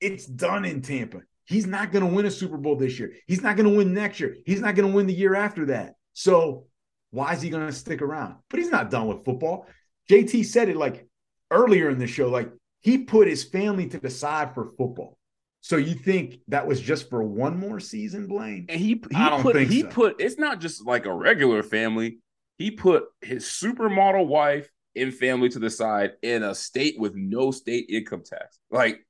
it's 0.00 0.26
done 0.26 0.64
in 0.64 0.82
Tampa. 0.82 1.22
He's 1.46 1.66
not 1.66 1.92
going 1.92 2.06
to 2.06 2.14
win 2.14 2.26
a 2.26 2.30
Super 2.30 2.56
Bowl 2.56 2.76
this 2.76 2.98
year. 2.98 3.12
He's 3.26 3.42
not 3.42 3.56
going 3.56 3.70
to 3.70 3.76
win 3.76 3.94
next 3.94 4.20
year. 4.20 4.36
He's 4.46 4.60
not 4.60 4.74
going 4.74 4.88
to 4.88 4.94
win 4.94 5.06
the 5.06 5.14
year 5.14 5.34
after 5.34 5.66
that. 5.66 5.94
So 6.12 6.66
why 7.10 7.32
is 7.32 7.42
he 7.42 7.50
going 7.50 7.66
to 7.66 7.72
stick 7.72 8.02
around? 8.02 8.36
But 8.50 8.60
he's 8.60 8.70
not 8.70 8.90
done 8.90 9.06
with 9.06 9.24
football. 9.24 9.66
JT 10.10 10.44
said 10.46 10.68
it 10.68 10.76
like 10.76 11.06
earlier 11.50 11.88
in 11.90 11.98
the 11.98 12.06
show, 12.06 12.28
like 12.28 12.50
he 12.80 12.98
put 12.98 13.28
his 13.28 13.44
family 13.44 13.86
to 13.88 13.98
the 13.98 14.10
side 14.10 14.54
for 14.54 14.72
football. 14.76 15.16
So 15.60 15.76
you 15.76 15.94
think 15.94 16.40
that 16.48 16.66
was 16.66 16.78
just 16.78 17.08
for 17.08 17.22
one 17.22 17.56
more 17.58 17.80
season, 17.80 18.26
Blaine? 18.26 18.66
And 18.68 18.78
he, 18.78 18.88
he 18.88 19.30
put 19.40 19.56
he 19.56 19.80
so. 19.80 19.88
put 19.88 20.20
it's 20.20 20.38
not 20.38 20.60
just 20.60 20.84
like 20.86 21.06
a 21.06 21.14
regular 21.14 21.62
family 21.62 22.18
he 22.58 22.70
put 22.70 23.04
his 23.20 23.44
supermodel 23.44 24.26
wife 24.26 24.68
and 24.96 25.12
family 25.12 25.48
to 25.48 25.58
the 25.58 25.70
side 25.70 26.12
in 26.22 26.42
a 26.42 26.54
state 26.54 26.98
with 26.98 27.14
no 27.14 27.50
state 27.50 27.86
income 27.88 28.22
tax. 28.24 28.58
Like 28.70 29.00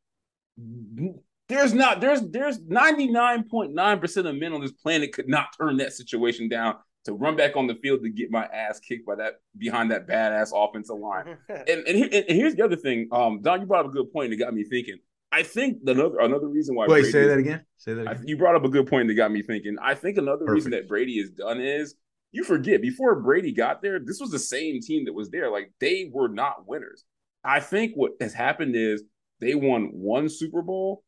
there's 1.48 1.74
not 1.74 2.00
there's 2.00 2.22
there's 2.22 2.58
99.9% 2.60 4.26
of 4.26 4.36
men 4.36 4.52
on 4.52 4.60
this 4.60 4.72
planet 4.72 5.12
could 5.12 5.28
not 5.28 5.48
turn 5.58 5.76
that 5.78 5.92
situation 5.92 6.48
down 6.48 6.76
to 7.04 7.12
run 7.12 7.36
back 7.36 7.56
on 7.56 7.66
the 7.66 7.74
field 7.74 8.02
to 8.02 8.08
get 8.08 8.30
my 8.30 8.46
ass 8.46 8.80
kicked 8.80 9.06
by 9.06 9.14
that 9.16 9.34
behind 9.58 9.90
that 9.90 10.06
badass 10.06 10.52
offensive 10.54 10.96
line. 10.96 11.36
and, 11.48 11.86
and, 11.86 12.14
and, 12.14 12.24
here's 12.28 12.54
the 12.54 12.64
other 12.64 12.76
thing. 12.76 13.08
Um, 13.12 13.42
Don, 13.42 13.60
you 13.60 13.66
brought 13.66 13.84
up 13.84 13.90
a 13.90 13.94
good 13.94 14.10
point 14.10 14.30
that 14.30 14.36
got 14.36 14.54
me 14.54 14.64
thinking. 14.64 14.96
I 15.30 15.42
think 15.42 15.78
another 15.84 16.20
another 16.20 16.46
reason 16.46 16.76
why 16.76 16.86
Wait, 16.86 17.00
Brady 17.00 17.10
say 17.10 17.26
that 17.26 17.38
again. 17.38 17.64
Say 17.76 17.94
that 17.94 18.02
again. 18.02 18.18
I, 18.22 18.24
you 18.24 18.36
brought 18.38 18.54
up 18.54 18.64
a 18.64 18.68
good 18.68 18.86
point 18.86 19.08
that 19.08 19.14
got 19.14 19.32
me 19.32 19.42
thinking. 19.42 19.76
I 19.82 19.94
think 19.94 20.16
another 20.16 20.46
Perfect. 20.46 20.54
reason 20.54 20.70
that 20.70 20.88
Brady 20.88 21.18
is 21.18 21.30
done 21.30 21.60
is 21.60 21.96
you 22.35 22.43
forget 22.43 22.82
before 22.82 23.20
Brady 23.20 23.52
got 23.52 23.81
there, 23.81 24.01
this 24.01 24.20
was 24.20 24.31
the 24.31 24.39
same 24.39 24.81
team 24.81 25.05
that 25.05 25.15
was 25.15 25.31
there. 25.31 25.51
Like 25.51 25.73
they 25.81 26.11
were 26.12 26.28
not 26.28 26.66
winners. 26.66 27.05
I 27.44 27.61
think 27.61 27.93
what 27.94 28.12
has 28.20 28.35
happened 28.35 28.74
is 28.74 29.05
they 29.40 29.55
won 29.55 29.90
one 29.93 30.28
Super 30.28 30.61
Bowl 30.61 31.05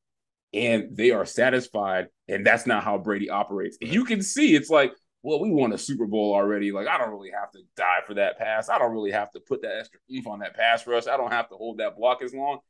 and 0.54 0.96
they 0.96 1.10
are 1.10 1.24
satisfied. 1.24 2.06
And 2.28 2.46
that's 2.46 2.66
not 2.66 2.84
how 2.84 2.98
Brady 2.98 3.28
operates. 3.28 3.76
And 3.80 3.92
You 3.92 4.04
can 4.04 4.22
see 4.22 4.54
it's 4.54 4.70
like, 4.70 4.92
well, 5.22 5.40
we 5.40 5.50
won 5.50 5.72
a 5.72 5.78
Super 5.78 6.06
Bowl 6.06 6.32
already. 6.32 6.70
Like, 6.70 6.86
I 6.86 6.96
don't 6.96 7.10
really 7.10 7.32
have 7.32 7.50
to 7.52 7.58
die 7.76 8.00
for 8.06 8.14
that 8.14 8.38
pass. 8.38 8.68
I 8.68 8.78
don't 8.78 8.92
really 8.92 9.10
have 9.10 9.32
to 9.32 9.40
put 9.40 9.62
that 9.62 9.78
extra 9.80 9.98
oomph 10.14 10.28
on 10.28 10.38
that 10.38 10.54
pass 10.54 10.86
rush. 10.86 11.08
I 11.08 11.16
don't 11.16 11.32
have 11.32 11.48
to 11.48 11.56
hold 11.56 11.78
that 11.78 11.96
block 11.96 12.22
as 12.22 12.32
long. 12.32 12.60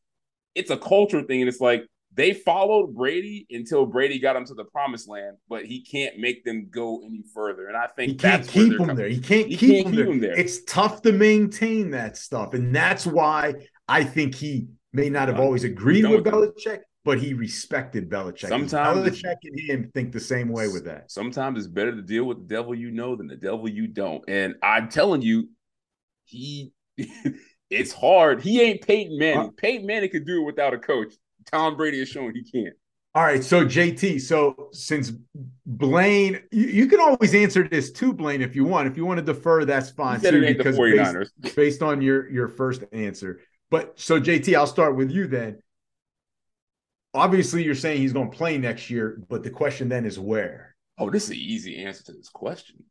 It's 0.54 0.70
a 0.70 0.78
culture 0.78 1.22
thing. 1.22 1.42
And 1.42 1.48
it's 1.48 1.60
like, 1.60 1.86
they 2.16 2.32
followed 2.32 2.94
Brady 2.94 3.46
until 3.50 3.84
Brady 3.84 4.18
got 4.18 4.32
them 4.32 4.46
to 4.46 4.54
the 4.54 4.64
promised 4.64 5.06
land, 5.06 5.36
but 5.48 5.66
he 5.66 5.82
can't 5.82 6.18
make 6.18 6.44
them 6.44 6.68
go 6.70 7.02
any 7.04 7.22
further. 7.34 7.68
And 7.68 7.76
I 7.76 7.86
think 7.88 8.12
he 8.12 8.16
can't 8.16 8.48
keep 8.48 8.78
them 8.78 8.96
there. 8.96 9.08
He 9.08 9.20
can't, 9.20 9.46
he 9.46 9.56
keep, 9.56 9.70
can't 9.70 9.84
them, 9.84 9.92
keep 9.92 9.96
there. 9.96 10.06
them 10.06 10.20
there. 10.20 10.38
It's 10.38 10.64
tough 10.64 11.02
to 11.02 11.12
maintain 11.12 11.90
that 11.90 12.16
stuff, 12.16 12.54
and 12.54 12.74
that's 12.74 13.06
why 13.06 13.54
I 13.86 14.02
think 14.02 14.34
he 14.34 14.68
may 14.94 15.10
not 15.10 15.28
have 15.28 15.38
always 15.38 15.62
agreed 15.64 16.06
with 16.06 16.24
with 16.24 16.32
Belichick, 16.32 16.80
but 17.04 17.18
he 17.18 17.34
respected 17.34 18.08
Belichick. 18.08 18.48
Sometimes- 18.48 18.98
Belichick 18.98 19.36
and 19.44 19.60
him 19.60 19.90
think 19.92 20.12
the 20.12 20.20
same 20.20 20.48
way 20.48 20.68
with 20.68 20.86
that. 20.86 21.10
Sometimes 21.10 21.58
it's 21.58 21.68
better 21.68 21.94
to 21.94 22.02
deal 22.02 22.24
with 22.24 22.38
the 22.38 22.54
devil 22.54 22.74
you 22.74 22.90
know 22.90 23.14
than 23.14 23.26
the 23.26 23.36
devil 23.36 23.68
you 23.68 23.86
don't. 23.88 24.24
And 24.26 24.54
I'm 24.62 24.88
telling 24.88 25.20
you, 25.20 25.50
he 26.24 26.72
it's 27.70 27.92
hard. 27.92 28.42
He 28.42 28.62
ain't 28.62 28.80
Peyton 28.80 29.18
Manning. 29.18 29.48
Uh, 29.48 29.50
Peyton 29.54 29.86
Manning 29.86 30.08
could 30.08 30.24
do 30.24 30.40
it 30.40 30.46
without 30.46 30.72
a 30.72 30.78
coach. 30.78 31.12
Tom 31.50 31.76
Brady 31.76 32.00
is 32.00 32.08
showing 32.08 32.34
he 32.34 32.42
can't. 32.42 32.74
All 33.14 33.22
right, 33.22 33.42
so 33.42 33.64
JT, 33.64 34.20
so 34.20 34.68
since 34.72 35.10
Blaine, 35.64 36.40
you, 36.50 36.66
you 36.66 36.86
can 36.86 37.00
always 37.00 37.34
answer 37.34 37.66
this 37.66 37.90
to 37.92 38.12
Blaine, 38.12 38.42
if 38.42 38.54
you 38.54 38.64
want. 38.64 38.88
If 38.88 38.98
you 38.98 39.06
want 39.06 39.18
to 39.18 39.24
defer, 39.24 39.64
that's 39.64 39.88
fine 39.88 40.20
too, 40.20 40.42
it 40.42 40.44
ain't 40.44 40.58
the 40.58 40.64
because 40.64 40.76
49ers. 40.76 41.30
based, 41.40 41.56
based 41.56 41.82
on 41.82 42.02
your 42.02 42.28
your 42.30 42.46
first 42.48 42.84
answer. 42.92 43.40
But 43.70 43.98
so 43.98 44.20
JT, 44.20 44.54
I'll 44.54 44.66
start 44.66 44.96
with 44.96 45.10
you 45.10 45.26
then. 45.28 45.60
Obviously, 47.14 47.64
you're 47.64 47.74
saying 47.74 48.02
he's 48.02 48.12
going 48.12 48.30
to 48.30 48.36
play 48.36 48.58
next 48.58 48.90
year, 48.90 49.18
but 49.30 49.42
the 49.42 49.48
question 49.50 49.88
then 49.88 50.04
is 50.04 50.18
where. 50.18 50.76
Oh, 50.98 51.08
this 51.08 51.24
is 51.24 51.30
an 51.30 51.36
easy 51.36 51.84
answer 51.84 52.04
to 52.04 52.12
this 52.12 52.28
question. 52.28 52.84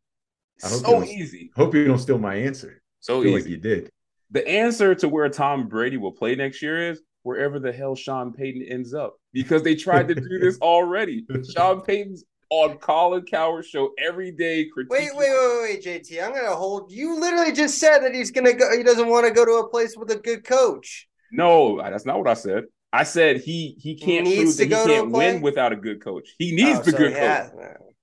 I 0.63 0.69
hope 0.69 0.79
So 0.79 1.03
easy. 1.03 1.51
Hope 1.55 1.75
you 1.75 1.85
don't 1.85 1.99
steal 1.99 2.17
my 2.17 2.35
answer. 2.35 2.81
So 2.99 3.19
I 3.19 3.23
feel 3.23 3.37
easy. 3.37 3.41
like 3.41 3.49
you 3.51 3.57
did. 3.57 3.91
the 4.31 4.47
answer 4.47 4.95
to 4.95 5.07
where 5.07 5.29
Tom 5.29 5.67
Brady 5.67 5.97
will 5.97 6.13
play 6.13 6.35
next 6.35 6.63
year 6.63 6.89
is 6.91 7.01
wherever 7.25 7.57
the 7.59 7.71
hell 7.73 7.95
Sean 7.95 8.31
Payton 8.31 8.61
ends 8.69 8.93
up 8.93 9.15
because 9.33 9.63
they 9.63 9.73
tried 9.75 10.07
to 10.09 10.15
do 10.15 10.39
this 10.39 10.59
already. 10.61 11.25
Sean 11.53 11.81
Payton's 11.81 12.23
on 12.51 12.77
Colin 12.77 13.23
Cowherd 13.23 13.65
show 13.65 13.89
every 13.97 14.31
day. 14.31 14.65
Critiquing. 14.65 14.89
Wait, 14.91 15.09
wait, 15.15 15.31
wait, 15.31 15.61
wait, 15.63 15.83
JT. 15.83 16.23
I'm 16.23 16.33
gonna 16.33 16.55
hold. 16.55 16.91
You 16.91 17.19
literally 17.19 17.51
just 17.51 17.79
said 17.79 17.99
that 17.99 18.13
he's 18.13 18.29
gonna 18.29 18.53
go. 18.53 18.77
He 18.77 18.83
doesn't 18.83 19.09
want 19.09 19.25
to 19.27 19.33
go 19.33 19.43
to 19.43 19.65
a 19.65 19.69
place 19.69 19.95
with 19.97 20.11
a 20.11 20.17
good 20.17 20.43
coach. 20.45 21.07
No, 21.31 21.81
that's 21.81 22.05
not 22.05 22.19
what 22.19 22.27
I 22.27 22.35
said. 22.35 22.65
I 22.93 23.03
said 23.03 23.41
he 23.41 23.75
he 23.79 23.95
can't 23.95 24.25
needs 24.25 24.55
prove 24.55 24.69
to 24.69 24.75
that 24.75 24.85
he 24.87 24.93
can't 24.93 25.11
win 25.11 25.41
without 25.41 25.73
a 25.73 25.75
good 25.75 26.01
coach. 26.03 26.29
He 26.37 26.55
needs 26.55 26.79
Oh, 26.79 26.83
the 26.83 26.91
so 26.91 26.97
good 26.99 27.09
he 27.13 27.19
coach. 27.19 27.23
has- 27.23 27.51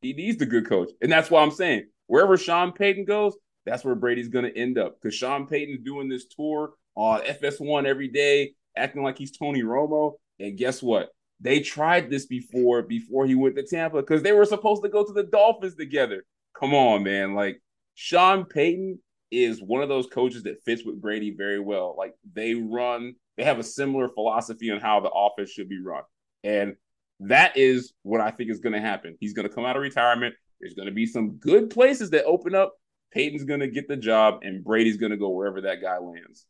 He 0.02 0.12
needs 0.14 0.38
the 0.38 0.46
good 0.46 0.68
coach, 0.68 0.90
and 1.00 1.10
that's 1.10 1.30
why 1.30 1.40
I'm 1.42 1.52
saying 1.52 1.86
wherever 2.08 2.36
Sean 2.36 2.72
Payton 2.72 3.04
goes, 3.04 3.34
that's 3.64 3.84
where 3.84 3.94
Brady's 3.94 4.28
going 4.28 4.44
to 4.44 4.58
end 4.58 4.76
up. 4.76 4.96
Because 5.00 5.14
Sean 5.14 5.46
Payton's 5.46 5.84
doing 5.84 6.08
this 6.08 6.26
tour 6.26 6.72
on 6.96 7.20
FS1 7.20 7.86
every 7.86 8.08
day, 8.08 8.54
acting 8.76 9.02
like 9.02 9.18
he's 9.18 9.36
Tony 9.36 9.62
Romo. 9.62 10.14
And 10.38 10.58
guess 10.58 10.82
what? 10.82 11.10
They 11.40 11.60
tried 11.60 12.08
this 12.08 12.26
before 12.26 12.82
before 12.82 13.26
he 13.26 13.34
went 13.34 13.56
to 13.56 13.66
Tampa 13.66 14.00
because 14.00 14.22
they 14.22 14.32
were 14.32 14.44
supposed 14.44 14.82
to 14.84 14.88
go 14.88 15.04
to 15.04 15.12
the 15.12 15.24
Dolphins 15.24 15.74
together. 15.74 16.24
Come 16.58 16.72
on, 16.72 17.02
man! 17.02 17.34
Like 17.34 17.60
Sean 17.94 18.44
Payton 18.44 19.00
is 19.32 19.60
one 19.60 19.82
of 19.82 19.88
those 19.88 20.06
coaches 20.06 20.44
that 20.44 20.62
fits 20.64 20.84
with 20.84 21.00
Brady 21.00 21.34
very 21.36 21.58
well. 21.58 21.96
Like 21.98 22.14
they 22.32 22.54
run, 22.54 23.14
they 23.36 23.44
have 23.44 23.58
a 23.58 23.64
similar 23.64 24.08
philosophy 24.08 24.70
on 24.70 24.80
how 24.80 25.00
the 25.00 25.10
offense 25.10 25.50
should 25.50 25.68
be 25.68 25.80
run, 25.82 26.04
and 26.44 26.76
that 27.20 27.56
is 27.56 27.92
what 28.02 28.20
I 28.20 28.30
think 28.30 28.50
is 28.50 28.60
going 28.60 28.74
to 28.74 28.80
happen. 28.80 29.16
He's 29.18 29.32
going 29.32 29.48
to 29.48 29.54
come 29.54 29.64
out 29.64 29.76
of 29.76 29.82
retirement. 29.82 30.34
There's 30.60 30.74
going 30.74 30.86
to 30.86 30.94
be 30.94 31.06
some 31.06 31.38
good 31.38 31.70
places 31.70 32.10
that 32.10 32.24
open 32.24 32.54
up. 32.54 32.74
Peyton's 33.12 33.44
going 33.44 33.60
to 33.60 33.68
get 33.68 33.88
the 33.88 33.96
job, 33.96 34.40
and 34.42 34.64
Brady's 34.64 34.96
going 34.96 35.10
to 35.10 35.18
go 35.18 35.30
wherever 35.30 35.60
that 35.62 35.82
guy 35.82 35.98
lands. 35.98 36.46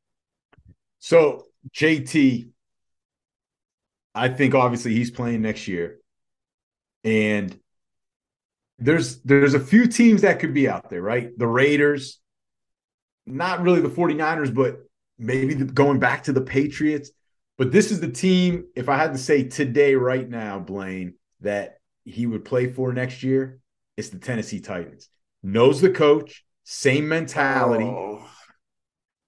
So 1.02 1.46
JT, 1.74 2.50
I 4.14 4.28
think 4.28 4.54
obviously 4.54 4.94
he's 4.94 5.10
playing 5.10 5.42
next 5.42 5.66
year. 5.66 5.98
And 7.02 7.58
there's 8.78 9.20
there's 9.22 9.54
a 9.54 9.60
few 9.60 9.88
teams 9.88 10.22
that 10.22 10.38
could 10.38 10.54
be 10.54 10.68
out 10.68 10.90
there, 10.90 11.02
right? 11.02 11.36
The 11.36 11.48
Raiders, 11.48 12.20
not 13.26 13.62
really 13.62 13.80
the 13.80 13.88
49ers, 13.88 14.54
but 14.54 14.76
maybe 15.18 15.54
the, 15.54 15.64
going 15.64 15.98
back 15.98 16.22
to 16.24 16.32
the 16.32 16.40
Patriots. 16.40 17.10
But 17.58 17.72
this 17.72 17.90
is 17.90 17.98
the 17.98 18.10
team, 18.10 18.66
if 18.76 18.88
I 18.88 18.96
had 18.96 19.12
to 19.12 19.18
say 19.18 19.42
today, 19.42 19.96
right 19.96 20.28
now, 20.28 20.60
Blaine, 20.60 21.14
that 21.40 21.78
he 22.04 22.26
would 22.26 22.44
play 22.44 22.72
for 22.72 22.92
next 22.92 23.24
year, 23.24 23.58
it's 23.96 24.10
the 24.10 24.20
Tennessee 24.20 24.60
Titans. 24.60 25.08
Knows 25.42 25.80
the 25.80 25.90
coach, 25.90 26.44
same 26.62 27.08
mentality. 27.08 27.86
Oh. 27.86 28.24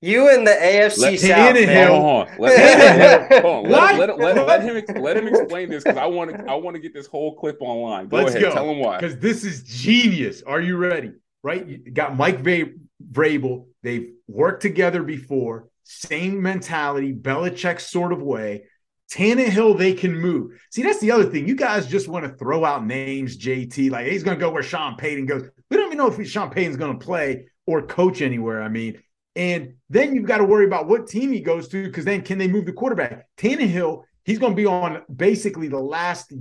You 0.04 0.28
and 0.28 0.46
the 0.46 0.50
AFC 0.50 0.98
Let 0.98 1.20
South, 1.20 1.56
Tannehill- 1.56 1.66
man. 1.66 1.88
Hold 1.88 2.04
on, 2.04 2.38
let, 2.38 2.56
let, 2.58 3.30
let, 3.30 3.42
hold 3.42 3.66
on. 3.66 3.70
Let, 3.72 3.98
let, 3.98 4.18
let, 4.18 4.46
let 4.46 4.62
him 4.62 5.02
let 5.02 5.16
him 5.16 5.28
explain 5.28 5.70
this 5.70 5.82
because 5.82 5.96
I 5.96 6.04
want 6.04 6.30
to 6.30 6.44
I 6.46 6.54
want 6.56 6.76
to 6.76 6.80
get 6.80 6.92
this 6.92 7.06
whole 7.06 7.34
clip 7.36 7.56
online. 7.60 8.08
Go 8.08 8.18
Let's 8.18 8.30
ahead, 8.30 8.42
go. 8.42 8.52
tell 8.52 8.70
him 8.70 8.80
why. 8.80 8.98
Because 8.98 9.18
this 9.18 9.44
is 9.44 9.62
genius. 9.62 10.42
Are 10.42 10.60
you 10.60 10.76
ready? 10.76 11.12
Right? 11.42 11.66
You 11.66 11.90
got 11.90 12.16
Mike 12.16 12.40
Va- 12.40 12.72
Vrabel. 13.12 13.66
They've 13.82 14.12
worked 14.28 14.60
together 14.60 15.02
before. 15.02 15.68
Same 15.84 16.42
mentality, 16.42 17.14
Belichick 17.14 17.80
sort 17.80 18.12
of 18.12 18.20
way. 18.22 18.64
Tannehill, 19.10 19.78
they 19.78 19.92
can 19.94 20.14
move. 20.14 20.52
See, 20.70 20.82
that's 20.82 21.00
the 21.00 21.12
other 21.12 21.24
thing. 21.24 21.46
You 21.46 21.54
guys 21.54 21.86
just 21.86 22.08
want 22.08 22.24
to 22.26 22.32
throw 22.36 22.64
out 22.64 22.86
names, 22.86 23.38
JT. 23.38 23.90
Like 23.90 24.06
he's 24.06 24.22
going 24.22 24.38
to 24.38 24.40
go 24.44 24.50
where 24.50 24.62
Sean 24.62 24.96
Payton 24.96 25.26
goes. 25.26 25.48
We 25.70 25.76
don't 25.76 25.86
even 25.86 25.98
know 25.98 26.08
if 26.08 26.28
Sean 26.28 26.50
Payton's 26.50 26.76
going 26.76 26.98
to 26.98 27.04
play 27.04 27.46
or 27.66 27.86
coach 27.86 28.22
anywhere. 28.22 28.62
I 28.62 28.68
mean, 28.68 29.00
and 29.36 29.74
then 29.90 30.14
you've 30.14 30.26
got 30.26 30.38
to 30.38 30.44
worry 30.44 30.64
about 30.64 30.88
what 30.88 31.08
team 31.08 31.32
he 31.32 31.40
goes 31.40 31.68
to 31.68 31.84
because 31.84 32.04
then 32.04 32.22
can 32.22 32.38
they 32.38 32.48
move 32.48 32.66
the 32.66 32.72
quarterback? 32.72 33.26
Tannehill, 33.36 34.02
he's 34.24 34.38
going 34.38 34.52
to 34.52 34.56
be 34.56 34.66
on 34.66 35.02
basically 35.14 35.68
the 35.68 35.78
last 35.78 36.32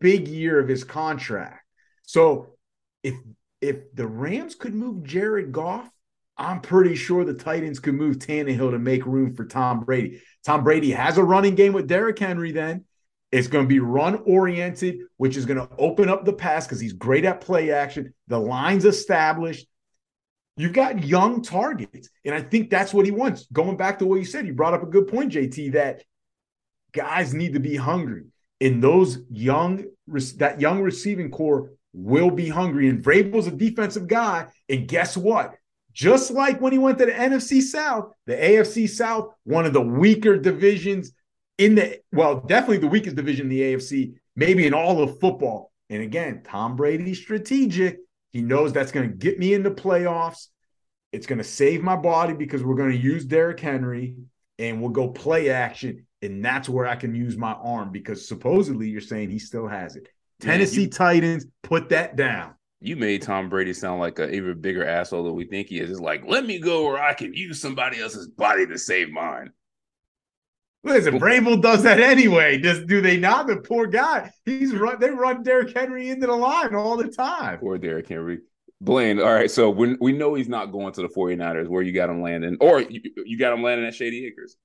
big 0.00 0.26
year 0.26 0.58
of 0.58 0.68
his 0.68 0.84
contract. 0.84 1.64
So 2.02 2.54
if 3.02 3.14
if 3.60 3.94
the 3.94 4.06
Rams 4.06 4.54
could 4.54 4.74
move 4.74 5.04
Jared 5.04 5.52
Goff, 5.52 5.88
I'm 6.36 6.60
pretty 6.60 6.94
sure 6.94 7.24
the 7.24 7.34
Titans 7.34 7.78
could 7.78 7.94
move 7.94 8.16
Tannehill 8.18 8.70
to 8.70 8.78
make 8.78 9.04
room 9.04 9.34
for 9.34 9.44
Tom 9.44 9.80
Brady. 9.80 10.22
Tom 10.44 10.64
Brady 10.64 10.90
has 10.92 11.18
a 11.18 11.24
running 11.24 11.54
game 11.54 11.74
with 11.74 11.86
Derrick 11.86 12.18
Henry. 12.18 12.52
Then 12.52 12.84
it's 13.30 13.46
going 13.46 13.64
to 13.64 13.68
be 13.68 13.78
run 13.78 14.22
oriented, 14.26 15.00
which 15.18 15.36
is 15.36 15.46
going 15.46 15.58
to 15.58 15.68
open 15.78 16.08
up 16.08 16.24
the 16.24 16.32
pass 16.32 16.66
because 16.66 16.80
he's 16.80 16.94
great 16.94 17.24
at 17.24 17.42
play 17.42 17.70
action. 17.70 18.14
The 18.26 18.38
line's 18.38 18.86
established. 18.86 19.66
You've 20.60 20.74
got 20.74 21.02
young 21.04 21.40
targets, 21.40 22.10
and 22.22 22.34
I 22.34 22.42
think 22.42 22.68
that's 22.68 22.92
what 22.92 23.06
he 23.06 23.10
wants. 23.10 23.46
Going 23.50 23.78
back 23.78 23.98
to 23.98 24.04
what 24.04 24.16
you 24.16 24.26
said, 24.26 24.46
you 24.46 24.52
brought 24.52 24.74
up 24.74 24.82
a 24.82 24.86
good 24.86 25.08
point, 25.08 25.32
JT. 25.32 25.72
That 25.72 26.04
guys 26.92 27.32
need 27.32 27.54
to 27.54 27.60
be 27.60 27.76
hungry, 27.76 28.24
and 28.60 28.82
those 28.82 29.20
young 29.30 29.86
that 30.36 30.60
young 30.60 30.82
receiving 30.82 31.30
corps 31.30 31.70
will 31.94 32.30
be 32.30 32.46
hungry. 32.46 32.90
And 32.90 33.02
Vrabel's 33.02 33.46
a 33.46 33.52
defensive 33.52 34.06
guy, 34.06 34.48
and 34.68 34.86
guess 34.86 35.16
what? 35.16 35.54
Just 35.94 36.30
like 36.30 36.60
when 36.60 36.72
he 36.72 36.78
went 36.78 36.98
to 36.98 37.06
the 37.06 37.12
NFC 37.12 37.62
South, 37.62 38.12
the 38.26 38.36
AFC 38.36 38.86
South, 38.86 39.32
one 39.44 39.64
of 39.64 39.72
the 39.72 39.80
weaker 39.80 40.36
divisions 40.36 41.12
in 41.56 41.74
the 41.74 42.00
well, 42.12 42.38
definitely 42.38 42.76
the 42.76 42.86
weakest 42.86 43.16
division 43.16 43.46
in 43.46 43.50
the 43.50 43.62
AFC, 43.62 44.12
maybe 44.36 44.66
in 44.66 44.74
all 44.74 45.02
of 45.02 45.20
football. 45.20 45.72
And 45.88 46.02
again, 46.02 46.42
Tom 46.44 46.76
Brady's 46.76 47.18
strategic. 47.18 48.00
He 48.32 48.42
knows 48.42 48.72
that's 48.72 48.92
going 48.92 49.08
to 49.10 49.16
get 49.16 49.38
me 49.38 49.54
into 49.54 49.70
playoffs. 49.70 50.48
It's 51.12 51.26
going 51.26 51.38
to 51.38 51.44
save 51.44 51.82
my 51.82 51.96
body 51.96 52.34
because 52.34 52.62
we're 52.62 52.76
going 52.76 52.92
to 52.92 52.96
use 52.96 53.24
Derrick 53.24 53.58
Henry 53.58 54.14
and 54.58 54.80
we'll 54.80 54.90
go 54.90 55.08
play 55.08 55.50
action. 55.50 56.06
And 56.22 56.44
that's 56.44 56.68
where 56.68 56.86
I 56.86 56.96
can 56.96 57.14
use 57.14 57.36
my 57.36 57.52
arm 57.52 57.90
because 57.90 58.28
supposedly 58.28 58.88
you're 58.88 59.00
saying 59.00 59.30
he 59.30 59.38
still 59.38 59.66
has 59.66 59.96
it. 59.96 60.08
Tennessee 60.40 60.82
you- 60.82 60.90
Titans, 60.90 61.46
put 61.62 61.88
that 61.88 62.16
down. 62.16 62.54
You 62.82 62.96
made 62.96 63.20
Tom 63.20 63.50
Brady 63.50 63.74
sound 63.74 64.00
like 64.00 64.18
an 64.18 64.32
even 64.32 64.58
bigger 64.58 64.86
asshole 64.86 65.24
than 65.24 65.34
we 65.34 65.44
think 65.44 65.68
he 65.68 65.80
is. 65.80 65.90
It's 65.90 66.00
like, 66.00 66.24
let 66.26 66.46
me 66.46 66.58
go 66.58 66.84
where 66.86 67.02
I 67.02 67.12
can 67.12 67.34
use 67.34 67.60
somebody 67.60 68.00
else's 68.00 68.28
body 68.28 68.66
to 68.66 68.78
save 68.78 69.10
mine. 69.10 69.50
Listen, 70.82 71.20
Vrabel 71.20 71.60
does 71.60 71.82
that 71.82 72.00
anyway. 72.00 72.56
Does 72.58 72.84
do 72.86 73.00
they 73.02 73.18
not? 73.18 73.46
The 73.46 73.56
poor 73.56 73.86
guy. 73.86 74.30
He's 74.46 74.74
run. 74.74 74.98
They 74.98 75.10
run 75.10 75.42
Derrick 75.42 75.76
Henry 75.76 76.08
into 76.08 76.26
the 76.26 76.34
line 76.34 76.74
all 76.74 76.96
the 76.96 77.08
time. 77.08 77.58
Poor 77.58 77.76
Derrick 77.78 78.08
Henry. 78.08 78.38
Blaine, 78.80 79.20
all 79.20 79.34
right. 79.34 79.50
So 79.50 79.68
when 79.68 79.98
we 80.00 80.12
know 80.12 80.32
he's 80.32 80.48
not 80.48 80.72
going 80.72 80.94
to 80.94 81.02
the 81.02 81.08
49ers, 81.08 81.68
where 81.68 81.82
you 81.82 81.92
got 81.92 82.08
him 82.08 82.22
landing, 82.22 82.56
or 82.62 82.80
you, 82.80 83.02
you 83.26 83.38
got 83.38 83.52
him 83.52 83.62
landing 83.62 83.86
at 83.86 83.94
Shady 83.94 84.24
Acres. 84.26 84.56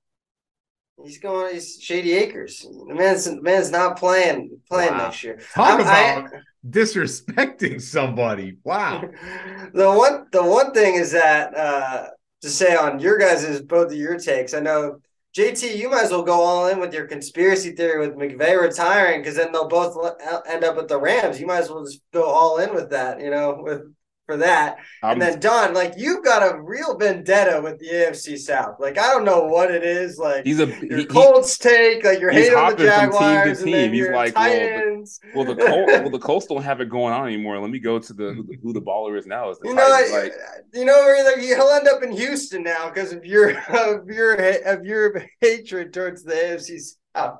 He's 1.04 1.18
going. 1.18 1.52
He's 1.52 1.78
Shady 1.78 2.12
Acres. 2.14 2.60
The 2.88 2.94
man's 2.94 3.26
the 3.26 3.42
man's 3.42 3.70
not 3.70 3.98
playing 3.98 4.58
playing 4.70 4.92
Wow. 4.92 5.04
next 5.04 5.22
year. 5.22 5.38
Talk 5.52 5.80
I'm- 5.80 6.24
about 6.24 6.30
disrespecting 6.66 7.80
somebody. 7.82 8.56
Wow. 8.64 9.02
the 9.74 9.92
one 9.92 10.26
the 10.32 10.42
one 10.42 10.72
thing 10.72 10.94
is 10.94 11.12
that 11.12 11.54
uh 11.54 12.06
to 12.40 12.48
say 12.48 12.74
on 12.74 12.98
your 13.00 13.18
guys' 13.18 13.44
is 13.44 13.60
both 13.60 13.92
of 13.92 13.98
your 13.98 14.18
takes. 14.18 14.54
I 14.54 14.60
know 14.60 15.00
JT, 15.36 15.76
you 15.76 15.90
might 15.90 16.04
as 16.04 16.12
well 16.12 16.22
go 16.22 16.40
all 16.40 16.68
in 16.68 16.80
with 16.80 16.94
your 16.94 17.06
conspiracy 17.06 17.72
theory 17.72 17.98
with 17.98 18.16
McVay 18.16 18.58
retiring 18.58 19.20
because 19.20 19.36
then 19.36 19.52
they'll 19.52 19.68
both 19.68 19.94
end 20.48 20.64
up 20.64 20.76
with 20.76 20.88
the 20.88 20.98
Rams. 20.98 21.38
You 21.38 21.46
might 21.46 21.58
as 21.58 21.68
well 21.68 21.84
just 21.84 22.00
go 22.10 22.24
all 22.24 22.56
in 22.56 22.74
with 22.74 22.88
that. 22.88 23.20
You 23.20 23.28
know, 23.28 23.58
with 23.60 23.82
for 24.26 24.36
that. 24.38 24.76
I'm, 25.02 25.12
and 25.12 25.22
then 25.22 25.40
Don, 25.40 25.72
like 25.72 25.94
you've 25.96 26.24
got 26.24 26.42
a 26.42 26.60
real 26.60 26.98
vendetta 26.98 27.60
with 27.62 27.78
the 27.78 27.86
AFC 27.86 28.36
South. 28.38 28.76
Like 28.78 28.98
I 28.98 29.08
don't 29.12 29.24
know 29.24 29.44
what 29.44 29.70
it 29.70 29.84
is. 29.84 30.18
Like 30.18 30.44
he's 30.44 30.60
a 30.60 30.66
your 30.66 30.96
he, 30.98 31.02
he- 31.02 31.06
Colts 31.06 31.56
take, 31.56 32.04
like 32.04 32.20
you're 32.20 32.30
he's 32.32 32.48
hating 32.48 32.58
on 32.58 32.76
the 32.76 32.90
hopping 32.90 33.10
from 33.10 33.18
team 33.20 33.20
to 33.20 33.54
Jaguars, 33.54 33.62
team. 33.62 33.92
He's 33.92 34.08
like, 34.10 34.34
well, 34.36 35.44
the- 35.44 35.54
well 35.54 35.54
the 35.54 35.56
Colts 35.56 35.92
well 35.92 36.10
the 36.10 36.18
Colts 36.18 36.46
don't 36.46 36.62
have 36.62 36.80
it 36.80 36.90
going 36.90 37.14
on 37.14 37.26
anymore. 37.26 37.58
Let 37.60 37.70
me 37.70 37.78
go 37.78 37.98
to 37.98 38.12
the 38.12 38.32
who 38.34 38.42
the, 38.42 38.58
who 38.62 38.72
the 38.72 38.82
baller 38.82 39.16
is 39.18 39.26
now 39.26 39.50
is 39.50 39.58
you 39.62 39.74
know, 39.74 39.88
Titans. 39.88 40.12
Like 40.12 40.32
you 40.74 40.84
know, 40.84 40.94
where 40.98 41.24
like 41.24 41.42
he'll 41.42 41.68
end 41.70 41.88
up 41.88 42.02
in 42.02 42.10
Houston 42.10 42.64
now 42.64 42.88
because 42.88 43.12
of 43.12 43.24
your 43.24 43.50
of 43.68 44.08
your 44.08 44.34
of 44.66 44.84
your 44.84 45.24
hatred 45.40 45.92
towards 45.94 46.22
the 46.24 46.32
AFC 46.34 46.80
South. 47.16 47.38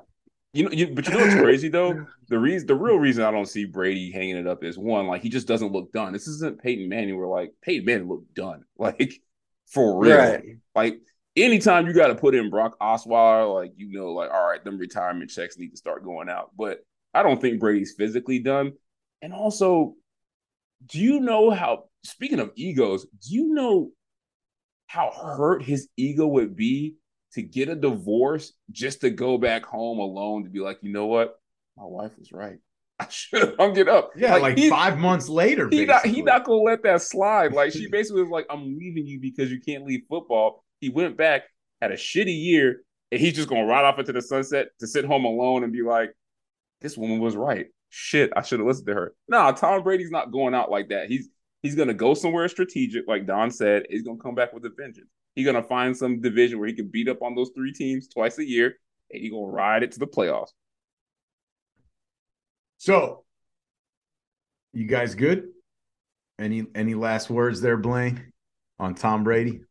You 0.57 0.63
know, 0.63 0.71
you, 0.71 0.87
but 0.87 1.07
you 1.07 1.13
know 1.13 1.19
what's 1.19 1.35
crazy 1.35 1.69
though? 1.69 2.05
The 2.29 2.37
reason, 2.37 2.67
the 2.67 2.75
real 2.75 2.97
reason 2.97 3.23
I 3.23 3.31
don't 3.31 3.47
see 3.47 3.63
Brady 3.63 4.11
hanging 4.11 4.35
it 4.35 4.47
up 4.47 4.61
is 4.61 4.77
one, 4.77 5.07
like 5.07 5.21
he 5.21 5.29
just 5.29 5.47
doesn't 5.47 5.71
look 5.71 5.93
done. 5.93 6.11
This 6.11 6.27
isn't 6.27 6.61
Peyton 6.61 6.89
Manning. 6.89 7.17
Where 7.17 7.27
like 7.27 7.53
Peyton 7.61 7.85
Manning 7.85 8.09
looked 8.09 8.33
done, 8.33 8.65
like 8.77 9.21
for 9.67 9.97
real. 9.97 10.17
Right. 10.17 10.43
Like 10.75 10.99
anytime 11.37 11.87
you 11.87 11.93
got 11.93 12.07
to 12.07 12.15
put 12.15 12.35
in 12.35 12.49
Brock 12.49 12.77
Osweiler, 12.81 13.53
like 13.53 13.73
you 13.77 13.91
know, 13.91 14.11
like 14.11 14.31
all 14.31 14.45
right, 14.45 14.61
them 14.61 14.77
retirement 14.77 15.29
checks 15.29 15.57
need 15.57 15.69
to 15.69 15.77
start 15.77 16.03
going 16.03 16.27
out. 16.27 16.51
But 16.57 16.79
I 17.13 17.23
don't 17.23 17.39
think 17.39 17.59
Brady's 17.59 17.93
physically 17.95 18.39
done. 18.39 18.73
And 19.21 19.33
also, 19.33 19.93
do 20.87 20.99
you 20.99 21.19
know 21.19 21.51
how? 21.51 21.85
Speaking 22.03 22.39
of 22.39 22.51
egos, 22.55 23.03
do 23.03 23.33
you 23.33 23.53
know 23.53 23.91
how 24.87 25.11
hurt 25.11 25.63
his 25.63 25.87
ego 25.95 26.27
would 26.27 26.55
be 26.55 26.95
to 27.33 27.41
get 27.41 27.69
a 27.69 27.75
divorce 27.75 28.53
just 28.71 29.01
to 29.01 29.09
go 29.09 29.37
back 29.37 29.65
home 29.65 29.99
alone 29.99 30.43
to 30.43 30.49
be 30.49 30.59
like, 30.59 30.79
you 30.81 30.91
know 30.91 31.05
what, 31.07 31.39
my 31.77 31.85
wife 31.85 32.17
was 32.17 32.31
right. 32.31 32.57
I 32.99 33.07
should 33.09 33.41
have 33.41 33.57
hung 33.59 33.77
it 33.77 33.87
up. 33.87 34.11
Yeah, 34.15 34.37
like, 34.37 34.57
he- 34.57 34.69
five 34.69 34.97
months 34.97 35.29
later. 35.29 35.69
he 35.69 35.85
not 35.85 36.05
he 36.05 36.23
not 36.23 36.45
gonna 36.45 36.61
let 36.61 36.81
that 36.83 37.01
slide. 37.01 37.53
Like 37.53 37.71
she 37.71 37.87
basically 37.91 38.23
was 38.23 38.31
like, 38.31 38.47
"I'm 38.49 38.75
leaving 38.77 39.05
you 39.05 39.19
because 39.19 39.51
you 39.51 39.61
can't 39.61 39.85
leave 39.85 40.01
football." 40.09 40.63
He 40.81 40.89
went 40.89 41.15
back, 41.15 41.43
had 41.79 41.91
a 41.91 41.95
shitty 41.95 42.35
year, 42.35 42.81
and 43.11 43.21
he's 43.21 43.33
just 43.33 43.49
gonna 43.49 43.65
ride 43.65 43.85
off 43.85 43.99
into 43.99 44.13
the 44.13 44.21
sunset 44.21 44.69
to 44.79 44.87
sit 44.87 45.05
home 45.05 45.25
alone 45.25 45.63
and 45.63 45.71
be 45.71 45.83
like, 45.83 46.11
"This 46.81 46.97
woman 46.97 47.19
was 47.19 47.35
right. 47.35 47.67
Shit, 47.89 48.31
I 48.35 48.41
should 48.41 48.59
have 48.59 48.67
listened 48.67 48.87
to 48.87 48.95
her." 48.95 49.13
Nah, 49.27 49.51
Tom 49.51 49.83
Brady's 49.83 50.09
not 50.11 50.31
going 50.31 50.55
out 50.55 50.71
like 50.71 50.89
that. 50.89 51.07
He's 51.07 51.29
he's 51.61 51.75
gonna 51.75 51.93
go 51.93 52.15
somewhere 52.15 52.47
strategic, 52.47 53.07
like 53.07 53.27
Don 53.27 53.51
said. 53.51 53.83
He's 53.91 54.01
gonna 54.01 54.17
come 54.17 54.33
back 54.33 54.53
with 54.53 54.65
a 54.65 54.71
vengeance. 54.75 55.11
He's 55.37 55.45
gonna 55.45 55.61
find 55.61 55.95
some 55.95 56.19
division 56.19 56.57
where 56.57 56.67
he 56.67 56.73
can 56.73 56.87
beat 56.87 57.07
up 57.07 57.21
on 57.21 57.35
those 57.35 57.51
three 57.55 57.71
teams 57.71 58.07
twice 58.07 58.39
a 58.39 58.43
year, 58.43 58.73
and 59.11 59.21
he's 59.21 59.29
gonna 59.29 59.45
ride 59.45 59.83
it 59.83 59.91
to 59.91 59.99
the 59.99 60.07
playoffs. 60.07 60.49
So, 62.79 63.23
you 64.73 64.87
guys 64.87 65.13
good? 65.13 65.49
Any 66.39 66.65
any 66.73 66.95
last 66.95 67.29
words 67.29 67.61
there, 67.61 67.77
Blaine, 67.77 68.33
on 68.79 68.95
Tom 68.95 69.23
Brady? 69.23 69.61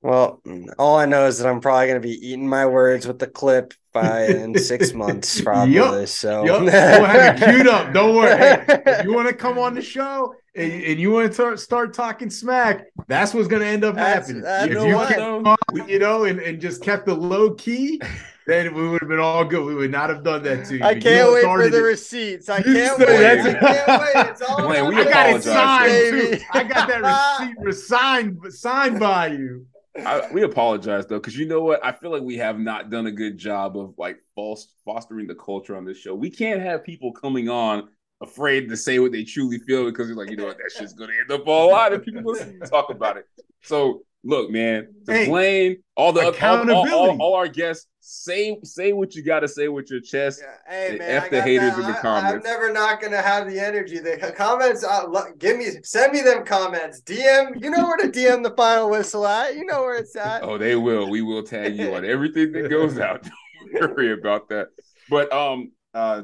Well, 0.00 0.40
all 0.78 0.96
I 0.96 1.04
know 1.04 1.26
is 1.26 1.40
that 1.40 1.48
I'm 1.48 1.60
probably 1.60 1.88
going 1.88 2.00
to 2.00 2.08
be 2.08 2.28
eating 2.28 2.48
my 2.48 2.64
words 2.64 3.06
with 3.06 3.18
the 3.18 3.26
clip 3.26 3.74
by 4.02 4.26
in 4.26 4.56
six 4.58 4.92
months, 5.02 5.40
probably. 5.40 5.74
Yup. 5.74 6.06
So, 6.08 6.44
Yup, 6.44 6.62
we'll 6.62 6.70
have 6.70 7.40
it 7.42 7.44
queued 7.50 7.66
up. 7.66 7.92
Don't 7.92 8.14
worry. 8.16 8.36
Hey, 8.36 8.64
if 8.86 9.04
you 9.04 9.14
want 9.14 9.28
to 9.28 9.34
come 9.34 9.58
on 9.58 9.74
the 9.74 9.82
show 9.82 10.34
and, 10.54 10.72
and 10.72 11.00
you 11.00 11.10
want 11.10 11.32
to 11.32 11.56
start 11.56 11.92
talking 11.94 12.30
smack, 12.30 12.86
that's 13.06 13.34
what's 13.34 13.48
going 13.48 13.62
to 13.62 13.68
end 13.68 13.84
up 13.84 13.94
That's- 13.94 14.26
happening. 14.26 14.42
that's 14.42 14.64
if 14.64 14.70
You 14.70 14.74
know 14.76 14.86
you 14.86 14.94
what, 14.94 15.18
on, 15.18 15.88
you 15.88 15.98
know, 15.98 16.24
and, 16.24 16.40
and 16.40 16.60
just 16.60 16.82
kept 16.82 17.06
the 17.06 17.14
low 17.14 17.54
key, 17.54 18.00
then 18.46 18.72
we 18.74 18.88
would 18.88 19.00
have 19.02 19.08
been 19.10 19.18
all 19.20 19.44
good. 19.44 19.64
We 19.64 19.74
would 19.74 19.90
not 19.90 20.08
have 20.08 20.24
done 20.24 20.42
that 20.44 20.64
to 20.66 20.78
you. 20.78 20.82
I 20.84 20.98
can't 20.98 21.32
wait 21.32 21.44
for 21.44 21.68
the 21.68 21.76
it. 21.78 21.80
receipts. 21.82 22.48
I 22.48 22.62
can't 22.62 22.98
wait. 22.98 23.08
I 23.08 23.16
that's- 23.20 23.86
can't 23.86 24.02
wait. 24.14 24.26
It's 24.30 24.42
all 24.42 24.62
Blaine, 24.66 24.88
we 24.88 25.00
I 25.00 25.04
got 25.04 25.30
it 25.36 25.42
signed 25.42 25.90
baby. 25.92 26.36
too. 26.38 26.44
I 26.52 26.64
got 26.64 26.88
that 26.88 27.02
receipt 27.58 27.58
resigned 27.60 28.38
signed 28.52 28.98
by 29.00 29.26
you. 29.28 29.66
I, 30.06 30.30
we 30.32 30.42
apologize 30.42 31.06
though, 31.06 31.18
because 31.18 31.36
you 31.36 31.46
know 31.46 31.62
what? 31.62 31.84
I 31.84 31.92
feel 31.92 32.10
like 32.10 32.22
we 32.22 32.36
have 32.36 32.58
not 32.58 32.90
done 32.90 33.06
a 33.06 33.12
good 33.12 33.38
job 33.38 33.76
of 33.76 33.94
like 33.98 34.18
false 34.34 34.74
fostering 34.84 35.26
the 35.26 35.34
culture 35.34 35.76
on 35.76 35.84
this 35.84 35.98
show. 35.98 36.14
We 36.14 36.30
can't 36.30 36.60
have 36.60 36.84
people 36.84 37.12
coming 37.12 37.48
on 37.48 37.88
afraid 38.20 38.68
to 38.68 38.76
say 38.76 38.98
what 38.98 39.12
they 39.12 39.24
truly 39.24 39.58
feel 39.58 39.84
because 39.84 40.08
you're 40.08 40.16
like, 40.16 40.30
you 40.30 40.36
know 40.36 40.46
what, 40.46 40.58
that 40.58 40.72
shit's 40.76 40.92
gonna 40.92 41.12
end 41.20 41.30
up 41.30 41.46
all 41.46 41.74
out 41.74 41.92
if 41.92 42.04
people 42.04 42.34
talk 42.66 42.90
about 42.90 43.16
it. 43.16 43.26
So 43.62 44.02
look, 44.24 44.50
man, 44.50 44.88
to 45.06 45.12
Hey, 45.12 45.28
Blaine, 45.28 45.76
all 45.96 46.12
the 46.12 46.20
all, 46.20 46.26
all, 46.26 46.32
accountability. 46.32 46.92
all, 46.92 47.22
all 47.22 47.34
our 47.34 47.48
guests, 47.48 47.86
say 48.00 48.58
say 48.62 48.92
what 48.92 49.14
you 49.14 49.22
gotta 49.22 49.48
say 49.48 49.68
with 49.68 49.90
your 49.90 50.00
chest. 50.00 50.42
Yeah, 50.42 50.88
Hey 50.90 50.98
man, 50.98 51.10
F 51.10 51.24
I 51.24 51.28
the 51.28 51.36
got 51.38 51.44
haters 51.46 51.70
that. 51.76 51.78
in 51.80 51.92
the 51.92 52.08
I- 52.08 52.20
I'm 52.32 52.42
never 52.42 52.72
not 52.72 53.00
gonna 53.00 53.20
have 53.22 53.50
the 53.50 53.58
energy. 53.60 53.98
The 53.98 54.32
comments, 54.36 54.84
uh, 54.84 55.06
give 55.38 55.58
me, 55.58 55.66
send 55.82 56.12
me 56.12 56.20
them 56.22 56.44
comments. 56.44 57.00
DM, 57.02 57.62
you 57.62 57.70
know 57.70 57.84
where 57.84 57.96
to 57.98 58.08
DM 58.08 58.42
the 58.42 58.54
final 58.56 58.90
whistle 58.90 59.26
at. 59.26 59.54
You 59.56 59.64
know 59.66 59.82
where 59.82 59.96
it's 59.96 60.16
at. 60.16 60.42
Oh, 60.42 60.58
they 60.58 60.76
will. 60.76 61.10
We 61.10 61.22
will 61.22 61.42
tag 61.42 61.76
you 61.76 61.94
on 61.94 62.04
everything 62.04 62.52
that 62.52 62.68
goes 62.70 62.98
out. 62.98 63.26
Don't 63.74 63.96
worry 63.96 64.12
about 64.12 64.48
that. 64.50 64.68
But 65.10 65.32
um 65.32 65.72
uh 65.94 66.22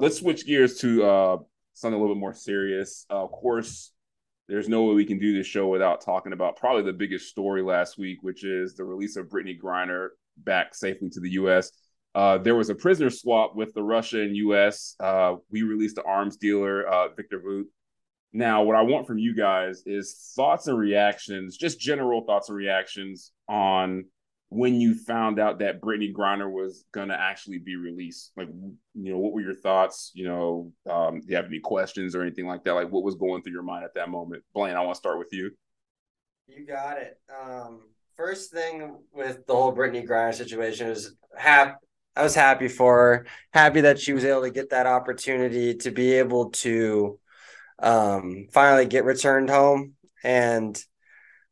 let's 0.00 0.18
switch 0.18 0.46
gears 0.46 0.78
to 0.80 1.04
uh 1.04 1.36
something 1.74 1.98
a 1.98 2.00
little 2.00 2.14
bit 2.14 2.20
more 2.20 2.34
serious. 2.34 3.06
Uh, 3.10 3.22
of 3.24 3.30
course, 3.30 3.92
there's 4.48 4.68
no 4.68 4.84
way 4.84 4.94
we 4.94 5.04
can 5.06 5.18
do 5.18 5.36
this 5.36 5.46
show 5.46 5.68
without 5.68 6.00
talking 6.00 6.32
about 6.32 6.56
probably 6.56 6.82
the 6.82 6.92
biggest 6.92 7.28
story 7.28 7.62
last 7.62 7.96
week, 7.98 8.18
which 8.22 8.44
is 8.44 8.74
the 8.74 8.84
release 8.84 9.16
of 9.16 9.26
Brittney 9.28 9.58
Griner 9.60 10.08
back 10.44 10.74
safely 10.74 11.10
to 11.10 11.20
the 11.20 11.30
U.S. 11.32 11.70
Uh, 12.14 12.38
there 12.38 12.56
was 12.56 12.70
a 12.70 12.74
prisoner 12.74 13.10
swap 13.10 13.54
with 13.54 13.72
the 13.74 13.82
Russia 13.82 14.20
and 14.20 14.36
U.S. 14.36 14.96
Uh, 14.98 15.36
we 15.50 15.62
released 15.62 15.96
the 15.96 16.04
arms 16.04 16.36
dealer, 16.36 16.86
uh, 16.86 17.08
Victor 17.14 17.38
Bout. 17.38 17.66
Now, 18.32 18.62
what 18.62 18.76
I 18.76 18.82
want 18.82 19.06
from 19.06 19.18
you 19.18 19.34
guys 19.34 19.82
is 19.86 20.32
thoughts 20.36 20.66
and 20.68 20.78
reactions, 20.78 21.56
just 21.56 21.80
general 21.80 22.22
thoughts 22.22 22.48
and 22.48 22.56
reactions 22.56 23.32
on 23.48 24.04
when 24.50 24.80
you 24.80 24.94
found 24.94 25.38
out 25.38 25.60
that 25.60 25.80
Brittney 25.80 26.12
Griner 26.12 26.50
was 26.50 26.84
gonna 26.92 27.16
actually 27.18 27.58
be 27.58 27.76
released. 27.76 28.32
Like, 28.36 28.48
you 28.48 29.12
know, 29.12 29.18
what 29.18 29.32
were 29.32 29.40
your 29.40 29.54
thoughts? 29.54 30.10
You 30.14 30.26
know, 30.26 30.72
um, 30.88 31.20
do 31.20 31.26
you 31.28 31.36
have 31.36 31.46
any 31.46 31.60
questions 31.60 32.14
or 32.14 32.22
anything 32.22 32.46
like 32.46 32.64
that? 32.64 32.72
Like, 32.72 32.90
what 32.90 33.04
was 33.04 33.14
going 33.14 33.42
through 33.42 33.52
your 33.52 33.62
mind 33.62 33.84
at 33.84 33.94
that 33.94 34.10
moment? 34.10 34.42
Blaine, 34.52 34.74
I 34.76 34.80
want 34.80 34.94
to 34.94 34.98
start 34.98 35.18
with 35.18 35.32
you. 35.32 35.50
You 36.48 36.66
got 36.66 36.98
it. 36.98 37.20
Um, 37.30 37.82
first 38.16 38.52
thing 38.52 38.98
with 39.12 39.46
the 39.46 39.54
whole 39.54 39.74
Brittney 39.74 40.06
Griner 40.06 40.34
situation 40.34 40.88
is 40.88 41.14
hap- 41.36 41.80
I 42.16 42.22
was 42.22 42.34
happy 42.34 42.68
for 42.68 42.96
her, 42.96 43.26
happy 43.52 43.82
that 43.82 44.00
she 44.00 44.12
was 44.12 44.24
able 44.24 44.42
to 44.42 44.50
get 44.50 44.70
that 44.70 44.86
opportunity 44.86 45.74
to 45.76 45.90
be 45.90 46.14
able 46.14 46.50
to 46.50 47.18
um, 47.78 48.46
finally 48.52 48.86
get 48.86 49.04
returned 49.04 49.48
home. 49.48 49.94
And 50.22 50.78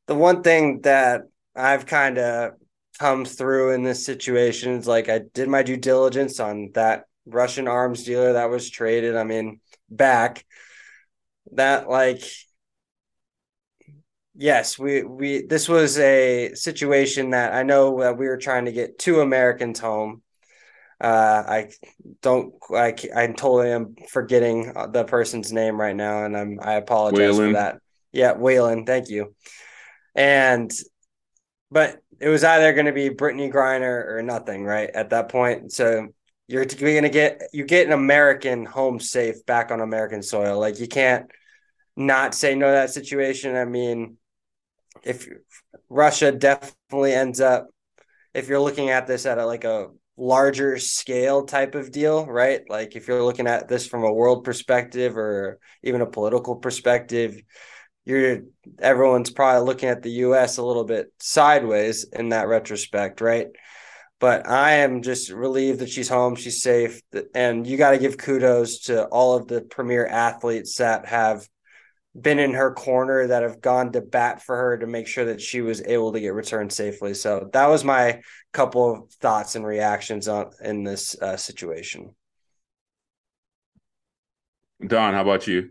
the 0.06 0.14
one 0.14 0.42
thing 0.42 0.80
that 0.82 1.22
I've 1.54 1.86
kind 1.86 2.18
of 2.18 2.52
come 2.98 3.24
through 3.24 3.72
in 3.72 3.82
this 3.82 4.04
situation 4.04 4.72
is 4.72 4.86
like 4.86 5.08
I 5.08 5.20
did 5.32 5.48
my 5.48 5.62
due 5.62 5.76
diligence 5.76 6.40
on 6.40 6.70
that 6.74 7.04
Russian 7.26 7.68
arms 7.68 8.04
dealer 8.04 8.34
that 8.34 8.50
was 8.50 8.68
traded. 8.68 9.16
I 9.16 9.24
mean, 9.24 9.60
back 9.88 10.44
that 11.52 11.88
like 11.88 12.22
yes 14.38 14.78
we 14.78 15.02
we 15.02 15.42
this 15.42 15.68
was 15.68 15.98
a 15.98 16.54
situation 16.54 17.30
that 17.30 17.52
i 17.52 17.64
know 17.64 18.00
that 18.00 18.16
we 18.16 18.28
were 18.28 18.36
trying 18.36 18.66
to 18.66 18.72
get 18.72 18.98
two 18.98 19.20
americans 19.20 19.80
home. 19.80 20.22
Uh 21.00 21.42
i 21.46 21.70
don't 22.22 22.54
i 22.72 22.94
i 23.14 23.26
totally 23.26 23.70
am 23.70 23.96
forgetting 24.08 24.72
the 24.92 25.04
person's 25.04 25.52
name 25.52 25.78
right 25.78 25.96
now 25.96 26.24
and 26.24 26.36
i'm 26.36 26.58
i 26.62 26.74
apologize 26.74 27.36
Whelan. 27.36 27.50
for 27.50 27.52
that. 27.54 27.78
Yeah 28.12 28.32
Whelan, 28.32 28.86
thank 28.86 29.08
you. 29.08 29.34
And 30.14 30.70
but 31.70 31.98
it 32.20 32.28
was 32.28 32.44
either 32.44 32.72
going 32.72 32.86
to 32.86 32.92
be 32.92 33.10
brittney 33.10 33.52
griner 33.52 34.06
or 34.08 34.22
nothing 34.22 34.64
right 34.64 34.90
at 34.90 35.10
that 35.10 35.28
point. 35.28 35.72
So 35.72 36.08
you're, 36.46 36.64
you're 36.64 36.92
going 36.92 37.02
to 37.02 37.10
get 37.10 37.42
you 37.52 37.64
get 37.64 37.86
an 37.86 37.92
american 37.92 38.64
home 38.64 39.00
safe 39.00 39.44
back 39.46 39.72
on 39.72 39.80
american 39.80 40.22
soil. 40.22 40.60
Like 40.60 40.78
you 40.78 40.86
can't 40.86 41.28
not 41.96 42.34
say 42.34 42.54
no 42.54 42.66
to 42.66 42.72
that 42.72 42.90
situation. 42.90 43.56
I 43.56 43.64
mean, 43.64 44.17
if 45.02 45.28
Russia 45.88 46.32
definitely 46.32 47.12
ends 47.12 47.40
up, 47.40 47.68
if 48.34 48.48
you're 48.48 48.60
looking 48.60 48.90
at 48.90 49.06
this 49.06 49.26
at 49.26 49.38
a, 49.38 49.46
like 49.46 49.64
a 49.64 49.88
larger 50.16 50.78
scale 50.78 51.44
type 51.44 51.74
of 51.74 51.92
deal, 51.92 52.26
right? 52.26 52.62
Like 52.68 52.96
if 52.96 53.08
you're 53.08 53.22
looking 53.22 53.46
at 53.46 53.68
this 53.68 53.86
from 53.86 54.04
a 54.04 54.12
world 54.12 54.44
perspective 54.44 55.16
or 55.16 55.58
even 55.82 56.00
a 56.00 56.06
political 56.06 56.56
perspective, 56.56 57.40
you're 58.04 58.40
everyone's 58.80 59.30
probably 59.30 59.66
looking 59.66 59.88
at 59.88 60.02
the 60.02 60.10
US 60.10 60.56
a 60.56 60.62
little 60.62 60.84
bit 60.84 61.12
sideways 61.20 62.04
in 62.04 62.30
that 62.30 62.48
retrospect, 62.48 63.20
right? 63.20 63.48
But 64.20 64.48
I 64.48 64.78
am 64.78 65.02
just 65.02 65.30
relieved 65.30 65.78
that 65.78 65.90
she's 65.90 66.08
home, 66.08 66.34
she's 66.34 66.62
safe, 66.62 67.00
and 67.34 67.64
you 67.64 67.76
got 67.76 67.92
to 67.92 67.98
give 67.98 68.18
kudos 68.18 68.80
to 68.84 69.04
all 69.06 69.36
of 69.36 69.46
the 69.46 69.60
premier 69.60 70.06
athletes 70.06 70.76
that 70.78 71.06
have 71.06 71.46
been 72.18 72.38
in 72.38 72.54
her 72.54 72.72
corner 72.72 73.26
that 73.26 73.42
have 73.42 73.60
gone 73.60 73.92
to 73.92 74.00
bat 74.00 74.42
for 74.42 74.56
her 74.56 74.78
to 74.78 74.86
make 74.86 75.06
sure 75.06 75.26
that 75.26 75.40
she 75.40 75.60
was 75.60 75.82
able 75.82 76.12
to 76.12 76.20
get 76.20 76.34
returned 76.34 76.72
safely. 76.72 77.14
So 77.14 77.48
that 77.52 77.66
was 77.66 77.84
my 77.84 78.22
couple 78.52 78.92
of 78.92 79.12
thoughts 79.14 79.54
and 79.54 79.64
reactions 79.64 80.26
on 80.28 80.50
in 80.62 80.84
this 80.84 81.20
uh, 81.20 81.36
situation. 81.36 82.14
Don, 84.86 85.14
how 85.14 85.22
about 85.22 85.46
you? 85.46 85.70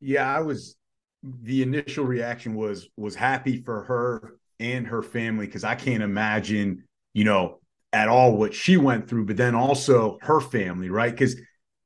Yeah, 0.00 0.34
I 0.34 0.40
was 0.40 0.76
the 1.22 1.62
initial 1.62 2.04
reaction 2.04 2.54
was 2.54 2.88
was 2.96 3.14
happy 3.14 3.62
for 3.62 3.84
her 3.84 4.36
and 4.60 4.86
her 4.86 5.02
family 5.02 5.46
because 5.46 5.64
I 5.64 5.74
can't 5.74 6.02
imagine, 6.02 6.84
you 7.12 7.24
know, 7.24 7.60
at 7.92 8.08
all 8.08 8.36
what 8.36 8.54
she 8.54 8.76
went 8.76 9.08
through, 9.08 9.26
but 9.26 9.36
then 9.36 9.54
also 9.54 10.18
her 10.22 10.40
family, 10.40 10.90
right? 10.90 11.10
Because 11.10 11.36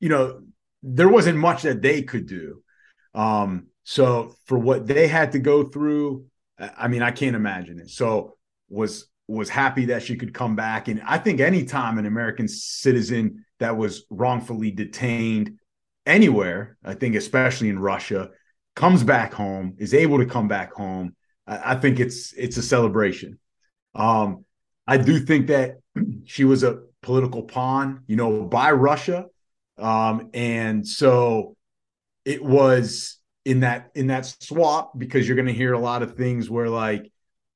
you 0.00 0.08
know 0.08 0.42
there 0.82 1.08
wasn't 1.08 1.38
much 1.38 1.62
that 1.62 1.82
they 1.82 2.02
could 2.02 2.26
do. 2.26 2.61
Um, 3.14 3.68
so 3.84 4.34
for 4.46 4.58
what 4.58 4.86
they 4.86 5.08
had 5.08 5.32
to 5.32 5.38
go 5.38 5.64
through, 5.64 6.26
I 6.58 6.88
mean, 6.88 7.02
I 7.02 7.10
can't 7.10 7.36
imagine 7.36 7.80
it. 7.80 7.90
So 7.90 8.36
was 8.68 9.06
was 9.28 9.48
happy 9.48 9.86
that 9.86 10.02
she 10.02 10.16
could 10.16 10.34
come 10.34 10.56
back, 10.56 10.88
and 10.88 11.00
I 11.06 11.18
think 11.18 11.40
anytime 11.40 11.98
an 11.98 12.06
American 12.06 12.48
citizen 12.48 13.44
that 13.60 13.76
was 13.76 14.04
wrongfully 14.10 14.70
detained 14.70 15.58
anywhere, 16.06 16.76
I 16.84 16.94
think 16.94 17.14
especially 17.14 17.68
in 17.68 17.78
Russia, 17.78 18.30
comes 18.74 19.04
back 19.04 19.32
home, 19.32 19.74
is 19.78 19.94
able 19.94 20.18
to 20.18 20.26
come 20.26 20.48
back 20.48 20.72
home, 20.72 21.14
I, 21.46 21.72
I 21.72 21.74
think 21.76 22.00
it's 22.00 22.32
it's 22.34 22.56
a 22.56 22.62
celebration. 22.62 23.38
Um, 23.94 24.44
I 24.86 24.96
do 24.96 25.18
think 25.18 25.48
that 25.48 25.78
she 26.24 26.44
was 26.44 26.62
a 26.62 26.82
political 27.02 27.42
pawn, 27.42 28.02
you 28.06 28.16
know, 28.16 28.44
by 28.44 28.72
Russia, 28.72 29.26
um, 29.78 30.30
and 30.34 30.86
so 30.86 31.56
it 32.24 32.44
was 32.44 33.18
in 33.44 33.60
that 33.60 33.90
in 33.94 34.08
that 34.08 34.26
swap 34.26 34.96
because 34.96 35.26
you're 35.26 35.36
going 35.36 35.48
to 35.48 35.52
hear 35.52 35.72
a 35.72 35.78
lot 35.78 36.02
of 36.02 36.16
things 36.16 36.48
where 36.48 36.68
like 36.68 37.10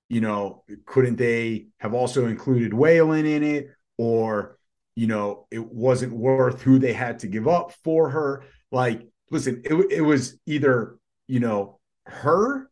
you 0.09 0.21
know 0.21 0.65
couldn't 0.85 1.17
they 1.17 1.67
have 1.79 1.95
also 1.95 2.27
included 2.27 2.75
Whelan 2.75 3.27
in 3.27 3.43
it? 3.43 3.69
Or 3.99 4.59
you 4.95 5.07
know 5.07 5.47
it 5.51 5.65
wasn't 5.65 6.13
worth 6.13 6.63
who 6.63 6.79
they 6.79 6.93
had 6.93 7.21
to 7.21 7.27
give 7.29 7.47
up 7.47 7.73
for 7.85 8.11
her. 8.11 8.45
Like 8.73 9.07
listen 9.31 9.63
it, 9.65 9.75
it 9.91 10.03
was 10.03 10.39
either 10.47 10.99
you 11.29 11.41
know 11.41 11.79
her 12.07 12.69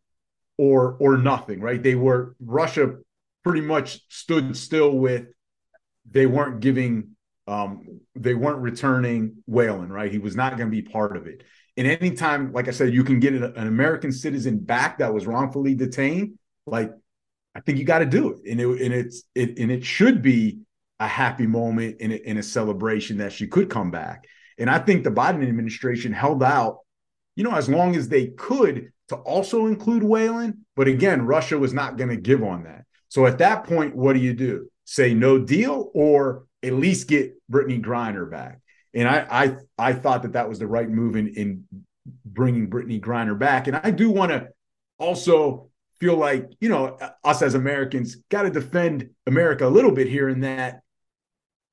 or 0.57 0.97
or 0.99 1.17
nothing 1.17 1.61
right? 1.61 1.81
They 1.81 1.95
were 1.95 2.35
Russia 2.39 2.97
pretty 3.43 3.61
much 3.61 4.01
stood 4.09 4.57
still 4.57 4.91
with 4.91 5.27
they 6.09 6.25
weren't 6.25 6.59
giving 6.59 7.15
um 7.47 8.01
they 8.15 8.33
weren't 8.33 8.59
returning 8.59 9.43
Whelan 9.45 9.91
right? 9.91 10.11
He 10.11 10.19
was 10.19 10.35
not 10.35 10.57
going 10.57 10.69
to 10.69 10.75
be 10.75 10.81
part 10.81 11.15
of 11.15 11.27
it 11.27 11.43
and 11.77 11.87
anytime, 11.87 12.53
like 12.53 12.67
I 12.67 12.71
said, 12.71 12.93
you 12.93 13.03
can 13.03 13.19
get 13.19 13.33
an 13.33 13.67
American 13.67 14.11
citizen 14.11 14.59
back 14.59 14.99
that 14.99 15.13
was 15.13 15.27
wrongfully 15.27 15.75
detained, 15.75 16.37
like 16.65 16.91
I 17.53 17.59
think 17.61 17.77
you 17.77 17.83
got 17.85 17.99
to 17.99 18.05
do 18.05 18.31
it. 18.31 18.49
And 18.49 18.61
it 18.61 18.81
and 18.81 18.93
it's 18.93 19.23
it 19.35 19.59
and 19.59 19.71
it 19.71 19.83
should 19.83 20.21
be 20.21 20.59
a 20.99 21.07
happy 21.07 21.47
moment 21.47 21.99
in 21.99 22.11
a, 22.11 22.15
in 22.15 22.37
a 22.37 22.43
celebration 22.43 23.17
that 23.17 23.33
she 23.33 23.47
could 23.47 23.69
come 23.69 23.91
back. 23.91 24.25
And 24.57 24.69
I 24.69 24.79
think 24.79 25.03
the 25.03 25.11
Biden 25.11 25.45
administration 25.45 26.13
held 26.13 26.41
out, 26.41 26.79
you 27.35 27.43
know, 27.43 27.53
as 27.53 27.67
long 27.67 27.95
as 27.95 28.07
they 28.07 28.27
could 28.27 28.91
to 29.09 29.15
also 29.17 29.65
include 29.65 30.03
Whelan. 30.03 30.65
But 30.77 30.87
again, 30.87 31.25
Russia 31.25 31.57
was 31.57 31.73
not 31.73 31.97
going 31.97 32.09
to 32.09 32.15
give 32.15 32.41
on 32.41 32.63
that. 32.63 32.85
So 33.09 33.25
at 33.25 33.39
that 33.39 33.65
point, 33.65 33.95
what 33.95 34.13
do 34.13 34.19
you 34.19 34.33
do? 34.33 34.69
Say 34.85 35.13
no 35.13 35.37
deal 35.37 35.91
or 35.93 36.45
at 36.63 36.73
least 36.73 37.09
get 37.09 37.33
Brittney 37.51 37.83
Griner 37.83 38.29
back? 38.29 38.61
And 38.95 39.07
I 39.07 39.27
I 39.29 39.89
I 39.89 39.93
thought 39.93 40.23
that 40.23 40.33
that 40.33 40.49
was 40.49 40.59
the 40.59 40.67
right 40.67 40.89
move 40.89 41.15
in 41.15 41.27
in 41.29 41.65
bringing 42.25 42.69
Brittney 42.69 43.01
Griner 43.01 43.37
back. 43.37 43.67
And 43.67 43.75
I 43.75 43.91
do 43.91 44.09
want 44.09 44.31
to 44.31 44.49
also 44.97 45.69
feel 45.99 46.17
like 46.17 46.49
you 46.59 46.69
know 46.69 46.97
uh, 47.01 47.11
us 47.23 47.41
as 47.41 47.53
Americans 47.53 48.15
got 48.29 48.43
to 48.43 48.49
defend 48.49 49.09
America 49.27 49.67
a 49.67 49.69
little 49.69 49.91
bit 49.91 50.07
here 50.07 50.29
in 50.29 50.41
that 50.41 50.81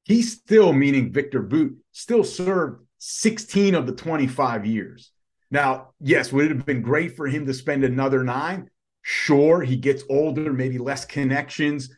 he 0.05 0.23
still, 0.23 0.73
meaning 0.73 1.13
Victor 1.13 1.43
Bout, 1.43 1.73
still 1.93 2.25
served 2.25 2.85
16 2.99 3.75
of 3.75 3.87
the 3.87 3.93
25 3.93 4.67
years. 4.67 5.11
Now, 5.51 5.91
yes, 6.01 6.33
would 6.33 6.47
it 6.47 6.57
have 6.57 6.67
been 6.67 6.83
great 6.83 7.17
for 7.17 7.29
him 7.29 7.47
to 7.47 7.55
spend 7.55 7.85
another 7.85 8.25
nine? 8.25 8.71
Sure, 9.03 9.63
he 9.63 9.77
gets 9.77 10.03
older, 10.09 10.53
maybe 10.53 10.79
less 10.79 11.05
connections, 11.05 11.91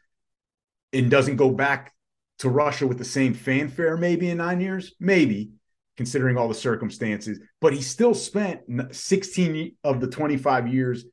and 0.92 1.10
doesn't 1.10 1.36
go 1.36 1.50
back 1.50 1.93
to 2.38 2.48
Russia 2.48 2.86
with 2.86 2.98
the 2.98 3.04
same 3.04 3.34
fanfare 3.34 3.96
maybe 3.96 4.30
in 4.30 4.38
nine 4.38 4.60
years? 4.60 4.94
Maybe, 5.00 5.50
considering 5.96 6.36
all 6.36 6.48
the 6.48 6.54
circumstances. 6.54 7.38
But 7.60 7.74
he 7.74 7.82
still 7.82 8.14
spent 8.14 8.60
16 8.90 9.76
of 9.84 10.00
the 10.00 10.08
25 10.08 10.68
years 10.68 11.04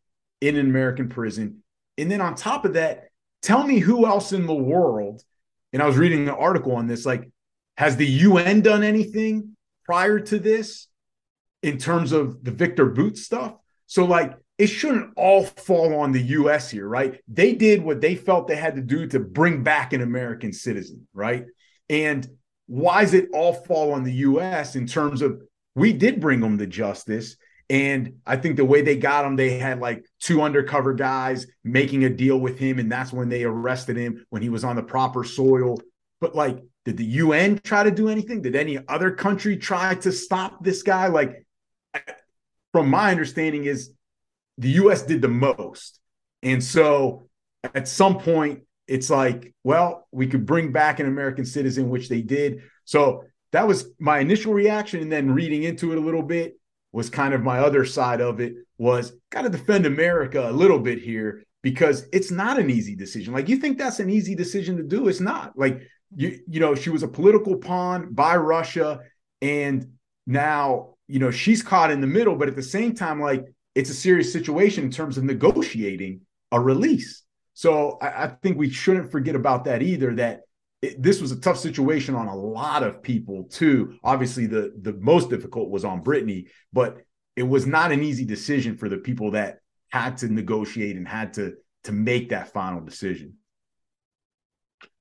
in 0.41 0.55
an 0.57 0.65
American 0.65 1.09
prison. 1.09 1.63
And 1.97 2.09
then 2.09 2.21
on 2.21 2.35
top 2.35 2.65
of 2.65 2.73
that, 2.73 3.09
tell 3.41 3.65
me 3.65 3.79
who 3.79 4.05
else 4.05 4.33
in 4.33 4.47
the 4.47 4.53
world, 4.53 5.21
and 5.73 5.81
I 5.81 5.85
was 5.85 5.97
reading 5.97 6.27
an 6.27 6.35
article 6.35 6.73
on 6.73 6.87
this, 6.87 7.05
like, 7.05 7.29
has 7.77 7.95
the 7.95 8.07
UN 8.07 8.61
done 8.61 8.83
anything 8.83 9.55
prior 9.85 10.19
to 10.19 10.39
this 10.39 10.87
in 11.63 11.77
terms 11.77 12.11
of 12.11 12.43
the 12.43 12.51
Victor 12.51 12.85
Bout 12.87 13.17
stuff? 13.17 13.55
So, 13.85 14.05
like, 14.05 14.33
it 14.61 14.67
shouldn't 14.67 15.11
all 15.17 15.43
fall 15.43 15.95
on 16.01 16.11
the 16.11 16.21
US 16.21 16.69
here, 16.69 16.87
right? 16.87 17.19
They 17.27 17.53
did 17.55 17.81
what 17.81 17.99
they 17.99 18.13
felt 18.13 18.47
they 18.47 18.55
had 18.55 18.75
to 18.75 18.81
do 18.83 19.07
to 19.07 19.19
bring 19.19 19.63
back 19.63 19.91
an 19.91 20.03
American 20.03 20.53
citizen, 20.53 21.07
right? 21.15 21.45
And 21.89 22.27
why 22.67 23.01
does 23.01 23.15
it 23.15 23.29
all 23.33 23.53
fall 23.53 23.91
on 23.91 24.03
the 24.03 24.13
US 24.13 24.75
in 24.75 24.85
terms 24.85 25.23
of 25.23 25.41
we 25.73 25.93
did 25.93 26.21
bring 26.21 26.41
them 26.41 26.59
to 26.59 26.67
justice? 26.67 27.37
And 27.71 28.17
I 28.23 28.35
think 28.35 28.55
the 28.55 28.63
way 28.63 28.83
they 28.83 28.97
got 28.97 29.25
him, 29.25 29.35
they 29.35 29.57
had 29.57 29.79
like 29.79 30.05
two 30.19 30.43
undercover 30.43 30.93
guys 30.93 31.47
making 31.63 32.03
a 32.03 32.09
deal 32.11 32.37
with 32.37 32.59
him. 32.59 32.77
And 32.77 32.91
that's 32.91 33.11
when 33.11 33.29
they 33.29 33.43
arrested 33.43 33.97
him 33.97 34.23
when 34.29 34.43
he 34.43 34.49
was 34.49 34.63
on 34.63 34.75
the 34.75 34.83
proper 34.83 35.23
soil. 35.23 35.79
But 36.19 36.35
like, 36.35 36.59
did 36.85 36.97
the 36.97 37.05
UN 37.05 37.59
try 37.63 37.81
to 37.81 37.89
do 37.89 38.09
anything? 38.09 38.43
Did 38.43 38.55
any 38.55 38.77
other 38.87 39.09
country 39.09 39.57
try 39.57 39.95
to 39.95 40.11
stop 40.11 40.63
this 40.63 40.83
guy? 40.83 41.07
Like, 41.07 41.47
from 42.73 42.91
my 42.91 43.09
understanding, 43.09 43.65
is 43.65 43.91
the 44.57 44.69
US 44.69 45.03
did 45.03 45.21
the 45.21 45.27
most. 45.27 45.99
And 46.43 46.63
so 46.63 47.27
at 47.75 47.87
some 47.87 48.17
point, 48.19 48.61
it's 48.87 49.09
like, 49.09 49.53
well, 49.63 50.07
we 50.11 50.27
could 50.27 50.45
bring 50.45 50.71
back 50.71 50.99
an 50.99 51.05
American 51.07 51.45
citizen, 51.45 51.89
which 51.89 52.09
they 52.09 52.21
did. 52.21 52.61
So 52.85 53.25
that 53.51 53.67
was 53.67 53.89
my 53.99 54.19
initial 54.19 54.53
reaction. 54.53 55.01
And 55.01 55.11
then 55.11 55.31
reading 55.31 55.63
into 55.63 55.91
it 55.91 55.97
a 55.97 56.01
little 56.01 56.23
bit 56.23 56.57
was 56.91 57.09
kind 57.09 57.33
of 57.33 57.41
my 57.41 57.59
other 57.59 57.85
side 57.85 58.19
of 58.19 58.39
it 58.41 58.55
was 58.77 59.13
got 59.29 59.43
to 59.43 59.49
defend 59.49 59.85
America 59.85 60.49
a 60.49 60.51
little 60.51 60.79
bit 60.79 60.99
here 60.99 61.43
because 61.61 62.05
it's 62.11 62.31
not 62.31 62.59
an 62.59 62.69
easy 62.69 62.95
decision. 62.95 63.33
Like 63.33 63.47
you 63.47 63.57
think 63.57 63.77
that's 63.77 63.99
an 63.99 64.09
easy 64.09 64.35
decision 64.35 64.77
to 64.77 64.83
do. 64.83 65.07
It's 65.07 65.19
not 65.19 65.57
like 65.57 65.83
you, 66.15 66.39
you 66.47 66.59
know, 66.59 66.75
she 66.75 66.89
was 66.89 67.03
a 67.03 67.07
political 67.07 67.55
pawn 67.55 68.13
by 68.13 68.35
Russia. 68.35 69.01
And 69.41 69.93
now, 70.27 70.95
you 71.07 71.19
know, 71.19 71.31
she's 71.31 71.63
caught 71.63 71.91
in 71.91 72.01
the 72.01 72.07
middle, 72.07 72.35
but 72.35 72.47
at 72.47 72.55
the 72.55 72.63
same 72.63 72.93
time, 72.93 73.21
like 73.21 73.45
it's 73.75 73.89
a 73.89 73.93
serious 73.93 74.31
situation 74.31 74.83
in 74.83 74.91
terms 74.91 75.17
of 75.17 75.23
negotiating 75.23 76.21
a 76.51 76.59
release. 76.59 77.23
So 77.53 77.97
I, 78.01 78.25
I 78.25 78.27
think 78.41 78.57
we 78.57 78.69
shouldn't 78.69 79.11
forget 79.11 79.35
about 79.35 79.65
that 79.65 79.81
either. 79.81 80.15
That 80.15 80.41
it, 80.81 81.01
this 81.01 81.21
was 81.21 81.31
a 81.31 81.39
tough 81.39 81.57
situation 81.57 82.15
on 82.15 82.27
a 82.27 82.35
lot 82.35 82.83
of 82.83 83.01
people 83.01 83.45
too. 83.45 83.97
Obviously, 84.03 84.45
the 84.45 84.73
the 84.81 84.93
most 84.93 85.29
difficult 85.29 85.69
was 85.69 85.85
on 85.85 86.03
Brittney, 86.03 86.47
but 86.73 86.97
it 87.35 87.43
was 87.43 87.65
not 87.65 87.91
an 87.91 88.03
easy 88.03 88.25
decision 88.25 88.77
for 88.77 88.89
the 88.89 88.97
people 88.97 89.31
that 89.31 89.59
had 89.89 90.17
to 90.17 90.27
negotiate 90.27 90.97
and 90.97 91.07
had 91.07 91.33
to 91.33 91.55
to 91.83 91.91
make 91.91 92.29
that 92.29 92.51
final 92.53 92.81
decision. 92.81 93.35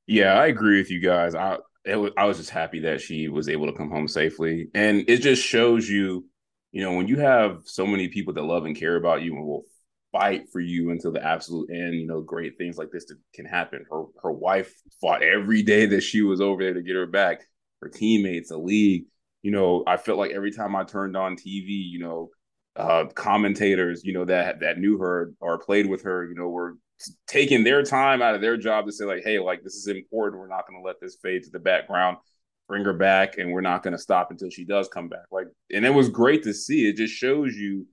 Yeah, 0.06 0.34
I 0.34 0.46
agree 0.46 0.78
with 0.78 0.90
you 0.90 1.00
guys. 1.00 1.34
I 1.34 1.58
was, 1.86 2.10
I 2.16 2.24
was 2.24 2.38
just 2.38 2.50
happy 2.50 2.80
that 2.80 3.00
she 3.00 3.28
was 3.28 3.48
able 3.48 3.66
to 3.66 3.72
come 3.72 3.90
home 3.90 4.08
safely, 4.08 4.68
and 4.74 5.04
it 5.08 5.18
just 5.18 5.42
shows 5.42 5.88
you 5.88 6.26
you 6.72 6.82
know, 6.82 6.92
when 6.92 7.08
you 7.08 7.18
have 7.18 7.62
so 7.64 7.86
many 7.86 8.08
people 8.08 8.32
that 8.34 8.42
love 8.42 8.64
and 8.64 8.76
care 8.76 8.96
about 8.96 9.22
you 9.22 9.34
and 9.34 9.44
will 9.44 9.64
fight 10.12 10.48
for 10.52 10.60
you 10.60 10.90
until 10.90 11.12
the 11.12 11.24
absolute 11.24 11.70
end, 11.70 11.94
you 11.94 12.06
know, 12.06 12.20
great 12.20 12.58
things 12.58 12.76
like 12.76 12.90
this 12.90 13.06
can 13.34 13.44
happen. 13.44 13.84
Her 13.90 14.04
her 14.22 14.32
wife 14.32 14.72
fought 15.00 15.22
every 15.22 15.62
day 15.62 15.86
that 15.86 16.02
she 16.02 16.22
was 16.22 16.40
over 16.40 16.62
there 16.62 16.74
to 16.74 16.82
get 16.82 16.96
her 16.96 17.06
back. 17.06 17.42
Her 17.80 17.88
teammates, 17.88 18.50
the 18.50 18.58
league, 18.58 19.06
you 19.42 19.50
know, 19.50 19.82
I 19.86 19.96
felt 19.96 20.18
like 20.18 20.32
every 20.32 20.52
time 20.52 20.76
I 20.76 20.84
turned 20.84 21.16
on 21.16 21.36
TV, 21.36 21.68
you 21.68 22.00
know, 22.00 22.30
uh, 22.76 23.06
commentators, 23.14 24.02
you 24.04 24.12
know, 24.12 24.24
that 24.26 24.60
that 24.60 24.78
knew 24.78 24.98
her 24.98 25.32
or 25.40 25.58
played 25.58 25.86
with 25.86 26.02
her, 26.02 26.26
you 26.26 26.34
know, 26.34 26.48
were 26.48 26.76
taking 27.26 27.64
their 27.64 27.82
time 27.82 28.20
out 28.20 28.34
of 28.34 28.40
their 28.40 28.56
job 28.56 28.86
to 28.86 28.92
say 28.92 29.04
like, 29.04 29.24
hey, 29.24 29.38
like 29.38 29.62
this 29.62 29.74
is 29.74 29.88
important. 29.88 30.40
We're 30.40 30.48
not 30.48 30.68
going 30.68 30.80
to 30.80 30.86
let 30.86 31.00
this 31.00 31.16
fade 31.22 31.44
to 31.44 31.50
the 31.50 31.58
background 31.58 32.18
bring 32.70 32.84
her 32.84 32.92
back 32.92 33.36
and 33.36 33.50
we're 33.50 33.60
not 33.60 33.82
going 33.82 33.92
to 33.92 33.98
stop 33.98 34.30
until 34.30 34.48
she 34.48 34.64
does 34.64 34.88
come 34.88 35.08
back. 35.08 35.26
Like 35.32 35.48
and 35.72 35.84
it 35.84 35.90
was 35.90 36.08
great 36.08 36.44
to 36.44 36.54
see. 36.54 36.88
It 36.88 36.96
just 36.96 37.12
shows 37.12 37.54
you 37.56 37.86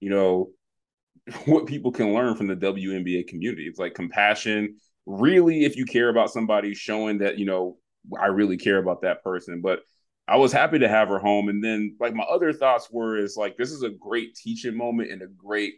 you 0.00 0.10
know 0.10 0.50
what 1.46 1.66
people 1.66 1.92
can 1.92 2.12
learn 2.12 2.34
from 2.34 2.48
the 2.48 2.56
WNBA 2.56 3.28
community. 3.28 3.66
It's 3.68 3.78
like 3.78 3.94
compassion. 3.94 4.76
Really 5.06 5.64
if 5.64 5.76
you 5.76 5.86
care 5.86 6.08
about 6.08 6.32
somebody 6.32 6.74
showing 6.74 7.18
that 7.18 7.38
you 7.38 7.46
know 7.46 7.78
I 8.20 8.26
really 8.26 8.56
care 8.56 8.78
about 8.78 9.02
that 9.02 9.22
person. 9.22 9.60
But 9.62 9.80
I 10.26 10.36
was 10.36 10.52
happy 10.52 10.80
to 10.80 10.88
have 10.88 11.08
her 11.08 11.20
home. 11.20 11.48
And 11.48 11.62
then 11.62 11.96
like 12.00 12.12
my 12.12 12.24
other 12.24 12.52
thoughts 12.52 12.88
were 12.90 13.16
is 13.16 13.36
like 13.36 13.56
this 13.56 13.70
is 13.70 13.84
a 13.84 13.90
great 13.90 14.34
teaching 14.34 14.76
moment 14.76 15.12
and 15.12 15.22
a 15.22 15.28
great 15.28 15.74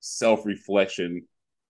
self-reflection 0.00 1.26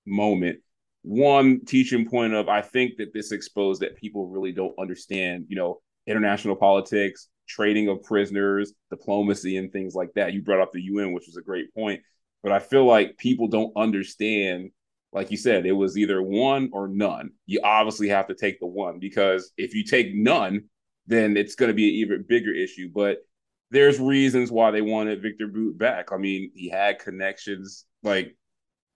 moment. 0.07 0.61
One 1.03 1.65
teaching 1.65 2.09
point 2.09 2.33
of 2.33 2.49
I 2.49 2.63
think 2.63 2.99
that 2.99 3.13
this 3.13 3.33
exposed 3.33 3.83
that 3.83 3.97
people 3.97 4.29
really 4.29 4.53
don't 4.53 4.79
understand, 4.79 5.47
you 5.49 5.57
know, 5.57 5.81
international 6.07 6.57
politics, 6.57 7.29
trading 7.49 7.89
of 7.89 8.03
prisoners, 8.03 8.73
diplomacy, 8.91 9.57
and 9.57 9.73
things 9.73 9.95
like 9.95 10.13
that. 10.15 10.33
You 10.33 10.43
brought 10.43 10.61
up 10.61 10.73
the 10.73 10.83
UN, 10.83 11.13
which 11.13 11.27
was 11.27 11.37
a 11.37 11.43
great 11.43 11.73
point. 11.75 12.01
but 12.43 12.53
I 12.53 12.59
feel 12.59 12.85
like 12.87 13.19
people 13.19 13.49
don't 13.49 13.73
understand. 13.77 14.71
Like 15.13 15.31
you 15.31 15.37
said, 15.37 15.67
it 15.67 15.73
was 15.73 15.99
either 15.99 16.23
one 16.23 16.71
or 16.73 16.89
none. 16.89 17.33
You 17.47 17.61
obviously 17.63 18.09
have 18.09 18.29
to 18.29 18.35
take 18.35 18.59
the 18.61 18.67
one 18.67 18.99
because 18.99 19.53
if 19.59 19.75
you 19.75 19.85
take 19.85 20.15
none, 20.15 20.65
then 21.07 21.37
it's 21.37 21.55
going 21.55 21.69
to 21.69 21.75
be 21.75 21.89
an 21.89 21.95
even 21.97 22.25
bigger 22.27 22.53
issue. 22.53 22.89
But 22.93 23.19
there's 23.71 24.01
reasons 24.01 24.51
why 24.51 24.71
they 24.71 24.81
wanted 24.81 25.23
Victor 25.23 25.49
Bout 25.49 25.79
back. 25.79 26.13
I 26.13 26.17
mean, 26.17 26.51
he 26.55 26.69
had 26.69 26.99
connections 26.99 27.85
like 28.03 28.37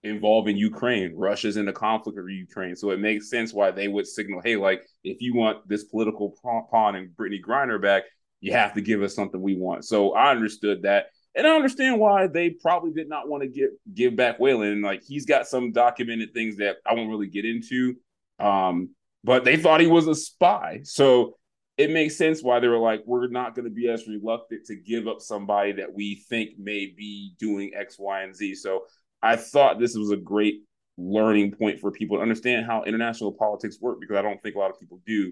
involving 0.03 0.57
Ukraine. 0.57 1.13
Russia's 1.15 1.57
in 1.57 1.65
the 1.65 1.73
conflict 1.73 2.17
with 2.17 2.29
Ukraine. 2.29 2.75
So 2.75 2.91
it 2.91 2.99
makes 2.99 3.29
sense 3.29 3.53
why 3.53 3.71
they 3.71 3.87
would 3.87 4.07
signal, 4.07 4.41
hey, 4.43 4.55
like, 4.55 4.83
if 5.03 5.21
you 5.21 5.33
want 5.33 5.67
this 5.67 5.83
political 5.85 6.35
pawn 6.43 6.95
and 6.95 7.09
Brittney 7.09 7.41
Griner 7.41 7.81
back, 7.81 8.03
you 8.39 8.53
have 8.53 8.73
to 8.73 8.81
give 8.81 9.01
us 9.01 9.15
something 9.15 9.41
we 9.41 9.55
want. 9.55 9.85
So 9.85 10.13
I 10.13 10.31
understood 10.31 10.83
that. 10.83 11.07
And 11.35 11.45
I 11.45 11.55
understand 11.55 11.99
why 11.99 12.27
they 12.27 12.51
probably 12.51 12.91
did 12.91 13.09
not 13.09 13.27
want 13.29 13.43
to 13.43 13.49
give 13.49 13.69
give 13.93 14.15
back 14.15 14.39
Whelan. 14.39 14.81
Like 14.81 15.03
he's 15.05 15.25
got 15.25 15.47
some 15.47 15.71
documented 15.71 16.33
things 16.33 16.57
that 16.57 16.77
I 16.85 16.93
won't 16.93 17.09
really 17.09 17.27
get 17.27 17.45
into. 17.45 17.95
Um, 18.39 18.89
but 19.23 19.43
they 19.43 19.57
thought 19.57 19.81
he 19.81 19.87
was 19.87 20.07
a 20.07 20.15
spy. 20.15 20.81
So 20.83 21.37
it 21.77 21.91
makes 21.91 22.17
sense 22.17 22.41
why 22.41 22.59
they 22.59 22.67
were 22.67 22.79
like, 22.79 23.03
we're 23.05 23.27
not 23.27 23.53
going 23.53 23.65
to 23.65 23.71
be 23.71 23.87
as 23.87 24.07
reluctant 24.07 24.65
to 24.65 24.75
give 24.75 25.07
up 25.07 25.21
somebody 25.21 25.73
that 25.73 25.93
we 25.93 26.23
think 26.27 26.57
may 26.57 26.87
be 26.87 27.35
doing 27.39 27.71
X, 27.75 27.99
Y, 27.99 28.23
and 28.23 28.35
Z. 28.35 28.55
So 28.55 28.85
I 29.21 29.35
thought 29.35 29.79
this 29.79 29.95
was 29.95 30.11
a 30.11 30.17
great 30.17 30.61
learning 30.97 31.51
point 31.51 31.79
for 31.79 31.91
people 31.91 32.17
to 32.17 32.23
understand 32.23 32.65
how 32.65 32.83
international 32.83 33.31
politics 33.31 33.77
work 33.79 33.99
because 33.99 34.17
I 34.17 34.21
don't 34.21 34.41
think 34.41 34.55
a 34.55 34.59
lot 34.59 34.71
of 34.71 34.79
people 34.79 34.99
do. 35.05 35.31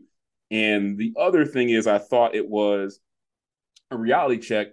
And 0.52 0.98
the 0.98 1.14
other 1.20 1.46
thing 1.46 1.70
is, 1.70 1.88
I 1.88 1.98
thought 1.98 2.36
it 2.36 2.48
was 2.48 3.00
a 3.92 3.98
reality 3.98 4.38
check 4.38 4.68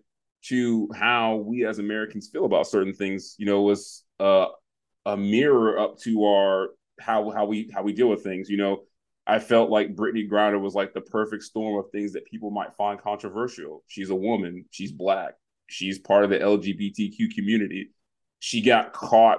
to 0.44 0.90
how 0.94 1.36
we 1.36 1.64
as 1.64 1.78
Americans 1.78 2.28
feel 2.30 2.44
about 2.44 2.66
certain 2.66 2.92
things. 2.92 3.36
You 3.38 3.46
know, 3.46 3.62
was 3.62 4.04
uh, 4.20 4.46
a 5.06 5.16
mirror 5.16 5.78
up 5.78 5.98
to 6.00 6.24
our 6.24 6.70
how 7.00 7.30
how 7.30 7.46
we 7.46 7.70
how 7.72 7.82
we 7.82 7.92
deal 7.92 8.08
with 8.08 8.22
things. 8.22 8.50
You 8.50 8.58
know, 8.58 8.82
I 9.26 9.38
felt 9.38 9.70
like 9.70 9.94
Brittney 9.94 10.28
Griner 10.28 10.60
was 10.60 10.74
like 10.74 10.92
the 10.92 11.00
perfect 11.00 11.42
storm 11.42 11.78
of 11.78 11.90
things 11.90 12.12
that 12.12 12.26
people 12.26 12.50
might 12.50 12.74
find 12.76 13.00
controversial. 13.00 13.82
She's 13.86 14.10
a 14.10 14.14
woman. 14.14 14.66
She's 14.70 14.92
black. 14.92 15.34
She's 15.68 15.98
part 15.98 16.24
of 16.24 16.30
the 16.30 16.38
LGBTQ 16.38 17.34
community 17.34 17.90
she 18.42 18.60
got 18.60 18.92
caught 18.92 19.38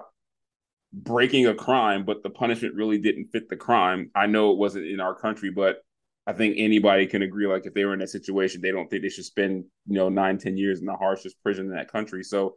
breaking 0.94 1.46
a 1.46 1.54
crime, 1.54 2.06
but 2.06 2.24
the 2.24 2.30
punishment 2.30 2.74
really 2.74 2.98
didn't 2.98 3.28
fit 3.34 3.50
the 3.50 3.58
crime. 3.58 4.10
I 4.16 4.28
know 4.28 4.52
it 4.54 4.58
wasn't 4.58 4.86
in 4.86 5.02
our 5.02 5.14
country, 5.14 5.52
but 5.52 5.84
I 6.26 6.32
think 6.32 6.56
anybody 6.58 7.06
can 7.06 7.22
agree. 7.22 7.46
Like 7.46 7.66
if 7.66 7.74
they 7.74 7.84
were 7.84 7.92
in 7.92 8.00
that 8.00 8.12
situation, 8.12 8.62
they 8.62 8.72
don't 8.72 8.90
think 8.90 9.02
they 9.02 9.10
should 9.10 9.26
spend 9.26 9.66
you 9.88 9.96
know 9.96 10.08
nine, 10.08 10.38
ten 10.38 10.56
years 10.56 10.80
in 10.80 10.86
the 10.86 10.96
harshest 10.96 11.36
prison 11.44 11.66
in 11.66 11.76
that 11.76 11.92
country. 11.92 12.24
So 12.24 12.56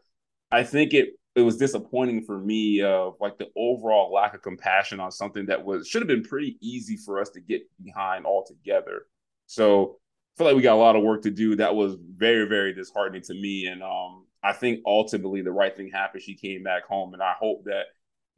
I 0.53 0.63
think 0.63 0.95
it 0.95 1.15
it 1.35 1.41
was 1.41 1.57
disappointing 1.57 2.23
for 2.23 2.39
me 2.39 2.81
of 2.81 3.15
like 3.21 3.39
the 3.39 3.49
overall 3.57 4.13
lack 4.13 4.35
of 4.35 4.43
compassion 4.43 5.01
on 5.01 5.11
something 5.11 5.47
that 5.47 5.65
was 5.65 5.89
should 5.89 6.01
have 6.01 6.09
been 6.09 6.23
pretty 6.23 6.59
easy 6.61 6.97
for 6.97 7.21
us 7.21 7.31
to 7.31 7.41
get 7.41 7.63
behind 7.83 8.25
altogether. 8.25 9.07
So 9.47 9.99
I 10.37 10.39
feel 10.39 10.47
like 10.47 10.57
we 10.57 10.63
got 10.63 10.75
a 10.75 10.77
lot 10.77 10.95
of 10.95 11.03
work 11.03 11.23
to 11.23 11.33
do. 11.33 11.57
That 11.57 11.75
was 11.75 11.97
very 12.17 12.47
very 12.47 12.73
disheartening 12.73 13.23
to 13.23 13.35
me, 13.35 13.67
and 13.67 13.83
um 13.83 14.26
I 14.47 14.53
think 14.53 14.81
ultimately 14.87 15.43
the 15.43 15.51
right 15.51 15.77
thing 15.77 15.91
happened. 15.93 16.23
She 16.23 16.37
came 16.37 16.63
back 16.63 16.87
home, 16.87 17.15
and 17.15 17.23
I 17.23 17.35
hope 17.39 17.65
that 17.65 17.87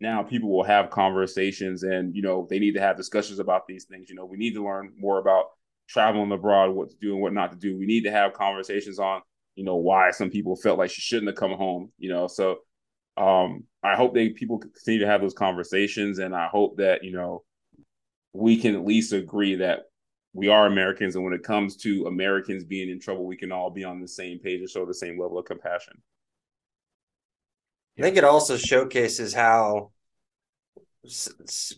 now 0.01 0.23
people 0.23 0.49
will 0.49 0.65
have 0.65 0.91
conversations 0.91 1.83
and 1.83 2.15
you 2.15 2.23
know 2.23 2.47
they 2.49 2.59
need 2.59 2.75
to 2.75 2.81
have 2.81 2.97
discussions 2.97 3.39
about 3.39 3.67
these 3.67 3.85
things. 3.85 4.09
You 4.09 4.17
know, 4.17 4.25
we 4.25 4.39
need 4.39 4.55
to 4.55 4.65
learn 4.65 4.95
more 4.97 5.19
about 5.19 5.47
traveling 5.89 6.33
abroad, 6.33 6.71
what 6.71 6.91
to 6.91 6.97
do 7.01 7.13
and 7.13 7.23
what 7.23 7.33
not 7.33 7.51
to 7.51 7.59
do. 7.59 7.77
We 7.77 7.87
need 7.87 8.05
to 8.05 8.11
have 8.11 8.33
conversations 8.33 8.99
on 8.99 9.21
you 9.55 9.65
know 9.65 9.77
why 9.77 10.11
some 10.11 10.31
people 10.31 10.57
felt 10.57 10.79
like 10.79 10.91
she 10.91 11.03
shouldn't 11.03 11.29
have 11.29 11.37
come 11.37 11.53
home. 11.53 11.93
You 11.99 12.11
know, 12.11 12.27
so 12.27 12.59
um, 13.17 13.65
I 13.83 13.97
hope 13.97 14.15
they 14.15 14.31
people 14.31 14.59
continue 14.59 15.01
to 15.01 15.07
have 15.07 15.21
those 15.21 15.35
conversations, 15.35 16.21
and 16.21 16.35
I 16.35 16.47
hope 16.47 16.79
that 16.79 17.05
you 17.05 17.13
know 17.13 17.45
we 18.33 18.57
can 18.57 18.75
at 18.75 18.87
least 18.87 19.13
agree 19.13 19.57
that 19.57 19.88
we 20.33 20.49
are 20.49 20.67
Americans, 20.67 21.17
and 21.17 21.25
when 21.25 21.33
it 21.33 21.43
comes 21.43 21.77
to 21.79 22.07
Americans 22.07 22.65
being 22.65 22.91
in 22.91 23.01
trouble, 23.01 23.27
we 23.27 23.37
can 23.37 23.53
all 23.53 23.71
be 23.71 23.85
on 23.85 24.01
the 24.01 24.09
same 24.09 24.39
page 24.39 24.61
and 24.61 24.69
show 24.69 24.87
the 24.87 24.95
same 24.95 25.19
level 25.19 25.39
of 25.39 25.47
compassion. 25.47 26.03
I 27.99 28.03
think 28.03 28.17
it 28.17 28.25
also 28.25 28.57
showcases 28.57 29.35
how 29.35 29.91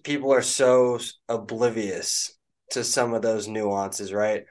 people 0.03 0.33
are 0.33 0.43
so 0.43 0.99
oblivious 1.29 2.37
to 2.73 2.85
some 2.85 3.15
of 3.15 3.23
those 3.23 3.49
nuances, 3.49 4.13
right? 4.13 4.45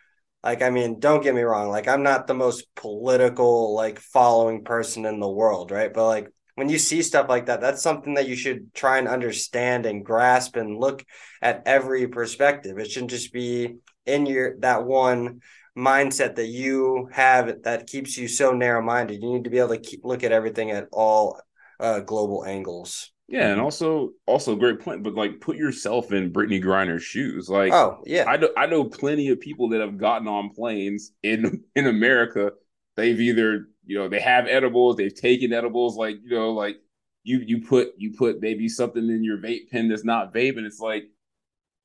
Like, 0.44 0.62
I 0.62 0.70
mean, 0.70 1.00
don't 1.00 1.22
get 1.22 1.36
me 1.36 1.42
wrong. 1.42 1.70
Like, 1.70 1.88
I'm 1.88 2.02
not 2.02 2.26
the 2.26 2.34
most 2.34 2.66
political, 2.76 3.76
like, 3.76 4.00
following 4.00 4.64
person 4.64 5.06
in 5.06 5.20
the 5.20 5.30
world, 5.30 5.70
right? 5.70 5.94
But, 5.94 6.08
like, 6.08 6.28
when 6.56 6.70
you 6.70 6.78
see 6.78 7.02
stuff 7.02 7.30
like 7.30 7.46
that, 7.48 7.62
that's 7.62 7.82
something 7.82 8.16
that 8.16 8.28
you 8.28 8.36
should 8.36 8.74
try 8.74 8.98
and 8.98 9.08
understand 9.08 9.86
and 9.86 10.04
grasp 10.04 10.56
and 10.56 10.80
look 10.80 11.06
at 11.42 11.64
every 11.66 12.08
perspective. 12.08 12.78
It 12.80 12.90
shouldn't 12.90 13.12
just 13.12 13.32
be 13.32 13.76
in 14.10 14.26
your 14.26 14.58
that 14.60 14.86
one 14.86 15.42
mindset 15.78 16.36
that 16.36 16.48
you 16.48 17.10
have 17.12 17.64
that 17.64 17.88
keeps 17.88 18.18
you 18.18 18.28
so 18.28 18.52
narrow 18.52 18.82
minded. 18.82 19.22
You 19.22 19.34
need 19.34 19.46
to 19.46 19.50
be 19.50 19.60
able 19.60 19.70
to 19.70 19.80
keep, 19.80 20.04
look 20.04 20.24
at 20.24 20.32
everything 20.32 20.72
at 20.72 20.88
all 20.92 21.40
uh, 21.80 22.02
global 22.02 22.46
angles. 22.46 23.12
Yeah, 23.28 23.52
and 23.52 23.62
also 23.62 24.14
also 24.26 24.56
great 24.56 24.80
point, 24.80 25.04
but 25.04 25.14
like 25.14 25.40
put 25.40 25.56
yourself 25.56 26.12
in 26.12 26.34
Brittney 26.34 26.62
Griner's 26.64 27.04
shoes. 27.04 27.48
Like, 27.48 27.72
oh 27.72 28.02
yeah, 28.06 28.26
I 28.28 28.38
know 28.38 28.50
I 28.58 28.66
know 28.66 28.86
plenty 28.86 29.30
of 29.30 29.40
people 29.40 29.70
that 29.70 29.82
have 29.82 30.00
gotten 30.00 30.28
on 30.28 30.50
planes 30.50 31.12
in 31.22 31.64
in 31.76 31.86
America. 31.86 32.52
They've 32.98 33.20
either 33.20 33.68
you 33.86 34.00
know 34.00 34.10
they 34.10 34.20
have 34.20 34.48
edibles, 34.48 34.96
they've 34.96 35.14
taken 35.14 35.54
edibles. 35.54 35.96
Like 35.96 36.16
you 36.24 36.36
know, 36.36 36.54
like 36.54 36.78
you 37.24 37.40
you 37.46 37.62
put 37.62 37.90
you 37.98 38.14
put 38.18 38.42
maybe 38.42 38.68
something 38.68 39.08
in 39.08 39.24
your 39.24 39.38
vape 39.38 39.70
pen 39.70 39.90
that's 39.90 40.04
not 40.04 40.34
vape, 40.34 40.58
and 40.58 40.66
it's 40.66 40.80
like 40.80 41.04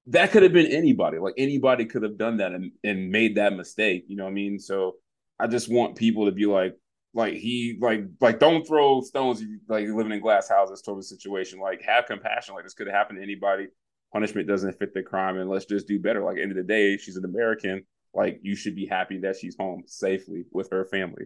that 0.08 0.32
could 0.32 0.42
have 0.42 0.52
been 0.52 0.66
anybody. 0.66 1.18
Like 1.18 1.34
anybody 1.38 1.86
could 1.86 2.02
have 2.02 2.18
done 2.18 2.38
that 2.38 2.52
and, 2.52 2.72
and 2.82 3.10
made 3.10 3.36
that 3.36 3.54
mistake. 3.54 4.04
You 4.08 4.16
know 4.16 4.24
what 4.24 4.30
I 4.30 4.34
mean? 4.34 4.58
So 4.58 4.96
I 5.38 5.46
just 5.46 5.70
want 5.70 5.96
people 5.96 6.26
to 6.26 6.32
be 6.32 6.46
like, 6.46 6.74
like 7.14 7.34
he 7.34 7.78
like 7.80 8.00
like 8.20 8.40
don't 8.40 8.66
throw 8.66 9.00
stones 9.00 9.42
like 9.68 9.86
living 9.86 10.12
in 10.12 10.20
glass 10.20 10.48
houses 10.48 10.82
sort 10.84 10.98
of 10.98 11.04
situation. 11.04 11.60
Like 11.60 11.80
have 11.82 12.06
compassion. 12.06 12.54
Like 12.54 12.64
this 12.64 12.74
could 12.74 12.88
have 12.88 12.96
happened 12.96 13.18
to 13.18 13.22
anybody. 13.22 13.68
Punishment 14.12 14.48
doesn't 14.48 14.78
fit 14.78 14.94
the 14.94 15.02
crime, 15.02 15.38
and 15.38 15.48
let's 15.48 15.64
just 15.64 15.86
do 15.86 15.98
better. 15.98 16.24
Like 16.24 16.38
end 16.38 16.50
of 16.50 16.56
the 16.56 16.64
day, 16.64 16.96
she's 16.96 17.16
an 17.16 17.24
American. 17.24 17.84
Like 18.14 18.40
you 18.42 18.56
should 18.56 18.74
be 18.74 18.86
happy 18.86 19.18
that 19.18 19.36
she's 19.36 19.56
home 19.56 19.84
safely 19.86 20.44
with 20.52 20.70
her 20.70 20.84
family. 20.84 21.24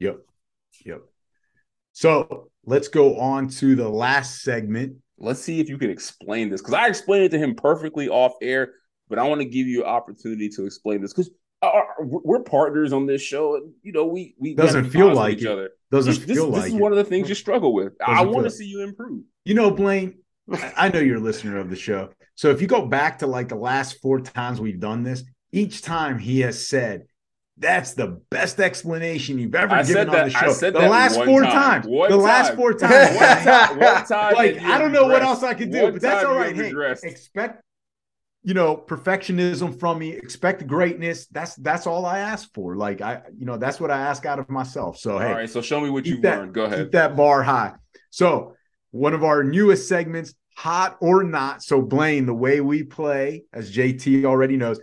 Yep. 0.00 0.18
Yep. 0.84 1.02
So 1.92 2.50
let's 2.64 2.88
go 2.88 3.18
on 3.18 3.48
to 3.48 3.74
the 3.74 3.88
last 3.88 4.42
segment 4.42 4.98
let's 5.18 5.40
see 5.40 5.60
if 5.60 5.68
you 5.68 5.78
can 5.78 5.90
explain 5.90 6.50
this 6.50 6.60
because 6.60 6.74
I 6.74 6.88
explained 6.88 7.24
it 7.24 7.30
to 7.30 7.38
him 7.38 7.54
perfectly 7.54 8.08
off 8.08 8.34
air, 8.42 8.74
but 9.08 9.18
I 9.18 9.24
want 9.24 9.40
to 9.40 9.46
give 9.46 9.66
you 9.66 9.82
an 9.82 9.88
opportunity 9.88 10.48
to 10.50 10.66
explain 10.66 11.00
this 11.00 11.12
because 11.12 11.30
we're 12.00 12.42
partners 12.42 12.92
on 12.92 13.06
this 13.06 13.22
show. 13.22 13.56
And, 13.56 13.72
you 13.82 13.92
know, 13.92 14.06
we 14.06 14.34
we 14.38 14.54
doesn't 14.54 14.90
feel 14.90 15.14
like 15.14 15.38
each 15.38 15.46
other. 15.46 15.70
Doesn't 15.90 16.26
this, 16.26 16.36
feel 16.36 16.46
this, 16.46 16.54
like 16.54 16.64
this 16.64 16.74
is 16.74 16.80
one 16.80 16.92
of 16.92 16.98
the 16.98 17.04
things 17.04 17.28
you 17.28 17.34
struggle 17.34 17.72
with. 17.72 17.96
Doesn't 17.98 18.14
I 18.14 18.22
want 18.22 18.44
to 18.44 18.50
see 18.50 18.66
you 18.66 18.82
improve. 18.82 19.22
You 19.44 19.54
know, 19.54 19.70
Blaine. 19.70 20.18
I 20.76 20.90
know 20.90 21.00
you're 21.00 21.16
a 21.16 21.20
listener 21.20 21.58
of 21.58 21.70
the 21.70 21.76
show. 21.76 22.10
So 22.36 22.50
if 22.50 22.60
you 22.60 22.68
go 22.68 22.86
back 22.86 23.18
to 23.18 23.26
like 23.26 23.48
the 23.48 23.56
last 23.56 24.00
four 24.00 24.20
times 24.20 24.60
we've 24.60 24.78
done 24.78 25.02
this, 25.02 25.24
each 25.50 25.82
time 25.82 26.18
he 26.18 26.40
has 26.40 26.68
said, 26.68 27.06
that's 27.58 27.94
the 27.94 28.20
best 28.30 28.60
explanation 28.60 29.38
you've 29.38 29.54
ever 29.54 29.74
I 29.74 29.82
given 29.82 30.10
on 30.10 30.28
the 30.28 30.30
show. 30.30 30.52
the 30.52 30.88
last 30.88 31.16
four 31.16 31.42
time. 31.42 31.52
times. 31.52 31.86
One 31.86 32.10
the 32.10 32.16
time. 32.16 32.24
last 32.24 32.54
four 32.54 32.74
times. 32.78 33.16
one 33.16 33.44
time. 33.44 33.78
One 33.78 34.06
time 34.06 34.34
like 34.34 34.60
I 34.60 34.78
don't 34.78 34.92
know 34.92 35.06
what 35.06 35.22
else 35.22 35.42
I 35.42 35.54
could 35.54 35.72
do, 35.72 35.84
one 35.84 35.92
but 35.94 36.02
that's 36.02 36.24
all 36.24 36.36
right. 36.36 36.54
Hey, 36.54 36.72
expect 37.02 37.62
you 38.42 38.54
know 38.54 38.76
perfectionism 38.76 39.78
from 39.78 39.98
me. 39.98 40.10
Expect 40.12 40.66
greatness. 40.66 41.26
That's 41.28 41.54
that's 41.56 41.86
all 41.86 42.04
I 42.04 42.18
ask 42.18 42.52
for. 42.52 42.76
Like 42.76 43.00
I, 43.00 43.22
you 43.36 43.46
know, 43.46 43.56
that's 43.56 43.80
what 43.80 43.90
I 43.90 43.98
ask 43.98 44.26
out 44.26 44.38
of 44.38 44.50
myself. 44.50 44.98
So 44.98 45.18
hey, 45.18 45.26
all 45.26 45.32
right. 45.32 45.50
So 45.50 45.62
show 45.62 45.80
me 45.80 45.88
what 45.88 46.04
you've 46.04 46.22
learned. 46.22 46.52
Go 46.52 46.64
ahead. 46.64 46.78
Keep 46.78 46.92
that 46.92 47.16
bar 47.16 47.42
high. 47.42 47.72
So 48.10 48.54
one 48.90 49.14
of 49.14 49.24
our 49.24 49.42
newest 49.42 49.88
segments, 49.88 50.34
hot 50.56 50.96
or 51.00 51.24
not. 51.24 51.62
So 51.62 51.80
Blaine, 51.80 52.26
the 52.26 52.34
way 52.34 52.60
we 52.60 52.82
play, 52.82 53.44
as 53.52 53.74
JT 53.74 54.24
already 54.24 54.56
knows, 54.56 54.78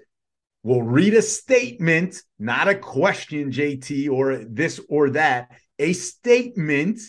will 0.63 0.81
read 0.81 1.13
a 1.13 1.21
statement, 1.21 2.21
not 2.39 2.69
a 2.69 2.75
question, 2.75 3.51
JT, 3.51 4.09
or 4.09 4.43
this 4.45 4.79
or 4.89 5.11
that, 5.11 5.49
a 5.77 5.93
statement. 5.93 6.99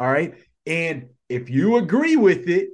All 0.00 0.10
right. 0.10 0.34
And 0.66 1.10
if 1.28 1.50
you 1.50 1.76
agree 1.76 2.16
with 2.16 2.48
it, 2.48 2.70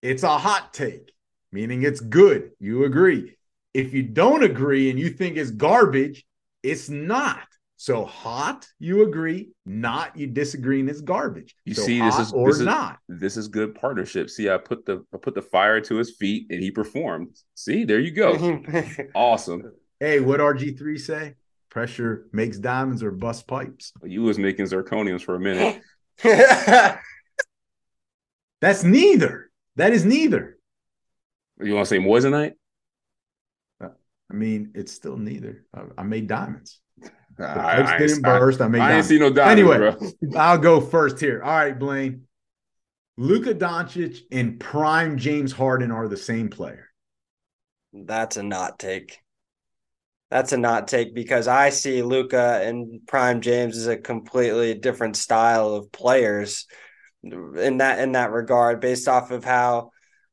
it's 0.00 0.22
a 0.22 0.38
hot 0.38 0.72
take, 0.72 1.12
meaning 1.50 1.82
it's 1.82 2.00
good. 2.00 2.52
You 2.60 2.84
agree. 2.84 3.36
If 3.74 3.92
you 3.92 4.02
don't 4.02 4.42
agree 4.42 4.90
and 4.90 4.98
you 4.98 5.10
think 5.10 5.36
it's 5.36 5.50
garbage, 5.50 6.24
it's 6.62 6.88
not. 6.88 7.40
So 7.82 8.04
hot, 8.04 8.68
you 8.78 9.02
agree. 9.02 9.50
Not, 9.66 10.16
you 10.16 10.28
disagree, 10.28 10.78
and 10.78 10.88
it's 10.88 11.00
garbage. 11.00 11.56
You 11.64 11.74
so 11.74 11.82
see, 11.82 12.00
this 12.00 12.16
is 12.16 12.32
or 12.32 12.46
this 12.46 12.60
is, 12.60 12.64
not. 12.64 13.00
This 13.08 13.36
is 13.36 13.48
good 13.48 13.74
partnership. 13.74 14.30
See, 14.30 14.48
I 14.48 14.56
put 14.56 14.86
the 14.86 15.04
I 15.12 15.16
put 15.16 15.34
the 15.34 15.42
fire 15.42 15.80
to 15.80 15.96
his 15.96 16.14
feet, 16.14 16.46
and 16.50 16.62
he 16.62 16.70
performed. 16.70 17.36
See, 17.56 17.82
there 17.82 17.98
you 17.98 18.12
go. 18.12 18.62
awesome. 19.16 19.72
Hey, 19.98 20.20
what 20.20 20.38
RG 20.38 20.78
three 20.78 20.96
say? 20.96 21.34
Pressure 21.70 22.28
makes 22.32 22.56
diamonds 22.56 23.02
or 23.02 23.10
bust 23.10 23.48
pipes. 23.48 23.92
You 24.04 24.22
was 24.22 24.38
making 24.38 24.66
zirconiums 24.66 25.22
for 25.22 25.34
a 25.34 25.40
minute. 25.40 25.82
That's 28.60 28.84
neither. 28.84 29.50
That 29.74 29.92
is 29.92 30.04
neither. 30.04 30.56
You 31.60 31.74
want 31.74 31.88
to 31.88 31.90
say 31.96 31.98
moissanite? 31.98 32.52
Uh, 33.82 33.88
I 34.30 34.34
mean, 34.34 34.70
it's 34.76 34.92
still 34.92 35.16
neither. 35.16 35.64
I, 35.74 35.82
I 35.98 36.02
made 36.04 36.28
diamonds. 36.28 36.78
The 37.38 37.44
I, 37.44 37.94
I, 37.94 37.98
didn't 37.98 38.24
I, 38.24 38.38
burst. 38.38 38.60
I, 38.60 38.68
made 38.68 38.80
I 38.80 38.94
ain't 38.94 39.04
diamonds. 39.04 39.08
see 39.08 39.18
no 39.18 39.30
diamonds, 39.30 39.72
Anyway. 39.72 39.76
bro. 39.76 39.96
I'll 40.36 40.58
go 40.58 40.80
first 40.80 41.20
here. 41.20 41.42
All 41.42 41.56
right, 41.56 41.78
Blaine. 41.78 42.26
Luka 43.16 43.54
Doncic 43.54 44.20
and 44.30 44.58
prime 44.58 45.18
James 45.18 45.52
Harden 45.52 45.90
are 45.90 46.08
the 46.08 46.16
same 46.16 46.48
player. 46.48 46.88
That's 47.92 48.36
a 48.36 48.42
not 48.42 48.78
take. 48.78 49.18
That's 50.30 50.52
a 50.52 50.56
not 50.56 50.88
take 50.88 51.14
because 51.14 51.46
I 51.46 51.68
see 51.70 52.02
Luka 52.02 52.60
and 52.64 53.06
Prime 53.06 53.42
James 53.42 53.76
as 53.76 53.86
a 53.86 53.98
completely 53.98 54.72
different 54.74 55.16
style 55.16 55.74
of 55.74 55.92
players 55.92 56.66
in 57.22 57.78
that 57.78 57.98
in 57.98 58.12
that 58.12 58.30
regard, 58.32 58.80
based 58.80 59.08
off 59.08 59.30
of 59.30 59.44
how 59.44 59.90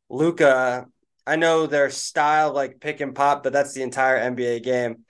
Luka. 0.10 0.88
I 1.28 1.36
know 1.36 1.68
their 1.68 1.92
style 1.92 2.54
like 2.54 2.80
pick 2.80 3.02
and 3.02 3.14
pop, 3.14 3.44
but 3.44 3.54
that's 3.54 3.74
the 3.74 3.84
entire 3.84 4.18
NBA 4.18 4.62
game. 4.62 5.06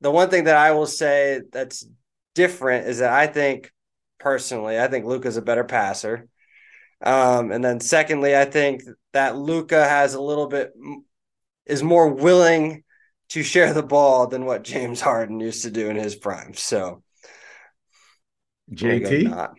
The 0.00 0.10
one 0.10 0.30
thing 0.30 0.44
that 0.44 0.56
I 0.56 0.72
will 0.72 0.86
say 0.86 1.40
that's 1.52 1.86
different 2.34 2.86
is 2.86 2.98
that 2.98 3.12
I 3.12 3.26
think 3.26 3.72
personally, 4.18 4.78
I 4.78 4.88
think 4.88 5.04
Luka's 5.06 5.36
a 5.36 5.42
better 5.42 5.64
passer. 5.64 6.28
Um, 7.00 7.52
and 7.52 7.64
then 7.64 7.80
secondly, 7.80 8.36
I 8.36 8.44
think 8.44 8.82
that 9.12 9.36
Luka 9.36 9.84
has 9.88 10.14
a 10.14 10.20
little 10.20 10.46
bit 10.46 10.72
is 11.66 11.82
more 11.82 12.08
willing 12.08 12.82
to 13.30 13.42
share 13.42 13.72
the 13.74 13.82
ball 13.82 14.26
than 14.26 14.44
what 14.44 14.64
James 14.64 15.00
Harden 15.00 15.38
used 15.38 15.62
to 15.62 15.70
do 15.70 15.90
in 15.90 15.96
his 15.96 16.16
prime. 16.16 16.54
So 16.54 17.02
we'll 18.68 18.78
JT, 18.78 19.30
not. 19.30 19.54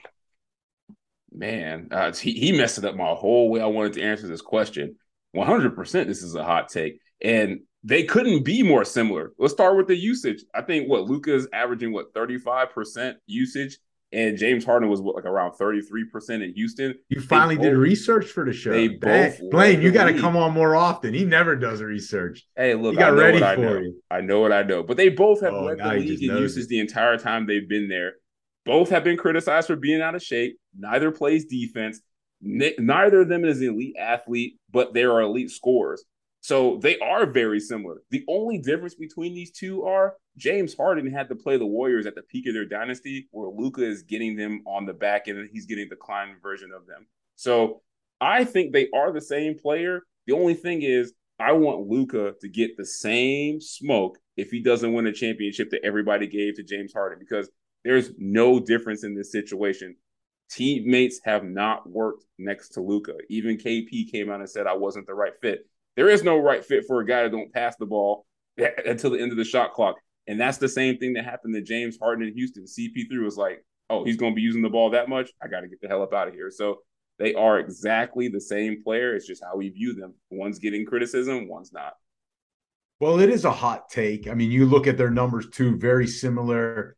Man, 1.31 1.89
uh, 1.91 2.11
he, 2.13 2.33
he 2.33 2.51
messed 2.51 2.79
it 2.79 2.85
up 2.85 2.95
my 2.95 3.13
whole 3.13 3.49
way 3.49 3.61
I 3.61 3.67
wanted 3.67 3.93
to 3.93 4.01
answer 4.01 4.27
this 4.27 4.41
question. 4.41 4.95
100% 5.35 6.07
this 6.07 6.23
is 6.23 6.35
a 6.35 6.43
hot 6.43 6.69
take. 6.69 6.99
And 7.21 7.61
they 7.83 8.03
couldn't 8.03 8.43
be 8.43 8.61
more 8.63 8.83
similar. 8.85 9.31
Let's 9.39 9.53
start 9.53 9.77
with 9.77 9.87
the 9.87 9.95
usage. 9.95 10.43
I 10.53 10.61
think 10.61 10.89
what 10.89 11.05
Luka 11.05 11.33
is 11.33 11.47
averaging, 11.53 11.93
what, 11.93 12.13
35% 12.13 13.15
usage? 13.25 13.77
And 14.11 14.39
James 14.39 14.65
Harden 14.65 14.89
was 14.89 15.01
what, 15.01 15.15
like 15.15 15.25
around 15.25 15.51
33% 15.51 16.43
in 16.43 16.51
Houston. 16.55 16.95
you 17.09 17.21
finally 17.21 17.57
did 17.57 17.77
research 17.77 18.25
for 18.25 18.43
the 18.43 18.51
show. 18.51 18.71
they 18.71 18.87
Dang. 18.87 18.99
both 19.39 19.51
Blaine, 19.51 19.81
you 19.83 19.91
got 19.91 20.05
to 20.05 20.13
league. 20.13 20.21
come 20.21 20.35
on 20.35 20.51
more 20.51 20.75
often. 20.75 21.13
He 21.13 21.25
never 21.25 21.55
does 21.55 21.81
research. 21.83 22.43
Hey, 22.57 22.73
look, 22.73 22.93
He 22.93 22.97
got 22.97 23.09
I 23.13 23.15
know 23.15 23.21
ready 23.21 23.33
what 23.35 23.43
I 23.43 23.55
for 23.55 23.61
know. 23.61 23.77
you. 23.77 24.01
I 24.09 24.21
know 24.21 24.39
what 24.39 24.51
I 24.51 24.63
know. 24.63 24.81
But 24.81 24.97
they 24.97 25.09
both 25.09 25.41
have 25.41 25.53
Oh, 25.53 25.65
led 25.65 25.77
the 25.77 25.87
league 25.93 26.23
in 26.23 26.37
usage 26.37 26.65
the 26.67 26.79
entire 26.79 27.17
time 27.17 27.45
they've 27.45 27.69
been 27.69 27.87
there. 27.87 28.13
Both 28.65 28.89
have 28.89 29.03
been 29.03 29.15
criticized 29.15 29.67
for 29.67 29.75
being 29.75 30.01
out 30.01 30.15
of 30.15 30.23
shape. 30.23 30.57
Neither 30.77 31.11
plays 31.11 31.45
defense. 31.45 32.01
Neither 32.41 33.21
of 33.21 33.29
them 33.29 33.45
is 33.45 33.61
an 33.61 33.69
elite 33.69 33.95
athlete, 33.99 34.55
but 34.71 34.93
they 34.93 35.03
are 35.03 35.21
elite 35.21 35.51
scorers. 35.51 36.03
So 36.41 36.79
they 36.81 36.97
are 36.99 37.25
very 37.25 37.59
similar. 37.59 38.01
The 38.11 38.23
only 38.29 38.57
difference 38.57 38.95
between 38.95 39.33
these 39.33 39.51
two 39.51 39.83
are 39.83 40.15
James 40.37 40.73
Harden 40.73 41.11
had 41.11 41.27
to 41.29 41.35
play 41.35 41.57
the 41.57 41.65
Warriors 41.65 42.05
at 42.05 42.15
the 42.15 42.21
peak 42.21 42.47
of 42.47 42.53
their 42.53 42.65
dynasty, 42.65 43.27
where 43.31 43.49
Luka 43.49 43.83
is 43.83 44.03
getting 44.03 44.37
them 44.37 44.63
on 44.65 44.85
the 44.85 44.93
back 44.93 45.27
end 45.27 45.37
and 45.37 45.49
he's 45.51 45.65
getting 45.65 45.89
the 45.89 45.95
decline 45.95 46.35
version 46.41 46.71
of 46.75 46.87
them. 46.87 47.05
So 47.35 47.81
I 48.21 48.45
think 48.45 48.71
they 48.71 48.87
are 48.93 49.11
the 49.11 49.21
same 49.21 49.57
player. 49.57 50.03
The 50.27 50.33
only 50.33 50.53
thing 50.53 50.81
is, 50.81 51.13
I 51.39 51.53
want 51.53 51.87
Luka 51.87 52.33
to 52.41 52.49
get 52.49 52.75
the 52.75 52.85
same 52.85 53.61
smoke 53.61 54.17
if 54.35 54.51
he 54.51 54.61
doesn't 54.61 54.93
win 54.93 55.07
a 55.07 55.13
championship 55.13 55.69
that 55.71 55.83
everybody 55.83 56.27
gave 56.27 56.55
to 56.55 56.63
James 56.63 56.93
Harden 56.93 57.17
because 57.19 57.49
there's 57.83 58.11
no 58.17 58.59
difference 58.59 59.03
in 59.03 59.15
this 59.15 59.31
situation. 59.31 59.95
Teammates 60.51 61.21
have 61.23 61.43
not 61.43 61.89
worked 61.89 62.25
next 62.37 62.69
to 62.69 62.81
Luka. 62.81 63.13
Even 63.29 63.57
KP 63.57 64.11
came 64.11 64.29
out 64.29 64.41
and 64.41 64.49
said 64.49 64.67
I 64.67 64.75
wasn't 64.75 65.07
the 65.07 65.13
right 65.13 65.33
fit. 65.41 65.65
There 65.99 66.07
is 66.07 66.23
no 66.23 66.37
right 66.37 66.63
fit 66.63 66.85
for 66.87 67.01
a 67.01 67.05
guy 67.05 67.23
that 67.23 67.33
don't 67.33 67.51
pass 67.51 67.75
the 67.75 67.85
ball 67.85 68.25
until 68.85 69.09
the 69.09 69.19
end 69.19 69.31
of 69.33 69.37
the 69.37 69.43
shot 69.43 69.73
clock. 69.73 69.97
And 70.27 70.39
that's 70.39 70.57
the 70.57 70.69
same 70.69 70.97
thing 70.97 71.11
that 71.15 71.25
happened 71.25 71.53
to 71.55 71.61
James 71.61 71.97
Harden 72.01 72.25
in 72.25 72.33
Houston. 72.35 72.63
CP3 72.63 73.21
was 73.21 73.35
like, 73.35 73.65
oh, 73.89 74.05
he's 74.05 74.15
going 74.15 74.31
to 74.31 74.35
be 74.35 74.41
using 74.41 74.61
the 74.61 74.69
ball 74.69 74.91
that 74.91 75.09
much. 75.09 75.29
I 75.43 75.49
got 75.49 75.59
to 75.59 75.67
get 75.67 75.81
the 75.81 75.89
hell 75.89 76.01
up 76.01 76.13
out 76.13 76.29
of 76.29 76.33
here. 76.33 76.51
So 76.51 76.77
they 77.17 77.33
are 77.33 77.59
exactly 77.59 78.29
the 78.29 78.39
same 78.39 78.81
player. 78.81 79.13
It's 79.13 79.27
just 79.27 79.43
how 79.43 79.57
we 79.57 79.67
view 79.71 79.93
them. 79.93 80.13
One's 80.29 80.57
getting 80.57 80.85
criticism, 80.85 81.49
one's 81.49 81.73
not. 81.73 81.95
Well, 83.01 83.19
it 83.19 83.29
is 83.29 83.43
a 83.43 83.51
hot 83.51 83.89
take. 83.89 84.29
I 84.29 84.35
mean, 84.35 84.51
you 84.51 84.67
look 84.67 84.87
at 84.87 84.97
their 84.97 85.11
numbers 85.11 85.49
too, 85.49 85.75
very 85.75 86.07
similar. 86.07 86.95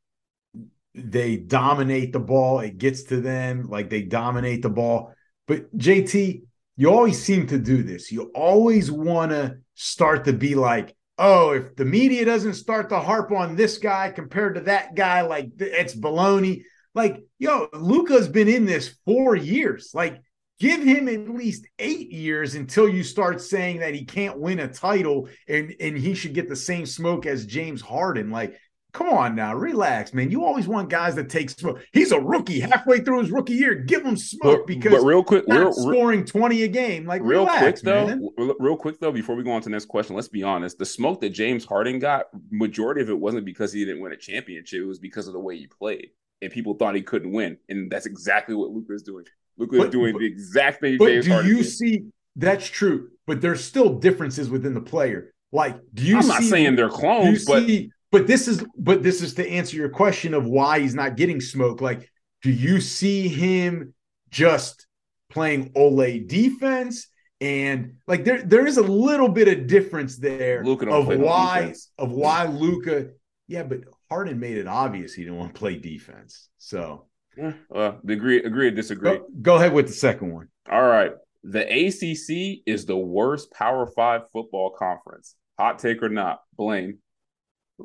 They 0.94 1.38
dominate 1.38 2.14
the 2.14 2.19
ball, 2.19 2.60
it 2.60 2.78
gets 2.78 3.02
to 3.06 3.19
them 3.19 3.68
like 3.68 3.90
they 3.90 4.03
dominate 4.03 4.61
the 4.61 4.69
ball. 4.69 5.15
But 5.48 5.76
JT, 5.76 6.44
you 6.81 6.89
always 6.91 7.21
seem 7.21 7.45
to 7.45 7.59
do 7.59 7.83
this. 7.83 8.11
You 8.11 8.31
always 8.33 8.91
want 8.91 9.29
to 9.29 9.57
start 9.75 10.25
to 10.25 10.33
be 10.33 10.55
like, 10.55 10.95
oh, 11.19 11.51
if 11.51 11.75
the 11.75 11.85
media 11.85 12.25
doesn't 12.25 12.55
start 12.55 12.89
to 12.89 12.99
harp 12.99 13.31
on 13.31 13.55
this 13.55 13.77
guy 13.77 14.09
compared 14.09 14.55
to 14.55 14.61
that 14.61 14.95
guy, 14.95 15.21
like 15.21 15.51
it's 15.59 15.95
baloney. 15.95 16.63
Like, 16.95 17.23
yo, 17.37 17.67
Luka's 17.71 18.27
been 18.27 18.47
in 18.47 18.65
this 18.65 18.95
four 19.05 19.35
years. 19.35 19.91
Like, 19.93 20.23
give 20.59 20.81
him 20.81 21.07
at 21.07 21.29
least 21.29 21.67
eight 21.77 22.11
years 22.11 22.55
until 22.55 22.89
you 22.89 23.03
start 23.03 23.41
saying 23.41 23.81
that 23.81 23.93
he 23.93 24.03
can't 24.03 24.39
win 24.39 24.57
a 24.57 24.67
title 24.67 25.29
and, 25.47 25.75
and 25.79 25.95
he 25.95 26.15
should 26.15 26.33
get 26.33 26.49
the 26.49 26.55
same 26.55 26.87
smoke 26.87 27.27
as 27.27 27.45
James 27.45 27.81
Harden. 27.81 28.31
Like, 28.31 28.57
come 28.93 29.09
on 29.09 29.35
now, 29.35 29.55
relax, 29.55 30.13
man. 30.13 30.30
You 30.31 30.43
always 30.45 30.68
want 30.68 30.89
guys 30.89 31.15
that 31.15 31.30
take 31.30 31.49
smoke. 31.49 31.80
He's 31.93 32.11
a 32.11 32.19
rookie 32.19 32.59
halfway 32.59 32.99
through 32.99 33.19
his 33.22 33.31
rookie 33.31 33.53
year. 33.53 33.76
Give 33.76 34.03
him 34.05 34.18
smoke 34.18 34.59
But, 34.61 34.68
because 34.68 34.91
but 34.93 35.01
real 35.05 35.23
quick, 35.23 35.45
real, 35.47 35.72
scoring 35.73 36.26
20 36.26 36.63
a 36.63 36.68
game. 36.68 37.05
Like, 37.05 37.22
real 37.23 37.41
relax, 37.41 37.59
quick 37.59 37.76
though, 37.81 38.07
man. 38.07 38.30
real, 38.59 38.76
quick 38.77 38.99
though, 38.99 39.11
before 39.11 39.35
we 39.35 39.43
go 39.43 39.51
on 39.51 39.61
to 39.61 39.69
the 39.69 39.72
next 39.73 39.85
question, 39.85 40.15
let's 40.15 40.27
be 40.27 40.43
honest. 40.43 40.77
The 40.77 40.85
smoke 40.85 41.22
that 41.22 41.30
James 41.30 41.65
Harden 41.65 41.99
got, 41.99 42.26
majority 42.49 43.01
of 43.01 43.09
it 43.09 43.19
wasn't 43.19 43.45
because 43.45 43.72
he 43.73 43.85
didn't 43.85 44.01
win 44.01 44.11
a 44.11 44.18
championship. 44.18 44.81
It 44.81 44.85
was 44.85 44.99
because 44.99 45.27
of 45.27 45.34
the 45.34 45.39
way 45.39 45.57
he 45.57 45.68
played, 45.68 46.09
and 46.41 46.51
people 46.51 46.73
thought 46.73 46.95
he 46.95 47.01
couldn't 47.01 47.31
win, 47.31 47.57
and 47.69 47.91
that's 47.91 48.05
exactly 48.05 48.55
what 48.55 48.72
Luka 48.72 48.93
is 48.93 49.03
doing. 49.03 49.26
Luka 49.57 49.84
is 49.84 49.89
doing 49.89 50.13
but- 50.13 50.19
the 50.19 50.26
exact 50.26 50.81
same 50.81 50.97
thing 50.97 50.97
But 50.97 51.07
James 51.07 51.26
do 51.26 51.31
Harden 51.31 51.49
you 51.51 51.57
did. 51.57 51.65
see 51.72 52.03
that's 52.35 52.65
true? 52.68 53.09
But 53.27 53.41
there's 53.41 53.63
still 53.63 53.99
differences 53.99 54.49
within 54.49 54.73
the 54.73 54.81
player. 54.81 55.34
Like, 55.51 55.77
do 55.93 56.03
you 56.03 56.18
I'm 56.18 56.27
not 56.27 56.43
saying 56.43 56.77
they're 56.77 56.88
clones, 56.89 57.43
but 57.45 57.65
see, 57.65 57.91
but 58.11 58.27
this 58.27 58.47
is 58.47 58.63
but 58.77 59.03
this 59.03 59.21
is 59.21 59.33
to 59.35 59.47
answer 59.49 59.77
your 59.77 59.89
question 59.89 60.33
of 60.33 60.45
why 60.45 60.79
he's 60.79 60.95
not 60.95 61.15
getting 61.15 61.39
smoke. 61.41 61.81
Like, 61.81 62.09
do 62.41 62.51
you 62.51 62.81
see 62.81 63.27
him 63.27 63.93
just 64.29 64.88
playing 65.29 65.71
Ole 65.75 66.19
defense? 66.25 67.07
And 67.39 67.95
like 68.07 68.23
there 68.23 68.43
there 68.43 68.67
is 68.67 68.77
a 68.77 68.83
little 68.83 69.29
bit 69.29 69.47
of 69.47 69.65
difference 69.65 70.17
there 70.17 70.61
of 70.61 71.07
why 71.07 71.73
of 71.97 72.11
why 72.11 72.45
Luka. 72.45 73.09
Yeah, 73.47 73.63
but 73.63 73.79
Harden 74.09 74.39
made 74.39 74.57
it 74.57 74.67
obvious 74.67 75.13
he 75.13 75.23
didn't 75.23 75.38
want 75.38 75.55
to 75.55 75.59
play 75.59 75.75
defense. 75.75 76.49
So 76.57 77.07
Yeah, 77.35 77.53
uh, 77.73 77.93
agree, 78.07 78.43
agree, 78.43 78.69
disagree. 78.71 79.17
go, 79.17 79.25
go 79.41 79.55
ahead 79.55 79.73
with 79.73 79.88
the 79.88 79.93
second 79.93 80.33
one. 80.33 80.49
All 80.69 80.88
right. 80.88 81.13
The 81.43 81.61
ACC 81.63 82.61
is 82.67 82.85
the 82.85 82.95
worst 82.95 83.51
Power 83.51 83.88
Five 83.88 84.21
football 84.31 84.69
conference. 84.77 85.35
Hot 85.57 85.79
take 85.79 86.03
or 86.03 86.09
not? 86.09 86.41
Blaine. 86.55 86.99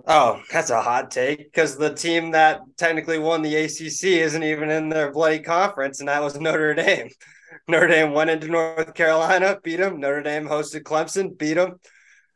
Oh, 0.06 0.42
that's 0.50 0.70
a 0.70 0.80
hot 0.80 1.10
take 1.10 1.38
because 1.38 1.76
the 1.76 1.94
team 1.94 2.32
that 2.32 2.60
technically 2.76 3.18
won 3.18 3.42
the 3.42 3.56
ACC 3.56 4.04
isn't 4.04 4.42
even 4.42 4.70
in 4.70 4.88
their 4.88 5.12
bloody 5.12 5.40
conference, 5.40 6.00
and 6.00 6.08
that 6.08 6.22
was 6.22 6.38
Notre 6.38 6.74
Dame. 6.74 7.08
Notre 7.68 7.88
Dame 7.88 8.12
went 8.12 8.30
into 8.30 8.48
North 8.48 8.94
Carolina, 8.94 9.58
beat 9.62 9.76
them. 9.76 10.00
Notre 10.00 10.22
Dame 10.22 10.46
hosted 10.46 10.82
Clemson, 10.82 11.36
beat 11.36 11.54
them. 11.54 11.80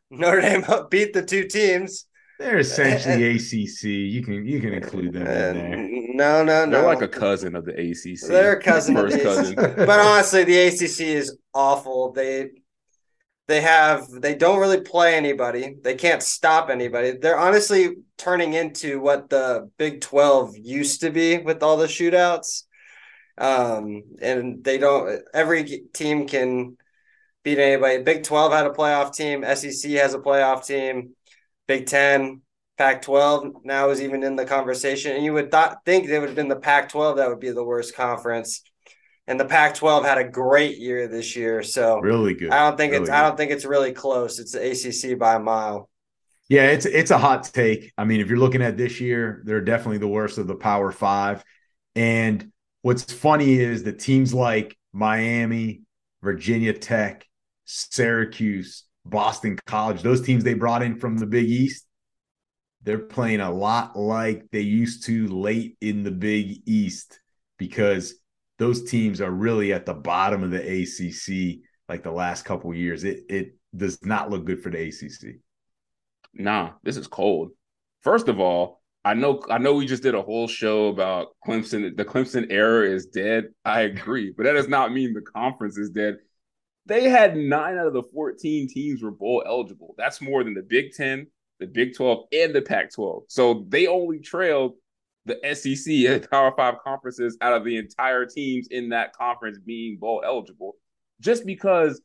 Notre 0.09 0.41
Dame 0.41 0.65
beat 0.89 1.13
the 1.13 1.23
two 1.23 1.47
teams. 1.47 2.05
They're 2.39 2.59
essentially 2.59 3.35
ACC. 3.35 3.83
You 3.83 4.23
can 4.23 4.45
you 4.45 4.59
can 4.59 4.73
include 4.73 5.13
them 5.13 5.27
in 5.27 5.27
there. 5.27 5.73
Uh, 5.73 6.01
no, 6.13 6.43
no, 6.43 6.65
no. 6.65 6.71
They're 6.71 6.85
like 6.85 7.03
a 7.03 7.07
cousin 7.07 7.55
of 7.55 7.65
the 7.65 7.73
ACC. 7.73 8.27
They're 8.27 8.53
a 8.53 8.61
cousin 8.61 8.97
of 8.97 9.03
First 9.03 9.17
the 9.17 9.23
cousin. 9.23 9.55
but 9.55 9.99
honestly, 9.99 10.43
the 10.43 10.57
ACC 10.57 11.01
is 11.01 11.37
awful. 11.53 12.13
They 12.13 12.49
they 13.47 13.61
have 13.61 14.07
they 14.09 14.35
don't 14.35 14.59
really 14.59 14.81
play 14.81 15.15
anybody. 15.15 15.75
They 15.81 15.95
can't 15.95 16.23
stop 16.23 16.69
anybody. 16.69 17.17
They're 17.17 17.39
honestly 17.39 17.95
turning 18.17 18.53
into 18.53 18.99
what 18.99 19.29
the 19.29 19.69
Big 19.77 20.01
12 20.01 20.55
used 20.57 21.01
to 21.01 21.09
be 21.09 21.37
with 21.37 21.63
all 21.63 21.77
the 21.77 21.87
shootouts. 21.87 22.63
Um 23.37 24.03
and 24.21 24.63
they 24.63 24.77
don't 24.77 25.21
every 25.33 25.83
team 25.93 26.27
can 26.27 26.77
beat 27.43 27.59
anybody. 27.59 28.03
Big 28.03 28.23
12 28.23 28.51
had 28.51 28.67
a 28.67 28.69
playoff 28.69 29.13
team, 29.13 29.43
SEC 29.55 29.91
has 29.91 30.13
a 30.13 30.19
playoff 30.19 30.65
team, 30.65 31.15
Big 31.67 31.87
10, 31.87 32.41
Pac 32.77 33.01
12 33.03 33.63
now 33.63 33.89
is 33.89 34.01
even 34.01 34.23
in 34.23 34.35
the 34.35 34.45
conversation. 34.45 35.15
And 35.15 35.23
you 35.23 35.33
would 35.33 35.51
th- 35.51 35.73
think 35.85 36.07
they 36.07 36.17
would 36.19 36.29
have 36.29 36.35
been 36.35 36.47
the 36.47 36.55
Pac 36.55 36.89
12 36.89 37.17
that 37.17 37.29
would 37.29 37.39
be 37.39 37.51
the 37.51 37.63
worst 37.63 37.95
conference. 37.95 38.63
And 39.27 39.39
the 39.39 39.45
Pac 39.45 39.75
12 39.75 40.03
had 40.03 40.17
a 40.17 40.27
great 40.27 40.77
year 40.77 41.07
this 41.07 41.35
year. 41.35 41.63
So 41.63 41.99
Really 41.99 42.33
good. 42.33 42.51
I 42.51 42.67
don't 42.67 42.77
think 42.77 42.91
Really 42.91 43.03
it's 43.03 43.11
I 43.11 43.21
don't 43.21 43.37
think 43.37 43.51
it's 43.51 43.65
really 43.65 43.93
close. 43.93 44.39
It's 44.39 44.53
the 44.53 44.71
ACC 44.71 45.17
by 45.17 45.35
a 45.35 45.39
mile. 45.39 45.89
Yeah, 46.49 46.65
it's 46.65 46.85
it's 46.85 47.11
a 47.11 47.17
hot 47.17 47.45
take. 47.45 47.93
I 47.97 48.03
mean, 48.03 48.19
if 48.19 48.27
you're 48.27 48.37
looking 48.37 48.61
at 48.61 48.75
this 48.75 48.99
year, 48.99 49.41
they're 49.45 49.61
definitely 49.61 49.99
the 49.99 50.07
worst 50.07 50.37
of 50.37 50.47
the 50.47 50.55
Power 50.55 50.91
Five. 50.91 51.43
And 51.95 52.51
what's 52.81 53.11
funny 53.11 53.53
is 53.53 53.83
the 53.83 53.93
teams 53.93 54.33
like 54.33 54.77
Miami, 54.91 55.83
Virginia 56.21 56.73
Tech, 56.73 57.25
Syracuse, 57.63 58.83
Boston 59.05 59.57
College, 59.65 60.01
those 60.01 60.21
teams 60.21 60.43
they 60.43 60.53
brought 60.53 60.83
in 60.83 60.99
from 60.99 61.17
the 61.17 61.25
Big 61.25 61.49
East, 61.49 61.85
they're 62.83 62.99
playing 62.99 63.39
a 63.39 63.51
lot 63.51 63.97
like 63.97 64.49
they 64.51 64.61
used 64.61 65.05
to 65.05 65.27
late 65.27 65.77
in 65.81 66.03
the 66.03 66.11
Big 66.11 66.61
East 66.65 67.19
because 67.57 68.15
those 68.61 68.83
teams 68.83 69.21
are 69.21 69.31
really 69.31 69.73
at 69.73 69.87
the 69.87 69.93
bottom 69.95 70.43
of 70.43 70.51
the 70.51 70.59
ACC 70.61 71.61
like 71.89 72.03
the 72.03 72.11
last 72.11 72.45
couple 72.45 72.71
years. 72.75 73.03
It 73.03 73.23
it 73.27 73.55
does 73.75 74.05
not 74.05 74.29
look 74.29 74.45
good 74.45 74.61
for 74.61 74.69
the 74.69 74.87
ACC. 74.87 75.37
Nah, 76.35 76.73
this 76.83 76.95
is 76.95 77.07
cold. 77.07 77.53
First 78.01 78.27
of 78.27 78.39
all, 78.39 78.83
I 79.03 79.15
know 79.15 79.41
I 79.49 79.57
know 79.57 79.73
we 79.73 79.87
just 79.87 80.03
did 80.03 80.13
a 80.13 80.21
whole 80.21 80.47
show 80.47 80.89
about 80.89 81.29
Clemson. 81.43 81.97
The 81.97 82.05
Clemson 82.05 82.51
era 82.51 82.87
is 82.87 83.07
dead. 83.07 83.45
I 83.65 83.81
agree, 83.81 84.31
but 84.37 84.43
that 84.43 84.53
does 84.53 84.67
not 84.67 84.93
mean 84.93 85.15
the 85.15 85.21
conference 85.21 85.79
is 85.79 85.89
dead. 85.89 86.17
They 86.85 87.09
had 87.09 87.35
nine 87.35 87.79
out 87.79 87.87
of 87.87 87.93
the 87.93 88.03
14 88.13 88.67
teams 88.67 89.01
were 89.01 89.09
bowl 89.09 89.41
eligible. 89.43 89.95
That's 89.97 90.21
more 90.21 90.43
than 90.43 90.53
the 90.53 90.61
Big 90.61 90.93
Ten, 90.93 91.25
the 91.59 91.65
Big 91.65 91.95
12, 91.95 92.25
and 92.31 92.53
the 92.53 92.61
Pac 92.61 92.93
12. 92.93 93.23
So 93.27 93.65
they 93.69 93.87
only 93.87 94.19
trailed 94.19 94.73
the 95.25 95.39
SEC 95.53 95.93
and 96.09 96.29
Power 96.31 96.53
Five 96.55 96.75
conferences 96.83 97.37
out 97.41 97.53
of 97.53 97.63
the 97.63 97.77
entire 97.77 98.25
teams 98.25 98.67
in 98.71 98.89
that 98.89 99.13
conference 99.13 99.57
being 99.59 99.97
bowl 99.97 100.21
eligible. 100.25 100.75
Just 101.19 101.45
because 101.45 102.01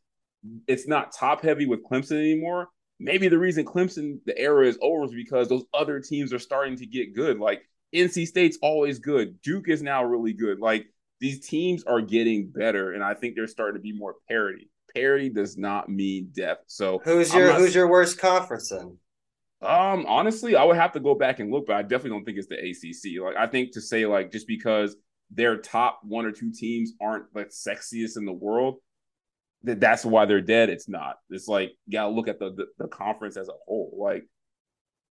it's 0.67 0.87
not 0.87 1.13
top 1.13 1.43
heavy 1.43 1.67
with 1.67 1.85
Clemson 1.85 2.19
anymore, 2.19 2.69
maybe 2.99 3.29
the 3.29 3.39
reason 3.39 3.65
Clemson 3.65 4.19
the 4.27 4.39
era 4.39 4.67
is 4.67 4.79
over 4.83 5.05
is 5.05 5.13
because 5.13 5.49
those 5.49 5.65
other 5.75 6.01
teams 6.01 6.33
are 6.33 6.39
starting 6.39 6.77
to 6.77 6.87
get 6.87 7.15
good. 7.15 7.39
Like 7.39 7.63
NC 7.95 8.27
State's 8.27 8.59
always 8.63 8.99
good. 8.99 9.41
Duke 9.43 9.69
is 9.69 9.83
now 9.83 10.05
really 10.05 10.33
good. 10.33 10.61
Like 10.61 10.87
these 11.21 11.47
teams 11.47 11.85
are 11.85 12.01
getting 12.01 12.51
better, 12.51 12.93
and 12.93 13.03
I 13.03 13.15
think 13.15 13.35
they're 13.35 13.47
starting 13.47 13.81
to 13.81 13.83
be 13.83 13.93
more 13.93 14.17
parity. 14.29 14.71
Parity 14.95 15.29
does 15.29 15.57
not 15.57 15.89
mean 15.89 16.31
depth. 16.35 16.65
So 16.69 17.01
who's 17.05 17.33
your 17.35 17.49
not, 17.49 17.59
who's 17.61 17.75
your 17.75 17.89
worst 17.89 18.19
conference 18.19 18.71
then? 18.71 18.99
Um, 19.63 20.05
honestly, 20.07 20.55
I 20.55 20.65
would 20.65 20.77
have 20.77 20.93
to 20.93 21.01
go 21.01 21.15
back 21.15 21.39
and 21.41 21.51
look, 21.51 21.67
but 21.67 21.77
I 21.77 21.83
definitely 21.83 22.11
don't 22.11 22.25
think 22.25 22.39
it's 22.39 22.47
the 22.49 22.57
ACC. 22.59 23.23
Like, 23.23 23.37
I 23.37 23.47
think 23.47 23.73
to 23.73 23.81
say 23.81 24.07
like 24.07 24.31
just 24.31 24.47
because 24.47 24.97
their 25.31 25.57
top 25.57 26.01
one 26.05 26.27
or 26.27 26.33
two 26.33 26.53
teams 26.53 26.93
aren't 27.01 27.25
like 27.35 27.49
sexiest 27.49 28.17
in 28.17 28.27
the 28.27 28.33
world, 28.33 28.77
that 29.63 29.81
that's 29.81 30.05
why 30.05 30.27
they're 30.27 30.41
dead. 30.41 30.69
It's 30.69 30.89
not. 30.89 31.17
It's 31.31 31.49
like 31.49 31.73
you 31.87 31.93
gotta 31.99 32.11
look 32.11 32.29
at 32.29 32.39
the, 32.39 32.53
the, 32.53 32.67
the 32.79 32.89
conference 32.89 33.37
as 33.37 33.49
a 33.49 33.53
whole. 33.67 33.97
Like, 33.99 34.25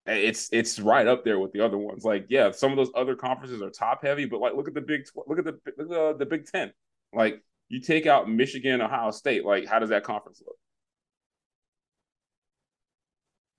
it's 0.05 0.49
it's 0.51 0.79
right 0.79 1.07
up 1.07 1.23
there 1.23 1.39
with 1.39 1.53
the 1.53 1.61
other 1.61 1.77
ones. 1.77 2.03
Like, 2.03 2.25
yeah, 2.29 2.51
some 2.51 2.71
of 2.71 2.77
those 2.77 2.91
other 2.95 3.15
conferences 3.15 3.61
are 3.61 3.69
top 3.69 4.03
heavy, 4.03 4.25
but 4.25 4.41
like, 4.41 4.55
look 4.55 4.67
at 4.67 4.73
the 4.73 4.81
big 4.81 5.03
look 5.27 5.39
at 5.39 5.45
the 5.45 5.57
look 5.77 5.89
at 5.89 5.89
the, 5.89 6.15
the 6.19 6.25
Big 6.25 6.45
Ten. 6.45 6.73
Like, 7.13 7.41
you 7.69 7.79
take 7.79 8.05
out 8.05 8.29
Michigan, 8.29 8.81
Ohio 8.81 9.11
State. 9.11 9.45
Like, 9.45 9.65
how 9.67 9.79
does 9.79 9.89
that 9.89 10.03
conference 10.03 10.41
look? 10.45 10.57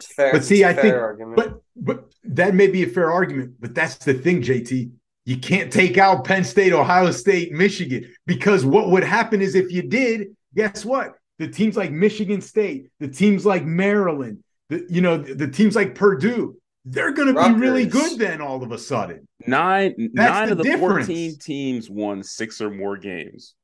Fair, 0.06 0.32
but 0.32 0.44
see, 0.44 0.64
I 0.64 0.72
think, 0.72 0.94
argument. 0.94 1.36
but 1.36 1.60
but 1.76 2.12
that 2.24 2.54
may 2.54 2.66
be 2.66 2.82
a 2.82 2.86
fair 2.86 3.10
argument. 3.10 3.54
But 3.60 3.74
that's 3.74 3.96
the 3.96 4.14
thing, 4.14 4.42
JT. 4.42 4.90
You 5.26 5.38
can't 5.38 5.72
take 5.72 5.96
out 5.96 6.24
Penn 6.24 6.44
State, 6.44 6.72
Ohio 6.72 7.10
State, 7.10 7.52
Michigan, 7.52 8.12
because 8.26 8.64
what 8.64 8.90
would 8.90 9.04
happen 9.04 9.40
is 9.40 9.54
if 9.54 9.72
you 9.72 9.82
did, 9.82 10.36
guess 10.54 10.84
what? 10.84 11.14
The 11.38 11.48
teams 11.48 11.76
like 11.76 11.90
Michigan 11.90 12.40
State, 12.40 12.90
the 13.00 13.08
teams 13.08 13.46
like 13.46 13.64
Maryland, 13.64 14.44
the 14.68 14.86
you 14.88 15.00
know 15.00 15.16
the, 15.16 15.34
the 15.34 15.48
teams 15.48 15.74
like 15.74 15.94
Purdue, 15.94 16.56
they're 16.84 17.12
going 17.12 17.34
to 17.34 17.42
be 17.42 17.58
really 17.58 17.86
good. 17.86 18.18
Then 18.18 18.40
all 18.40 18.62
of 18.62 18.70
a 18.70 18.78
sudden, 18.78 19.26
nine 19.46 20.10
that's 20.14 20.30
nine 20.30 20.46
the 20.46 20.52
of 20.52 20.58
the 20.58 20.64
difference. 20.64 21.06
fourteen 21.06 21.38
teams 21.38 21.90
won 21.90 22.22
six 22.22 22.60
or 22.60 22.70
more 22.70 22.96
games. 22.96 23.54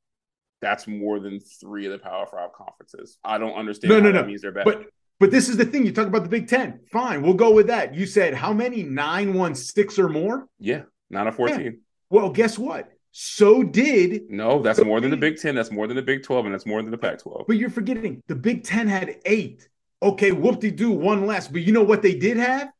That's 0.61 0.87
more 0.87 1.19
than 1.19 1.39
three 1.39 1.85
of 1.85 1.91
the 1.91 1.99
Power 1.99 2.25
Five 2.25 2.53
conferences. 2.53 3.17
I 3.23 3.37
don't 3.37 3.53
understand. 3.53 3.89
No, 3.89 3.99
no, 3.99 4.11
no. 4.11 4.25
means 4.25 4.41
they're 4.41 4.51
bad. 4.51 4.65
But 4.65 4.85
but 5.21 5.29
this 5.29 5.47
is 5.49 5.55
the 5.55 5.65
thing. 5.65 5.85
You 5.85 5.91
talk 5.91 6.07
about 6.07 6.23
the 6.23 6.29
Big 6.29 6.47
Ten. 6.47 6.79
Fine, 6.91 7.21
we'll 7.21 7.35
go 7.35 7.51
with 7.51 7.67
that. 7.67 7.93
You 7.93 8.07
said 8.07 8.33
how 8.33 8.51
many? 8.51 8.81
nine 8.81 9.35
one 9.35 9.53
six 9.53 9.99
or 9.99 10.09
more? 10.09 10.47
Yeah, 10.59 10.81
not 11.11 11.27
a 11.27 11.31
14. 11.31 11.61
Yeah. 11.61 11.69
Well, 12.09 12.31
guess 12.31 12.57
what? 12.57 12.89
So 13.11 13.61
did 13.61 14.29
no, 14.29 14.61
that's 14.61 14.83
more 14.83 14.99
than 14.99 15.11
the 15.11 15.17
Big 15.17 15.37
Ten. 15.37 15.53
That's 15.53 15.71
more 15.71 15.85
than 15.85 15.95
the 15.95 16.01
Big 16.01 16.23
12, 16.23 16.45
and 16.45 16.53
that's 16.53 16.65
more 16.65 16.81
than 16.81 16.89
the 16.89 16.97
Pac 16.97 17.19
12. 17.19 17.45
But 17.47 17.57
you're 17.57 17.69
forgetting 17.69 18.23
the 18.27 18.35
Big 18.35 18.63
Ten 18.63 18.87
had 18.87 19.17
eight. 19.25 19.69
Okay, 20.01 20.31
whoop 20.31 20.59
de 20.59 20.71
doo, 20.71 20.91
one 20.91 21.27
less. 21.27 21.47
But 21.47 21.61
you 21.61 21.71
know 21.71 21.83
what 21.83 22.01
they 22.01 22.15
did 22.15 22.37
have? 22.37 22.71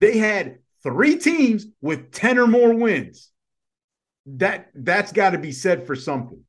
They 0.00 0.18
had 0.18 0.58
three 0.84 1.18
teams 1.18 1.66
with 1.80 2.12
10 2.12 2.38
or 2.38 2.46
more 2.46 2.72
wins. 2.72 3.30
That 4.26 4.68
that's 4.72 5.10
got 5.10 5.30
to 5.30 5.38
be 5.38 5.50
said 5.50 5.84
for 5.84 5.96
something. 5.96 6.44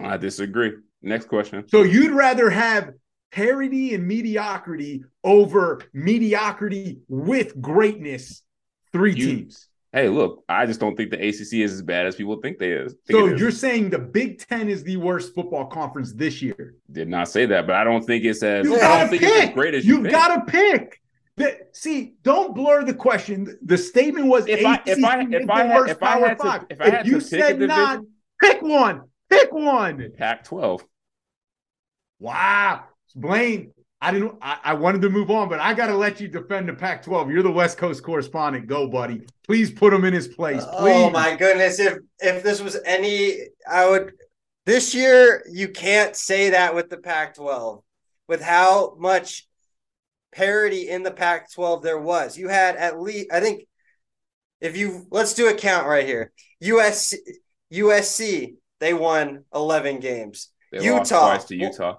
I 0.00 0.16
disagree. 0.16 0.72
Next 1.00 1.28
question. 1.28 1.68
So 1.68 1.82
you'd 1.82 2.10
rather 2.10 2.50
have 2.50 2.94
parity 3.30 3.94
and 3.94 4.06
mediocrity 4.06 5.04
over 5.24 5.80
mediocrity 5.92 6.98
with 7.08 7.60
greatness. 7.60 8.42
Three 8.92 9.14
you, 9.14 9.26
teams. 9.26 9.68
Hey, 9.92 10.08
look, 10.08 10.44
I 10.48 10.66
just 10.66 10.80
don't 10.80 10.96
think 10.96 11.10
the 11.10 11.16
ACC 11.16 11.54
is 11.54 11.72
as 11.72 11.82
bad 11.82 12.06
as 12.06 12.16
people 12.16 12.36
think 12.40 12.58
they 12.58 12.72
is. 12.72 12.94
Think 13.06 13.18
so 13.18 13.26
you're 13.26 13.50
saying 13.50 13.90
the 13.90 13.98
Big 13.98 14.38
Ten 14.38 14.68
is 14.68 14.82
the 14.82 14.96
worst 14.96 15.34
football 15.34 15.66
conference 15.66 16.12
this 16.12 16.42
year? 16.42 16.74
Did 16.92 17.08
not 17.08 17.28
say 17.28 17.46
that, 17.46 17.66
but 17.66 17.74
I 17.74 17.84
don't 17.84 18.04
think 18.04 18.24
it's 18.24 18.42
as. 18.42 18.66
You 18.66 18.78
gotta 18.78 19.10
pick. 19.10 19.22
It's 19.22 19.48
as 19.48 19.54
great 19.54 19.74
as 19.74 19.86
you. 19.86 20.02
You've 20.02 20.10
got 20.10 20.46
to 20.46 20.50
pick. 20.50 21.00
The, 21.36 21.56
see, 21.72 22.14
don't 22.22 22.54
blur 22.54 22.84
the 22.84 22.92
question. 22.92 23.56
The 23.62 23.78
statement 23.78 24.26
was 24.26 24.46
if 24.46 24.66
I 24.66 24.82
if 24.84 25.02
I 25.04 25.20
if 25.22 25.48
I 25.48 25.64
had, 25.64 25.88
if 25.88 26.02
I 26.02 26.18
had 26.18 26.38
to 26.38 26.66
if 26.68 26.80
I 26.80 26.90
had 26.90 27.06
you 27.06 27.14
to 27.14 27.20
said 27.20 27.60
not, 27.60 28.00
pick 28.42 28.60
one. 28.60 29.02
Pick 29.30 29.52
one. 29.52 30.12
Pac-12. 30.16 30.80
Wow. 32.18 32.84
Blaine, 33.14 33.72
I 34.00 34.12
didn't. 34.12 34.34
I, 34.40 34.58
I, 34.64 34.74
wanted 34.74 35.02
to 35.02 35.10
move 35.10 35.30
on, 35.30 35.48
but 35.48 35.58
I 35.58 35.74
got 35.74 35.86
to 35.86 35.96
let 35.96 36.20
you 36.20 36.28
defend 36.28 36.68
the 36.68 36.74
Pac-12. 36.74 37.32
You're 37.32 37.42
the 37.42 37.50
West 37.50 37.78
Coast 37.78 38.02
correspondent. 38.02 38.66
Go, 38.68 38.86
buddy. 38.86 39.26
Please 39.44 39.72
put 39.72 39.92
him 39.92 40.04
in 40.04 40.14
his 40.14 40.28
place. 40.28 40.62
Oh, 40.64 40.78
please. 40.78 40.92
Oh 40.94 41.10
my 41.10 41.34
goodness! 41.34 41.80
If 41.80 41.98
if 42.20 42.42
this 42.42 42.60
was 42.60 42.78
any, 42.84 43.38
I 43.68 43.88
would. 43.88 44.12
This 44.66 44.94
year, 44.94 45.42
you 45.50 45.68
can't 45.68 46.14
say 46.14 46.50
that 46.50 46.74
with 46.74 46.90
the 46.90 46.98
Pac-12, 46.98 47.82
with 48.28 48.42
how 48.42 48.94
much 48.98 49.48
parity 50.30 50.90
in 50.90 51.02
the 51.02 51.10
Pac-12 51.10 51.82
there 51.82 51.98
was. 51.98 52.36
You 52.36 52.48
had 52.48 52.76
at 52.76 53.00
least, 53.00 53.32
I 53.32 53.40
think, 53.40 53.66
if 54.60 54.76
you 54.76 55.06
let's 55.10 55.34
do 55.34 55.48
a 55.48 55.54
count 55.54 55.86
right 55.86 56.06
here. 56.06 56.32
USC, 56.62 57.14
USC, 57.72 58.56
they 58.78 58.94
won 58.94 59.44
11 59.54 60.00
games. 60.00 60.50
They 60.70 60.84
Utah 60.84 61.38
to 61.38 61.56
Utah. 61.56 61.98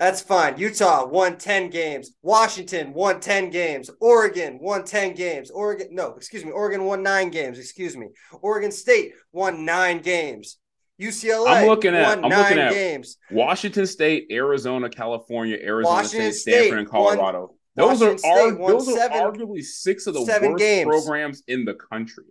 That's 0.00 0.22
fine. 0.22 0.56
Utah 0.56 1.06
won 1.06 1.36
10 1.36 1.68
games. 1.68 2.12
Washington 2.22 2.94
won 2.94 3.20
10 3.20 3.50
games. 3.50 3.90
Oregon 4.00 4.58
won 4.58 4.82
10 4.82 5.14
games. 5.14 5.50
Oregon, 5.50 5.88
no, 5.90 6.14
excuse 6.14 6.42
me. 6.42 6.52
Oregon 6.52 6.84
won 6.84 7.02
nine 7.02 7.28
games. 7.28 7.58
Excuse 7.58 7.98
me. 7.98 8.08
Oregon 8.40 8.72
State 8.72 9.12
won 9.30 9.66
nine 9.66 9.98
games. 9.98 10.56
UCLA 10.98 11.48
I'm 11.48 11.68
looking 11.68 11.94
at, 11.94 12.18
I'm 12.24 12.30
looking 12.30 12.58
at 12.58 12.72
games. 12.72 13.18
Washington 13.30 13.86
State, 13.86 14.28
Arizona, 14.30 14.88
California, 14.88 15.58
Arizona 15.62 15.96
Washington 15.96 16.32
State, 16.32 16.52
Stanford, 16.52 16.78
and 16.78 16.88
Colorado. 16.88 17.40
Won, 17.40 17.50
those 17.76 18.00
Washington 18.00 18.30
are, 18.30 18.68
those 18.72 18.94
seven, 18.94 19.18
are 19.18 19.32
arguably 19.32 19.62
six 19.62 20.06
of 20.06 20.14
the 20.14 20.22
worst 20.22 20.58
games. 20.58 20.88
programs 20.88 21.42
in 21.46 21.66
the 21.66 21.74
country. 21.74 22.24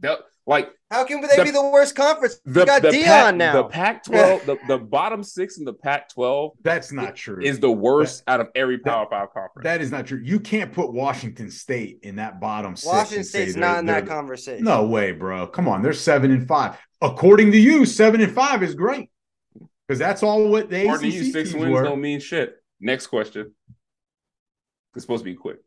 That, 0.00 0.18
like, 0.46 0.70
how 0.92 1.04
can 1.04 1.20
they 1.20 1.36
the, 1.36 1.42
be 1.42 1.50
the 1.50 1.62
worst 1.62 1.96
conference? 1.96 2.38
The, 2.44 2.60
we 2.60 2.66
got 2.66 2.82
the 2.82 2.90
Deion 2.90 3.04
Pac, 3.04 3.34
now. 3.34 3.52
The 3.54 3.64
Pac-12, 3.64 4.46
the, 4.46 4.58
the 4.68 4.78
bottom 4.78 5.24
six 5.24 5.58
in 5.58 5.64
the 5.64 5.72
Pac-12. 5.72 6.52
That's 6.62 6.92
not 6.92 7.16
true. 7.16 7.42
Is 7.42 7.58
the 7.58 7.70
worst 7.70 8.24
that, 8.26 8.34
out 8.34 8.40
of 8.40 8.48
every 8.54 8.78
Power 8.78 9.06
Five 9.10 9.32
conference. 9.34 9.64
That 9.64 9.80
is 9.80 9.90
not 9.90 10.06
true. 10.06 10.20
You 10.22 10.38
can't 10.38 10.72
put 10.72 10.92
Washington 10.92 11.50
State 11.50 11.98
in 12.02 12.16
that 12.16 12.40
bottom 12.40 12.76
six. 12.76 12.86
Washington 12.86 13.24
State's 13.24 13.56
not 13.56 13.80
in 13.80 13.86
that 13.86 14.06
conversation. 14.06 14.64
No 14.64 14.86
way, 14.86 15.10
bro. 15.10 15.48
Come 15.48 15.66
on, 15.66 15.82
they're 15.82 15.92
seven 15.92 16.30
and 16.30 16.46
five. 16.46 16.78
According 17.02 17.50
to 17.52 17.58
you, 17.58 17.84
seven 17.84 18.20
and 18.20 18.32
five 18.32 18.62
is 18.62 18.76
great 18.76 19.10
because 19.86 19.98
that's 19.98 20.22
all 20.22 20.48
what 20.48 20.70
they. 20.70 20.84
According 20.84 21.10
to 21.10 21.16
you, 21.16 21.32
six 21.32 21.52
wins 21.52 21.72
were. 21.72 21.82
don't 21.82 22.00
mean 22.00 22.20
shit. 22.20 22.54
Next 22.80 23.08
question. 23.08 23.52
It's 24.94 25.04
supposed 25.04 25.24
to 25.24 25.30
be 25.30 25.34
quick. 25.34 25.58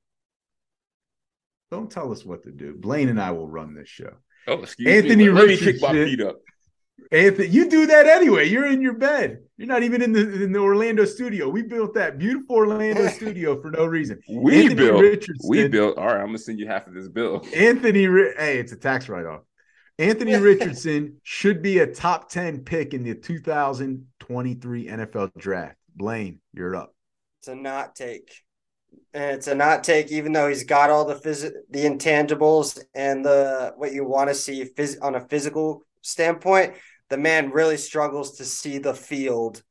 Don't 1.70 1.92
tell 1.92 2.12
us 2.12 2.26
what 2.26 2.44
to 2.44 2.52
do. 2.52 2.74
Blaine 2.76 3.10
and 3.10 3.22
I 3.22 3.32
will 3.32 3.48
run 3.48 3.76
this 3.76 3.90
show. 3.90 4.14
Oh, 4.50 4.64
excuse 4.64 4.88
Anthony 4.88 5.26
me. 5.26 5.30
Let, 5.30 5.48
me 5.48 5.58
kick 5.58 5.82
my 5.82 5.92
feet 5.92 6.22
up. 6.22 6.38
Anthony, 7.12 7.48
you 7.48 7.70
do 7.70 7.86
that 7.88 8.06
anyway. 8.06 8.48
You're 8.48 8.68
in 8.68 8.82
your 8.82 8.94
bed. 8.94 9.40
You're 9.58 9.68
not 9.68 9.84
even 9.84 10.02
in 10.02 10.12
the 10.12 10.44
in 10.44 10.52
the 10.52 10.60
Orlando 10.60 11.06
studio. 11.06 11.50
We 11.50 11.64
built 11.64 11.94
that 11.96 12.18
beautiful 12.18 12.56
Orlando 12.56 13.08
studio 13.16 13.62
for 13.62 13.72
no 13.72 13.86
reason. 13.86 14.20
We 14.30 14.62
Anthony 14.64 14.76
built. 14.76 15.02
Richardson, 15.02 15.50
we 15.50 15.68
built. 15.68 15.98
All 15.98 16.06
right, 16.06 16.20
I'm 16.20 16.28
gonna 16.28 16.38
send 16.38 16.60
you 16.60 16.68
half 16.68 16.88
of 16.88 16.94
this 16.94 17.08
bill. 17.08 17.46
Anthony, 17.56 18.04
hey, 18.04 18.60
it's 18.60 18.72
a 18.72 18.78
tax 18.78 19.10
write 19.10 19.26
off. 19.26 19.42
Anthony 19.98 20.36
Richardson 20.38 21.18
should 21.24 21.62
be 21.62 21.80
a 21.80 21.88
top 21.88 22.30
ten 22.30 22.60
pick 22.60 22.94
in 22.94 23.04
the 23.04 23.16
2023 23.16 24.88
NFL 24.88 25.32
draft. 25.38 25.78
Blaine, 25.96 26.40
you're 26.54 26.76
up. 26.76 26.94
To 27.44 27.56
not 27.56 27.96
take. 27.96 28.32
And 29.14 29.32
it's 29.32 29.48
a 29.48 29.56
not 29.56 29.84
take, 29.84 30.12
even 30.12 30.34
though 30.34 30.48
he's 30.48 30.64
got 30.64 30.90
all 30.90 31.06
the 31.06 31.16
phys- 31.16 31.52
the 31.70 31.86
intangibles 31.86 32.80
and 32.94 33.26
the 33.26 33.74
what 33.76 33.94
you 33.94 34.06
want 34.06 34.30
to 34.30 34.36
see 34.36 34.64
phys- 34.66 35.02
on 35.02 35.16
a 35.16 35.28
physical 35.28 35.84
standpoint. 36.02 36.76
The 37.10 37.18
man 37.18 37.52
really 37.52 37.78
struggles 37.78 38.38
to 38.38 38.46
see 38.46 38.78
the 38.78 38.94
field 38.94 39.64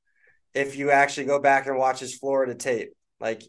if 0.55 0.77
you 0.77 0.91
actually 0.91 1.27
go 1.27 1.39
back 1.39 1.67
and 1.67 1.79
watch 1.79 2.01
his 2.01 2.17
Florida 2.17 2.55
tape. 2.55 2.91
Like 3.21 3.43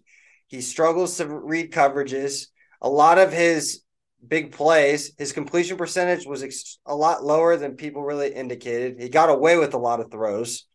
he 0.47 0.61
struggles 0.61 1.17
to 1.17 1.27
read 1.27 1.71
coverages. 1.71 2.47
A 2.81 2.89
lot 2.89 3.17
of 3.17 3.33
his 3.33 3.81
big 4.25 4.51
plays, 4.51 5.11
his 5.17 5.31
completion 5.31 5.77
percentage 5.77 6.25
was 6.25 6.43
ex- 6.43 6.79
a 6.85 6.95
lot 6.95 7.23
lower 7.23 7.57
than 7.57 7.75
people 7.75 8.03
really 8.03 8.33
indicated. 8.33 8.99
He 8.99 9.09
got 9.09 9.29
away 9.29 9.57
with 9.57 9.73
a 9.73 9.79
lot 9.79 10.01
of 10.01 10.11
throws. 10.11 10.65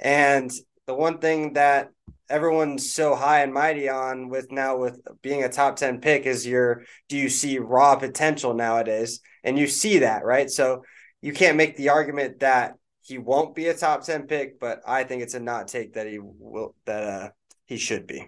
And 0.00 0.50
the 0.86 0.94
one 0.94 1.18
thing 1.18 1.54
that 1.54 1.88
everyone's 2.28 2.92
so 2.92 3.14
high 3.14 3.40
and 3.42 3.52
mighty 3.52 3.88
on 3.88 4.28
with 4.28 4.50
now 4.50 4.76
with 4.76 5.00
being 5.22 5.44
a 5.44 5.48
top 5.48 5.76
10 5.76 6.00
pick 6.00 6.26
is 6.26 6.46
your 6.46 6.84
do 7.08 7.16
you 7.16 7.28
see 7.28 7.58
raw 7.58 7.96
potential 7.96 8.54
nowadays 8.54 9.20
and 9.42 9.58
you 9.58 9.66
see 9.66 9.98
that 9.98 10.24
right 10.24 10.50
so 10.50 10.82
you 11.20 11.32
can't 11.32 11.56
make 11.56 11.76
the 11.76 11.90
argument 11.90 12.40
that 12.40 12.74
he 13.02 13.18
won't 13.18 13.54
be 13.54 13.66
a 13.68 13.74
top 13.74 14.04
10 14.04 14.26
pick 14.26 14.58
but 14.58 14.80
i 14.86 15.04
think 15.04 15.22
it's 15.22 15.34
a 15.34 15.40
not 15.40 15.68
take 15.68 15.94
that 15.94 16.06
he 16.06 16.18
will 16.20 16.74
that 16.86 17.02
uh 17.02 17.28
he 17.66 17.76
should 17.76 18.06
be 18.06 18.26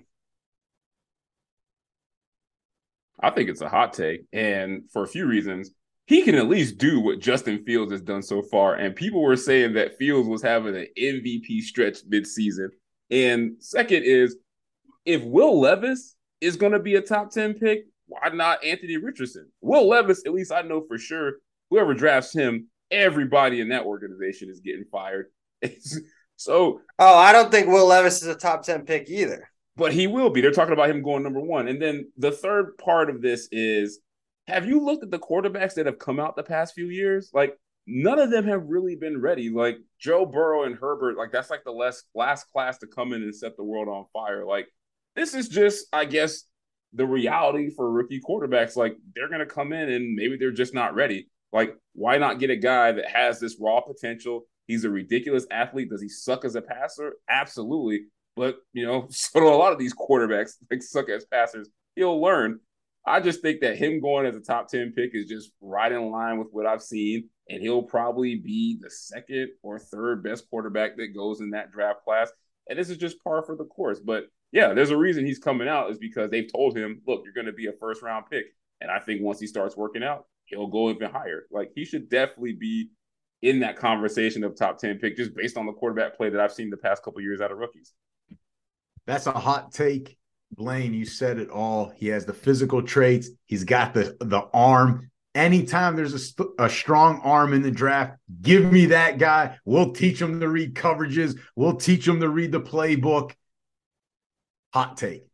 i 3.21 3.31
think 3.31 3.49
it's 3.49 3.63
a 3.63 3.69
hot 3.69 3.93
take 3.93 4.23
and 4.33 4.83
for 4.93 5.03
a 5.03 5.09
few 5.09 5.27
reasons 5.27 5.71
he 6.07 6.23
can 6.23 6.37
at 6.37 6.49
least 6.49 6.79
do 6.79 7.01
what 7.01 7.19
Justin 7.19 7.65
Fields 7.65 7.91
has 7.91 8.01
done 8.01 8.23
so 8.23 8.41
far. 8.41 8.75
And 8.75 8.95
people 8.95 9.21
were 9.23 9.37
saying 9.37 9.75
that 9.75 9.99
Fields 9.99 10.29
was 10.29 10.41
having 10.41 10.77
an 10.77 10.87
MVP 10.97 11.63
stretch 11.63 11.99
midseason. 12.09 12.69
And 13.11 13.57
second 13.61 14.03
is 14.05 14.37
if 15.05 15.23
Will 15.23 15.61
Levis 15.61 16.17
is 16.41 16.57
going 16.57 16.73
to 16.73 16.81
be 16.81 16.97
a 16.97 17.01
top 17.01 17.31
10 17.31 17.55
pick, 17.55 17.87
why 18.07 18.29
not 18.31 18.65
Anthony 18.65 18.97
Richardson? 18.97 19.49
Will 19.61 19.89
Levis, 19.89 20.23
at 20.27 20.33
least 20.33 20.53
I 20.53 20.63
know 20.63 20.85
for 20.87 20.99
sure, 20.99 21.35
whoever 21.71 21.95
drafts 21.95 22.33
him, 22.33 22.69
everybody 22.91 23.61
in 23.61 23.69
that 23.71 23.85
organization 23.85 24.49
is 24.49 24.61
getting 24.61 24.85
fired. 24.91 25.27
so, 26.37 26.81
oh, 26.99 27.17
I 27.17 27.33
don't 27.33 27.51
think 27.51 27.69
Will 27.69 27.87
Levis 27.87 28.23
is 28.23 28.29
a 28.29 28.35
top 28.35 28.63
10 28.63 28.83
pick 28.83 29.09
either. 29.09 29.49
But 29.77 29.93
he 29.93 30.07
will 30.07 30.31
be. 30.31 30.41
They're 30.41 30.53
talking 30.53 30.73
about 30.73 30.89
him 30.89 31.03
going 31.03 31.23
number 31.23 31.41
one. 31.41 31.69
And 31.69 31.81
then 31.81 32.11
the 32.17 32.33
third 32.33 32.79
part 32.79 33.11
of 33.11 33.21
this 33.21 33.49
is 33.53 34.01
have 34.47 34.67
you 34.67 34.81
looked 34.81 35.03
at 35.03 35.11
the 35.11 35.19
quarterbacks 35.19 35.75
that 35.75 35.87
have 35.87 35.99
come 35.99 36.19
out 36.19 36.37
the 36.37 36.43
past 36.43 36.75
few 36.75 36.89
years? 36.89 37.31
Like, 37.35 37.59
none 37.87 38.19
of 38.19 38.31
them 38.31 38.47
have 38.47 38.67
really 38.67 38.97
been 38.97 39.21
ready. 39.21 39.51
Like 39.51 39.79
Joe 39.99 40.27
Burrow 40.27 40.65
and 40.65 40.77
Herbert, 40.77 41.17
like 41.17 41.33
that's 41.33 41.51
like 41.51 41.65
the 41.65 41.73
last 41.73 42.05
last 42.15 42.51
class 42.53 42.79
to 42.79 42.87
come 42.87 43.13
in 43.13 43.23
and 43.23 43.35
set 43.35 43.57
the 43.57 43.65
world 43.65 43.89
on 43.89 44.07
fire. 44.13 44.45
Like 44.45 44.69
this 45.15 45.35
is 45.35 45.49
just, 45.49 45.87
I 45.93 46.05
guess, 46.05 46.45
the 46.93 47.07
reality 47.07 47.71
for 47.71 47.91
rookie 47.91 48.21
quarterbacks. 48.21 48.77
Like 48.77 48.97
they're 49.15 49.29
gonna 49.29 49.47
come 49.47 49.73
in 49.73 49.91
and 49.91 50.15
maybe 50.15 50.37
they're 50.37 50.51
just 50.51 50.75
not 50.75 50.95
ready. 50.95 51.29
Like, 51.53 51.77
why 51.95 52.19
not 52.19 52.39
get 52.39 52.51
a 52.51 52.57
guy 52.57 52.93
that 52.93 53.09
has 53.09 53.41
this 53.41 53.57
raw 53.61 53.81
potential? 53.81 54.47
He's 54.67 54.85
a 54.85 54.91
ridiculous 54.91 55.47
athlete. 55.51 55.91
Does 55.91 56.03
he 56.03 56.09
suck 56.09 56.45
as 56.45 56.57
a 56.57 56.63
passer? 56.63 57.15
Absolutely. 57.29 58.07
But 58.35 58.59
you 58.73 58.85
know, 58.85 59.07
so 59.11 59.41
do 59.41 59.49
a 59.49 59.51
lot 59.51 59.73
of 59.73 59.79
these 59.79 59.95
quarterbacks 59.95 60.55
like 60.71 60.83
suck 60.83 61.09
as 61.09 61.25
passers. 61.25 61.69
He'll 61.95 62.21
learn. 62.21 62.61
I 63.07 63.21
just 63.21 63.41
think 63.41 63.61
that 63.61 63.77
him 63.77 64.01
going 64.01 64.27
as 64.27 64.35
a 64.35 64.41
top 64.41 64.69
10 64.69 64.93
pick 64.97 65.15
is 65.15 65.27
just 65.27 65.53
right 65.61 65.93
in 65.93 66.11
line 66.11 66.39
with 66.39 66.49
what 66.51 66.67
I've 66.67 66.83
seen 66.83 67.29
and 67.49 67.63
he'll 67.63 67.83
probably 67.83 68.37
be 68.37 68.79
the 68.81 68.91
second 68.91 69.51
or 69.63 69.79
third 69.79 70.23
best 70.23 70.49
quarterback 70.51 70.97
that 70.97 71.15
goes 71.15 71.41
in 71.41 71.51
that 71.51 71.71
draft 71.71 72.03
class. 72.05 72.31
And 72.69 72.79
this 72.79 72.91
is 72.91 72.97
just 72.97 73.23
par 73.23 73.43
for 73.43 73.55
the 73.55 73.65
course. 73.65 74.01
But 74.01 74.25
yeah, 74.51 74.75
there's 74.75 74.91
a 74.91 74.97
reason 74.97 75.25
he's 75.25 75.39
coming 75.39 75.69
out 75.69 75.91
is 75.91 75.99
because 75.99 76.31
they've 76.31 76.51
told 76.51 76.77
him, 76.77 77.01
look, 77.07 77.23
you're 77.25 77.33
going 77.33 77.47
to 77.47 77.53
be 77.53 77.67
a 77.67 77.73
first 77.73 78.03
round 78.03 78.25
pick. 78.31 78.47
And 78.81 78.91
I 78.91 78.99
think 78.99 79.23
once 79.23 79.39
he 79.39 79.47
starts 79.47 79.77
working 79.77 80.03
out, 80.03 80.25
he'll 80.47 80.67
go 80.67 80.91
even 80.91 81.11
higher. 81.11 81.47
Like 81.51 81.71
he 81.75 81.85
should 81.85 82.09
definitely 82.09 82.55
be 82.55 82.91
in 83.43 83.61
that 83.61 83.77
conversation 83.77 84.43
of 84.43 84.57
top 84.57 84.79
10 84.79 84.99
pick 84.99 85.17
just 85.17 85.35
based 85.35 85.57
on 85.57 85.67
the 85.67 85.73
quarterback 85.73 86.17
play 86.17 86.31
that 86.31 86.41
I've 86.41 86.53
seen 86.53 86.71
the 86.71 86.77
past 86.77 87.05
couple 87.05 87.21
years 87.21 87.41
out 87.41 87.53
of 87.53 87.59
rookies. 87.59 87.93
That's 89.07 89.27
a 89.27 89.33
hot 89.33 89.71
take. 89.71 90.19
Blaine, 90.53 90.95
you 90.95 91.05
said 91.05 91.39
it 91.39 91.51
all. 91.51 91.93
He 91.97 92.09
has 92.09 92.25
the 92.25 92.33
physical 92.33 92.83
traits. 92.83 93.29
He's 93.47 93.65
got 93.65 93.95
the 93.95 94.17
the 94.21 94.49
arm 94.55 95.11
anytime 95.37 95.95
there's 95.95 96.15
a, 96.15 96.19
st- 96.19 96.49
a 96.59 96.69
strong 96.69 97.21
arm 97.23 97.53
in 97.53 97.63
the 97.63 97.71
draft, 97.71 98.19
give 98.41 98.73
me 98.73 98.87
that 98.87 99.19
guy. 99.19 99.59
We'll 99.65 99.93
teach 99.93 100.21
him 100.21 100.41
to 100.41 100.49
read 100.49 100.75
coverages. 100.75 101.39
We'll 101.55 101.77
teach 101.77 102.09
him 102.09 102.21
to 102.21 102.29
read 102.29 102.51
the 102.51 102.61
playbook. 102.61 103.33
Hot 104.73 104.97
take. 104.97 105.25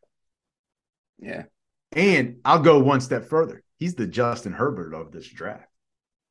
Yeah. 1.18 1.44
And 1.92 2.38
I'll 2.44 2.60
go 2.60 2.80
one 2.80 3.00
step 3.00 3.26
further. 3.26 3.62
He's 3.78 3.94
the 3.94 4.06
Justin 4.06 4.52
Herbert 4.52 4.92
of 4.92 5.12
this 5.12 5.28
draft. 5.28 5.68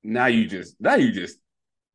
Now 0.03 0.25
you 0.25 0.47
just, 0.47 0.75
now 0.79 0.95
you 0.95 1.11
just, 1.11 1.37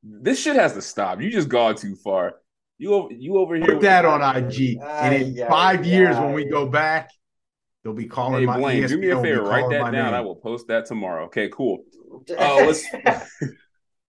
this 0.02 0.40
shit 0.40 0.56
has 0.56 0.72
to 0.74 0.82
stop. 0.82 1.20
You 1.20 1.30
just 1.30 1.48
gone 1.48 1.76
too 1.76 1.94
far. 1.96 2.36
You 2.78 3.09
you 3.11 3.39
over 3.39 3.57
here. 3.57 3.66
Put 3.66 3.81
that 3.82 4.05
on 4.05 4.20
IG, 4.20 4.78
and 4.82 5.15
in 5.15 5.48
five 5.48 5.86
years 5.86 6.16
when 6.16 6.32
we 6.32 6.44
go 6.44 6.66
back, 6.66 7.11
They'll 7.86 7.94
be 7.94 8.07
calling 8.07 8.40
hey, 8.40 8.59
Blaine, 8.59 8.81
my, 8.82 8.89
do 8.89 8.98
me 8.98 9.11
a 9.11 9.23
favor, 9.23 9.43
write 9.43 9.70
that 9.70 9.93
down. 9.93 10.07
Name. 10.07 10.15
I 10.15 10.20
will 10.20 10.35
post 10.35 10.66
that 10.66 10.86
tomorrow. 10.86 11.27
Okay, 11.27 11.48
cool. 11.53 11.85
Uh, 12.31 12.65
let's 12.66 12.85
yeah, 12.94 13.11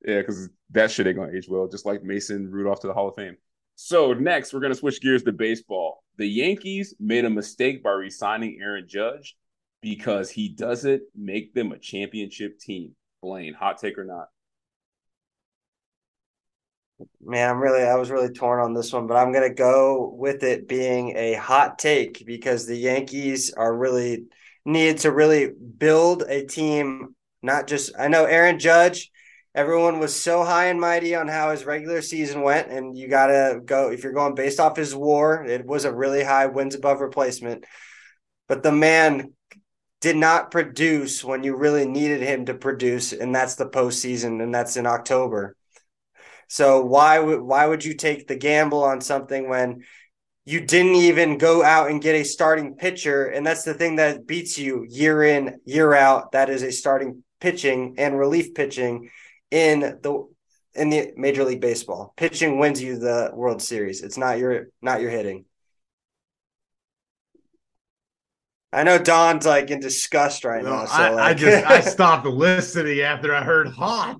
because 0.03 0.49
that 0.72 0.89
shit 0.89 1.06
ain't 1.06 1.18
gonna 1.18 1.31
age 1.35 1.48
well, 1.49 1.68
just 1.68 1.85
like 1.85 2.02
Mason 2.03 2.49
Rudolph 2.49 2.80
to 2.81 2.88
the 2.88 2.94
Hall 2.94 3.10
of 3.10 3.15
Fame. 3.15 3.35
So 3.76 4.14
next, 4.14 4.53
we're 4.53 4.61
gonna 4.61 4.76
switch 4.76 5.02
gears 5.02 5.23
to 5.23 5.34
baseball. 5.34 6.03
The 6.18 6.26
Yankees 6.26 6.95
made 6.99 7.26
a 7.26 7.30
mistake 7.30 7.84
by 7.84 7.91
resigning 7.91 8.60
Aaron 8.61 8.85
Judge 8.88 9.35
because 9.81 10.31
he 10.31 10.49
doesn't 10.49 11.03
make 11.15 11.53
them 11.53 11.73
a 11.73 11.77
championship 11.77 12.60
team. 12.60 12.95
Blaine, 13.22 13.53
hot 13.53 13.77
take 13.77 13.98
or 13.98 14.06
not? 14.06 14.30
Man, 17.22 17.49
I'm 17.49 17.60
really 17.61 17.84
I 17.84 17.95
was 17.95 18.10
really 18.10 18.34
torn 18.34 18.60
on 18.60 18.74
this 18.74 18.91
one, 18.91 19.06
but 19.06 19.18
I'm 19.18 19.32
gonna 19.32 19.53
go 19.53 20.14
with 20.18 20.44
it 20.44 20.68
being 20.68 21.15
a 21.15 21.34
hot 21.34 21.78
take 21.78 22.26
because 22.26 22.65
the 22.65 22.76
Yankees 22.76 23.53
are 23.53 23.76
really 23.76 24.26
need 24.65 24.99
to 24.99 25.11
really 25.11 25.52
build 25.52 26.24
a 26.24 26.45
team, 26.45 27.15
not 27.44 27.68
just 27.68 27.91
I 27.99 28.07
know 28.07 28.26
Aaron 28.26 28.57
Judge, 28.57 29.11
everyone 29.53 29.99
was 29.99 30.15
so 30.15 30.44
high 30.44 30.68
and 30.68 30.80
mighty 30.82 31.14
on 31.15 31.28
how 31.28 31.52
his 31.52 31.65
regular 31.65 32.02
season 32.02 32.41
went, 32.41 32.72
and 32.72 32.98
you 32.98 33.07
gotta 33.07 33.60
go 33.64 33.91
if 33.91 34.03
you're 34.03 34.14
going 34.14 34.34
based 34.34 34.60
off 34.60 34.78
his 34.78 34.95
war, 34.95 35.44
it 35.45 35.65
was 35.65 35.86
a 35.86 35.94
really 35.94 36.24
high 36.24 36.48
wins 36.48 36.76
above 36.76 37.02
replacement. 37.02 37.65
But 38.48 38.64
the 38.64 38.72
man 38.72 39.34
did 39.99 40.15
not 40.15 40.52
produce 40.52 41.24
when 41.24 41.44
you 41.44 41.56
really 41.57 41.88
needed 41.88 42.22
him 42.22 42.45
to 42.45 42.53
produce, 42.56 43.14
and 43.14 43.36
that's 43.36 43.56
the 43.56 43.69
postseason, 43.69 44.41
and 44.41 44.53
that's 44.56 44.78
in 44.78 44.88
October. 44.88 45.56
So 46.48 46.82
why 46.82 47.19
would 47.19 47.41
why 47.41 47.65
would 47.65 47.84
you 47.84 47.94
take 47.94 48.28
the 48.28 48.36
gamble 48.36 48.84
on 48.84 49.02
something 49.02 49.49
when 49.49 49.84
you 50.45 50.61
didn't 50.61 50.95
even 50.95 51.38
go 51.38 51.61
out 51.64 51.90
and 51.90 52.02
get 52.02 52.15
a 52.15 52.24
starting 52.24 52.76
pitcher? 52.76 53.26
And 53.26 53.45
that's 53.45 53.64
the 53.64 53.74
thing 53.74 53.98
that 53.98 54.26
beats 54.26 54.57
you 54.57 54.86
year 54.90 55.24
in, 55.24 55.60
year 55.65 55.94
out. 55.94 56.32
That 56.32 56.49
is 56.49 56.64
a 56.64 56.72
starting 56.72 57.24
pitching 57.40 57.95
and 57.98 58.18
relief 58.18 58.53
pitching 58.53 59.10
in 59.52 59.80
the 59.80 60.28
in 60.74 60.90
the 60.90 61.11
Major 61.18 61.44
League 61.44 61.61
Baseball. 61.61 62.14
Pitching 62.15 62.60
wins 62.60 62.82
you 62.82 62.98
the 62.98 63.32
World 63.34 63.61
Series. 63.61 64.02
It's 64.02 64.18
not 64.18 64.38
your 64.38 64.68
not 64.82 65.02
your 65.02 65.10
hitting. 65.10 65.45
I 68.72 68.84
know 68.84 68.98
Don's 68.98 69.45
like 69.45 69.72
in 69.72 69.80
disgust 69.80 70.44
right 70.44 70.64
no, 70.64 70.69
now. 70.69 70.86
So 70.86 70.94
I, 70.94 71.10
like... 71.10 71.26
I 71.26 71.34
just 71.34 71.65
I 71.65 71.82
stopped 71.90 72.26
listening 72.26 73.02
after 73.02 73.34
I 73.34 73.44
heard 73.44 73.68
hot. 73.68 74.18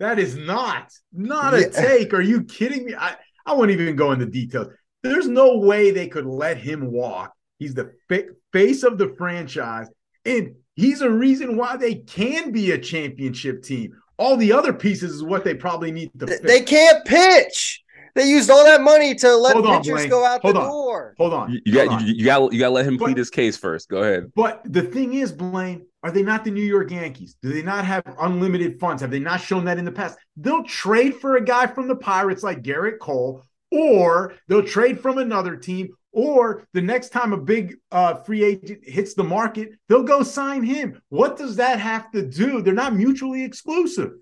That 0.00 0.18
is 0.18 0.36
not 0.36 0.92
not 1.12 1.54
a 1.54 1.62
yeah. 1.62 1.68
take. 1.68 2.14
Are 2.14 2.20
you 2.20 2.44
kidding 2.44 2.86
me? 2.86 2.94
I 2.94 3.16
I 3.44 3.54
won't 3.54 3.70
even 3.70 3.96
go 3.96 4.12
into 4.12 4.26
details. 4.26 4.68
There's 5.02 5.28
no 5.28 5.58
way 5.58 5.90
they 5.90 6.08
could 6.08 6.26
let 6.26 6.58
him 6.58 6.90
walk. 6.90 7.32
He's 7.58 7.74
the 7.74 7.92
fa- 8.08 8.26
face 8.52 8.82
of 8.82 8.98
the 8.98 9.14
franchise, 9.16 9.88
and 10.24 10.54
he's 10.74 11.00
a 11.00 11.10
reason 11.10 11.56
why 11.56 11.76
they 11.76 11.96
can 11.96 12.52
be 12.52 12.72
a 12.72 12.78
championship 12.78 13.62
team. 13.62 13.92
All 14.18 14.36
the 14.36 14.52
other 14.52 14.72
pieces 14.72 15.12
is 15.12 15.22
what 15.22 15.44
they 15.44 15.54
probably 15.54 15.90
need 15.90 16.10
to. 16.18 16.26
Fix. 16.26 16.40
They 16.40 16.60
can't 16.60 17.04
pitch. 17.04 17.82
They 18.14 18.28
used 18.28 18.50
all 18.50 18.64
that 18.64 18.80
money 18.80 19.14
to 19.14 19.36
let 19.36 19.54
Hold 19.54 19.66
pitchers 19.66 20.02
on, 20.02 20.08
go 20.08 20.24
out 20.24 20.42
Hold 20.42 20.56
the 20.56 20.60
on. 20.60 20.66
door. 20.66 21.14
Hold 21.18 21.34
on. 21.34 21.60
You, 21.64 21.72
got 21.72 21.88
on. 21.88 22.06
You, 22.06 22.14
you, 22.14 22.24
got 22.24 22.52
you 22.52 22.58
got 22.58 22.66
to 22.66 22.72
let 22.72 22.86
him 22.86 22.98
plead 22.98 23.16
his 23.16 23.30
case 23.30 23.56
first. 23.56 23.88
Go 23.88 23.98
ahead. 24.02 24.32
But 24.34 24.62
the 24.64 24.82
thing 24.82 25.14
is, 25.14 25.30
Blaine, 25.32 25.86
are 26.02 26.12
they 26.12 26.22
not 26.22 26.44
the 26.44 26.50
New 26.50 26.62
York 26.62 26.90
Yankees? 26.90 27.36
Do 27.42 27.52
they 27.52 27.62
not 27.62 27.84
have 27.84 28.04
unlimited 28.20 28.78
funds? 28.78 29.02
Have 29.02 29.10
they 29.10 29.18
not 29.18 29.40
shown 29.40 29.64
that 29.64 29.78
in 29.78 29.84
the 29.84 29.92
past? 29.92 30.18
They'll 30.36 30.62
trade 30.62 31.16
for 31.16 31.36
a 31.36 31.44
guy 31.44 31.66
from 31.66 31.88
the 31.88 31.96
Pirates 31.96 32.42
like 32.42 32.62
Gerrit 32.62 33.00
Cole, 33.00 33.42
or 33.72 34.34
they'll 34.46 34.62
trade 34.62 35.00
from 35.00 35.18
another 35.18 35.56
team, 35.56 35.88
or 36.12 36.66
the 36.72 36.82
next 36.82 37.10
time 37.10 37.32
a 37.32 37.36
big 37.36 37.76
uh, 37.90 38.14
free 38.14 38.44
agent 38.44 38.80
hits 38.82 39.14
the 39.14 39.24
market, 39.24 39.70
they'll 39.88 40.04
go 40.04 40.22
sign 40.22 40.62
him. 40.62 41.00
What 41.08 41.36
does 41.36 41.56
that 41.56 41.80
have 41.80 42.10
to 42.12 42.24
do? 42.24 42.62
They're 42.62 42.74
not 42.74 42.94
mutually 42.94 43.44
exclusive. 43.44 44.12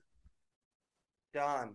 Don, 1.34 1.74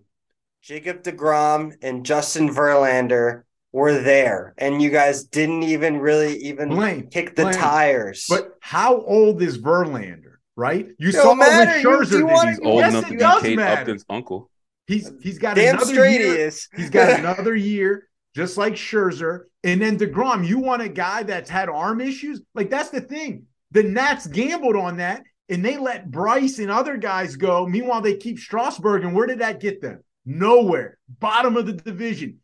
Jacob 0.61 1.03
DeGrom 1.03 1.75
and 1.83 2.05
Justin 2.05 2.49
Verlander 2.49 3.43
were 3.73 3.99
there, 4.01 4.53
and 4.57 4.81
you 4.81 4.89
guys 4.89 5.23
didn't 5.23 5.63
even 5.63 5.99
really 5.99 6.35
even 6.37 6.69
Blaine, 6.69 7.07
kick 7.07 7.35
the 7.35 7.43
Blaine. 7.43 7.53
tires. 7.55 8.25
But 8.29 8.55
how 8.59 9.01
old 9.01 9.41
is 9.41 9.57
Verlander? 9.57 10.35
Right? 10.57 10.89
You 10.99 11.11
Don't 11.13 11.23
saw 11.23 11.33
matter. 11.33 11.71
what 11.71 11.81
You- 11.81 11.89
Scherzer 11.89 12.11
you 12.11 12.17
did. 12.27 12.33
wanna- 12.33 12.49
He's 12.51 12.59
old 12.59 12.79
yes, 12.79 12.91
enough 12.93 13.05
to 13.05 13.11
be 13.11 13.17
does 13.17 13.41
Kate 13.41 13.55
matter. 13.55 13.81
Upton's 13.81 14.05
uncle. 14.09 14.49
He's 14.87 15.07
uh, 15.07 15.11
he's 15.21 15.39
got 15.39 15.55
Damn 15.55 15.75
another 15.75 15.93
straight 15.93 16.19
year. 16.19 16.35
he 16.35 16.41
is. 16.41 16.67
He's 16.75 16.89
got 16.89 17.09
another 17.19 17.55
year, 17.55 18.09
just 18.35 18.57
like 18.57 18.73
Scherzer. 18.73 19.43
And 19.63 19.81
then 19.81 19.97
DeGrom, 19.97 20.45
you 20.45 20.59
want 20.59 20.81
a 20.81 20.89
guy 20.89 21.23
that's 21.23 21.49
had 21.49 21.69
arm 21.69 22.01
issues? 22.01 22.41
Like, 22.53 22.69
that's 22.69 22.89
the 22.89 22.99
thing. 23.01 23.43
The 23.71 23.83
Nats 23.83 24.27
gambled 24.27 24.75
on 24.75 24.97
that 24.97 25.23
and 25.47 25.63
they 25.63 25.77
let 25.77 26.11
Bryce 26.11 26.59
and 26.59 26.69
other 26.69 26.97
guys 26.97 27.37
go. 27.37 27.65
Meanwhile, 27.65 28.01
they 28.01 28.17
keep 28.17 28.37
Strasburg. 28.37 29.05
And 29.05 29.15
where 29.15 29.27
did 29.27 29.39
that 29.39 29.61
get 29.61 29.81
them? 29.81 30.03
Nowhere. 30.25 30.97
Bottom 31.19 31.55
of 31.55 31.65
the 31.67 31.73
division. 31.73 32.39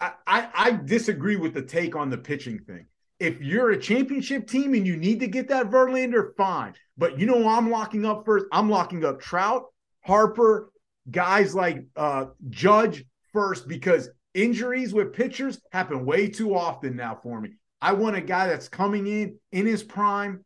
I, 0.00 0.12
I, 0.26 0.70
disagree 0.84 1.36
with 1.36 1.54
the 1.54 1.62
take 1.62 1.96
on 1.96 2.10
the 2.10 2.18
pitching 2.18 2.58
thing. 2.58 2.86
If 3.20 3.40
you're 3.40 3.70
a 3.70 3.80
championship 3.80 4.46
team 4.46 4.74
and 4.74 4.86
you 4.86 4.96
need 4.96 5.20
to 5.20 5.26
get 5.26 5.48
that 5.48 5.70
Verlander, 5.70 6.34
fine. 6.36 6.74
But 6.98 7.18
you 7.18 7.26
know 7.26 7.48
I'm 7.48 7.70
locking 7.70 8.04
up 8.04 8.24
first? 8.24 8.46
I'm 8.52 8.68
locking 8.68 9.04
up 9.04 9.20
Trout, 9.20 9.64
Harper, 10.04 10.70
guys 11.10 11.54
like 11.54 11.84
uh, 11.96 12.26
Judge 12.50 13.04
first 13.32 13.68
because 13.68 14.08
injuries 14.34 14.92
with 14.92 15.12
pitchers 15.12 15.60
happen 15.72 16.04
way 16.04 16.28
too 16.28 16.54
often 16.54 16.96
now 16.96 17.18
for 17.22 17.40
me. 17.40 17.50
I 17.80 17.92
want 17.92 18.16
a 18.16 18.20
guy 18.20 18.48
that's 18.48 18.68
coming 18.68 19.06
in 19.06 19.38
in 19.52 19.66
his 19.66 19.82
prime, 19.82 20.44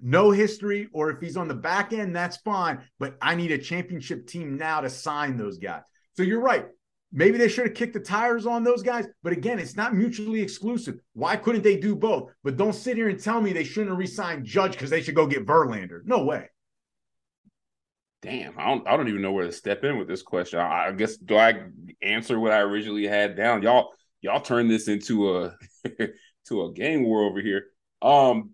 no 0.00 0.30
history, 0.30 0.88
or 0.92 1.10
if 1.10 1.20
he's 1.20 1.36
on 1.36 1.48
the 1.48 1.54
back 1.54 1.92
end, 1.92 2.14
that's 2.14 2.38
fine. 2.38 2.80
But 2.98 3.16
I 3.22 3.34
need 3.34 3.52
a 3.52 3.58
championship 3.58 4.26
team 4.26 4.56
now 4.56 4.80
to 4.80 4.90
sign 4.90 5.36
those 5.36 5.58
guys. 5.58 5.82
So 6.16 6.22
you're 6.22 6.40
right. 6.40 6.66
Maybe 7.12 7.38
they 7.38 7.48
should 7.48 7.66
have 7.66 7.74
kicked 7.74 7.94
the 7.94 8.00
tires 8.00 8.46
on 8.46 8.62
those 8.62 8.82
guys. 8.82 9.06
But 9.22 9.32
again, 9.32 9.58
it's 9.58 9.76
not 9.76 9.94
mutually 9.94 10.40
exclusive. 10.40 11.00
Why 11.14 11.36
couldn't 11.36 11.62
they 11.62 11.76
do 11.76 11.96
both? 11.96 12.30
But 12.44 12.56
don't 12.56 12.72
sit 12.72 12.96
here 12.96 13.08
and 13.08 13.18
tell 13.18 13.40
me 13.40 13.52
they 13.52 13.64
shouldn't 13.64 14.00
have 14.00 14.42
Judge 14.42 14.72
because 14.72 14.90
they 14.90 15.02
should 15.02 15.16
go 15.16 15.26
get 15.26 15.46
Verlander. 15.46 16.00
No 16.04 16.24
way. 16.24 16.48
Damn, 18.22 18.58
I 18.58 18.66
don't 18.66 18.86
I 18.86 18.96
don't 18.96 19.08
even 19.08 19.22
know 19.22 19.32
where 19.32 19.46
to 19.46 19.52
step 19.52 19.82
in 19.82 19.98
with 19.98 20.06
this 20.06 20.22
question. 20.22 20.60
I, 20.60 20.88
I 20.88 20.92
guess 20.92 21.16
do 21.16 21.36
I 21.36 21.62
answer 22.02 22.38
what 22.38 22.52
I 22.52 22.58
originally 22.58 23.06
had 23.06 23.34
down? 23.34 23.62
Y'all 23.62 23.92
y'all 24.20 24.42
turn 24.42 24.68
this 24.68 24.88
into 24.88 25.38
a 25.38 25.56
to 26.48 26.62
a 26.62 26.72
game 26.72 27.02
war 27.04 27.22
over 27.22 27.40
here. 27.40 27.64
Um, 28.02 28.50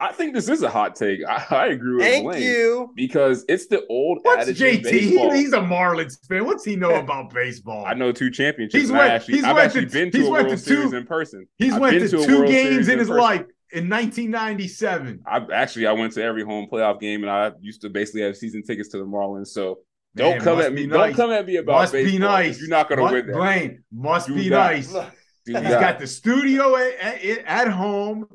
I 0.00 0.12
think 0.12 0.32
this 0.32 0.48
is 0.48 0.62
a 0.62 0.70
hot 0.70 0.94
take. 0.94 1.20
I, 1.26 1.44
I 1.50 1.66
agree 1.68 1.96
with 1.96 2.04
Thank 2.04 2.24
Blaine 2.24 2.42
you. 2.42 2.92
because 2.94 3.44
it's 3.48 3.66
the 3.66 3.84
old 3.88 4.20
What's 4.22 4.42
adage 4.48 4.62
in 4.62 4.76
JT? 4.76 4.82
baseball. 4.84 5.32
He's 5.32 5.52
a 5.52 5.58
Marlins 5.58 6.24
fan. 6.28 6.44
What's 6.44 6.64
he 6.64 6.76
know 6.76 6.94
about 7.00 7.34
baseball? 7.34 7.84
I 7.84 7.94
know 7.94 8.12
two 8.12 8.30
championships. 8.30 8.80
He's 8.80 8.90
and 8.90 8.98
went- 8.98 9.10
actually, 9.12 9.34
he's 9.36 9.44
I've 9.44 9.56
went 9.56 9.66
actually 9.66 9.86
to- 9.86 9.92
been 9.92 10.10
to 10.12 10.18
he's 10.18 10.26
a 10.26 10.30
went 10.30 10.46
World 10.48 10.58
to 10.58 10.64
two- 10.64 10.74
Series 10.76 10.92
in 10.92 11.06
person. 11.06 11.46
He's 11.56 11.72
I've 11.74 11.80
went 11.80 11.98
been 11.98 12.08
to 12.10 12.24
two 12.26 12.38
World 12.38 12.48
games 12.48 12.68
Series 12.70 12.88
in 12.88 12.98
his 13.00 13.08
person. 13.08 13.20
life 13.22 13.40
in 13.72 13.88
1997. 13.88 15.20
I 15.26 15.44
actually 15.52 15.86
I 15.88 15.92
went 15.92 16.12
to 16.14 16.22
every 16.22 16.44
home 16.44 16.68
playoff 16.70 17.00
game, 17.00 17.22
and 17.22 17.30
I 17.30 17.50
used 17.60 17.80
to 17.82 17.90
basically 17.90 18.22
have 18.22 18.36
season 18.36 18.62
tickets 18.62 18.88
to 18.90 18.98
the 18.98 19.04
Marlins. 19.04 19.48
So 19.48 19.80
don't 20.14 20.36
Man, 20.36 20.40
come 20.40 20.60
at 20.60 20.72
me. 20.72 20.82
be 20.86 20.88
Don't 20.90 21.08
nice. 21.08 21.16
come 21.16 21.30
at 21.32 21.44
me 21.46 21.56
about 21.56 21.72
Must 21.72 21.92
baseball. 21.92 22.12
be 22.12 22.18
nice. 22.18 22.60
You're 22.60 22.68
not 22.70 22.88
going 22.88 22.98
to 22.98 23.02
Must- 23.04 23.12
win 23.14 23.26
that. 23.26 23.32
Blaine 23.34 23.82
must 23.92 24.28
Do 24.28 24.34
be 24.34 24.48
not. 24.48 24.72
nice. 24.72 24.92
Do 24.92 25.02
He's 25.46 25.54
not. 25.54 25.80
got 25.80 25.98
the 25.98 26.06
studio 26.06 26.76
at, 26.76 26.94
at, 27.00 27.38
at 27.46 27.68
home. 27.68 28.26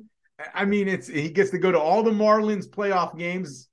I 0.54 0.66
mean, 0.66 0.88
it's 0.88 1.08
he 1.08 1.30
gets 1.30 1.52
to 1.52 1.58
go 1.58 1.72
to 1.72 1.80
all 1.80 2.04
the 2.04 2.12
Marlins 2.12 2.68
playoff 2.68 3.18
games. 3.18 3.70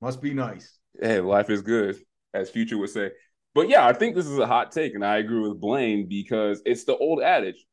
Must 0.00 0.20
be 0.20 0.34
nice. 0.34 0.78
hey, 1.00 1.20
life 1.20 1.48
is 1.50 1.62
good, 1.62 1.96
as 2.34 2.50
Future 2.50 2.78
would 2.78 2.90
say. 2.90 3.10
But 3.54 3.68
yeah, 3.68 3.86
I 3.86 3.92
think 3.92 4.14
this 4.14 4.26
is 4.26 4.38
a 4.38 4.46
hot 4.46 4.72
take, 4.72 4.94
and 4.94 5.04
I 5.04 5.18
agree 5.18 5.40
with 5.40 5.60
Blaine 5.60 6.08
because 6.08 6.62
it's 6.64 6.84
the 6.84 6.96
old 6.96 7.22
adage: 7.22 7.64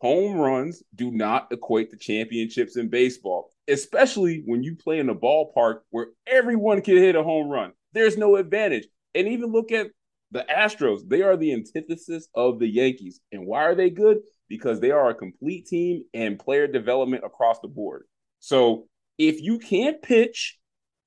home 0.00 0.36
runs 0.38 0.82
do 0.94 1.10
not 1.10 1.48
equate 1.52 1.90
to 1.90 1.96
championships 1.96 2.76
in 2.76 2.88
baseball, 2.88 3.50
especially 3.68 4.42
when 4.46 4.62
you 4.62 4.76
play 4.76 4.98
in 4.98 5.08
a 5.08 5.14
ballpark 5.14 5.80
where 5.90 6.08
everyone 6.26 6.82
can 6.82 6.96
hit 6.96 7.16
a 7.16 7.22
home 7.22 7.48
run. 7.48 7.72
There's 7.92 8.16
no 8.16 8.36
advantage. 8.36 8.86
And 9.14 9.28
even 9.28 9.52
look 9.52 9.70
at 9.72 9.88
the 10.32 10.44
Astros; 10.50 11.00
they 11.06 11.22
are 11.22 11.36
the 11.36 11.52
antithesis 11.52 12.28
of 12.34 12.58
the 12.58 12.68
Yankees. 12.68 13.20
And 13.30 13.46
why 13.46 13.64
are 13.64 13.74
they 13.74 13.90
good? 13.90 14.18
Because 14.48 14.80
they 14.80 14.90
are 14.90 15.10
a 15.10 15.14
complete 15.14 15.66
team 15.66 16.04
and 16.12 16.38
player 16.38 16.66
development 16.66 17.24
across 17.24 17.60
the 17.60 17.68
board. 17.68 18.04
So 18.40 18.86
if 19.18 19.40
you 19.40 19.58
can't 19.58 20.02
pitch, 20.02 20.58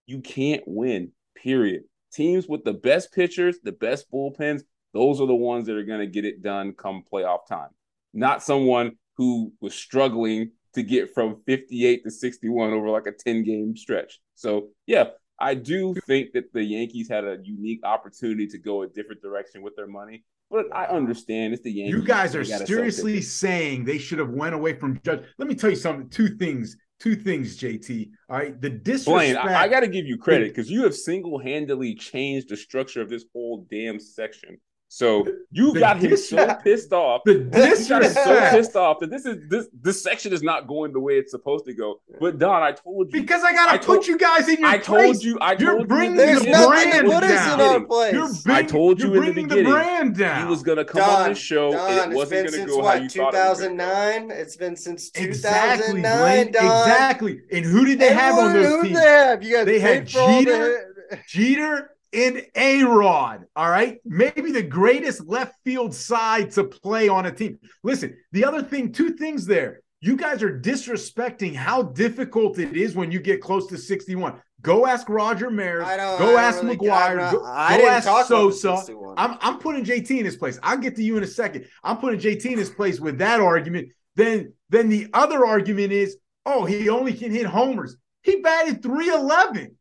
you 0.05 0.21
can't 0.21 0.63
win. 0.65 1.11
Period. 1.35 1.83
Teams 2.11 2.47
with 2.47 2.63
the 2.63 2.73
best 2.73 3.13
pitchers, 3.13 3.59
the 3.63 3.71
best 3.71 4.11
bullpens, 4.11 4.61
those 4.93 5.21
are 5.21 5.27
the 5.27 5.35
ones 5.35 5.67
that 5.67 5.75
are 5.75 5.83
going 5.83 5.99
to 5.99 6.07
get 6.07 6.25
it 6.25 6.41
done 6.41 6.73
come 6.73 7.03
playoff 7.11 7.45
time. 7.47 7.69
Not 8.13 8.41
someone 8.41 8.93
who 9.17 9.53
was 9.61 9.75
struggling 9.75 10.51
to 10.73 10.83
get 10.83 11.13
from 11.13 11.41
58 11.45 12.03
to 12.03 12.11
61 12.11 12.73
over 12.73 12.89
like 12.89 13.07
a 13.07 13.11
10 13.11 13.43
game 13.43 13.75
stretch. 13.75 14.19
So, 14.35 14.69
yeah, 14.85 15.09
I 15.39 15.53
do 15.53 15.95
think 16.05 16.33
that 16.33 16.53
the 16.53 16.63
Yankees 16.63 17.09
had 17.09 17.25
a 17.25 17.37
unique 17.43 17.81
opportunity 17.83 18.47
to 18.47 18.57
go 18.57 18.81
a 18.81 18.87
different 18.87 19.21
direction 19.21 19.61
with 19.61 19.75
their 19.75 19.87
money, 19.87 20.23
but 20.49 20.65
I 20.73 20.85
understand 20.85 21.53
it's 21.53 21.63
the 21.63 21.71
Yankees. 21.71 21.95
You 21.95 22.03
guys 22.03 22.35
are 22.35 22.43
seriously 22.43 23.21
saying 23.21 23.85
they 23.85 23.97
should 23.97 24.19
have 24.19 24.29
went 24.29 24.55
away 24.55 24.73
from 24.73 24.99
Judge. 25.03 25.23
Let 25.37 25.47
me 25.47 25.55
tell 25.55 25.69
you 25.69 25.75
something. 25.75 26.09
Two 26.09 26.35
things. 26.37 26.77
Two 26.99 27.15
things, 27.15 27.57
JT. 27.57 28.09
All 28.29 28.37
right. 28.37 28.59
The 28.59 28.69
disrespect. 28.69 29.05
Blaine, 29.05 29.37
I, 29.37 29.63
I 29.63 29.67
got 29.67 29.81
to 29.81 29.87
give 29.87 30.05
you 30.05 30.17
credit 30.17 30.49
because 30.49 30.71
you 30.71 30.83
have 30.83 30.95
single 30.95 31.37
handedly 31.37 31.93
changed 31.95 32.49
the 32.49 32.57
structure 32.57 33.01
of 33.01 33.09
this 33.09 33.25
whole 33.33 33.67
damn 33.69 33.99
section. 33.99 34.57
So 34.89 35.27
you 35.51 35.73
The 35.73 35.79
got 35.81 35.97
him 35.97 36.11
dis- 36.11 36.29
so 36.29 36.55
pissed 36.63 36.93
off. 36.93 37.21
the 37.25 37.33
You 37.33 37.89
got 37.89 38.03
him 38.03 38.11
so 38.13 38.49
pissed 38.51 38.75
off 38.77 38.99
that 39.01 39.09
this 39.09 39.25
is 39.25 39.35
this 39.49 39.67
this 39.81 40.01
section 40.01 40.31
is 40.31 40.41
not 40.41 40.65
going 40.65 40.93
the 40.93 40.99
way 41.01 41.15
it's 41.15 41.31
supposed 41.31 41.65
to 41.65 41.73
go. 41.73 41.99
But 42.21 42.39
Don, 42.39 42.63
I 42.63 42.71
told 42.71 43.13
you, 43.13 43.19
Because 43.21 43.43
I 43.43 43.51
gotta 43.51 43.73
I 43.73 43.77
put 43.79 44.07
you 44.07 44.17
guys 44.17 44.47
in 44.47 44.59
your 44.59 44.67
I 44.69 44.77
place. 44.77 44.85
told 45.17 45.23
you, 45.23 45.37
I 45.39 45.51
You're 45.59 45.71
told 45.71 45.81
you. 45.81 45.87
bringing 45.87 46.11
the 46.15 46.23
There's 46.23 46.39
the 46.39 46.45
beginning- 46.45 46.61
nothing 46.69 46.89
brand 46.91 47.05
to 47.07 47.13
put 47.13 47.23
us 47.25 47.29
in 47.31 47.57
down. 47.59 47.61
our 47.61 47.79
place. 47.85 48.13
You're 48.45 48.55
I 48.55 48.63
told 48.63 49.01
you 49.01 49.07
you're 49.13 49.17
in 49.17 49.21
the 49.27 49.31
bringing 49.33 49.47
beginning, 49.49 49.71
brand 49.73 50.17
down. 50.17 50.43
He 50.45 50.49
was 50.49 50.63
gonna 50.63 50.85
come 50.85 51.01
Don, 51.01 51.21
on 51.23 51.29
this 51.29 51.37
show. 51.37 51.71
Don, 51.73 51.91
and 51.91 52.13
it 52.13 52.15
wasn't 52.15 52.31
been 52.31 52.45
gonna 52.45 52.57
since 52.57 52.71
go 52.71 52.77
how 52.77 52.83
what, 52.83 53.03
you 53.03 53.09
thought 53.09 53.35
it 53.35 53.37
was 53.49 53.59
gonna 53.61 53.75
go. 53.75 53.83
2009? 53.83 54.31
It's 54.31 54.55
been 54.55 54.75
since 54.77 55.09
2009, 55.11 56.01
Blaine. 56.01 56.51
Don. 56.53 56.63
Exactly. 56.89 57.41
And 57.51 57.65
who 57.65 57.85
did 57.85 57.99
they 57.99 58.07
And 58.07 58.19
have 58.19 58.35
on 58.39 58.51
who- 58.55 58.63
those 58.63 58.71
who 58.71 58.83
teams? 58.83 58.99
they 58.99 59.05
have? 59.05 59.43
You 59.43 59.53
guys 59.57 59.65
They 59.65 59.79
had 59.79 60.05
paid 60.05 60.11
for 60.13 60.19
all 60.21 60.39
the- 60.39 60.45
Jeter. 60.45 60.93
Jeter 61.27 61.89
and 62.13 62.45
A 62.55 62.83
Rod. 62.83 63.45
All 63.55 63.69
right. 63.69 63.99
Maybe 64.05 64.51
the 64.51 64.63
greatest 64.63 65.25
left 65.25 65.55
field 65.63 65.93
side 65.93 66.51
to 66.51 66.63
play 66.63 67.09
on 67.09 67.25
a 67.25 67.31
team. 67.31 67.59
Listen, 67.83 68.15
the 68.31 68.45
other 68.45 68.63
thing, 68.63 68.91
two 68.91 69.11
things 69.11 69.45
there. 69.45 69.81
You 69.99 70.15
guys 70.15 70.43
are 70.43 70.59
disrespecting 70.59 71.55
how 71.55 71.81
difficult 71.83 72.59
it 72.59 72.77
is 72.77 72.95
when 72.95 73.11
you 73.11 73.19
get 73.19 73.41
close 73.41 73.67
to 73.67 73.77
61. 73.77 74.39
Go 74.61 74.85
ask 74.85 75.07
Roger 75.09 75.49
Maris. 75.49 75.87
Go 76.19 76.37
ask 76.37 76.63
really- 76.63 76.77
McGwire. 76.77 77.17
Not- 77.17 77.31
go 77.33 77.39
go 77.39 77.87
ask 77.87 78.27
Sosa. 78.27 78.83
I'm, 79.17 79.37
I'm 79.41 79.59
putting 79.59 79.83
JT 79.83 80.19
in 80.19 80.25
his 80.25 80.35
place. 80.35 80.59
I'll 80.63 80.77
get 80.77 80.95
to 80.97 81.03
you 81.03 81.17
in 81.17 81.23
a 81.23 81.27
second. 81.27 81.65
I'm 81.83 81.97
putting 81.97 82.19
JT 82.19 82.45
in 82.45 82.57
his 82.57 82.69
place 82.69 82.99
with 82.99 83.17
that 83.19 83.39
argument. 83.39 83.89
Then, 84.15 84.53
then 84.69 84.89
the 84.89 85.07
other 85.13 85.45
argument 85.45 85.91
is, 85.91 86.17
oh, 86.45 86.65
he 86.65 86.89
only 86.89 87.13
can 87.13 87.31
hit 87.31 87.45
homers. 87.45 87.95
He 88.23 88.37
batted 88.41 88.81
311. 88.83 89.76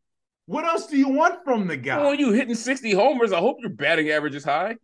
What 0.47 0.65
else 0.65 0.87
do 0.87 0.97
you 0.97 1.09
want 1.09 1.43
from 1.43 1.67
the 1.67 1.77
guy? 1.77 1.99
Oh, 1.99 2.11
you 2.13 2.31
hitting 2.31 2.55
60 2.55 2.91
homers. 2.93 3.31
I 3.33 3.39
hope 3.39 3.57
your 3.59 3.69
batting 3.69 4.09
average 4.09 4.33
is 4.33 4.43
high. 4.45 4.77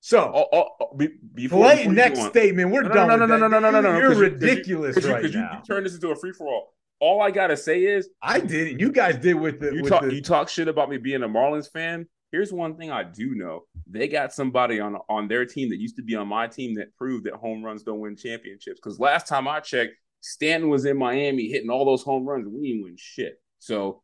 so, 0.00 0.32
Oh, 0.34 0.48
oh, 0.52 0.68
oh, 0.80 0.96
be, 0.96 1.08
before, 1.34 1.64
play 1.64 1.76
before 1.78 1.92
next 1.92 2.24
statement. 2.26 2.70
We're 2.72 2.82
No, 2.82 2.88
no, 2.88 2.94
done. 2.94 3.08
no, 3.08 3.12
with 3.18 3.20
no, 3.20 3.26
that. 3.38 3.38
no, 3.40 3.58
no, 3.58 3.70
no, 3.70 3.80
no, 3.80 3.92
no, 3.92 3.98
You're 3.98 4.08
'cause 4.10 4.18
you- 4.18 4.30
'cause 4.30 4.42
you- 4.42 4.46
ridiculous 4.48 5.04
you, 5.04 5.12
right 5.12 5.22
you, 5.24 5.30
now. 5.40 5.56
you 5.58 5.62
turn 5.64 5.84
this 5.84 5.94
into 5.94 6.08
a 6.10 6.16
free 6.16 6.32
for 6.32 6.46
all. 6.48 6.74
All 7.00 7.20
I 7.20 7.32
gotta 7.32 7.56
say 7.56 7.84
is 7.84 8.10
I 8.22 8.38
did 8.38 8.68
it. 8.68 8.80
You 8.80 8.92
guys 8.92 9.16
did 9.18 9.34
with 9.34 9.58
the. 9.58 9.74
you 9.74 9.82
with 9.82 9.90
talk 9.90 10.02
the 10.02 10.14
you 10.14 10.22
talk 10.22 10.48
shit 10.48 10.68
about 10.68 10.88
me 10.88 10.98
being 10.98 11.24
a 11.24 11.28
Marlins 11.28 11.68
fan. 11.70 12.06
Here's 12.30 12.52
one 12.52 12.76
thing 12.76 12.92
I 12.92 13.02
do 13.02 13.34
know: 13.34 13.64
they 13.88 14.06
got 14.06 14.32
somebody 14.32 14.78
on 14.78 14.96
on 15.08 15.26
their 15.26 15.44
team 15.44 15.68
that 15.70 15.78
used 15.80 15.96
to 15.96 16.02
be 16.02 16.14
on 16.14 16.28
my 16.28 16.46
team 16.46 16.74
that 16.76 16.94
proved 16.94 17.24
that 17.24 17.34
home 17.34 17.64
runs 17.64 17.82
don't 17.82 17.98
win 17.98 18.14
championships. 18.16 18.78
Because 18.80 19.00
last 19.00 19.26
time 19.26 19.48
I 19.48 19.58
checked, 19.58 19.94
Stanton 20.22 20.70
was 20.70 20.84
in 20.86 20.96
Miami 20.96 21.48
hitting 21.48 21.68
all 21.68 21.84
those 21.84 22.02
home 22.02 22.24
runs, 22.24 22.46
we 22.48 22.68
didn't 22.68 22.84
win 22.84 22.96
shit. 22.96 23.40
So 23.58 24.02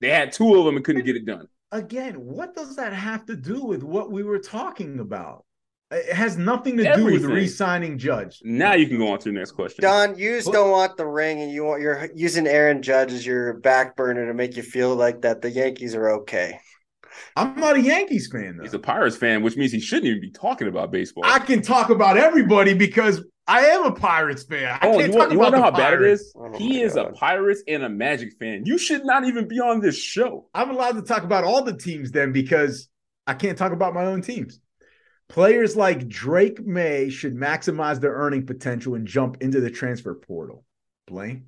they 0.00 0.08
had 0.10 0.32
two 0.32 0.56
of 0.58 0.64
them 0.64 0.76
and 0.76 0.84
couldn't 0.84 1.04
get 1.04 1.14
it 1.16 1.26
done. 1.26 1.46
again, 1.70 2.14
what 2.14 2.54
does 2.54 2.76
that 2.76 2.92
have 2.92 3.26
to 3.26 3.36
do 3.36 3.62
with 3.64 3.82
what 3.82 4.10
we 4.10 4.22
were 4.22 4.38
talking 4.38 4.98
about? 5.00 5.44
It 5.90 6.12
has 6.14 6.36
nothing 6.36 6.76
to 6.78 6.94
do 6.94 7.04
with 7.04 7.24
re-signing 7.24 7.96
Judge. 7.96 8.42
Now 8.44 8.74
you 8.74 8.86
can 8.86 8.98
go 8.98 9.10
on 9.10 9.18
to 9.20 9.30
the 9.30 9.38
next 9.38 9.52
question. 9.52 9.82
Don, 9.82 10.18
you 10.18 10.36
just 10.36 10.52
don't 10.52 10.70
want 10.70 10.98
the 10.98 11.06
ring, 11.06 11.40
and 11.40 11.50
you 11.50 11.64
want 11.64 11.80
you're 11.80 12.10
using 12.14 12.46
Aaron 12.46 12.82
Judge 12.82 13.10
as 13.10 13.24
your 13.24 13.54
back 13.54 13.96
burner 13.96 14.26
to 14.26 14.34
make 14.34 14.54
you 14.54 14.62
feel 14.62 14.94
like 14.94 15.22
that 15.22 15.40
the 15.40 15.50
Yankees 15.50 15.94
are 15.94 16.10
okay. 16.10 16.60
I'm 17.36 17.58
not 17.58 17.76
a 17.76 17.80
Yankees 17.80 18.28
fan 18.30 18.56
though. 18.56 18.64
He's 18.64 18.74
a 18.74 18.78
Pirates 18.78 19.16
fan, 19.16 19.42
which 19.42 19.56
means 19.56 19.72
he 19.72 19.80
shouldn't 19.80 20.06
even 20.06 20.20
be 20.20 20.30
talking 20.30 20.68
about 20.68 20.90
baseball. 20.90 21.24
I 21.26 21.38
can 21.38 21.62
talk 21.62 21.90
about 21.90 22.16
everybody 22.16 22.74
because 22.74 23.24
I 23.46 23.60
am 23.66 23.84
a 23.84 23.92
Pirates 23.92 24.42
fan. 24.44 24.78
I 24.80 24.86
Oh, 24.86 24.98
can't 24.98 25.12
you 25.12 25.18
want, 25.18 25.30
talk 25.30 25.32
you 25.32 25.38
want 25.38 25.54
to 25.54 25.60
know 25.60 25.66
the 25.66 25.70
how 25.72 25.76
bad 25.78 25.94
it 25.94 26.02
is? 26.02 26.32
Oh 26.36 26.56
he 26.58 26.78
my 26.78 26.84
is 26.84 26.96
a 26.96 27.04
Pirates 27.06 27.62
and 27.66 27.82
a 27.82 27.88
Magic 27.88 28.34
fan. 28.38 28.64
You 28.66 28.78
should 28.78 29.04
not 29.04 29.24
even 29.24 29.48
be 29.48 29.60
on 29.60 29.80
this 29.80 29.96
show. 29.96 30.48
I'm 30.54 30.70
allowed 30.70 30.92
to 30.96 31.02
talk 31.02 31.22
about 31.22 31.44
all 31.44 31.62
the 31.62 31.76
teams 31.76 32.10
then 32.10 32.32
because 32.32 32.88
I 33.26 33.34
can't 33.34 33.56
talk 33.56 33.72
about 33.72 33.94
my 33.94 34.04
own 34.04 34.22
teams. 34.22 34.60
Players 35.28 35.76
like 35.76 36.08
Drake 36.08 36.64
Maye 36.66 37.10
should 37.10 37.34
maximize 37.34 38.00
their 38.00 38.12
earning 38.14 38.46
potential 38.46 38.94
and 38.94 39.06
jump 39.06 39.38
into 39.42 39.60
the 39.60 39.70
transfer 39.70 40.14
portal. 40.14 40.64
Blaine? 41.06 41.46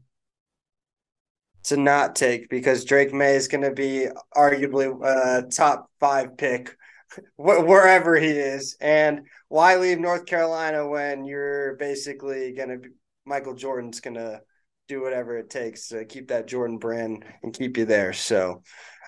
To 1.64 1.76
not 1.76 2.16
take 2.16 2.48
because 2.48 2.84
Drake 2.84 3.12
Maye 3.12 3.36
is 3.36 3.48
going 3.48 3.64
to 3.64 3.70
be 3.70 4.06
arguably 4.34 4.98
a 5.04 5.46
top 5.48 5.90
five 6.00 6.36
pick 6.38 6.74
wherever 7.36 8.16
he 8.16 8.28
is. 8.28 8.76
And 8.80 9.26
why 9.48 9.76
leave 9.76 10.00
North 10.00 10.26
Carolina 10.26 10.88
when 10.88 11.24
you're 11.24 11.76
basically 11.76 12.52
going 12.52 12.70
to 12.70 12.78
be 12.78 12.88
Michael 13.26 13.54
Jordan's 13.54 14.00
going 14.00 14.14
to 14.14 14.40
do 14.88 15.02
whatever 15.02 15.38
it 15.38 15.50
takes 15.50 15.88
to 15.88 16.04
keep 16.04 16.28
that 16.28 16.48
Jordan 16.48 16.78
brand 16.78 17.24
and 17.42 17.54
keep 17.54 17.76
you 17.76 17.84
there. 17.84 18.12
So 18.12 18.62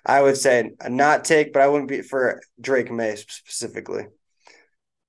I 0.06 0.22
would 0.22 0.36
say 0.36 0.70
not 0.88 1.24
take, 1.24 1.52
but 1.52 1.62
I 1.62 1.68
wouldn't 1.68 1.88
be 1.88 2.02
for 2.02 2.40
Drake 2.60 2.90
Maye 2.90 3.16
specifically. 3.16 4.06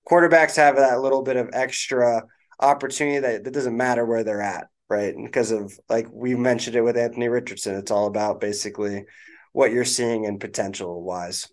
Quarterbacks 0.10 0.56
have 0.56 0.78
that 0.78 1.00
little 1.00 1.22
bit 1.22 1.38
of 1.38 1.52
extra 1.54 2.24
opportunity 2.60 3.20
that, 3.20 3.44
that 3.44 3.54
doesn't 3.54 3.78
matter 3.78 4.06
where 4.06 4.24
they're 4.24 4.42
at, 4.42 4.68
right? 4.94 5.16
And 5.16 5.26
because 5.26 5.52
of 5.52 5.74
like 5.90 6.08
we 6.12 6.36
mentioned 6.36 6.76
it 6.76 6.82
with 6.82 6.98
Anthony 6.98 7.28
Richardson, 7.28 7.76
it's 7.76 7.92
all 7.92 8.06
about 8.06 8.40
basically 8.40 9.06
what 9.52 9.72
you're 9.72 9.86
seeing 9.86 10.26
and 10.28 10.40
potential 10.40 11.04
wise. 11.04 11.48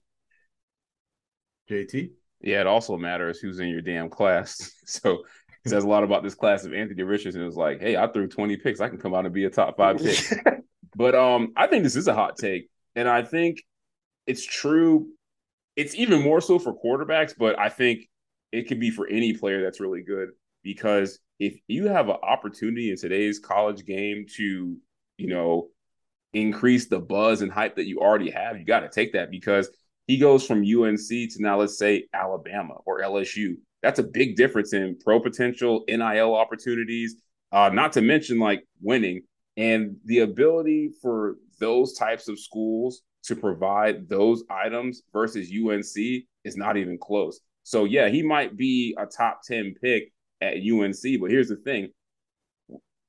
JT? 1.70 2.10
Yeah, 2.42 2.60
it 2.60 2.66
also 2.66 2.96
matters 2.96 3.38
who's 3.38 3.58
in 3.58 3.68
your 3.68 3.82
damn 3.82 4.10
class. 4.10 4.70
So 4.90 5.22
it 5.64 5.68
says 5.68 5.84
a 5.84 5.88
lot 5.88 6.02
about 6.02 6.24
this 6.24 6.34
class 6.34 6.64
of 6.64 6.74
Anthony 6.74 7.04
Richardson. 7.04 7.40
It 7.40 7.44
was 7.44 7.54
like, 7.54 7.80
hey, 7.80 7.96
I 7.96 8.08
threw 8.08 8.26
20 8.26 8.56
picks. 8.56 8.80
I 8.80 8.88
can 8.88 8.98
come 8.98 9.14
out 9.14 9.24
and 9.24 9.32
be 9.32 9.44
a 9.44 9.50
top 9.50 9.76
five 9.76 9.98
pick. 10.02 10.18
but 10.96 11.14
um, 11.14 11.52
I 11.54 11.68
think 11.68 11.84
this 11.84 11.94
is 11.94 12.08
a 12.08 12.14
hot 12.14 12.36
take. 12.36 12.68
And 12.96 13.08
I 13.08 13.22
think 13.22 13.62
it's 14.26 14.44
true. 14.44 15.06
It's 15.76 15.94
even 15.94 16.22
more 16.22 16.40
so 16.40 16.58
for 16.58 16.74
quarterbacks, 16.74 17.34
but 17.38 17.56
I 17.56 17.68
think 17.68 18.00
it 18.50 18.66
could 18.66 18.80
be 18.80 18.90
for 18.90 19.06
any 19.06 19.32
player 19.32 19.62
that's 19.62 19.78
really 19.78 20.02
good 20.02 20.30
because 20.64 21.20
if 21.40 21.58
you 21.66 21.88
have 21.88 22.08
an 22.10 22.16
opportunity 22.22 22.90
in 22.90 22.98
today's 22.98 23.38
college 23.38 23.86
game 23.86 24.26
to, 24.36 24.76
you 25.16 25.26
know, 25.26 25.68
increase 26.34 26.86
the 26.86 27.00
buzz 27.00 27.40
and 27.40 27.50
hype 27.50 27.76
that 27.76 27.86
you 27.86 27.98
already 27.98 28.30
have, 28.30 28.58
you 28.58 28.64
got 28.64 28.80
to 28.80 28.90
take 28.90 29.14
that 29.14 29.30
because 29.30 29.70
he 30.06 30.18
goes 30.18 30.46
from 30.46 30.58
UNC 30.58 31.08
to 31.08 31.36
now, 31.38 31.58
let's 31.58 31.78
say, 31.78 32.06
Alabama 32.12 32.74
or 32.84 33.00
LSU. 33.00 33.54
That's 33.82 33.98
a 33.98 34.04
big 34.04 34.36
difference 34.36 34.74
in 34.74 34.98
pro 35.02 35.18
potential, 35.18 35.84
NIL 35.88 36.34
opportunities, 36.34 37.16
uh, 37.50 37.70
not 37.72 37.94
to 37.94 38.02
mention 38.02 38.38
like 38.38 38.62
winning 38.82 39.22
and 39.56 39.96
the 40.04 40.20
ability 40.20 40.90
for 41.00 41.36
those 41.58 41.94
types 41.94 42.28
of 42.28 42.38
schools 42.38 43.00
to 43.24 43.34
provide 43.34 44.08
those 44.08 44.44
items 44.50 45.02
versus 45.12 45.50
UNC 45.50 46.24
is 46.44 46.56
not 46.56 46.76
even 46.76 46.98
close. 46.98 47.40
So, 47.62 47.84
yeah, 47.84 48.08
he 48.08 48.22
might 48.22 48.56
be 48.56 48.94
a 48.98 49.06
top 49.06 49.40
10 49.46 49.74
pick 49.82 50.12
at 50.40 50.54
UNC, 50.56 51.20
but 51.20 51.30
here's 51.30 51.48
the 51.48 51.56
thing 51.56 51.90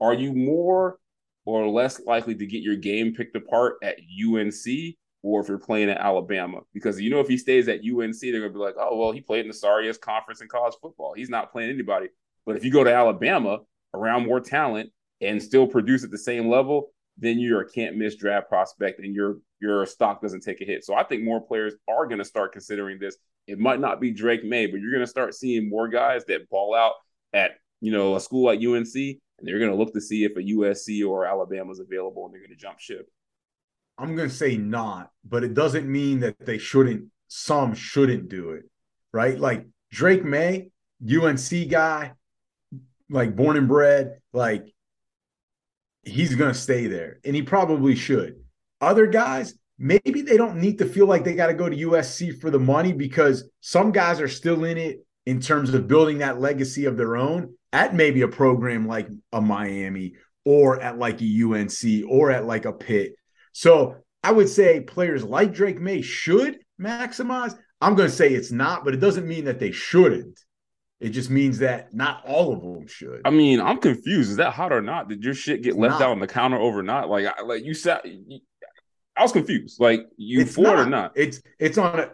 are 0.02 0.14
you 0.14 0.34
more 0.34 0.98
or 1.46 1.68
less 1.68 2.02
likely 2.06 2.36
to 2.36 2.46
get 2.46 2.62
your 2.62 2.76
game 2.76 3.14
picked 3.14 3.36
apart 3.36 3.76
at 3.84 3.98
UNC 3.98 4.96
or 5.24 5.42
if 5.42 5.48
you're 5.48 5.58
playing 5.58 5.90
at 5.90 5.98
Alabama. 5.98 6.60
Because 6.74 7.00
you 7.00 7.10
know, 7.10 7.20
if 7.20 7.28
he 7.28 7.38
stays 7.38 7.68
at 7.68 7.80
UNC, 7.80 8.20
they're 8.20 8.42
gonna 8.42 8.50
be 8.50 8.60
like, 8.60 8.76
oh 8.80 8.96
well, 8.98 9.12
he 9.12 9.22
played 9.22 9.42
in 9.42 9.48
the 9.48 9.54
sorriest 9.54 10.02
conference 10.02 10.42
in 10.42 10.48
college 10.48 10.76
football. 10.82 11.14
He's 11.14 11.30
not 11.30 11.52
playing 11.52 11.70
anybody. 11.70 12.08
But 12.46 12.56
if 12.56 12.66
you 12.66 12.72
go 12.72 12.84
to 12.84 12.94
Alabama 12.94 13.60
around 13.94 14.26
more 14.26 14.40
talent 14.40 14.90
and 15.22 15.42
still 15.42 15.68
produce 15.68 16.04
at 16.04 16.12
the 16.12 16.18
same 16.18 16.50
level, 16.50 16.92
then 17.18 17.40
you're 17.40 17.62
a 17.62 17.70
can't 17.70 17.98
miss 17.98 18.16
draft 18.16 18.50
prospect 18.50 19.00
and 19.00 19.14
your 19.14 19.38
your 19.60 19.86
stock 19.86 20.22
doesn't 20.22 20.42
take 20.42 20.62
a 20.62 20.66
hit. 20.66 20.84
So 20.84 20.96
I 20.96 21.04
think 21.04 21.24
more 21.24 21.42
players 21.42 21.74
are 21.88 22.08
gonna 22.08 22.26
start 22.26 22.54
considering 22.54 23.00
this. 23.00 23.18
It 23.48 23.60
might 23.60 23.80
not 23.80 24.00
be 24.00 24.12
Drake 24.12 24.44
Maye, 24.44 24.68
but 24.68 24.80
you're 24.80 24.94
gonna 24.94 25.08
start 25.08 25.36
seeing 25.36 25.70
more 25.70 25.88
guys 25.88 26.26
that 26.26 26.50
ball 26.50 26.74
out 26.76 26.94
at 27.34 27.52
you 27.80 27.92
know 27.92 28.16
a 28.16 28.20
school 28.20 28.46
like 28.46 28.60
UNC, 28.60 28.96
and 28.96 29.20
they're 29.44 29.60
gonna 29.60 29.76
look 29.76 29.94
to 29.94 30.02
see 30.02 30.24
if 30.24 30.32
a 30.38 30.42
USC 30.42 31.08
or 31.08 31.26
Alabama 31.26 31.72
is 31.72 31.80
available, 31.80 32.26
and 32.26 32.34
they're 32.34 32.42
gonna 32.42 32.56
jump 32.56 32.80
ship. 32.80 33.08
I'm 34.02 34.16
going 34.16 34.30
to 34.30 34.36
say 34.36 34.58
not, 34.58 35.12
but 35.24 35.44
it 35.44 35.54
doesn't 35.54 35.88
mean 35.90 36.22
that 36.22 36.44
they 36.44 36.58
shouldn't, 36.58 37.06
some 37.28 37.76
shouldn't 37.76 38.30
do 38.30 38.52
it, 38.52 38.64
right? 39.14 39.40
Like 39.40 39.68
Drake 39.92 40.26
Maye, 40.26 40.72
UNC 41.08 41.70
guy, 41.70 42.14
like 43.10 43.36
born 43.36 43.58
and 43.58 43.68
bred, 43.68 44.20
like 44.34 44.66
he's 46.04 46.34
going 46.34 46.52
to 46.52 46.60
stay 46.60 46.88
there 46.88 47.20
and 47.24 47.36
he 47.36 47.44
probably 47.44 47.96
should. 47.96 48.38
Other 48.80 49.06
guys, 49.06 49.54
maybe 49.78 50.24
they 50.24 50.38
don't 50.38 50.60
need 50.60 50.80
to 50.80 50.86
feel 50.86 51.06
like 51.06 51.24
they 51.24 51.36
got 51.36 51.48
to 51.48 51.54
go 51.54 51.70
to 51.70 51.78
USC 51.78 52.40
for 52.42 52.50
the 52.50 52.60
money 52.60 52.94
because 52.94 53.50
some 53.60 53.92
guys 53.92 54.20
are 54.20 54.28
still 54.28 54.64
in 54.64 54.80
it 54.80 55.06
in 55.26 55.40
terms 55.40 55.74
of 55.74 55.88
building 55.88 56.20
that 56.20 56.40
legacy 56.40 56.86
of 56.86 56.98
their 56.98 57.16
own 57.16 57.54
at 57.74 57.96
maybe 57.96 58.22
a 58.22 58.28
program 58.28 58.88
like 58.88 59.08
a 59.32 59.42
Miami 59.42 60.14
or 60.46 60.82
at 60.82 60.98
like 60.98 61.22
a 61.22 61.44
UNC 61.44 62.10
or 62.10 62.32
at 62.32 62.46
like 62.46 62.66
a 62.66 62.74
Pitt 62.74 63.16
so 63.54 63.98
I 64.24 64.32
would 64.32 64.50
say 64.50 64.82
players 64.82 65.24
like 65.24 65.54
Drake 65.54 65.80
Maye 65.80 66.02
should 66.02 66.60
maximize. 66.80 67.58
I'm 67.80 67.96
going 67.96 68.10
to 68.10 68.16
say 68.16 68.30
it's 68.30 68.52
not, 68.52 68.86
but 68.86 68.94
it 68.94 69.00
doesn't 69.00 69.28
mean 69.28 69.46
that 69.46 69.60
they 69.60 69.72
shouldn't. 69.72 70.40
It 71.00 71.10
just 71.10 71.32
means 71.32 71.60
that 71.60 71.94
not 71.94 72.24
all 72.28 72.54
of 72.54 72.62
them 72.62 72.86
should. 72.86 73.22
I 73.26 73.32
mean, 73.32 73.60
I'm 73.60 73.80
confused. 73.80 74.30
Is 74.30 74.38
that 74.38 74.54
hot 74.54 74.72
or 74.72 74.82
not? 74.82 75.10
Did 75.10 75.24
your 75.24 75.34
shit 75.34 75.64
get 75.64 75.76
left 75.76 75.94
not. 75.94 76.02
out 76.04 76.12
on 76.12 76.20
the 76.20 76.28
counter 76.28 76.58
overnight? 76.58 77.10
Like, 77.10 77.26
I, 77.26 77.42
like 77.42 77.66
you 77.66 77.74
said, 77.74 78.02
I 79.18 79.24
was 79.24 79.32
confused. 79.32 79.80
Like, 79.80 80.06
you 80.16 80.42
it's 80.42 80.54
for 80.54 80.62
not. 80.62 80.78
it 80.78 80.82
or 80.82 80.86
not? 80.86 81.12
It's 81.16 81.42
it's 81.60 81.80
on 81.80 82.00
a. 82.00 82.12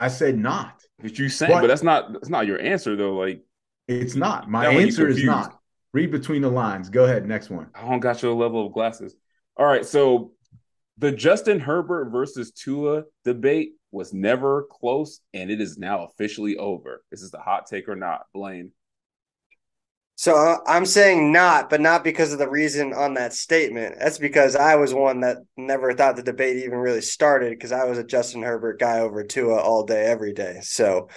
I 0.00 0.08
said 0.08 0.36
not. 0.36 0.82
But 1.00 1.18
you 1.18 1.28
saying, 1.28 1.52
but, 1.52 1.62
but 1.62 1.66
that's 1.66 1.82
not 1.82 2.12
that's 2.12 2.28
not 2.28 2.46
your 2.46 2.60
answer 2.60 2.96
though. 2.96 3.14
Like, 3.14 3.44
it's 3.88 4.14
not. 4.14 4.50
My 4.50 4.68
answer 4.68 5.08
is 5.08 5.22
not. 5.22 5.58
Read 5.92 6.10
between 6.10 6.42
the 6.42 6.50
lines. 6.50 6.88
Go 6.88 7.04
ahead. 7.04 7.26
Next 7.26 7.50
one. 7.50 7.68
I 7.74 7.88
don't 7.88 8.00
got 8.00 8.22
your 8.22 8.34
level 8.34 8.66
of 8.66 8.72
glasses. 8.72 9.14
All 9.56 9.66
right. 9.66 9.86
So 9.86 10.32
the 10.98 11.12
Justin 11.12 11.60
Herbert 11.60 12.10
versus 12.10 12.50
Tua 12.50 13.04
debate 13.24 13.74
was 13.92 14.12
never 14.12 14.66
close, 14.70 15.20
and 15.32 15.50
it 15.50 15.60
is 15.60 15.78
now 15.78 16.04
officially 16.04 16.56
over. 16.56 17.04
Is 17.12 17.20
This 17.20 17.22
is 17.22 17.30
the 17.30 17.38
hot 17.38 17.66
take 17.66 17.88
or 17.88 17.96
not, 17.96 18.22
Blaine. 18.32 18.72
So 20.16 20.58
I'm 20.66 20.86
saying 20.86 21.32
not, 21.32 21.68
but 21.68 21.80
not 21.80 22.04
because 22.04 22.32
of 22.32 22.38
the 22.38 22.48
reason 22.48 22.92
on 22.92 23.14
that 23.14 23.32
statement. 23.32 23.96
That's 23.98 24.18
because 24.18 24.54
I 24.54 24.76
was 24.76 24.94
one 24.94 25.20
that 25.20 25.38
never 25.56 25.92
thought 25.92 26.16
the 26.16 26.22
debate 26.22 26.58
even 26.58 26.78
really 26.78 27.00
started 27.00 27.50
because 27.50 27.72
I 27.72 27.84
was 27.84 27.98
a 27.98 28.04
Justin 28.04 28.42
Herbert 28.42 28.78
guy 28.78 29.00
over 29.00 29.24
Tua 29.24 29.56
all 29.56 29.84
day, 29.84 30.04
every 30.04 30.32
day. 30.32 30.60
So 30.62 31.08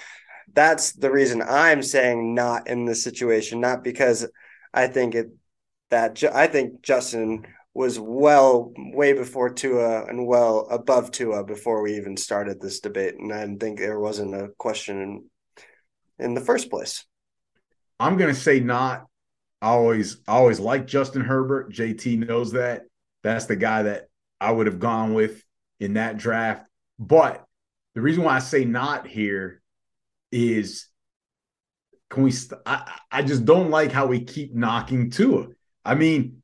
that's 0.52 0.94
the 0.94 1.12
reason 1.12 1.44
I'm 1.44 1.84
saying 1.84 2.34
not 2.34 2.68
in 2.68 2.86
this 2.86 3.04
situation, 3.04 3.62
not 3.62 3.84
because 3.84 4.28
I 4.74 4.88
think 4.88 5.14
it 5.14 5.28
that 5.90 6.22
I 6.34 6.48
think 6.48 6.82
Justin 6.82 7.46
was 7.74 8.00
well 8.00 8.74
way 8.76 9.14
before 9.14 9.52
Tua 9.52 10.06
and 10.06 10.26
well 10.26 10.68
above 10.72 11.12
Tua 11.12 11.44
before 11.44 11.84
we 11.84 11.96
even 11.98 12.18
started 12.18 12.60
this 12.60 12.80
debate, 12.80 13.16
and 13.20 13.32
I 13.32 13.46
think 13.56 13.78
there 13.78 14.00
wasn't 14.00 14.34
a 14.34 14.50
question 14.58 15.02
in, 15.02 15.26
in 16.18 16.34
the 16.34 16.42
first 16.42 16.70
place. 16.70 17.06
I'm 18.00 18.18
going 18.18 18.34
to 18.34 18.40
say 18.40 18.60
not. 18.60 19.06
I 19.62 19.70
always 19.70 20.18
I 20.28 20.34
always 20.34 20.60
like 20.60 20.86
Justin 20.86 21.24
Herbert. 21.24 21.72
JT 21.72 22.28
knows 22.28 22.52
that. 22.52 22.84
That's 23.24 23.46
the 23.46 23.56
guy 23.56 23.84
that 23.84 24.08
I 24.40 24.52
would 24.52 24.68
have 24.68 24.80
gone 24.80 25.14
with 25.14 25.44
in 25.80 25.94
that 25.94 26.18
draft. 26.18 26.66
But 27.00 27.44
the 27.96 28.02
reason 28.02 28.24
why 28.24 28.36
I 28.36 28.40
say 28.40 28.66
not 28.66 29.08
here 29.08 29.62
is 30.32 30.88
can 32.10 32.24
we 32.24 32.32
st- 32.32 32.62
I, 32.66 33.00
I 33.12 33.22
just 33.24 33.46
don't 33.46 33.70
like 33.70 33.92
how 33.92 34.06
we 34.06 34.24
keep 34.24 34.54
knocking 34.54 35.10
Tua. 35.10 35.48
I 35.84 35.96
mean, 35.96 36.44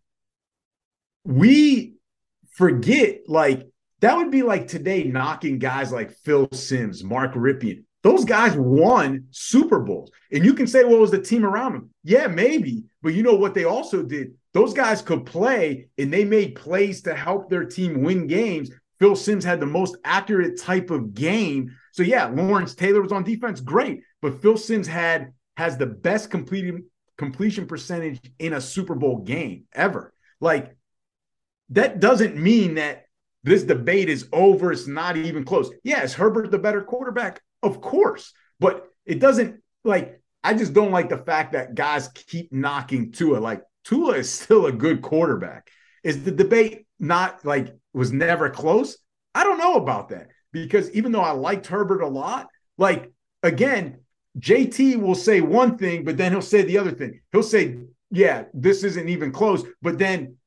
we 1.23 1.95
forget 2.51 3.21
like 3.27 3.67
that 4.01 4.17
would 4.17 4.31
be 4.31 4.41
like 4.41 4.67
today 4.67 5.03
knocking 5.03 5.59
guys 5.59 5.91
like 5.91 6.11
Phil 6.11 6.49
Simms, 6.51 7.03
Mark 7.03 7.33
Rypien. 7.33 7.83
Those 8.03 8.25
guys 8.25 8.53
won 8.55 9.27
Super 9.31 9.79
Bowls. 9.79 10.11
And 10.31 10.45
you 10.45 10.53
can 10.53 10.67
say, 10.67 10.83
well, 10.83 10.95
it 10.95 11.01
was 11.01 11.11
the 11.11 11.21
team 11.21 11.45
around 11.45 11.73
them? 11.73 11.89
Yeah, 12.03 12.27
maybe. 12.27 12.83
But 13.01 13.13
you 13.13 13.23
know 13.23 13.35
what 13.35 13.53
they 13.53 13.63
also 13.63 14.03
did? 14.03 14.33
Those 14.53 14.73
guys 14.73 15.01
could 15.01 15.25
play 15.25 15.87
and 15.97 16.11
they 16.11 16.25
made 16.25 16.55
plays 16.55 17.01
to 17.03 17.15
help 17.15 17.49
their 17.49 17.63
team 17.63 18.03
win 18.03 18.27
games. 18.27 18.69
Phil 18.99 19.15
Simms 19.15 19.45
had 19.45 19.59
the 19.59 19.65
most 19.65 19.95
accurate 20.03 20.59
type 20.59 20.91
of 20.91 21.13
game. 21.13 21.75
So 21.93 22.03
yeah, 22.03 22.25
Lawrence 22.25 22.75
Taylor 22.75 23.01
was 23.01 23.11
on 23.11 23.23
defense, 23.23 23.61
great. 23.61 24.01
But 24.21 24.41
Phil 24.41 24.57
Simms 24.57 24.87
had 24.87 25.33
has 25.55 25.77
the 25.77 25.85
best 25.85 26.29
completing 26.29 26.85
completion 27.17 27.67
percentage 27.67 28.19
in 28.39 28.53
a 28.53 28.61
Super 28.61 28.95
Bowl 28.95 29.19
game 29.19 29.63
ever. 29.73 30.13
Like 30.41 30.75
that 31.69 31.99
doesn't 31.99 32.35
mean 32.35 32.75
that 32.75 33.05
this 33.43 33.63
debate 33.63 34.09
is 34.09 34.27
over. 34.31 34.71
It's 34.71 34.87
not 34.87 35.17
even 35.17 35.43
close. 35.43 35.69
Yes, 35.83 36.13
Herbert 36.13 36.51
the 36.51 36.59
better 36.59 36.81
quarterback? 36.81 37.41
Of 37.63 37.81
course. 37.81 38.33
But 38.59 38.87
it 39.05 39.19
doesn't 39.19 39.61
like 39.83 40.21
I 40.43 40.53
just 40.53 40.73
don't 40.73 40.91
like 40.91 41.09
the 41.09 41.17
fact 41.17 41.53
that 41.53 41.73
guys 41.73 42.09
keep 42.09 42.51
knocking 42.51 43.11
Tua. 43.11 43.37
Like 43.37 43.63
Tua 43.85 44.15
is 44.15 44.31
still 44.31 44.65
a 44.65 44.71
good 44.71 45.01
quarterback. 45.01 45.69
Is 46.03 46.23
the 46.23 46.31
debate 46.31 46.85
not 46.99 47.45
like 47.45 47.73
was 47.93 48.11
never 48.11 48.49
close? 48.49 48.97
I 49.33 49.43
don't 49.43 49.57
know 49.57 49.75
about 49.75 50.09
that 50.09 50.27
because 50.51 50.91
even 50.91 51.11
though 51.11 51.21
I 51.21 51.31
liked 51.31 51.67
Herbert 51.67 52.01
a 52.01 52.07
lot, 52.07 52.47
like 52.77 53.11
again, 53.41 53.99
JT 54.39 54.97
will 54.97 55.15
say 55.15 55.41
one 55.41 55.77
thing, 55.77 56.03
but 56.03 56.17
then 56.17 56.31
he'll 56.31 56.41
say 56.41 56.63
the 56.63 56.77
other 56.77 56.91
thing. 56.91 57.21
He'll 57.31 57.43
say, 57.43 57.77
"Yeah, 58.11 58.45
this 58.53 58.83
isn't 58.83 59.09
even 59.09 59.31
close," 59.31 59.63
but 59.81 59.97
then 59.97 60.37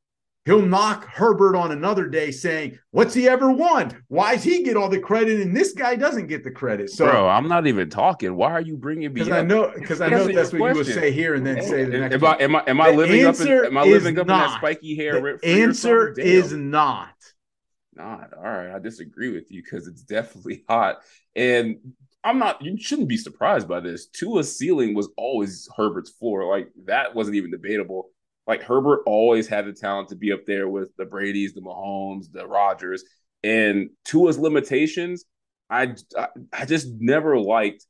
he'll 0.46 0.64
knock 0.64 1.06
Herbert 1.08 1.54
on 1.54 1.72
another 1.72 2.08
day, 2.08 2.30
saying, 2.30 2.78
"What's 2.92 3.12
he 3.12 3.28
ever 3.28 3.50
won? 3.50 3.92
Why 4.08 4.36
does 4.36 4.44
he 4.44 4.62
get 4.62 4.76
all 4.76 4.88
the 4.88 4.98
credit 4.98 5.40
and 5.40 5.54
this 5.54 5.72
guy 5.72 5.96
doesn't 5.96 6.28
get 6.28 6.44
the 6.44 6.50
credit?" 6.50 6.88
So, 6.88 7.04
bro, 7.04 7.28
I'm 7.28 7.48
not 7.48 7.66
even 7.66 7.90
talking. 7.90 8.34
Why 8.34 8.52
are 8.52 8.62
you 8.62 8.78
bringing 8.78 9.12
me? 9.12 9.20
Because 9.20 9.30
I 9.30 9.42
know, 9.42 9.72
because 9.74 10.00
I 10.00 10.08
know 10.08 10.26
that's 10.26 10.52
what 10.52 10.70
you 10.70 10.76
would 10.76 10.86
say 10.86 11.10
here 11.10 11.34
and 11.34 11.44
then 11.44 11.60
say 11.62 11.84
the 11.84 11.98
next. 11.98 12.14
Am 12.14 12.24
I 12.24 12.36
am 12.38 12.56
I, 12.56 12.62
am 12.66 12.80
I 12.80 12.90
living 12.90 13.26
up? 13.26 13.38
In, 13.38 13.48
am 13.48 13.76
I 13.76 13.82
living 13.82 14.18
up 14.18 14.26
not. 14.26 14.44
in 14.44 14.50
that 14.50 14.58
spiky 14.58 14.96
hair? 14.96 15.20
The 15.20 15.38
answer 15.44 16.12
is 16.18 16.52
not. 16.52 17.10
Not 17.94 18.32
all 18.36 18.42
right. 18.42 18.74
I 18.74 18.78
disagree 18.78 19.32
with 19.32 19.50
you 19.50 19.62
because 19.62 19.88
it's 19.88 20.02
definitely 20.02 20.64
hot, 20.68 20.98
and 21.34 21.78
I'm 22.22 22.38
not. 22.38 22.62
You 22.62 22.78
shouldn't 22.78 23.08
be 23.08 23.16
surprised 23.16 23.68
by 23.68 23.80
this. 23.80 24.06
Tua's 24.06 24.56
ceiling 24.56 24.94
was 24.94 25.08
always 25.16 25.68
Herbert's 25.76 26.10
floor. 26.10 26.46
Like 26.46 26.68
that 26.84 27.14
wasn't 27.14 27.36
even 27.36 27.50
debatable. 27.50 28.10
Like 28.46 28.62
Herbert 28.62 29.02
always 29.06 29.48
had 29.48 29.66
the 29.66 29.72
talent 29.72 30.10
to 30.10 30.16
be 30.16 30.32
up 30.32 30.44
there 30.46 30.68
with 30.68 30.90
the 30.96 31.04
Brady's, 31.04 31.54
the 31.54 31.60
Mahomes, 31.60 32.26
the 32.32 32.46
Rodgers, 32.46 33.04
and 33.42 33.90
Tua's 34.04 34.38
limitations. 34.38 35.24
I 35.68 35.94
I 36.52 36.64
just 36.64 36.88
never 36.98 37.38
liked 37.38 37.86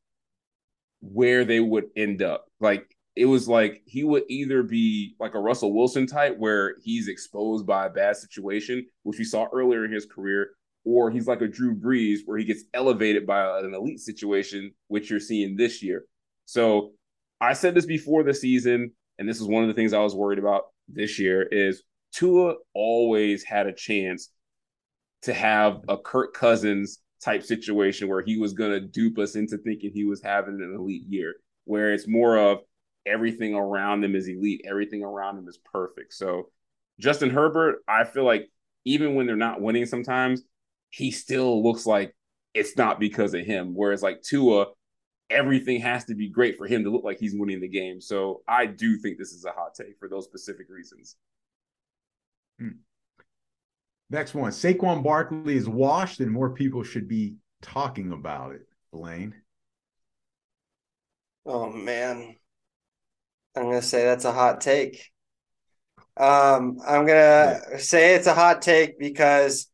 where 1.00 1.44
they 1.44 1.60
would 1.60 1.86
end 1.96 2.22
up. 2.22 2.46
Like 2.60 2.96
it 3.14 3.26
was 3.26 3.48
like 3.48 3.82
he 3.86 4.04
would 4.04 4.24
either 4.28 4.62
be 4.62 5.14
like 5.18 5.34
a 5.34 5.40
Russell 5.40 5.74
Wilson 5.74 6.06
type 6.06 6.36
where 6.38 6.76
he's 6.82 7.08
exposed 7.08 7.66
by 7.66 7.86
a 7.86 7.90
bad 7.90 8.16
situation, 8.16 8.86
which 9.02 9.18
we 9.18 9.24
saw 9.24 9.46
earlier 9.52 9.84
in 9.84 9.92
his 9.92 10.06
career, 10.06 10.50
or 10.84 11.10
he's 11.10 11.26
like 11.26 11.40
a 11.40 11.48
Drew 11.48 11.74
Brees 11.74 12.20
where 12.26 12.38
he 12.38 12.44
gets 12.44 12.64
elevated 12.74 13.26
by 13.26 13.58
an 13.60 13.74
elite 13.74 14.00
situation, 14.00 14.72
which 14.88 15.10
you're 15.10 15.20
seeing 15.20 15.56
this 15.56 15.82
year. 15.82 16.04
So 16.44 16.92
I 17.40 17.54
said 17.54 17.74
this 17.74 17.86
before 17.86 18.22
the 18.22 18.34
season, 18.34 18.92
and 19.18 19.28
this 19.28 19.40
is 19.40 19.46
one 19.46 19.62
of 19.62 19.68
the 19.68 19.74
things 19.74 19.92
I 19.92 20.00
was 20.00 20.14
worried 20.14 20.38
about 20.38 20.64
this 20.88 21.18
year 21.18 21.42
is 21.42 21.82
Tua 22.12 22.54
always 22.74 23.44
had 23.44 23.66
a 23.66 23.72
chance 23.72 24.30
to 25.22 25.34
have 25.34 25.80
a 25.88 25.98
Kirk 25.98 26.34
Cousins 26.34 27.00
type 27.22 27.42
situation 27.42 28.08
where 28.08 28.22
he 28.22 28.38
was 28.38 28.52
going 28.52 28.70
to 28.70 28.80
dupe 28.80 29.18
us 29.18 29.34
into 29.36 29.58
thinking 29.58 29.90
he 29.92 30.04
was 30.04 30.22
having 30.22 30.60
an 30.60 30.74
elite 30.78 31.04
year, 31.08 31.34
where 31.64 31.92
it's 31.92 32.06
more 32.06 32.38
of 32.38 32.58
everything 33.04 33.54
around 33.54 34.04
him 34.04 34.14
is 34.14 34.28
elite, 34.28 34.62
everything 34.68 35.02
around 35.02 35.38
him 35.38 35.48
is 35.48 35.58
perfect. 35.58 36.12
So 36.12 36.50
Justin 36.98 37.30
Herbert, 37.30 37.78
I 37.88 38.04
feel 38.04 38.24
like 38.24 38.50
even 38.84 39.14
when 39.14 39.26
they're 39.26 39.36
not 39.36 39.60
winning 39.60 39.86
sometimes, 39.86 40.42
he 40.90 41.10
still 41.10 41.62
looks 41.62 41.86
like 41.86 42.14
it's 42.54 42.76
not 42.76 43.00
because 43.00 43.34
of 43.34 43.44
him. 43.44 43.74
Whereas 43.74 44.02
like 44.02 44.22
Tua, 44.22 44.66
everything 45.30 45.80
has 45.80 46.04
to 46.04 46.14
be 46.14 46.28
great 46.28 46.56
for 46.56 46.66
him 46.66 46.84
to 46.84 46.90
look 46.90 47.04
like 47.04 47.18
he's 47.18 47.34
winning 47.34 47.60
the 47.60 47.68
game. 47.68 48.00
So 48.00 48.42
I 48.46 48.66
do 48.66 48.96
think 48.96 49.18
this 49.18 49.32
is 49.32 49.44
a 49.44 49.52
hot 49.52 49.74
take 49.74 49.98
for 49.98 50.08
those 50.08 50.24
specific 50.24 50.68
reasons. 50.68 51.16
Hmm. 52.58 52.78
Next 54.08 54.34
one. 54.34 54.52
Saquon 54.52 55.02
Barkley 55.02 55.56
is 55.56 55.68
washed 55.68 56.20
and 56.20 56.30
more 56.30 56.50
people 56.50 56.82
should 56.84 57.08
be 57.08 57.36
talking 57.60 58.12
about 58.12 58.54
it. 58.54 58.66
Blaine. 58.92 59.34
Oh 61.44 61.70
man. 61.70 62.36
I'm 63.56 63.64
gonna 63.64 63.82
say 63.82 64.04
that's 64.04 64.24
a 64.24 64.32
hot 64.32 64.60
take. 64.60 65.10
Um, 66.16 66.78
I'm 66.86 67.06
gonna 67.06 67.60
yeah. 67.70 67.76
say 67.78 68.14
it's 68.14 68.26
a 68.26 68.34
hot 68.34 68.62
take 68.62 68.98
because 68.98 69.66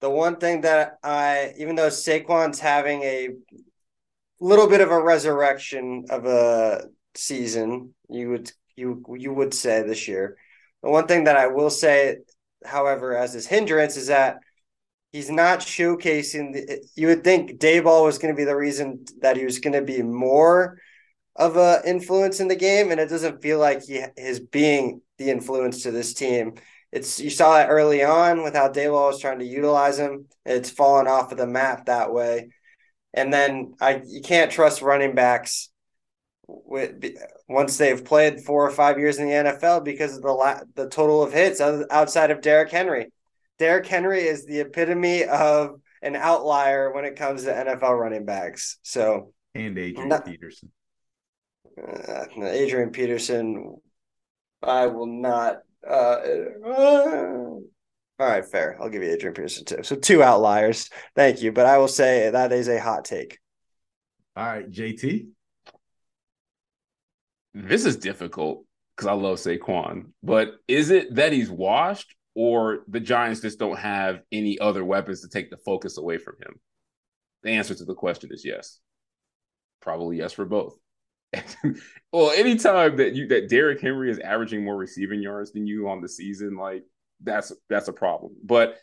the 0.00 0.10
one 0.10 0.36
thing 0.36 0.62
that 0.62 0.98
I, 1.02 1.54
even 1.58 1.76
though 1.76 1.88
Saquon's 1.88 2.60
having 2.60 3.02
a 3.02 3.30
little 4.40 4.68
bit 4.68 4.80
of 4.80 4.90
a 4.90 5.02
resurrection 5.02 6.06
of 6.10 6.26
a 6.26 6.88
season, 7.14 7.94
you 8.08 8.30
would 8.30 8.52
you 8.76 9.04
you 9.16 9.32
would 9.32 9.54
say 9.54 9.82
this 9.82 10.08
year. 10.08 10.36
The 10.82 10.90
one 10.90 11.06
thing 11.06 11.24
that 11.24 11.36
I 11.36 11.48
will 11.48 11.70
say, 11.70 12.18
however, 12.64 13.16
as 13.16 13.32
his 13.32 13.46
hindrance 13.46 13.96
is 13.96 14.08
that 14.08 14.38
he's 15.12 15.30
not 15.30 15.60
showcasing. 15.60 16.52
The, 16.52 16.88
you 16.94 17.08
would 17.08 17.24
think 17.24 17.58
Daboll 17.58 18.04
was 18.04 18.18
going 18.18 18.34
to 18.34 18.38
be 18.38 18.44
the 18.44 18.56
reason 18.56 19.04
that 19.20 19.36
he 19.36 19.44
was 19.44 19.58
going 19.58 19.74
to 19.74 19.82
be 19.82 20.02
more 20.02 20.78
of 21.36 21.56
a 21.56 21.82
influence 21.84 22.40
in 22.40 22.48
the 22.48 22.56
game, 22.56 22.90
and 22.90 23.00
it 23.00 23.08
doesn't 23.08 23.42
feel 23.42 23.58
like 23.58 23.84
he 23.84 24.02
is 24.16 24.40
being 24.40 25.02
the 25.18 25.30
influence 25.30 25.82
to 25.82 25.90
this 25.90 26.14
team 26.14 26.54
it's 26.90 27.20
you 27.20 27.30
saw 27.30 27.54
that 27.54 27.68
early 27.68 28.02
on 28.02 28.42
with 28.42 28.54
how 28.54 28.68
Daboll 28.68 29.08
was 29.08 29.20
trying 29.20 29.40
to 29.40 29.44
utilize 29.44 29.98
him. 29.98 30.26
It's 30.44 30.70
fallen 30.70 31.06
off 31.06 31.32
of 31.32 31.38
the 31.38 31.46
map 31.46 31.86
that 31.86 32.12
way. 32.12 32.50
And 33.14 33.32
then 33.32 33.74
I 33.80 34.02
you 34.06 34.20
can't 34.20 34.50
trust 34.50 34.82
running 34.82 35.14
backs 35.14 35.70
with 36.46 37.04
once 37.48 37.76
they've 37.76 38.04
played 38.04 38.40
four 38.40 38.66
or 38.66 38.70
five 38.70 38.98
years 38.98 39.18
in 39.18 39.26
the 39.26 39.32
NFL 39.32 39.84
because 39.84 40.16
of 40.16 40.22
the 40.22 40.32
la- 40.32 40.60
the 40.74 40.88
total 40.88 41.22
of 41.22 41.32
hits 41.32 41.60
outside 41.60 42.30
of 42.30 42.40
Derrick 42.40 42.70
Henry. 42.70 43.12
Derrick 43.58 43.86
Henry 43.86 44.22
is 44.22 44.46
the 44.46 44.60
epitome 44.60 45.24
of 45.24 45.80
an 46.00 46.16
outlier 46.16 46.92
when 46.92 47.04
it 47.04 47.16
comes 47.16 47.44
to 47.44 47.52
NFL 47.52 47.98
running 47.98 48.24
backs. 48.24 48.78
So 48.82 49.32
and 49.54 49.76
Adrian 49.78 50.08
not, 50.08 50.24
Peterson. 50.24 50.70
Uh, 51.76 52.24
Adrian 52.42 52.90
Peterson, 52.90 53.76
I 54.62 54.86
will 54.86 55.06
not 55.06 55.58
uh, 55.88 56.20
all 58.18 58.28
right, 58.28 58.44
fair. 58.44 58.76
I'll 58.80 58.88
give 58.88 59.02
you 59.02 59.10
Adrian 59.10 59.34
Peterson 59.34 59.64
too. 59.64 59.82
So 59.82 59.94
two 59.94 60.22
outliers. 60.22 60.90
Thank 61.14 61.40
you, 61.40 61.52
but 61.52 61.66
I 61.66 61.78
will 61.78 61.88
say 61.88 62.30
that 62.30 62.52
is 62.52 62.68
a 62.68 62.80
hot 62.80 63.04
take. 63.04 63.38
All 64.36 64.44
right, 64.44 64.70
JT. 64.70 65.28
This 67.54 67.84
is 67.84 67.96
difficult 67.96 68.64
because 68.96 69.06
I 69.06 69.12
love 69.12 69.38
Saquon, 69.38 70.10
but 70.22 70.54
is 70.66 70.90
it 70.90 71.14
that 71.14 71.32
he's 71.32 71.50
washed, 71.50 72.14
or 72.34 72.80
the 72.88 73.00
Giants 73.00 73.40
just 73.40 73.58
don't 73.58 73.78
have 73.78 74.20
any 74.32 74.58
other 74.58 74.84
weapons 74.84 75.22
to 75.22 75.28
take 75.28 75.50
the 75.50 75.56
focus 75.56 75.96
away 75.96 76.18
from 76.18 76.34
him? 76.40 76.58
The 77.42 77.50
answer 77.50 77.74
to 77.74 77.84
the 77.84 77.94
question 77.94 78.30
is 78.32 78.44
yes. 78.44 78.80
Probably 79.80 80.18
yes 80.18 80.32
for 80.32 80.44
both. 80.44 80.76
well, 82.12 82.30
anytime 82.30 82.96
that 82.96 83.14
you 83.14 83.28
that 83.28 83.48
Derrick 83.48 83.80
Henry 83.80 84.10
is 84.10 84.18
averaging 84.18 84.64
more 84.64 84.76
receiving 84.76 85.22
yards 85.22 85.52
than 85.52 85.66
you 85.66 85.88
on 85.88 86.00
the 86.00 86.08
season, 86.08 86.56
like 86.56 86.82
that's 87.22 87.52
that's 87.68 87.88
a 87.88 87.92
problem. 87.92 88.32
But 88.44 88.76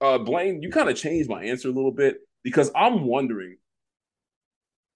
uh 0.00 0.18
Blaine, 0.18 0.62
you 0.62 0.70
kind 0.70 0.88
of 0.88 0.96
changed 0.96 1.28
my 1.28 1.44
answer 1.44 1.68
a 1.68 1.72
little 1.72 1.92
bit 1.92 2.18
because 2.42 2.70
I'm 2.74 3.04
wondering 3.04 3.56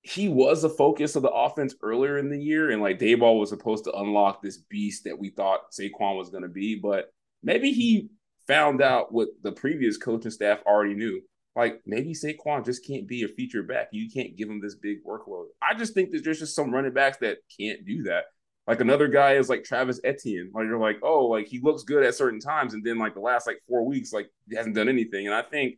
he 0.02 0.28
was 0.28 0.62
the 0.62 0.68
focus 0.68 1.16
of 1.16 1.22
the 1.22 1.30
offense 1.30 1.74
earlier 1.82 2.18
in 2.18 2.28
the 2.28 2.38
year, 2.38 2.70
and 2.70 2.82
like 2.82 2.98
Daboll 2.98 3.40
was 3.40 3.48
supposed 3.48 3.84
to 3.84 3.96
unlock 3.96 4.42
this 4.42 4.58
beast 4.58 5.04
that 5.04 5.18
we 5.18 5.30
thought 5.30 5.72
Saquon 5.72 6.16
was 6.16 6.28
going 6.28 6.42
to 6.42 6.48
be, 6.48 6.78
but 6.78 7.06
maybe 7.42 7.72
he 7.72 8.08
found 8.46 8.82
out 8.82 9.12
what 9.12 9.28
the 9.42 9.52
previous 9.52 9.96
coaching 9.96 10.30
staff 10.30 10.60
already 10.66 10.94
knew 10.94 11.22
like 11.56 11.80
maybe 11.86 12.14
Saquon 12.14 12.64
just 12.64 12.86
can't 12.86 13.06
be 13.06 13.22
a 13.22 13.28
feature 13.28 13.62
back. 13.62 13.88
You 13.92 14.10
can't 14.10 14.36
give 14.36 14.48
him 14.48 14.60
this 14.60 14.74
big 14.74 15.04
workload. 15.04 15.46
I 15.62 15.74
just 15.74 15.94
think 15.94 16.10
that 16.10 16.24
there's 16.24 16.40
just 16.40 16.56
some 16.56 16.72
running 16.72 16.92
backs 16.92 17.18
that 17.18 17.38
can't 17.58 17.86
do 17.86 18.04
that. 18.04 18.24
Like 18.66 18.80
another 18.80 19.08
guy 19.08 19.34
is 19.34 19.48
like 19.48 19.64
Travis 19.64 20.00
Etienne. 20.04 20.50
Like 20.54 20.64
you're 20.64 20.78
like, 20.78 20.98
oh, 21.02 21.26
like 21.26 21.46
he 21.46 21.60
looks 21.60 21.82
good 21.82 22.04
at 22.04 22.14
certain 22.14 22.40
times, 22.40 22.74
and 22.74 22.82
then 22.84 22.98
like 22.98 23.14
the 23.14 23.20
last 23.20 23.46
like 23.46 23.60
four 23.68 23.84
weeks, 23.84 24.12
like 24.12 24.30
he 24.48 24.56
hasn't 24.56 24.74
done 24.74 24.88
anything. 24.88 25.26
And 25.26 25.34
I 25.34 25.42
think 25.42 25.76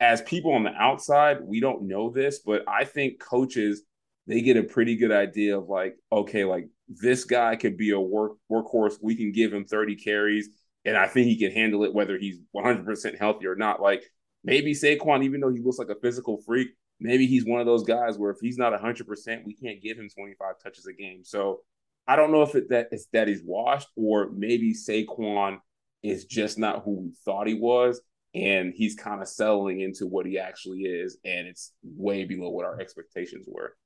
as 0.00 0.20
people 0.22 0.52
on 0.52 0.64
the 0.64 0.74
outside, 0.74 1.38
we 1.42 1.60
don't 1.60 1.86
know 1.86 2.10
this, 2.10 2.40
but 2.40 2.64
I 2.68 2.84
think 2.84 3.20
coaches 3.20 3.82
they 4.26 4.40
get 4.40 4.56
a 4.56 4.62
pretty 4.62 4.96
good 4.96 5.12
idea 5.12 5.56
of 5.56 5.68
like, 5.68 5.96
okay, 6.10 6.44
like 6.44 6.68
this 6.88 7.24
guy 7.24 7.56
could 7.56 7.76
be 7.76 7.90
a 7.90 8.00
work 8.00 8.32
workhorse. 8.50 8.96
We 9.00 9.14
can 9.14 9.32
give 9.32 9.52
him 9.52 9.64
30 9.64 9.96
carries, 9.96 10.48
and 10.84 10.96
I 10.96 11.06
think 11.06 11.26
he 11.26 11.38
can 11.38 11.52
handle 11.52 11.84
it 11.84 11.94
whether 11.94 12.18
he's 12.18 12.40
100% 12.54 13.18
healthy 13.18 13.46
or 13.46 13.54
not. 13.54 13.80
Like 13.80 14.04
maybe 14.42 14.72
Saquon, 14.72 15.22
even 15.24 15.40
though 15.40 15.52
he 15.52 15.60
looks 15.60 15.78
like 15.78 15.90
a 15.90 16.00
physical 16.00 16.38
freak, 16.44 16.68
maybe 16.98 17.26
he's 17.26 17.44
one 17.44 17.60
of 17.60 17.66
those 17.66 17.84
guys 17.84 18.18
where 18.18 18.30
if 18.30 18.38
he's 18.40 18.58
not 18.58 18.72
100%, 18.72 19.44
we 19.44 19.54
can't 19.54 19.82
give 19.82 19.96
him 19.96 20.08
25 20.08 20.54
touches 20.62 20.86
a 20.86 20.92
game. 20.92 21.22
So 21.24 21.60
I 22.06 22.16
don't 22.16 22.32
know 22.32 22.42
if 22.42 22.54
it, 22.54 22.70
that 22.70 22.88
is 22.92 23.08
that 23.12 23.28
he's 23.28 23.42
washed 23.44 23.88
or 23.96 24.30
maybe 24.30 24.74
Saquon 24.74 25.58
is 26.02 26.24
just 26.24 26.58
not 26.58 26.82
who 26.84 27.00
we 27.00 27.12
thought 27.24 27.46
he 27.46 27.54
was. 27.54 28.00
And 28.34 28.74
he's 28.74 28.94
kind 28.94 29.22
of 29.22 29.28
settling 29.28 29.80
into 29.80 30.06
what 30.06 30.26
he 30.26 30.38
actually 30.38 30.80
is. 30.80 31.16
And 31.24 31.46
it's 31.46 31.72
way 31.82 32.24
below 32.24 32.50
what 32.50 32.66
our 32.66 32.78
expectations 32.78 33.46
were. 33.48 33.76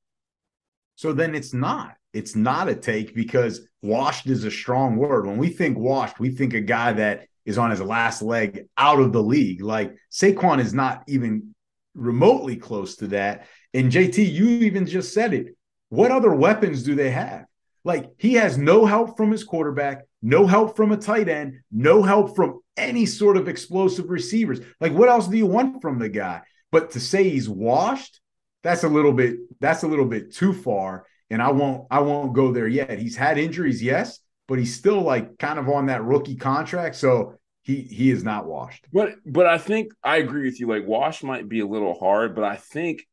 So 0.97 1.13
then 1.13 1.35
it's 1.35 1.55
not. 1.55 1.95
It's 2.13 2.35
not 2.35 2.69
a 2.69 2.75
take 2.75 3.15
because 3.15 3.67
washed 3.81 4.27
is 4.27 4.45
a 4.45 4.51
strong 4.51 4.97
word. 4.97 5.27
When 5.27 5.39
we 5.39 5.49
think 5.49 5.79
washed, 5.79 6.19
we 6.19 6.31
think 6.31 6.53
a 6.53 6.61
guy 6.61 6.93
that 6.95 7.27
is 7.47 7.59
on 7.59 7.71
his 7.71 7.81
last 7.81 8.23
leg 8.23 8.67
out 8.77 9.01
of 9.01 9.13
the 9.13 9.23
league. 9.23 9.63
Like 9.63 9.97
Saquon 10.13 10.61
is 10.61 10.75
not 10.75 11.05
even 11.07 11.55
remotely 11.95 12.57
close 12.57 12.97
to 12.97 13.07
that. 13.09 13.47
And 13.73 13.91
JT, 13.91 14.31
you 14.31 14.49
even 14.49 14.85
just 14.85 15.15
said 15.15 15.33
it. 15.33 15.57
What 15.89 16.11
other 16.11 16.35
weapons 16.35 16.83
do 16.83 16.95
they 16.95 17.11
have? 17.11 17.47
Like 17.85 18.11
he 18.19 18.35
has 18.35 18.59
no 18.59 18.85
help 18.85 19.17
from 19.17 19.31
his 19.31 19.45
quarterback, 19.45 20.05
no 20.23 20.47
help 20.47 20.77
from 20.77 20.93
a 20.93 20.97
tight 20.97 21.29
end, 21.29 21.61
no 21.71 22.03
help 22.03 22.37
from 22.37 22.61
any 22.77 23.07
sort 23.07 23.37
of 23.37 23.49
explosive 23.49 24.11
receivers. 24.11 24.61
Like 24.81 24.93
what 24.93 25.09
else 25.09 25.29
do 25.29 25.37
you 25.37 25.47
want 25.47 25.83
from 25.83 25.99
the 25.99 26.09
guy? 26.09 26.43
But 26.73 26.93
to 26.93 27.01
say 27.01 27.29
he's 27.29 27.49
washed, 27.49 28.21
that's 28.63 28.85
a 28.85 28.89
little 28.89 29.13
bit 29.13 29.37
that's 29.61 29.83
a 29.83 29.89
little 29.89 30.05
bit 30.05 30.35
too 30.35 30.53
far. 30.53 31.07
And 31.31 31.41
I 31.41 31.51
won't 31.53 31.87
I 31.91 32.01
won't 32.01 32.35
go 32.35 32.53
there 32.53 32.69
yet. 32.69 32.99
He's 32.99 33.17
had 33.17 33.39
injuries, 33.39 33.83
yes, 33.83 34.19
but 34.49 34.59
he's 34.59 34.75
still 34.75 35.01
like 35.03 35.39
kind 35.39 35.59
of 35.59 35.69
on 35.69 35.87
that 35.87 36.05
rookie 36.05 36.37
contract. 36.37 36.97
So 36.97 37.35
he 37.63 37.83
he 37.83 38.11
is 38.11 38.25
not 38.25 38.47
washed. 38.47 38.87
But 38.93 39.15
but 39.25 39.47
I 39.47 39.59
think 39.59 39.93
I 40.03 40.17
agree 40.17 40.45
with 40.45 40.61
you. 40.61 40.67
Like 40.67 40.87
wash 40.87 41.23
might 41.23 41.49
be 41.49 41.61
a 41.61 41.67
little 41.67 41.99
hard, 41.99 42.35
but 42.35 42.45
I 42.45 42.57
think 42.57 43.07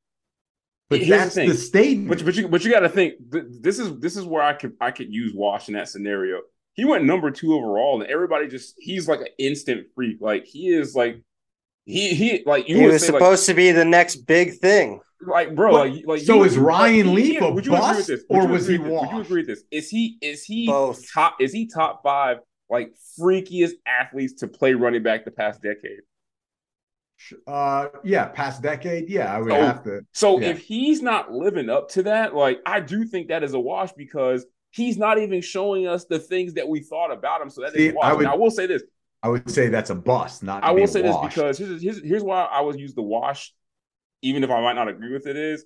but 0.90 1.00
Here's 1.00 1.10
that's 1.10 1.36
the 1.36 1.48
the, 1.48 1.54
statement. 1.54 2.10
But, 2.10 2.26
but 2.26 2.36
you 2.36 2.48
but 2.48 2.64
you 2.64 2.72
got 2.72 2.82
to 2.82 2.90
think 2.90 3.16
this 3.30 3.80
is 3.80 3.98
this 4.00 4.16
is 4.18 4.26
where 4.26 4.42
I 4.42 4.54
could 4.54 4.74
I 4.80 4.92
could 4.92 5.14
use 5.14 5.34
Wash 5.34 5.68
in 5.68 5.74
that 5.76 5.90
scenario. 5.90 6.42
He 6.74 6.86
went 6.86 7.06
number 7.06 7.32
two 7.32 7.54
overall, 7.56 8.00
and 8.02 8.10
everybody 8.10 8.48
just 8.48 8.76
he's 8.78 9.08
like 9.08 9.20
an 9.22 9.28
instant 9.40 9.88
freak. 9.96 10.18
Like 10.22 10.46
he 10.46 10.70
is 10.70 10.96
like 10.96 11.22
he 11.86 12.14
he 12.14 12.44
like 12.46 12.70
you 12.70 12.78
He 12.78 12.86
was 12.88 13.02
say 13.06 13.12
like, 13.12 13.20
supposed 13.20 13.46
to 13.48 13.54
be 13.54 13.72
the 13.72 13.86
next 13.86 14.18
big 14.28 14.60
thing. 14.60 15.00
like 15.26 15.56
bro 15.56 15.72
But- 15.72 15.90
like 15.92 16.04
like 16.06 16.22
so 16.22 16.36
you- 16.36 16.44
is 16.44 16.58
Ryan 16.58 17.08
like, 17.08 17.16
Leaf 17.16 17.42
a 17.42 17.50
would 17.52 17.66
you 17.66 17.74
agree 17.74 17.88
with 17.88 17.98
bust, 17.98 18.08
this? 18.08 18.24
Would 18.30 18.38
or 18.38 18.42
you 18.44 18.48
was 18.50 18.68
he 18.68 18.78
with 18.78 18.88
this? 18.92 19.02
Would 19.02 19.12
you 19.12 19.22
agree 19.22 19.40
with 19.42 19.48
this? 19.48 19.64
Is 19.72 19.90
he 19.90 20.18
is 20.22 20.44
he 20.44 20.68
Both. 20.68 21.12
top 21.14 21.38
is 21.42 21.52
he 21.52 21.68
top 21.68 22.02
five 22.04 22.38
like 22.70 22.94
freakiest 23.20 23.72
athletes 23.88 24.34
to 24.42 24.48
play 24.48 24.74
running 24.74 25.02
back 25.04 25.26
the 25.26 25.32
past 25.32 25.62
decade? 25.62 26.02
Uh 27.48 27.88
yeah, 28.04 28.26
past 28.28 28.62
decade. 28.62 29.10
Yeah, 29.10 29.34
I 29.36 29.40
would 29.40 29.52
Oh, 29.52 29.56
have 29.56 29.84
to. 29.84 30.02
So 30.14 30.40
Yeah. 30.40 30.50
if 30.50 30.60
he's 30.60 31.02
not 31.02 31.32
living 31.32 31.70
up 31.70 31.90
to 31.90 32.04
that, 32.04 32.36
like 32.36 32.60
I 32.66 32.80
do 32.80 33.06
think 33.06 33.30
that 33.30 33.44
is 33.44 33.54
a 33.54 33.60
wash 33.60 33.92
because 33.94 34.46
he's 34.72 34.98
not 34.98 35.18
even 35.18 35.42
showing 35.42 35.88
us 35.88 36.06
the 36.06 36.20
things 36.20 36.54
that 36.56 36.68
we 36.68 36.82
thought 36.82 37.12
about 37.12 37.42
him. 37.42 37.50
So 37.50 37.62
that 37.62 37.70
is 37.70 37.74
See, 37.76 37.90
a 37.90 37.94
wash. 37.94 38.06
I 38.06 38.14
would- 38.14 38.24
Now, 38.24 38.34
I 38.34 38.38
will 38.38 38.52
say 38.52 38.68
this. 38.68 38.84
I 39.24 39.30
would 39.30 39.50
say 39.50 39.68
that's 39.68 39.90
a 39.90 39.96
bust, 39.96 40.44
not 40.44 40.64
I 40.64 40.72
will 40.72 40.86
say 40.88 41.02
this 41.02 41.16
because 41.24 41.58
here's, 41.58 41.82
here's 41.82 42.04
here's 42.04 42.24
why 42.24 42.44
I 42.44 42.62
would 42.62 42.80
use 42.80 42.94
the 42.94 43.02
wash, 43.02 43.52
even 44.22 44.44
if 44.44 44.52
I 44.52 44.62
might 44.62 44.74
not 44.74 44.88
agree 44.88 45.12
with 45.12 45.26
it. 45.26 45.36
Is 45.36 45.66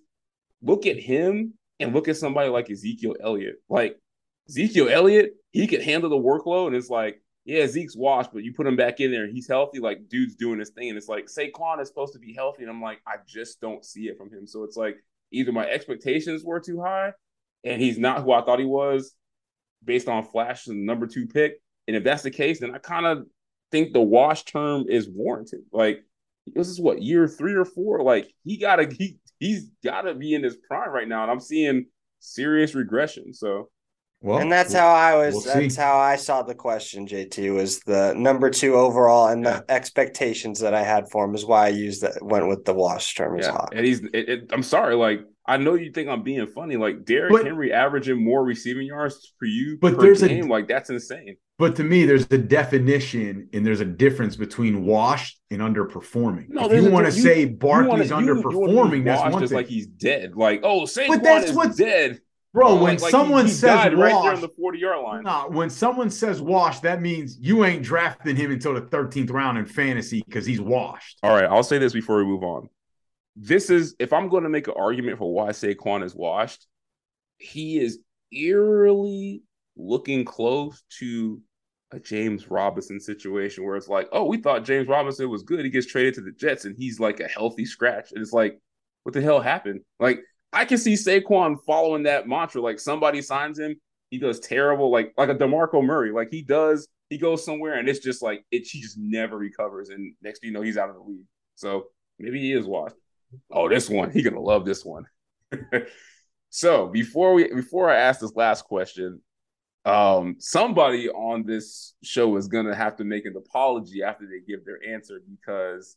look 0.61 0.85
at 0.85 0.97
him 0.97 1.53
and 1.79 1.93
look 1.93 2.07
at 2.07 2.15
somebody 2.15 2.49
like 2.49 2.69
Ezekiel 2.69 3.15
Elliott. 3.21 3.55
Like 3.67 3.99
Ezekiel 4.47 4.87
Elliott, 4.89 5.33
he 5.51 5.67
could 5.67 5.81
handle 5.81 6.09
the 6.09 6.15
workload, 6.15 6.67
and 6.67 6.75
it's 6.77 6.89
like, 6.89 7.21
yeah, 7.45 7.65
Zeke's 7.65 7.95
washed, 7.95 8.31
but 8.33 8.43
you 8.43 8.53
put 8.53 8.67
him 8.67 8.75
back 8.75 8.99
in 8.99 9.11
there 9.11 9.23
and 9.23 9.33
he's 9.33 9.47
healthy. 9.47 9.79
Like 9.79 10.09
dude's 10.09 10.35
doing 10.35 10.59
his 10.59 10.69
thing, 10.69 10.89
and 10.89 10.97
it's 10.97 11.07
like 11.07 11.25
Saquon 11.25 11.81
is 11.81 11.87
supposed 11.87 12.13
to 12.13 12.19
be 12.19 12.33
healthy, 12.33 12.63
and 12.63 12.71
I'm 12.71 12.81
like, 12.81 13.01
I 13.07 13.15
just 13.27 13.59
don't 13.61 13.83
see 13.83 14.03
it 14.03 14.17
from 14.17 14.31
him. 14.31 14.45
So 14.45 14.63
it's 14.63 14.77
like 14.77 14.97
either 15.31 15.51
my 15.51 15.65
expectations 15.67 16.43
were 16.43 16.59
too 16.59 16.81
high, 16.81 17.13
and 17.63 17.81
he's 17.81 17.97
not 17.97 18.23
who 18.23 18.31
I 18.31 18.43
thought 18.43 18.59
he 18.59 18.65
was, 18.65 19.15
based 19.83 20.07
on 20.07 20.23
Flash 20.23 20.67
and 20.67 20.85
number 20.85 21.07
two 21.07 21.27
pick. 21.27 21.53
And 21.87 21.97
if 21.97 22.03
that's 22.03 22.23
the 22.23 22.31
case, 22.31 22.59
then 22.59 22.75
I 22.75 22.77
kind 22.77 23.05
of 23.05 23.25
think 23.71 23.93
the 23.93 24.01
wash 24.01 24.43
term 24.45 24.85
is 24.87 25.09
warranted. 25.09 25.61
Like 25.71 26.03
this 26.45 26.67
is 26.67 26.79
what 26.79 27.01
year 27.01 27.27
three 27.27 27.55
or 27.55 27.65
four. 27.65 28.03
Like 28.03 28.31
he 28.43 28.57
gotta 28.57 28.87
he 28.91 29.17
he's 29.39 29.69
gotta 29.83 30.13
be 30.13 30.35
in 30.35 30.43
his 30.43 30.57
prime 30.67 30.91
right 30.91 31.07
now, 31.07 31.23
and 31.23 31.31
I'm 31.31 31.39
seeing 31.39 31.87
serious 32.19 32.75
regression. 32.75 33.33
So 33.33 33.69
well, 34.21 34.39
and 34.39 34.51
that's 34.51 34.73
how 34.73 34.87
I 34.87 35.15
was. 35.15 35.33
we'll 35.33 35.43
that's 35.43 35.75
see. 35.75 35.81
how 35.81 35.97
I 35.97 36.15
saw 36.15 36.41
the 36.43 36.55
question. 36.55 37.07
JT 37.07 37.53
was 37.53 37.79
the 37.81 38.13
number 38.15 38.49
two 38.49 38.75
overall, 38.75 39.27
and 39.27 39.43
Yeah. 39.43 39.59
the 39.67 39.71
expectations 39.71 40.59
that 40.59 40.73
I 40.73 40.83
had 40.83 41.09
for 41.09 41.25
him 41.25 41.35
is 41.35 41.45
why 41.45 41.65
I 41.65 41.69
used 41.69 42.01
that. 42.03 42.21
Went 42.21 42.47
with 42.47 42.65
the 42.65 42.73
wash 42.73 43.15
term 43.15 43.39
as 43.39 43.45
yeah, 43.45 43.51
hot. 43.51 43.73
and 43.75 43.85
he's. 43.85 44.01
It, 44.13 44.29
it, 44.29 44.49
I'm 44.53 44.63
sorry, 44.63 44.95
like 44.95 45.21
I 45.45 45.57
know 45.57 45.73
you 45.73 45.91
think 45.91 46.07
I'm 46.07 46.23
being 46.23 46.45
funny. 46.47 46.77
Like 46.77 47.03
Derrick 47.03 47.31
But- 47.31 47.45
Henry 47.45 47.73
averaging 47.73 48.23
more 48.23 48.43
receiving 48.43 48.85
yards 48.87 49.33
for 49.39 49.45
you 49.45 49.77
But 49.81 49.95
per 49.95 50.01
there's 50.03 50.21
a- 50.23 50.27
game, 50.29 50.47
like 50.47 50.67
that's 50.67 50.89
insane. 50.89 51.37
But 51.57 51.75
to 51.75 51.83
me, 51.83 52.05
there's 52.05 52.23
a 52.31 52.39
definition 52.39 53.47
and 53.53 53.63
there's 53.63 53.81
a 53.81 53.85
difference 53.85 54.35
between 54.35 54.83
washed 54.83 55.39
and 55.51 55.61
underperforming. 55.61 56.45
No, 56.49 56.67
if 56.71 56.83
you 56.83 56.89
want 56.89 57.05
to 57.05 57.11
say 57.11 57.41
You 57.41 57.49
Barkley's 57.49 58.11
wanna- 58.11 58.25
you- 58.25 58.33
you 58.35 58.41
underperforming, 58.43 58.95
use 58.97 59.05
that's 59.05 59.31
one 59.33 59.41
just 59.41 59.49
thing. 59.51 59.57
like 59.57 59.67
he's 59.67 59.85
dead. 59.87 60.35
Like 60.35 60.61
oh, 60.63 60.81
Saquon 60.83 61.21
that's 61.21 61.49
is 61.51 61.55
what's- 61.55 61.75
dead, 61.77 62.19
Bro, 62.53 62.83
when 62.83 62.97
like 62.97 63.11
someone 63.11 63.45
he 63.45 63.51
says 63.51 63.61
died 63.61 63.97
right 63.97 64.11
there 64.23 64.33
on 64.33 64.41
the 64.41 64.49
40 64.49 64.79
yard 64.79 65.01
line. 65.01 65.23
nah, 65.23 65.47
when 65.47 65.69
someone 65.69 66.09
says 66.09 66.41
washed, 66.41 66.81
that 66.83 67.01
means 67.01 67.37
you 67.39 67.63
ain't 67.63 67.81
drafting 67.81 68.35
him 68.35 68.51
until 68.51 68.73
the 68.73 68.81
13th 68.81 69.31
round 69.31 69.57
in 69.57 69.65
fantasy 69.65 70.21
because 70.27 70.45
he's 70.45 70.59
washed. 70.59 71.17
All 71.23 71.33
right, 71.33 71.45
I'll 71.45 71.63
say 71.63 71.77
this 71.77 71.93
before 71.93 72.17
we 72.17 72.25
move 72.25 72.43
on. 72.43 72.67
This 73.37 73.69
is 73.69 73.95
if 73.99 74.11
I'm 74.11 74.27
going 74.27 74.43
to 74.43 74.49
make 74.49 74.67
an 74.67 74.73
argument 74.75 75.17
for 75.17 75.33
why 75.33 75.49
Saquon 75.51 76.03
is 76.03 76.13
washed, 76.13 76.67
he 77.37 77.79
is 77.79 77.99
eerily 78.33 79.43
looking 79.77 80.25
close 80.25 80.83
to 80.99 81.41
a 81.91 81.99
James 81.99 82.49
Robinson 82.49 82.99
situation 82.99 83.65
where 83.65 83.75
it's 83.75 83.87
like, 83.87 84.07
oh, 84.11 84.25
we 84.25 84.37
thought 84.37 84.65
James 84.65 84.87
Robinson 84.87 85.29
was 85.29 85.43
good. 85.43 85.63
He 85.63 85.71
gets 85.71 85.87
traded 85.87 86.15
to 86.15 86.21
the 86.21 86.31
Jets 86.31 86.65
and 86.65 86.75
he's 86.77 86.99
like 86.99 87.19
a 87.19 87.27
healthy 87.27 87.65
scratch. 87.65 88.11
And 88.11 88.21
it's 88.21 88.33
like, 88.33 88.59
what 89.03 89.13
the 89.13 89.21
hell 89.21 89.39
happened? 89.39 89.81
Like, 89.99 90.19
I 90.53 90.65
can 90.65 90.77
see 90.77 90.93
Saquon 90.93 91.57
following 91.65 92.03
that 92.03 92.27
mantra. 92.27 92.61
Like 92.61 92.79
somebody 92.79 93.21
signs 93.21 93.59
him, 93.59 93.79
he 94.09 94.17
does 94.17 94.39
terrible, 94.39 94.91
like 94.91 95.13
like 95.17 95.29
a 95.29 95.35
DeMarco 95.35 95.83
Murray. 95.83 96.11
Like 96.11 96.29
he 96.29 96.41
does, 96.41 96.87
he 97.09 97.17
goes 97.17 97.43
somewhere 97.43 97.79
and 97.79 97.87
it's 97.87 97.99
just 97.99 98.21
like 98.21 98.45
it 98.51 98.67
he 98.67 98.81
just 98.81 98.97
never 98.97 99.37
recovers. 99.37 99.89
And 99.89 100.13
next 100.21 100.39
thing 100.39 100.49
you 100.49 100.53
know, 100.53 100.61
he's 100.61 100.77
out 100.77 100.89
of 100.89 100.95
the 100.95 101.01
league. 101.01 101.25
So 101.55 101.85
maybe 102.19 102.39
he 102.39 102.53
is 102.53 102.65
washed. 102.65 102.95
Oh, 103.51 103.69
this 103.69 103.89
one, 103.89 104.11
he 104.11 104.21
gonna 104.21 104.41
love 104.41 104.65
this 104.65 104.83
one. 104.83 105.05
so 106.49 106.87
before 106.87 107.33
we 107.33 107.47
before 107.53 107.89
I 107.89 107.95
ask 107.95 108.19
this 108.19 108.35
last 108.35 108.65
question, 108.65 109.21
um, 109.85 110.35
somebody 110.39 111.09
on 111.09 111.45
this 111.45 111.93
show 112.03 112.35
is 112.35 112.49
gonna 112.49 112.75
have 112.75 112.97
to 112.97 113.05
make 113.05 113.25
an 113.25 113.35
apology 113.37 114.03
after 114.03 114.25
they 114.25 114.41
give 114.45 114.65
their 114.65 114.79
answer 114.93 115.21
because 115.29 115.95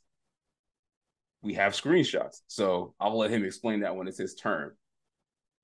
we 1.44 1.54
have 1.54 1.74
screenshots. 1.74 2.40
So 2.48 2.94
I'll 2.98 3.16
let 3.18 3.30
him 3.30 3.44
explain 3.44 3.80
that 3.80 3.94
when 3.94 4.08
it's 4.08 4.18
his 4.18 4.34
turn. 4.34 4.72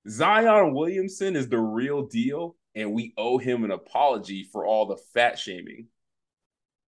Zion 0.07 0.73
Williamson 0.73 1.35
is 1.35 1.49
the 1.49 1.59
real 1.59 2.03
deal, 2.07 2.55
and 2.75 2.93
we 2.93 3.13
owe 3.17 3.37
him 3.37 3.63
an 3.63 3.71
apology 3.71 4.47
for 4.51 4.65
all 4.65 4.85
the 4.85 4.97
fat 5.13 5.37
shaming. 5.37 5.87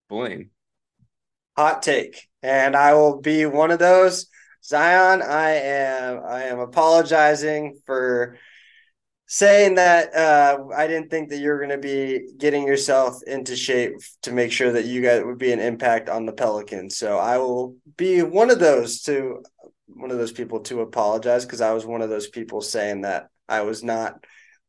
Blaine. 0.09 0.51
hot 1.57 1.81
take 1.81 2.27
and 2.43 2.75
i 2.75 2.93
will 2.93 3.19
be 3.19 3.45
one 3.45 3.71
of 3.71 3.79
those 3.79 4.27
zion 4.63 5.21
i 5.21 5.51
am 5.51 6.21
i 6.25 6.43
am 6.43 6.59
apologizing 6.59 7.79
for 7.85 8.37
saying 9.33 9.75
that 9.75 10.13
uh 10.15 10.57
i 10.75 10.85
didn't 10.87 11.09
think 11.09 11.29
that 11.29 11.39
you're 11.39 11.57
going 11.57 11.69
to 11.69 11.77
be 11.77 12.31
getting 12.37 12.67
yourself 12.67 13.21
into 13.25 13.55
shape 13.55 13.93
to 14.21 14.31
make 14.31 14.51
sure 14.51 14.71
that 14.71 14.85
you 14.85 15.01
guys 15.01 15.23
would 15.23 15.37
be 15.37 15.51
an 15.51 15.59
impact 15.59 16.09
on 16.09 16.25
the 16.25 16.33
pelicans 16.33 16.97
so 16.97 17.17
i 17.17 17.37
will 17.37 17.75
be 17.97 18.21
one 18.21 18.49
of 18.51 18.59
those 18.59 19.01
to 19.01 19.41
one 19.87 20.11
of 20.11 20.17
those 20.17 20.31
people 20.31 20.59
to 20.59 20.81
apologize 20.81 21.45
because 21.45 21.61
i 21.61 21.73
was 21.73 21.85
one 21.85 22.01
of 22.01 22.09
those 22.09 22.27
people 22.27 22.61
saying 22.61 23.01
that 23.01 23.29
i 23.47 23.61
was 23.61 23.83
not 23.83 24.23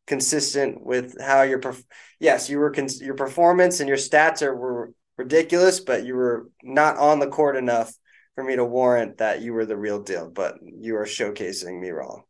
consistent 0.07 0.85
with 0.85 1.21
how 1.21 1.43
your 1.43 1.59
perf- 1.59 1.85
yes 2.21 2.49
you 2.49 2.59
were 2.59 2.75
your 3.01 3.15
performance 3.15 3.81
and 3.81 3.89
your 3.89 3.99
stats 3.99 4.43
are 4.43 4.55
were 4.55 4.93
ridiculous, 5.17 5.81
but 5.81 6.05
you 6.05 6.15
were 6.15 6.49
not 6.63 6.97
on 6.97 7.19
the 7.19 7.29
court 7.29 7.57
enough 7.57 7.93
for 8.35 8.45
me 8.45 8.57
to 8.57 8.65
warrant 8.65 9.19
that 9.19 9.43
you 9.43 9.53
were 9.53 9.67
the 9.67 9.77
real 9.77 10.03
deal. 10.03 10.29
But 10.31 10.57
you 10.63 10.97
are 10.97 11.05
showcasing 11.05 11.81
me 11.81 11.91
wrong. 11.91 12.25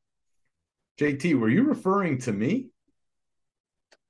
JT, 1.01 1.39
were 1.39 1.49
you 1.49 1.65
referring 1.65 2.19
to 2.19 2.33
me? 2.33 2.69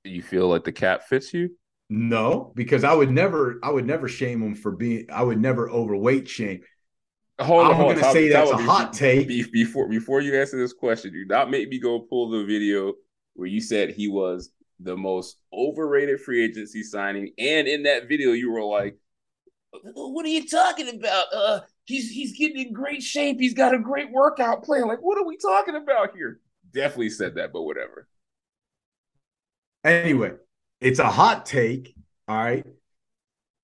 You 0.03 0.21
feel 0.21 0.47
like 0.47 0.63
the 0.63 0.71
cap 0.71 1.03
fits 1.03 1.33
you? 1.33 1.51
No, 1.89 2.51
because 2.55 2.83
I 2.83 2.93
would 2.93 3.11
never, 3.11 3.59
I 3.63 3.71
would 3.71 3.85
never 3.85 4.07
shame 4.07 4.41
him 4.41 4.55
for 4.55 4.71
being. 4.71 5.07
I 5.11 5.23
would 5.23 5.39
never 5.39 5.69
overweight 5.69 6.27
shame. 6.27 6.61
Hold 7.39 7.67
I'm 7.67 7.77
gonna 7.77 8.03
say 8.11 8.29
that's 8.29 8.51
a 8.51 8.57
hot 8.57 8.93
take. 8.93 9.27
be- 9.27 9.43
Before 9.51 9.89
before 9.89 10.21
you 10.21 10.39
answer 10.39 10.57
this 10.57 10.73
question, 10.73 11.11
do 11.11 11.25
not 11.25 11.49
make 11.49 11.69
me 11.69 11.79
go 11.79 11.99
pull 11.99 12.29
the 12.29 12.45
video 12.45 12.93
where 13.33 13.47
you 13.47 13.59
said 13.59 13.91
he 13.91 14.07
was 14.07 14.51
the 14.79 14.95
most 14.95 15.37
overrated 15.53 16.21
free 16.21 16.43
agency 16.45 16.81
signing, 16.81 17.33
and 17.37 17.67
in 17.67 17.83
that 17.83 18.07
video 18.07 18.31
you 18.31 18.51
were 18.51 18.63
like, 18.63 18.97
"What 19.93 20.25
are 20.25 20.29
you 20.29 20.47
talking 20.47 20.87
about? 20.87 21.25
Uh, 21.33 21.59
he's 21.83 22.09
he's 22.09 22.37
getting 22.37 22.67
in 22.67 22.73
great 22.73 23.03
shape. 23.03 23.37
He's 23.39 23.53
got 23.53 23.73
a 23.73 23.79
great 23.79 24.11
workout 24.11 24.63
plan. 24.63 24.87
Like, 24.87 24.99
what 24.99 25.17
are 25.17 25.25
we 25.25 25.37
talking 25.37 25.75
about 25.75 26.15
here?" 26.15 26.39
Definitely 26.75 27.11
said 27.11 27.35
that, 27.35 27.53
but 27.53 27.61
whatever. 27.63 28.05
Anyway, 29.85 30.33
it's 30.81 30.99
a 30.99 31.09
hot 31.09 31.45
take. 31.45 31.95
All 32.27 32.35
right. 32.35 32.65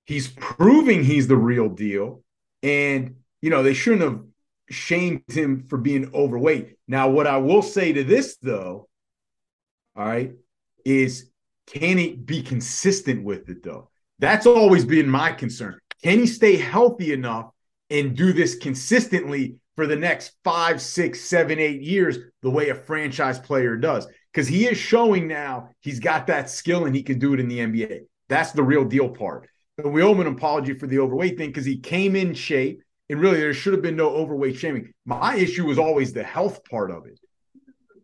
He's 0.06 0.30
proving 0.30 1.04
he's 1.04 1.28
the 1.28 1.36
real 1.36 1.68
deal. 1.68 2.24
And, 2.64 3.18
you 3.42 3.50
know, 3.50 3.64
they 3.64 3.74
shouldn't 3.74 4.02
have 4.02 4.22
shamed 4.70 5.24
him 5.28 5.64
for 5.68 5.78
being 5.78 6.10
overweight. 6.14 6.78
Now, 6.88 7.10
what 7.10 7.28
I 7.28 7.38
will 7.38 7.62
say 7.62 7.92
to 7.92 8.04
this, 8.06 8.38
though, 8.42 8.88
all 9.96 10.06
right, 10.06 10.32
is 10.86 11.30
can 11.68 11.98
he 11.98 12.14
be 12.14 12.42
consistent 12.42 13.26
with 13.26 13.50
it, 13.50 13.62
though? 13.62 13.90
That's 14.20 14.46
always 14.46 14.86
been 14.86 15.10
my 15.10 15.34
concern. 15.34 15.80
Can 16.02 16.20
he 16.20 16.28
stay 16.28 16.56
healthy 16.56 17.12
enough 17.12 17.52
and 17.90 18.16
do 18.16 18.32
this 18.32 18.56
consistently 18.56 19.58
for 19.76 19.88
the 19.88 19.96
next 19.96 20.34
five, 20.44 20.82
six, 20.82 21.22
seven, 21.22 21.60
eight 21.60 21.82
years, 21.82 22.18
the 22.42 22.50
way 22.50 22.70
a 22.70 22.76
franchise 22.76 23.40
player 23.40 23.76
does? 23.78 24.08
Because 24.32 24.48
he 24.48 24.66
is 24.66 24.78
showing 24.78 25.28
now 25.28 25.70
he's 25.82 26.00
got 26.00 26.28
that 26.28 26.50
skill 26.50 26.86
and 26.86 26.96
he 26.96 27.04
can 27.04 27.20
do 27.20 27.34
it 27.34 27.40
in 27.40 27.48
the 27.48 27.60
NBA. 27.60 28.02
That's 28.30 28.52
the 28.52 28.64
real 28.64 28.86
deal 28.86 29.10
part. 29.10 29.48
But 29.78 29.90
we 29.90 30.02
owe 30.02 30.12
him 30.12 30.22
an 30.22 30.28
apology 30.28 30.74
for 30.74 30.88
the 30.88 31.00
overweight 31.00 31.38
thing 31.38 31.50
because 31.50 31.66
he 31.66 31.78
came 31.80 32.16
in 32.16 32.34
shape 32.34 32.82
And 33.10 33.20
really, 33.20 33.40
there 33.40 33.54
should 33.54 33.74
have 33.74 33.82
been 33.82 33.96
no 33.96 34.10
overweight 34.10 34.58
shaming. 34.58 34.94
My 35.06 35.36
issue 35.36 35.66
was 35.66 35.78
always 35.78 36.14
the 36.14 36.24
health 36.24 36.64
part 36.66 36.92
of 36.92 37.06
it 37.06 37.20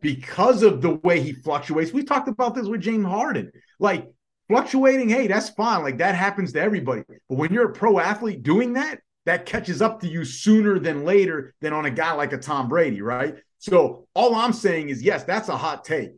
because 0.01 0.63
of 0.63 0.81
the 0.81 0.95
way 1.03 1.21
he 1.21 1.33
fluctuates. 1.33 1.93
We 1.93 2.03
talked 2.03 2.27
about 2.27 2.55
this 2.55 2.67
with 2.67 2.81
James 2.81 3.05
Harden. 3.05 3.51
Like 3.79 4.07
fluctuating, 4.49 5.09
hey, 5.09 5.27
that's 5.27 5.49
fine. 5.49 5.83
Like 5.83 5.97
that 5.99 6.15
happens 6.15 6.53
to 6.53 6.61
everybody. 6.61 7.03
But 7.07 7.37
when 7.37 7.53
you're 7.53 7.69
a 7.69 7.73
pro 7.73 7.99
athlete 7.99 8.43
doing 8.43 8.73
that, 8.73 8.99
that 9.27 9.45
catches 9.45 9.81
up 9.81 9.99
to 9.99 10.07
you 10.07 10.23
sooner 10.23 10.79
than 10.79 11.03
later 11.03 11.53
than 11.59 11.73
on 11.73 11.85
a 11.85 11.91
guy 11.91 12.13
like 12.13 12.31
a 12.31 12.37
Tom 12.37 12.69
Brady, 12.69 13.01
right? 13.01 13.35
So 13.59 14.07
all 14.13 14.33
I'm 14.33 14.53
saying 14.53 14.87
is, 14.87 15.03
yes, 15.03 15.25
that's 15.25 15.49
a 15.49 15.57
hot 15.57 15.83
take. 15.83 16.11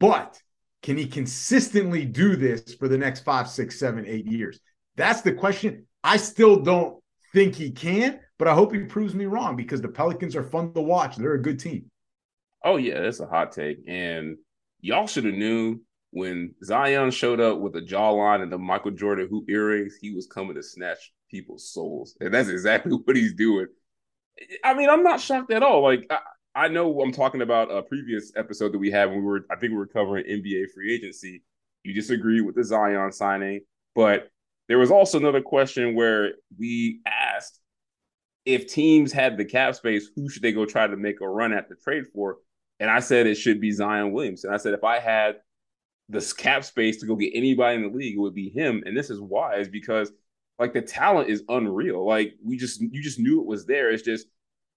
But 0.00 0.40
can 0.82 0.96
he 0.96 1.06
consistently 1.06 2.06
do 2.06 2.36
this 2.36 2.74
for 2.74 2.88
the 2.88 2.96
next 2.96 3.20
five, 3.20 3.50
six, 3.50 3.78
seven, 3.78 4.06
eight 4.06 4.24
years? 4.24 4.60
That's 4.96 5.20
the 5.20 5.32
question. 5.32 5.86
I 6.02 6.16
still 6.16 6.56
don't 6.56 7.02
think 7.34 7.54
he 7.54 7.70
can, 7.70 8.18
but 8.38 8.48
I 8.48 8.54
hope 8.54 8.72
he 8.72 8.80
proves 8.84 9.14
me 9.14 9.26
wrong 9.26 9.54
because 9.54 9.82
the 9.82 9.88
Pelicans 9.88 10.34
are 10.34 10.42
fun 10.42 10.72
to 10.72 10.80
watch. 10.80 11.16
They're 11.16 11.34
a 11.34 11.42
good 11.42 11.60
team. 11.60 11.90
Oh 12.64 12.76
yeah, 12.76 13.02
that's 13.02 13.20
a 13.20 13.26
hot 13.26 13.52
take. 13.52 13.78
And 13.86 14.38
y'all 14.80 15.06
should 15.06 15.26
have 15.26 15.34
knew 15.34 15.82
when 16.12 16.54
Zion 16.64 17.10
showed 17.10 17.40
up 17.40 17.58
with 17.58 17.76
a 17.76 17.82
jawline 17.82 18.42
and 18.42 18.50
the 18.50 18.56
Michael 18.56 18.92
Jordan 18.92 19.28
hoop 19.28 19.50
earrings, 19.50 19.96
he 20.00 20.14
was 20.14 20.26
coming 20.26 20.54
to 20.54 20.62
snatch 20.62 21.12
people's 21.30 21.70
souls. 21.72 22.16
And 22.20 22.32
that's 22.32 22.48
exactly 22.48 22.92
what 23.04 23.16
he's 23.16 23.34
doing. 23.34 23.66
I 24.64 24.74
mean, 24.74 24.88
I'm 24.88 25.02
not 25.02 25.20
shocked 25.20 25.52
at 25.52 25.62
all. 25.62 25.82
Like 25.82 26.06
I, 26.10 26.18
I 26.54 26.68
know 26.68 27.00
I'm 27.00 27.12
talking 27.12 27.42
about 27.42 27.70
a 27.70 27.82
previous 27.82 28.32
episode 28.36 28.72
that 28.72 28.78
we 28.78 28.90
had 28.90 29.10
when 29.10 29.18
we 29.18 29.24
were, 29.24 29.46
I 29.50 29.56
think 29.56 29.72
we 29.72 29.78
were 29.78 29.86
covering 29.86 30.24
NBA 30.24 30.66
free 30.74 30.94
agency. 30.94 31.42
You 31.84 31.94
disagree 31.94 32.40
with 32.40 32.54
the 32.54 32.64
Zion 32.64 33.12
signing, 33.12 33.60
but 33.94 34.30
there 34.68 34.78
was 34.78 34.90
also 34.90 35.18
another 35.18 35.40
question 35.40 35.94
where 35.94 36.32
we 36.58 37.00
asked 37.06 37.60
if 38.44 38.66
teams 38.66 39.12
had 39.12 39.36
the 39.36 39.44
cap 39.44 39.74
space, 39.74 40.08
who 40.14 40.28
should 40.28 40.42
they 40.42 40.52
go 40.52 40.64
try 40.64 40.86
to 40.86 40.96
make 40.96 41.20
a 41.20 41.28
run 41.28 41.52
at 41.52 41.68
the 41.68 41.74
trade 41.74 42.04
for? 42.14 42.38
And 42.80 42.90
I 42.90 43.00
said 43.00 43.26
it 43.26 43.34
should 43.34 43.60
be 43.60 43.70
Zion 43.72 44.12
Williams. 44.12 44.44
And 44.44 44.54
I 44.54 44.56
said 44.56 44.74
if 44.74 44.84
I 44.84 45.00
had 45.00 45.36
this 46.08 46.32
cap 46.32 46.64
space 46.64 46.98
to 46.98 47.06
go 47.06 47.16
get 47.16 47.32
anybody 47.34 47.76
in 47.76 47.82
the 47.82 47.96
league, 47.96 48.16
it 48.16 48.20
would 48.20 48.34
be 48.34 48.48
him. 48.48 48.82
And 48.86 48.96
this 48.96 49.10
is 49.10 49.20
why 49.20 49.56
is 49.56 49.68
because 49.68 50.10
like 50.58 50.72
the 50.72 50.82
talent 50.82 51.30
is 51.30 51.44
unreal. 51.48 52.06
Like 52.06 52.34
we 52.44 52.56
just 52.56 52.80
you 52.80 53.02
just 53.02 53.18
knew 53.18 53.40
it 53.40 53.46
was 53.46 53.66
there. 53.66 53.90
It's 53.90 54.02
just 54.02 54.26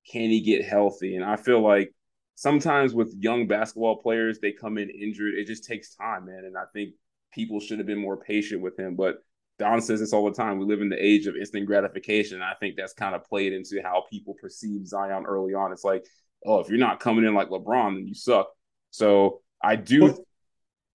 can 0.09 0.29
he 0.29 0.41
get 0.41 0.65
healthy? 0.65 1.15
And 1.15 1.25
I 1.25 1.35
feel 1.35 1.61
like 1.61 1.93
sometimes 2.35 2.93
with 2.93 3.13
young 3.17 3.47
basketball 3.47 3.97
players, 3.97 4.39
they 4.39 4.51
come 4.51 4.77
in 4.77 4.89
injured. 4.89 5.35
It 5.35 5.47
just 5.47 5.65
takes 5.65 5.95
time, 5.95 6.25
man. 6.25 6.43
And 6.45 6.57
I 6.57 6.63
think 6.73 6.95
people 7.33 7.59
should 7.59 7.77
have 7.77 7.87
been 7.87 8.01
more 8.01 8.17
patient 8.17 8.61
with 8.61 8.77
him. 8.77 8.95
But 8.95 9.17
Don 9.59 9.81
says 9.81 9.99
this 9.99 10.13
all 10.13 10.25
the 10.25 10.35
time. 10.35 10.57
We 10.57 10.65
live 10.65 10.81
in 10.81 10.89
the 10.89 11.03
age 11.03 11.27
of 11.27 11.35
instant 11.35 11.67
gratification. 11.67 12.41
I 12.41 12.53
think 12.59 12.75
that's 12.75 12.93
kind 12.93 13.13
of 13.13 13.23
played 13.25 13.53
into 13.53 13.81
how 13.83 14.05
people 14.09 14.33
perceive 14.41 14.87
Zion 14.87 15.25
early 15.25 15.53
on. 15.53 15.71
It's 15.71 15.83
like, 15.83 16.03
oh, 16.45 16.59
if 16.59 16.69
you're 16.69 16.79
not 16.79 16.99
coming 16.99 17.25
in 17.25 17.35
like 17.35 17.49
LeBron, 17.49 17.95
then 17.95 18.07
you 18.07 18.15
suck. 18.15 18.49
So 18.89 19.41
I 19.61 19.75
do. 19.75 20.23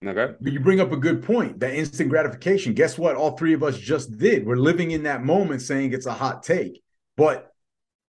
Well, 0.07 0.19
okay. 0.19 0.35
You 0.41 0.61
bring 0.61 0.81
up 0.81 0.93
a 0.93 0.97
good 0.97 1.23
point. 1.23 1.61
That 1.61 1.75
instant 1.75 2.11
gratification. 2.11 2.75
Guess 2.75 2.99
what? 2.99 3.17
All 3.17 3.37
three 3.37 3.53
of 3.53 3.63
us 3.63 3.79
just 3.79 4.17
did. 4.17 4.47
We're 4.47 4.57
living 4.57 4.93
in 4.93 5.03
that 5.05 5.25
moment, 5.25 5.63
saying 5.63 5.93
it's 5.93 6.07
a 6.07 6.13
hot 6.13 6.43
take, 6.43 6.83
but 7.17 7.53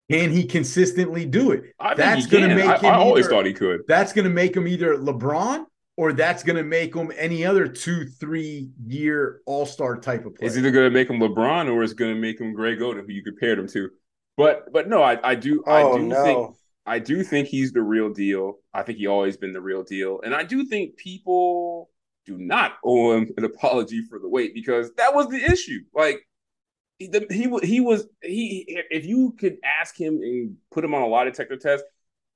can 0.09 0.31
he 0.31 0.45
consistently 0.45 1.25
do 1.25 1.51
it? 1.51 1.73
I 1.79 1.93
that's 1.93 2.27
going 2.27 2.47
to 2.47 2.55
make 2.55 2.65
I, 2.65 2.77
him. 2.77 2.85
I 2.85 2.95
always 2.95 3.25
either, 3.25 3.35
thought 3.35 3.45
he 3.45 3.53
could. 3.53 3.81
That's 3.87 4.13
going 4.13 4.25
to 4.25 4.31
make 4.31 4.55
him 4.55 4.67
either 4.67 4.95
LeBron 4.97 5.65
or 5.97 6.13
that's 6.13 6.43
going 6.43 6.55
to 6.55 6.63
make 6.63 6.95
him 6.95 7.11
any 7.17 7.45
other 7.45 7.67
two, 7.67 8.05
three 8.05 8.69
year 8.85 9.41
All 9.45 9.65
Star 9.65 9.97
type 9.97 10.25
of 10.25 10.35
player. 10.35 10.47
It's 10.47 10.57
either 10.57 10.71
going 10.71 10.85
to 10.85 10.91
make 10.91 11.09
him 11.09 11.19
LeBron 11.19 11.71
or 11.71 11.83
it's 11.83 11.93
going 11.93 12.13
to 12.13 12.19
make 12.19 12.39
him 12.39 12.53
Greg 12.53 12.79
Oden, 12.79 13.05
who 13.05 13.11
you 13.11 13.23
compared 13.23 13.59
him 13.59 13.67
to. 13.69 13.89
But 14.37 14.71
but 14.71 14.87
no, 14.87 15.01
I, 15.01 15.19
I 15.31 15.35
do 15.35 15.63
oh, 15.65 15.71
I 15.71 15.97
do 15.97 16.03
no. 16.03 16.23
think 16.23 16.55
I 16.87 16.99
do 16.99 17.21
think 17.21 17.49
he's 17.49 17.73
the 17.73 17.81
real 17.81 18.09
deal. 18.09 18.59
I 18.73 18.81
think 18.81 18.97
he 18.97 19.07
always 19.07 19.35
been 19.35 19.51
the 19.51 19.61
real 19.61 19.83
deal, 19.83 20.21
and 20.23 20.33
I 20.33 20.43
do 20.43 20.65
think 20.65 20.95
people 20.95 21.89
do 22.25 22.37
not 22.37 22.77
owe 22.83 23.11
him 23.11 23.29
an 23.37 23.43
apology 23.43 24.01
for 24.09 24.19
the 24.19 24.29
weight 24.29 24.53
because 24.53 24.93
that 24.95 25.13
was 25.13 25.27
the 25.27 25.43
issue. 25.43 25.81
Like 25.93 26.21
he 26.97 27.11
he, 27.29 27.51
he 27.61 27.81
was 27.81 28.07
he 28.23 28.65
if 28.89 29.05
you 29.05 29.35
could 29.37 29.57
ask 29.63 29.99
him 29.99 30.15
and 30.15 30.55
put 30.71 30.85
him 30.85 30.95
on 30.95 31.01
a 31.01 31.07
lie 31.07 31.25
detector 31.25 31.57
test, 31.57 31.83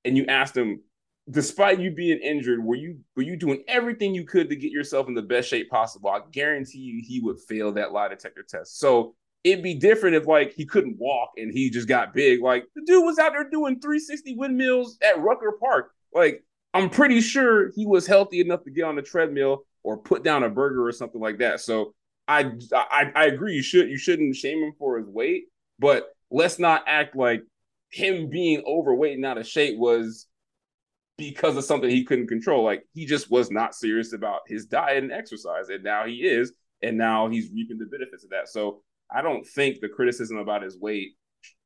and 0.03 0.17
you 0.17 0.25
asked 0.25 0.55
him, 0.55 0.81
despite 1.29 1.79
you 1.79 1.91
being 1.91 2.19
injured, 2.19 2.61
were 2.61 2.75
you 2.75 2.99
were 3.15 3.23
you 3.23 3.37
doing 3.37 3.63
everything 3.69 4.13
you 4.13 4.25
could 4.25 4.49
to 4.49 4.55
get 4.57 4.71
yourself 4.71 5.07
in 5.07 5.13
the 5.13 5.21
best 5.21 5.47
shape 5.47 5.69
possible? 5.69 6.09
I 6.09 6.19
guarantee 6.29 6.79
you 6.79 7.01
he 7.07 7.21
would 7.21 7.39
fail 7.47 7.71
that 7.73 7.93
lie 7.93 8.09
detector 8.09 8.43
test. 8.47 8.79
So 8.79 9.15
it'd 9.43 9.63
be 9.63 9.73
different 9.73 10.15
if 10.15 10.27
like 10.27 10.53
he 10.53 10.65
couldn't 10.65 10.97
walk 10.99 11.31
and 11.37 11.51
he 11.51 11.69
just 11.69 11.87
got 11.87 12.13
big. 12.13 12.41
Like 12.41 12.65
the 12.75 12.83
dude 12.85 13.03
was 13.03 13.17
out 13.19 13.33
there 13.33 13.49
doing 13.49 13.79
360 13.79 14.35
windmills 14.35 14.97
at 15.01 15.19
Rucker 15.19 15.53
Park. 15.59 15.91
Like 16.13 16.43
I'm 16.73 16.89
pretty 16.89 17.21
sure 17.21 17.71
he 17.75 17.85
was 17.85 18.07
healthy 18.07 18.39
enough 18.39 18.63
to 18.63 18.71
get 18.71 18.83
on 18.83 18.95
the 18.95 19.01
treadmill 19.01 19.65
or 19.83 19.97
put 19.97 20.23
down 20.23 20.43
a 20.43 20.49
burger 20.49 20.85
or 20.85 20.91
something 20.91 21.21
like 21.21 21.39
that. 21.39 21.59
So 21.59 21.93
I 22.27 22.51
I, 22.73 23.11
I 23.15 23.25
agree. 23.25 23.55
You 23.55 23.63
should 23.63 23.89
you 23.89 23.97
shouldn't 23.97 24.35
shame 24.35 24.63
him 24.63 24.73
for 24.77 24.97
his 24.97 25.07
weight, 25.07 25.45
but 25.79 26.09
let's 26.29 26.59
not 26.59 26.83
act 26.87 27.15
like 27.15 27.43
him 27.89 28.29
being 28.29 28.63
overweight 28.65 29.15
and 29.15 29.25
out 29.25 29.37
of 29.37 29.47
shape 29.47 29.77
was 29.77 30.27
because 31.17 31.57
of 31.57 31.63
something 31.63 31.89
he 31.89 32.05
couldn't 32.05 32.27
control. 32.27 32.63
Like 32.63 32.83
he 32.93 33.05
just 33.05 33.29
was 33.31 33.51
not 33.51 33.75
serious 33.75 34.13
about 34.13 34.41
his 34.47 34.65
diet 34.65 35.03
and 35.03 35.11
exercise, 35.11 35.69
and 35.69 35.83
now 35.83 36.05
he 36.05 36.17
is, 36.17 36.53
and 36.81 36.97
now 36.97 37.27
he's 37.27 37.51
reaping 37.51 37.79
the 37.79 37.85
benefits 37.85 38.23
of 38.23 38.29
that. 38.29 38.47
So 38.47 38.81
I 39.13 39.21
don't 39.21 39.45
think 39.45 39.79
the 39.79 39.89
criticism 39.89 40.37
about 40.37 40.63
his 40.63 40.79
weight, 40.79 41.15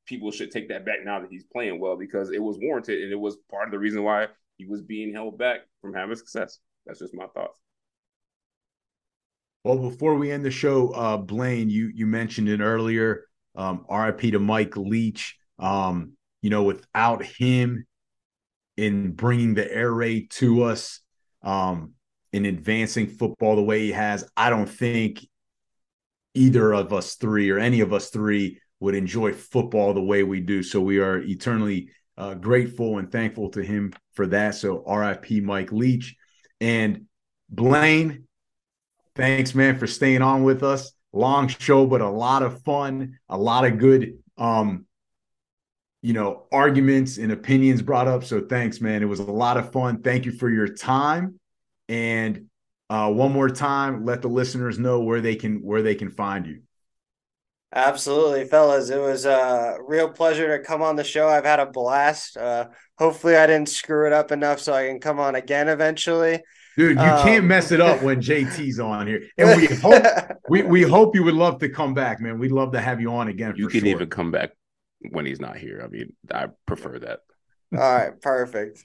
people 0.06 0.32
should 0.32 0.52
take 0.52 0.70
that 0.70 0.86
back 0.86 1.00
now 1.04 1.20
that 1.20 1.30
he's 1.30 1.46
playing 1.52 1.80
well 1.80 1.98
because 1.98 2.32
it 2.32 2.42
was 2.42 2.58
warranted 2.62 3.04
and 3.04 3.12
it 3.12 3.20
was 3.20 3.38
part 3.50 3.68
of 3.68 3.72
the 3.72 3.80
reason 3.80 4.04
why 4.04 4.28
he 4.58 4.66
was 4.66 4.82
being 4.82 5.14
held 5.14 5.38
back 5.38 5.62
from 5.82 5.94
having 5.94 6.16
success. 6.16 6.60
That's 6.86 7.00
just 7.00 7.14
my 7.14 7.28
thoughts. 7.28 7.58
Well, 9.64 9.78
before 9.78 10.16
we 10.16 10.32
end 10.32 10.46
the 10.46 10.52
show, 10.52 10.90
uh, 10.90 11.18
Blaine, 11.18 11.72
you 11.72 11.92
you 11.94 12.06
mentioned 12.06 12.50
it 12.50 12.62
earlier. 12.62 13.26
Um, 13.56 13.86
RIP 13.90 14.22
to 14.32 14.40
Mike 14.40 14.78
Leach. 14.78 15.38
Um, 15.58 16.14
you 16.44 16.52
know, 16.52 16.64
without 16.64 17.26
him 17.26 17.86
in 18.78 19.14
bringing 19.14 19.56
the 19.56 19.72
air 19.74 19.92
raid 19.92 20.30
to 20.32 20.64
us, 20.64 21.00
um, 21.42 21.94
in 22.32 22.46
advancing 22.46 23.08
football 23.08 23.56
the 23.56 23.64
way 23.64 23.80
he 23.80 23.92
has, 23.94 24.30
I 24.36 24.50
don't 24.50 24.70
think 24.70 25.26
either 26.36 26.74
of 26.74 26.94
us 26.94 27.16
three 27.16 27.50
or 27.50 27.58
any 27.58 27.82
of 27.82 27.94
us 27.94 28.10
three 28.10 28.60
would 28.80 28.96
enjoy 28.96 29.34
football 29.34 29.94
the 29.94 30.02
way 30.02 30.24
we 30.24 30.42
do. 30.42 30.62
So 30.62 30.82
we 30.82 31.00
are 31.00 31.18
eternally 31.18 31.90
uh, 32.18 32.34
grateful 32.36 32.98
and 32.98 33.12
thankful 33.12 33.50
to 33.52 33.62
him 33.62 33.94
for 34.14 34.28
that. 34.28 34.56
So 34.56 34.84
RIP 34.86 35.44
Mike 35.44 35.72
Leach 35.72 36.16
and 36.62 37.06
Blaine. 37.50 38.26
Thanks, 39.16 39.56
man, 39.56 39.78
for 39.78 39.88
staying 39.88 40.22
on 40.22 40.44
with 40.44 40.64
us. 40.64 40.92
Long 41.14 41.48
show, 41.48 41.86
but 41.86 42.02
a 42.02 42.10
lot 42.10 42.44
of 42.44 42.62
fun, 42.64 43.18
a 43.30 43.38
lot 43.38 43.66
of 43.66 43.78
good, 43.78 44.18
um, 44.38 44.86
you 46.02 46.12
know, 46.12 46.44
arguments 46.52 47.18
and 47.18 47.32
opinions 47.32 47.82
brought 47.82 48.08
up. 48.08 48.26
So 48.26 48.42
thanks, 48.42 48.82
man. 48.82 49.02
It 49.02 49.06
was 49.06 49.20
a 49.20 49.24
lot 49.24 49.56
of 49.56 49.72
fun. 49.72 50.02
Thank 50.02 50.26
you 50.26 50.34
for 50.34 50.50
your 50.50 50.68
time. 50.68 51.40
And 51.88 52.48
uh, 52.90 53.12
one 53.12 53.32
more 53.32 53.50
time, 53.50 54.06
let 54.06 54.22
the 54.22 54.28
listeners 54.28 54.78
know 54.78 55.02
where 55.02 55.22
they 55.22 55.36
can 55.36 55.58
where 55.62 55.82
they 55.82 55.96
can 55.96 56.10
find 56.10 56.46
you. 56.46 56.62
Absolutely, 57.74 58.46
fellas. 58.46 58.90
It 58.90 59.02
was 59.02 59.26
a 59.26 59.78
real 59.86 60.10
pleasure 60.10 60.58
to 60.58 60.64
come 60.64 60.82
on 60.82 60.96
the 60.96 61.04
show. 61.04 61.28
I've 61.28 61.46
had 61.46 61.60
a 61.60 61.66
blast. 61.66 62.38
Uh, 62.38 62.68
hopefully, 62.98 63.36
I 63.36 63.48
didn't 63.48 63.70
screw 63.70 64.08
it 64.08 64.14
up 64.14 64.32
enough 64.32 64.60
so 64.60 64.74
I 64.74 64.88
can 64.88 65.00
come 65.00 65.20
on 65.20 65.36
again 65.36 65.68
eventually. 65.68 66.42
Dude, 66.78 66.98
you 66.98 67.04
um, 67.04 67.24
can't 67.24 67.46
mess 67.46 67.72
it 67.72 67.82
up 67.82 68.02
when 68.02 68.22
JT's 68.22 68.80
on 68.80 69.08
here. 69.08 69.24
And 69.38 69.60
we 69.60 69.66
hope 69.76 70.04
we, 70.50 70.64
we 70.64 70.82
hope 70.84 71.16
you 71.16 71.24
would 71.24 71.36
love 71.36 71.60
to 71.60 71.70
come 71.70 71.94
back, 71.94 72.22
man. 72.22 72.40
We'd 72.40 72.52
love 72.52 72.74
to 72.74 72.82
have 72.82 73.02
you 73.02 73.14
on 73.14 73.28
again. 73.28 73.54
You 73.58 73.68
can 73.68 73.82
sure. 73.82 73.90
even 73.90 74.10
come 74.10 74.32
back 74.32 74.52
when 75.12 75.26
he's 75.26 75.40
not 75.40 75.58
here. 75.58 75.82
I 75.84 75.88
mean, 75.88 76.14
I 76.32 76.48
prefer 76.66 77.00
that. 77.00 77.20
All 77.74 77.80
right, 77.80 78.22
perfect. 78.22 78.84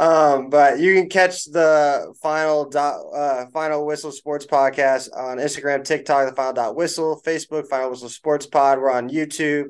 Um, 0.00 0.48
but 0.48 0.80
you 0.80 0.94
can 0.94 1.10
catch 1.10 1.44
the 1.44 2.14
final 2.22 2.66
dot 2.66 3.02
uh 3.14 3.44
final 3.52 3.84
whistle 3.84 4.10
sports 4.10 4.46
podcast 4.46 5.10
on 5.14 5.36
Instagram, 5.36 5.84
TikTok, 5.84 6.26
the 6.26 6.34
final 6.34 6.54
dot 6.54 6.74
whistle, 6.74 7.20
Facebook, 7.22 7.68
final 7.68 7.90
whistle 7.90 8.08
sports 8.08 8.46
pod. 8.46 8.78
We're 8.78 8.90
on 8.90 9.10
YouTube, 9.10 9.66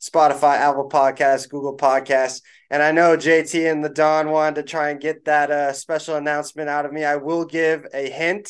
Spotify, 0.00 0.58
Apple 0.58 0.88
Podcasts, 0.88 1.48
Google 1.48 1.76
Podcasts. 1.76 2.40
And 2.70 2.84
I 2.84 2.92
know 2.92 3.16
JT 3.16 3.68
and 3.68 3.84
the 3.84 3.88
Don 3.88 4.30
wanted 4.30 4.54
to 4.54 4.62
try 4.62 4.90
and 4.90 5.00
get 5.00 5.24
that 5.24 5.50
uh 5.50 5.72
special 5.72 6.14
announcement 6.14 6.68
out 6.68 6.86
of 6.86 6.92
me. 6.92 7.04
I 7.04 7.16
will 7.16 7.44
give 7.44 7.84
a 7.92 8.08
hint 8.08 8.48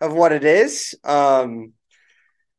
of 0.00 0.14
what 0.14 0.32
it 0.32 0.42
is. 0.42 0.96
Um 1.04 1.74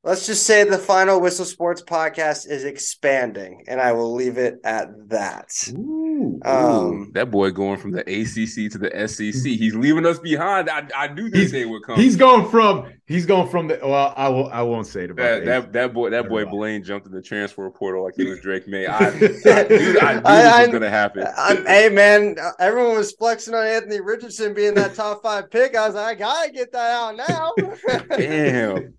let's 0.01 0.25
just 0.25 0.45
say 0.47 0.63
the 0.63 0.77
final 0.77 1.19
whistle 1.19 1.43
sports 1.43 1.83
podcast 1.83 2.49
is 2.49 2.63
expanding 2.63 3.63
and 3.67 3.79
i 3.79 3.91
will 3.91 4.15
leave 4.15 4.39
it 4.39 4.55
at 4.63 4.87
that 5.09 5.51
Ooh. 5.77 6.10
Ooh, 6.33 6.49
um, 6.49 7.11
that 7.13 7.31
boy 7.31 7.51
going 7.51 7.77
from 7.77 7.91
the 7.91 8.01
ACC 8.01 8.71
to 8.71 8.77
the 8.77 9.07
SEC. 9.07 9.33
He's 9.33 9.75
leaving 9.75 10.05
us 10.05 10.19
behind. 10.19 10.69
I, 10.69 10.87
I 10.95 11.07
knew 11.09 11.29
this 11.29 11.51
day 11.51 11.65
would 11.65 11.83
come. 11.83 11.99
He's 11.99 12.15
going 12.15 12.49
from 12.49 12.91
he's 13.05 13.25
going 13.25 13.49
from 13.49 13.67
the 13.67 13.79
well. 13.81 14.13
I 14.15 14.29
will 14.29 14.49
I 14.49 14.61
won't 14.61 14.87
say 14.87 15.03
it 15.03 15.11
about 15.11 15.23
that. 15.23 15.45
That, 15.45 15.73
that 15.73 15.93
boy 15.93 16.09
that 16.11 16.29
boy 16.29 16.45
Blaine 16.45 16.83
jumped 16.83 17.07
in 17.07 17.13
the 17.13 17.21
transfer 17.21 17.69
portal 17.69 18.03
like 18.03 18.15
he 18.15 18.25
was 18.25 18.39
Drake 18.39 18.67
Maye. 18.67 18.85
I, 18.87 18.97
I, 18.97 19.09
knew, 19.11 19.19
I 19.19 19.63
knew 19.63 20.21
this 20.21 20.59
was 20.59 20.67
going 20.67 20.81
to 20.81 20.89
happen. 20.89 21.27
hey 21.67 21.89
man, 21.89 22.35
everyone 22.59 22.97
was 22.97 23.11
flexing 23.13 23.53
on 23.53 23.65
Anthony 23.65 24.01
Richardson 24.01 24.53
being 24.53 24.73
that 24.75 24.95
top 24.95 25.23
five 25.23 25.51
pick. 25.51 25.75
I 25.75 25.87
was 25.87 25.95
like, 25.95 26.17
I 26.17 26.19
gotta 26.19 26.51
get 26.51 26.71
that 26.71 26.91
out 26.91 27.15
now. 27.15 27.53
Damn. 28.17 28.93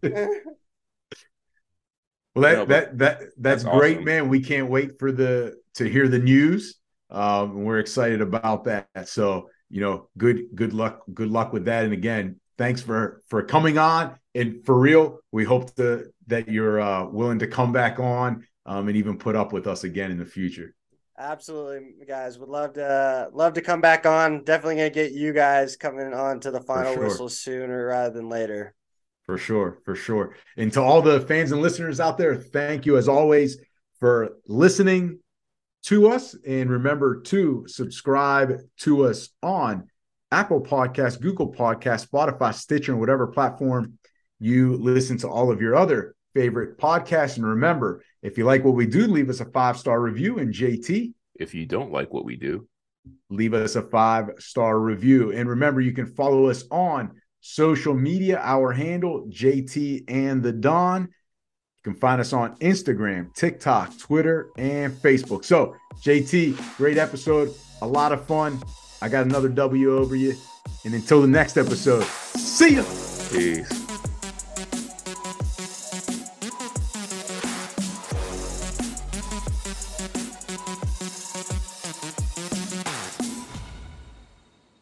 Well, 2.34 2.66
that, 2.66 2.68
that 2.68 2.98
that 2.98 3.18
that's, 3.18 3.32
that's 3.36 3.64
great, 3.64 3.96
awesome. 3.96 4.04
man. 4.04 4.28
We 4.28 4.40
can't 4.40 4.70
wait 4.70 4.98
for 4.98 5.12
the 5.12 5.56
to 5.74 5.88
hear 5.88 6.08
the 6.08 6.18
news. 6.18 6.78
Um, 7.12 7.62
we're 7.62 7.78
excited 7.78 8.20
about 8.22 8.64
that. 8.64 8.88
So, 9.04 9.50
you 9.70 9.80
know, 9.80 10.08
good 10.16 10.46
good 10.54 10.72
luck, 10.72 11.02
good 11.12 11.30
luck 11.30 11.52
with 11.52 11.66
that. 11.66 11.84
And 11.84 11.92
again, 11.92 12.40
thanks 12.58 12.80
for 12.80 13.22
for 13.28 13.42
coming 13.42 13.78
on. 13.78 14.18
And 14.34 14.64
for 14.64 14.78
real, 14.78 15.20
we 15.30 15.44
hope 15.44 15.74
to, 15.76 16.06
that 16.28 16.48
you're 16.48 16.80
uh, 16.80 17.06
willing 17.06 17.38
to 17.40 17.46
come 17.46 17.70
back 17.70 18.00
on 18.00 18.46
um, 18.64 18.88
and 18.88 18.96
even 18.96 19.18
put 19.18 19.36
up 19.36 19.52
with 19.52 19.66
us 19.66 19.84
again 19.84 20.10
in 20.10 20.18
the 20.18 20.24
future. 20.24 20.74
Absolutely, 21.18 22.06
guys. 22.08 22.38
Would 22.38 22.48
love 22.48 22.72
to 22.74 23.28
love 23.32 23.52
to 23.54 23.60
come 23.60 23.82
back 23.82 24.06
on. 24.06 24.42
Definitely 24.44 24.76
gonna 24.76 24.90
get 24.90 25.12
you 25.12 25.34
guys 25.34 25.76
coming 25.76 26.14
on 26.14 26.40
to 26.40 26.50
the 26.50 26.62
final 26.62 26.94
sure. 26.94 27.04
whistle 27.04 27.28
sooner 27.28 27.86
rather 27.86 28.14
than 28.14 28.30
later. 28.30 28.74
For 29.24 29.36
sure, 29.36 29.78
for 29.84 29.94
sure. 29.94 30.34
And 30.56 30.72
to 30.72 30.82
all 30.82 31.02
the 31.02 31.20
fans 31.20 31.52
and 31.52 31.62
listeners 31.62 32.00
out 32.00 32.18
there, 32.18 32.34
thank 32.34 32.86
you 32.86 32.96
as 32.96 33.06
always 33.06 33.58
for 34.00 34.38
listening 34.48 35.20
to 35.82 36.08
us. 36.08 36.36
And 36.46 36.70
remember 36.70 37.20
to 37.22 37.64
subscribe 37.66 38.60
to 38.78 39.06
us 39.06 39.30
on 39.42 39.88
Apple 40.30 40.62
Podcast, 40.62 41.20
Google 41.20 41.52
Podcast, 41.52 42.08
Spotify, 42.08 42.54
Stitcher, 42.54 42.92
and 42.92 43.00
whatever 43.00 43.26
platform 43.26 43.98
you 44.38 44.76
listen 44.76 45.18
to 45.18 45.28
all 45.28 45.50
of 45.50 45.60
your 45.60 45.76
other 45.76 46.14
favorite 46.34 46.78
podcasts. 46.78 47.36
And 47.36 47.46
remember, 47.46 48.02
if 48.22 48.38
you 48.38 48.44
like 48.44 48.64
what 48.64 48.74
we 48.74 48.86
do, 48.86 49.06
leave 49.06 49.28
us 49.28 49.40
a 49.40 49.44
five 49.44 49.78
star 49.78 50.00
review. 50.00 50.38
And 50.38 50.52
JT, 50.52 51.12
if 51.34 51.54
you 51.54 51.66
don't 51.66 51.92
like 51.92 52.12
what 52.12 52.24
we 52.24 52.36
do, 52.36 52.66
leave 53.30 53.54
us 53.54 53.76
a 53.76 53.82
five 53.82 54.30
star 54.38 54.78
review. 54.78 55.32
And 55.32 55.48
remember, 55.48 55.80
you 55.80 55.92
can 55.92 56.06
follow 56.06 56.46
us 56.46 56.64
on 56.70 57.12
social 57.40 57.94
media. 57.94 58.40
Our 58.40 58.72
handle, 58.72 59.26
JT 59.28 60.04
and 60.08 60.42
the 60.42 60.52
Don. 60.52 61.08
You 61.84 61.90
can 61.90 62.00
find 62.00 62.20
us 62.20 62.32
on 62.32 62.54
Instagram, 62.58 63.34
TikTok, 63.34 63.98
Twitter, 63.98 64.50
and 64.56 64.92
Facebook. 64.92 65.44
So, 65.44 65.74
JT, 66.00 66.76
great 66.76 66.96
episode, 66.96 67.52
a 67.80 67.86
lot 67.86 68.12
of 68.12 68.24
fun. 68.24 68.62
I 69.00 69.08
got 69.08 69.24
another 69.24 69.48
W 69.48 69.96
over 69.98 70.14
you. 70.14 70.34
And 70.84 70.94
until 70.94 71.20
the 71.20 71.26
next 71.26 71.56
episode, 71.56 72.04
see 72.04 72.76
ya. 72.76 72.84
Peace. 73.32 73.81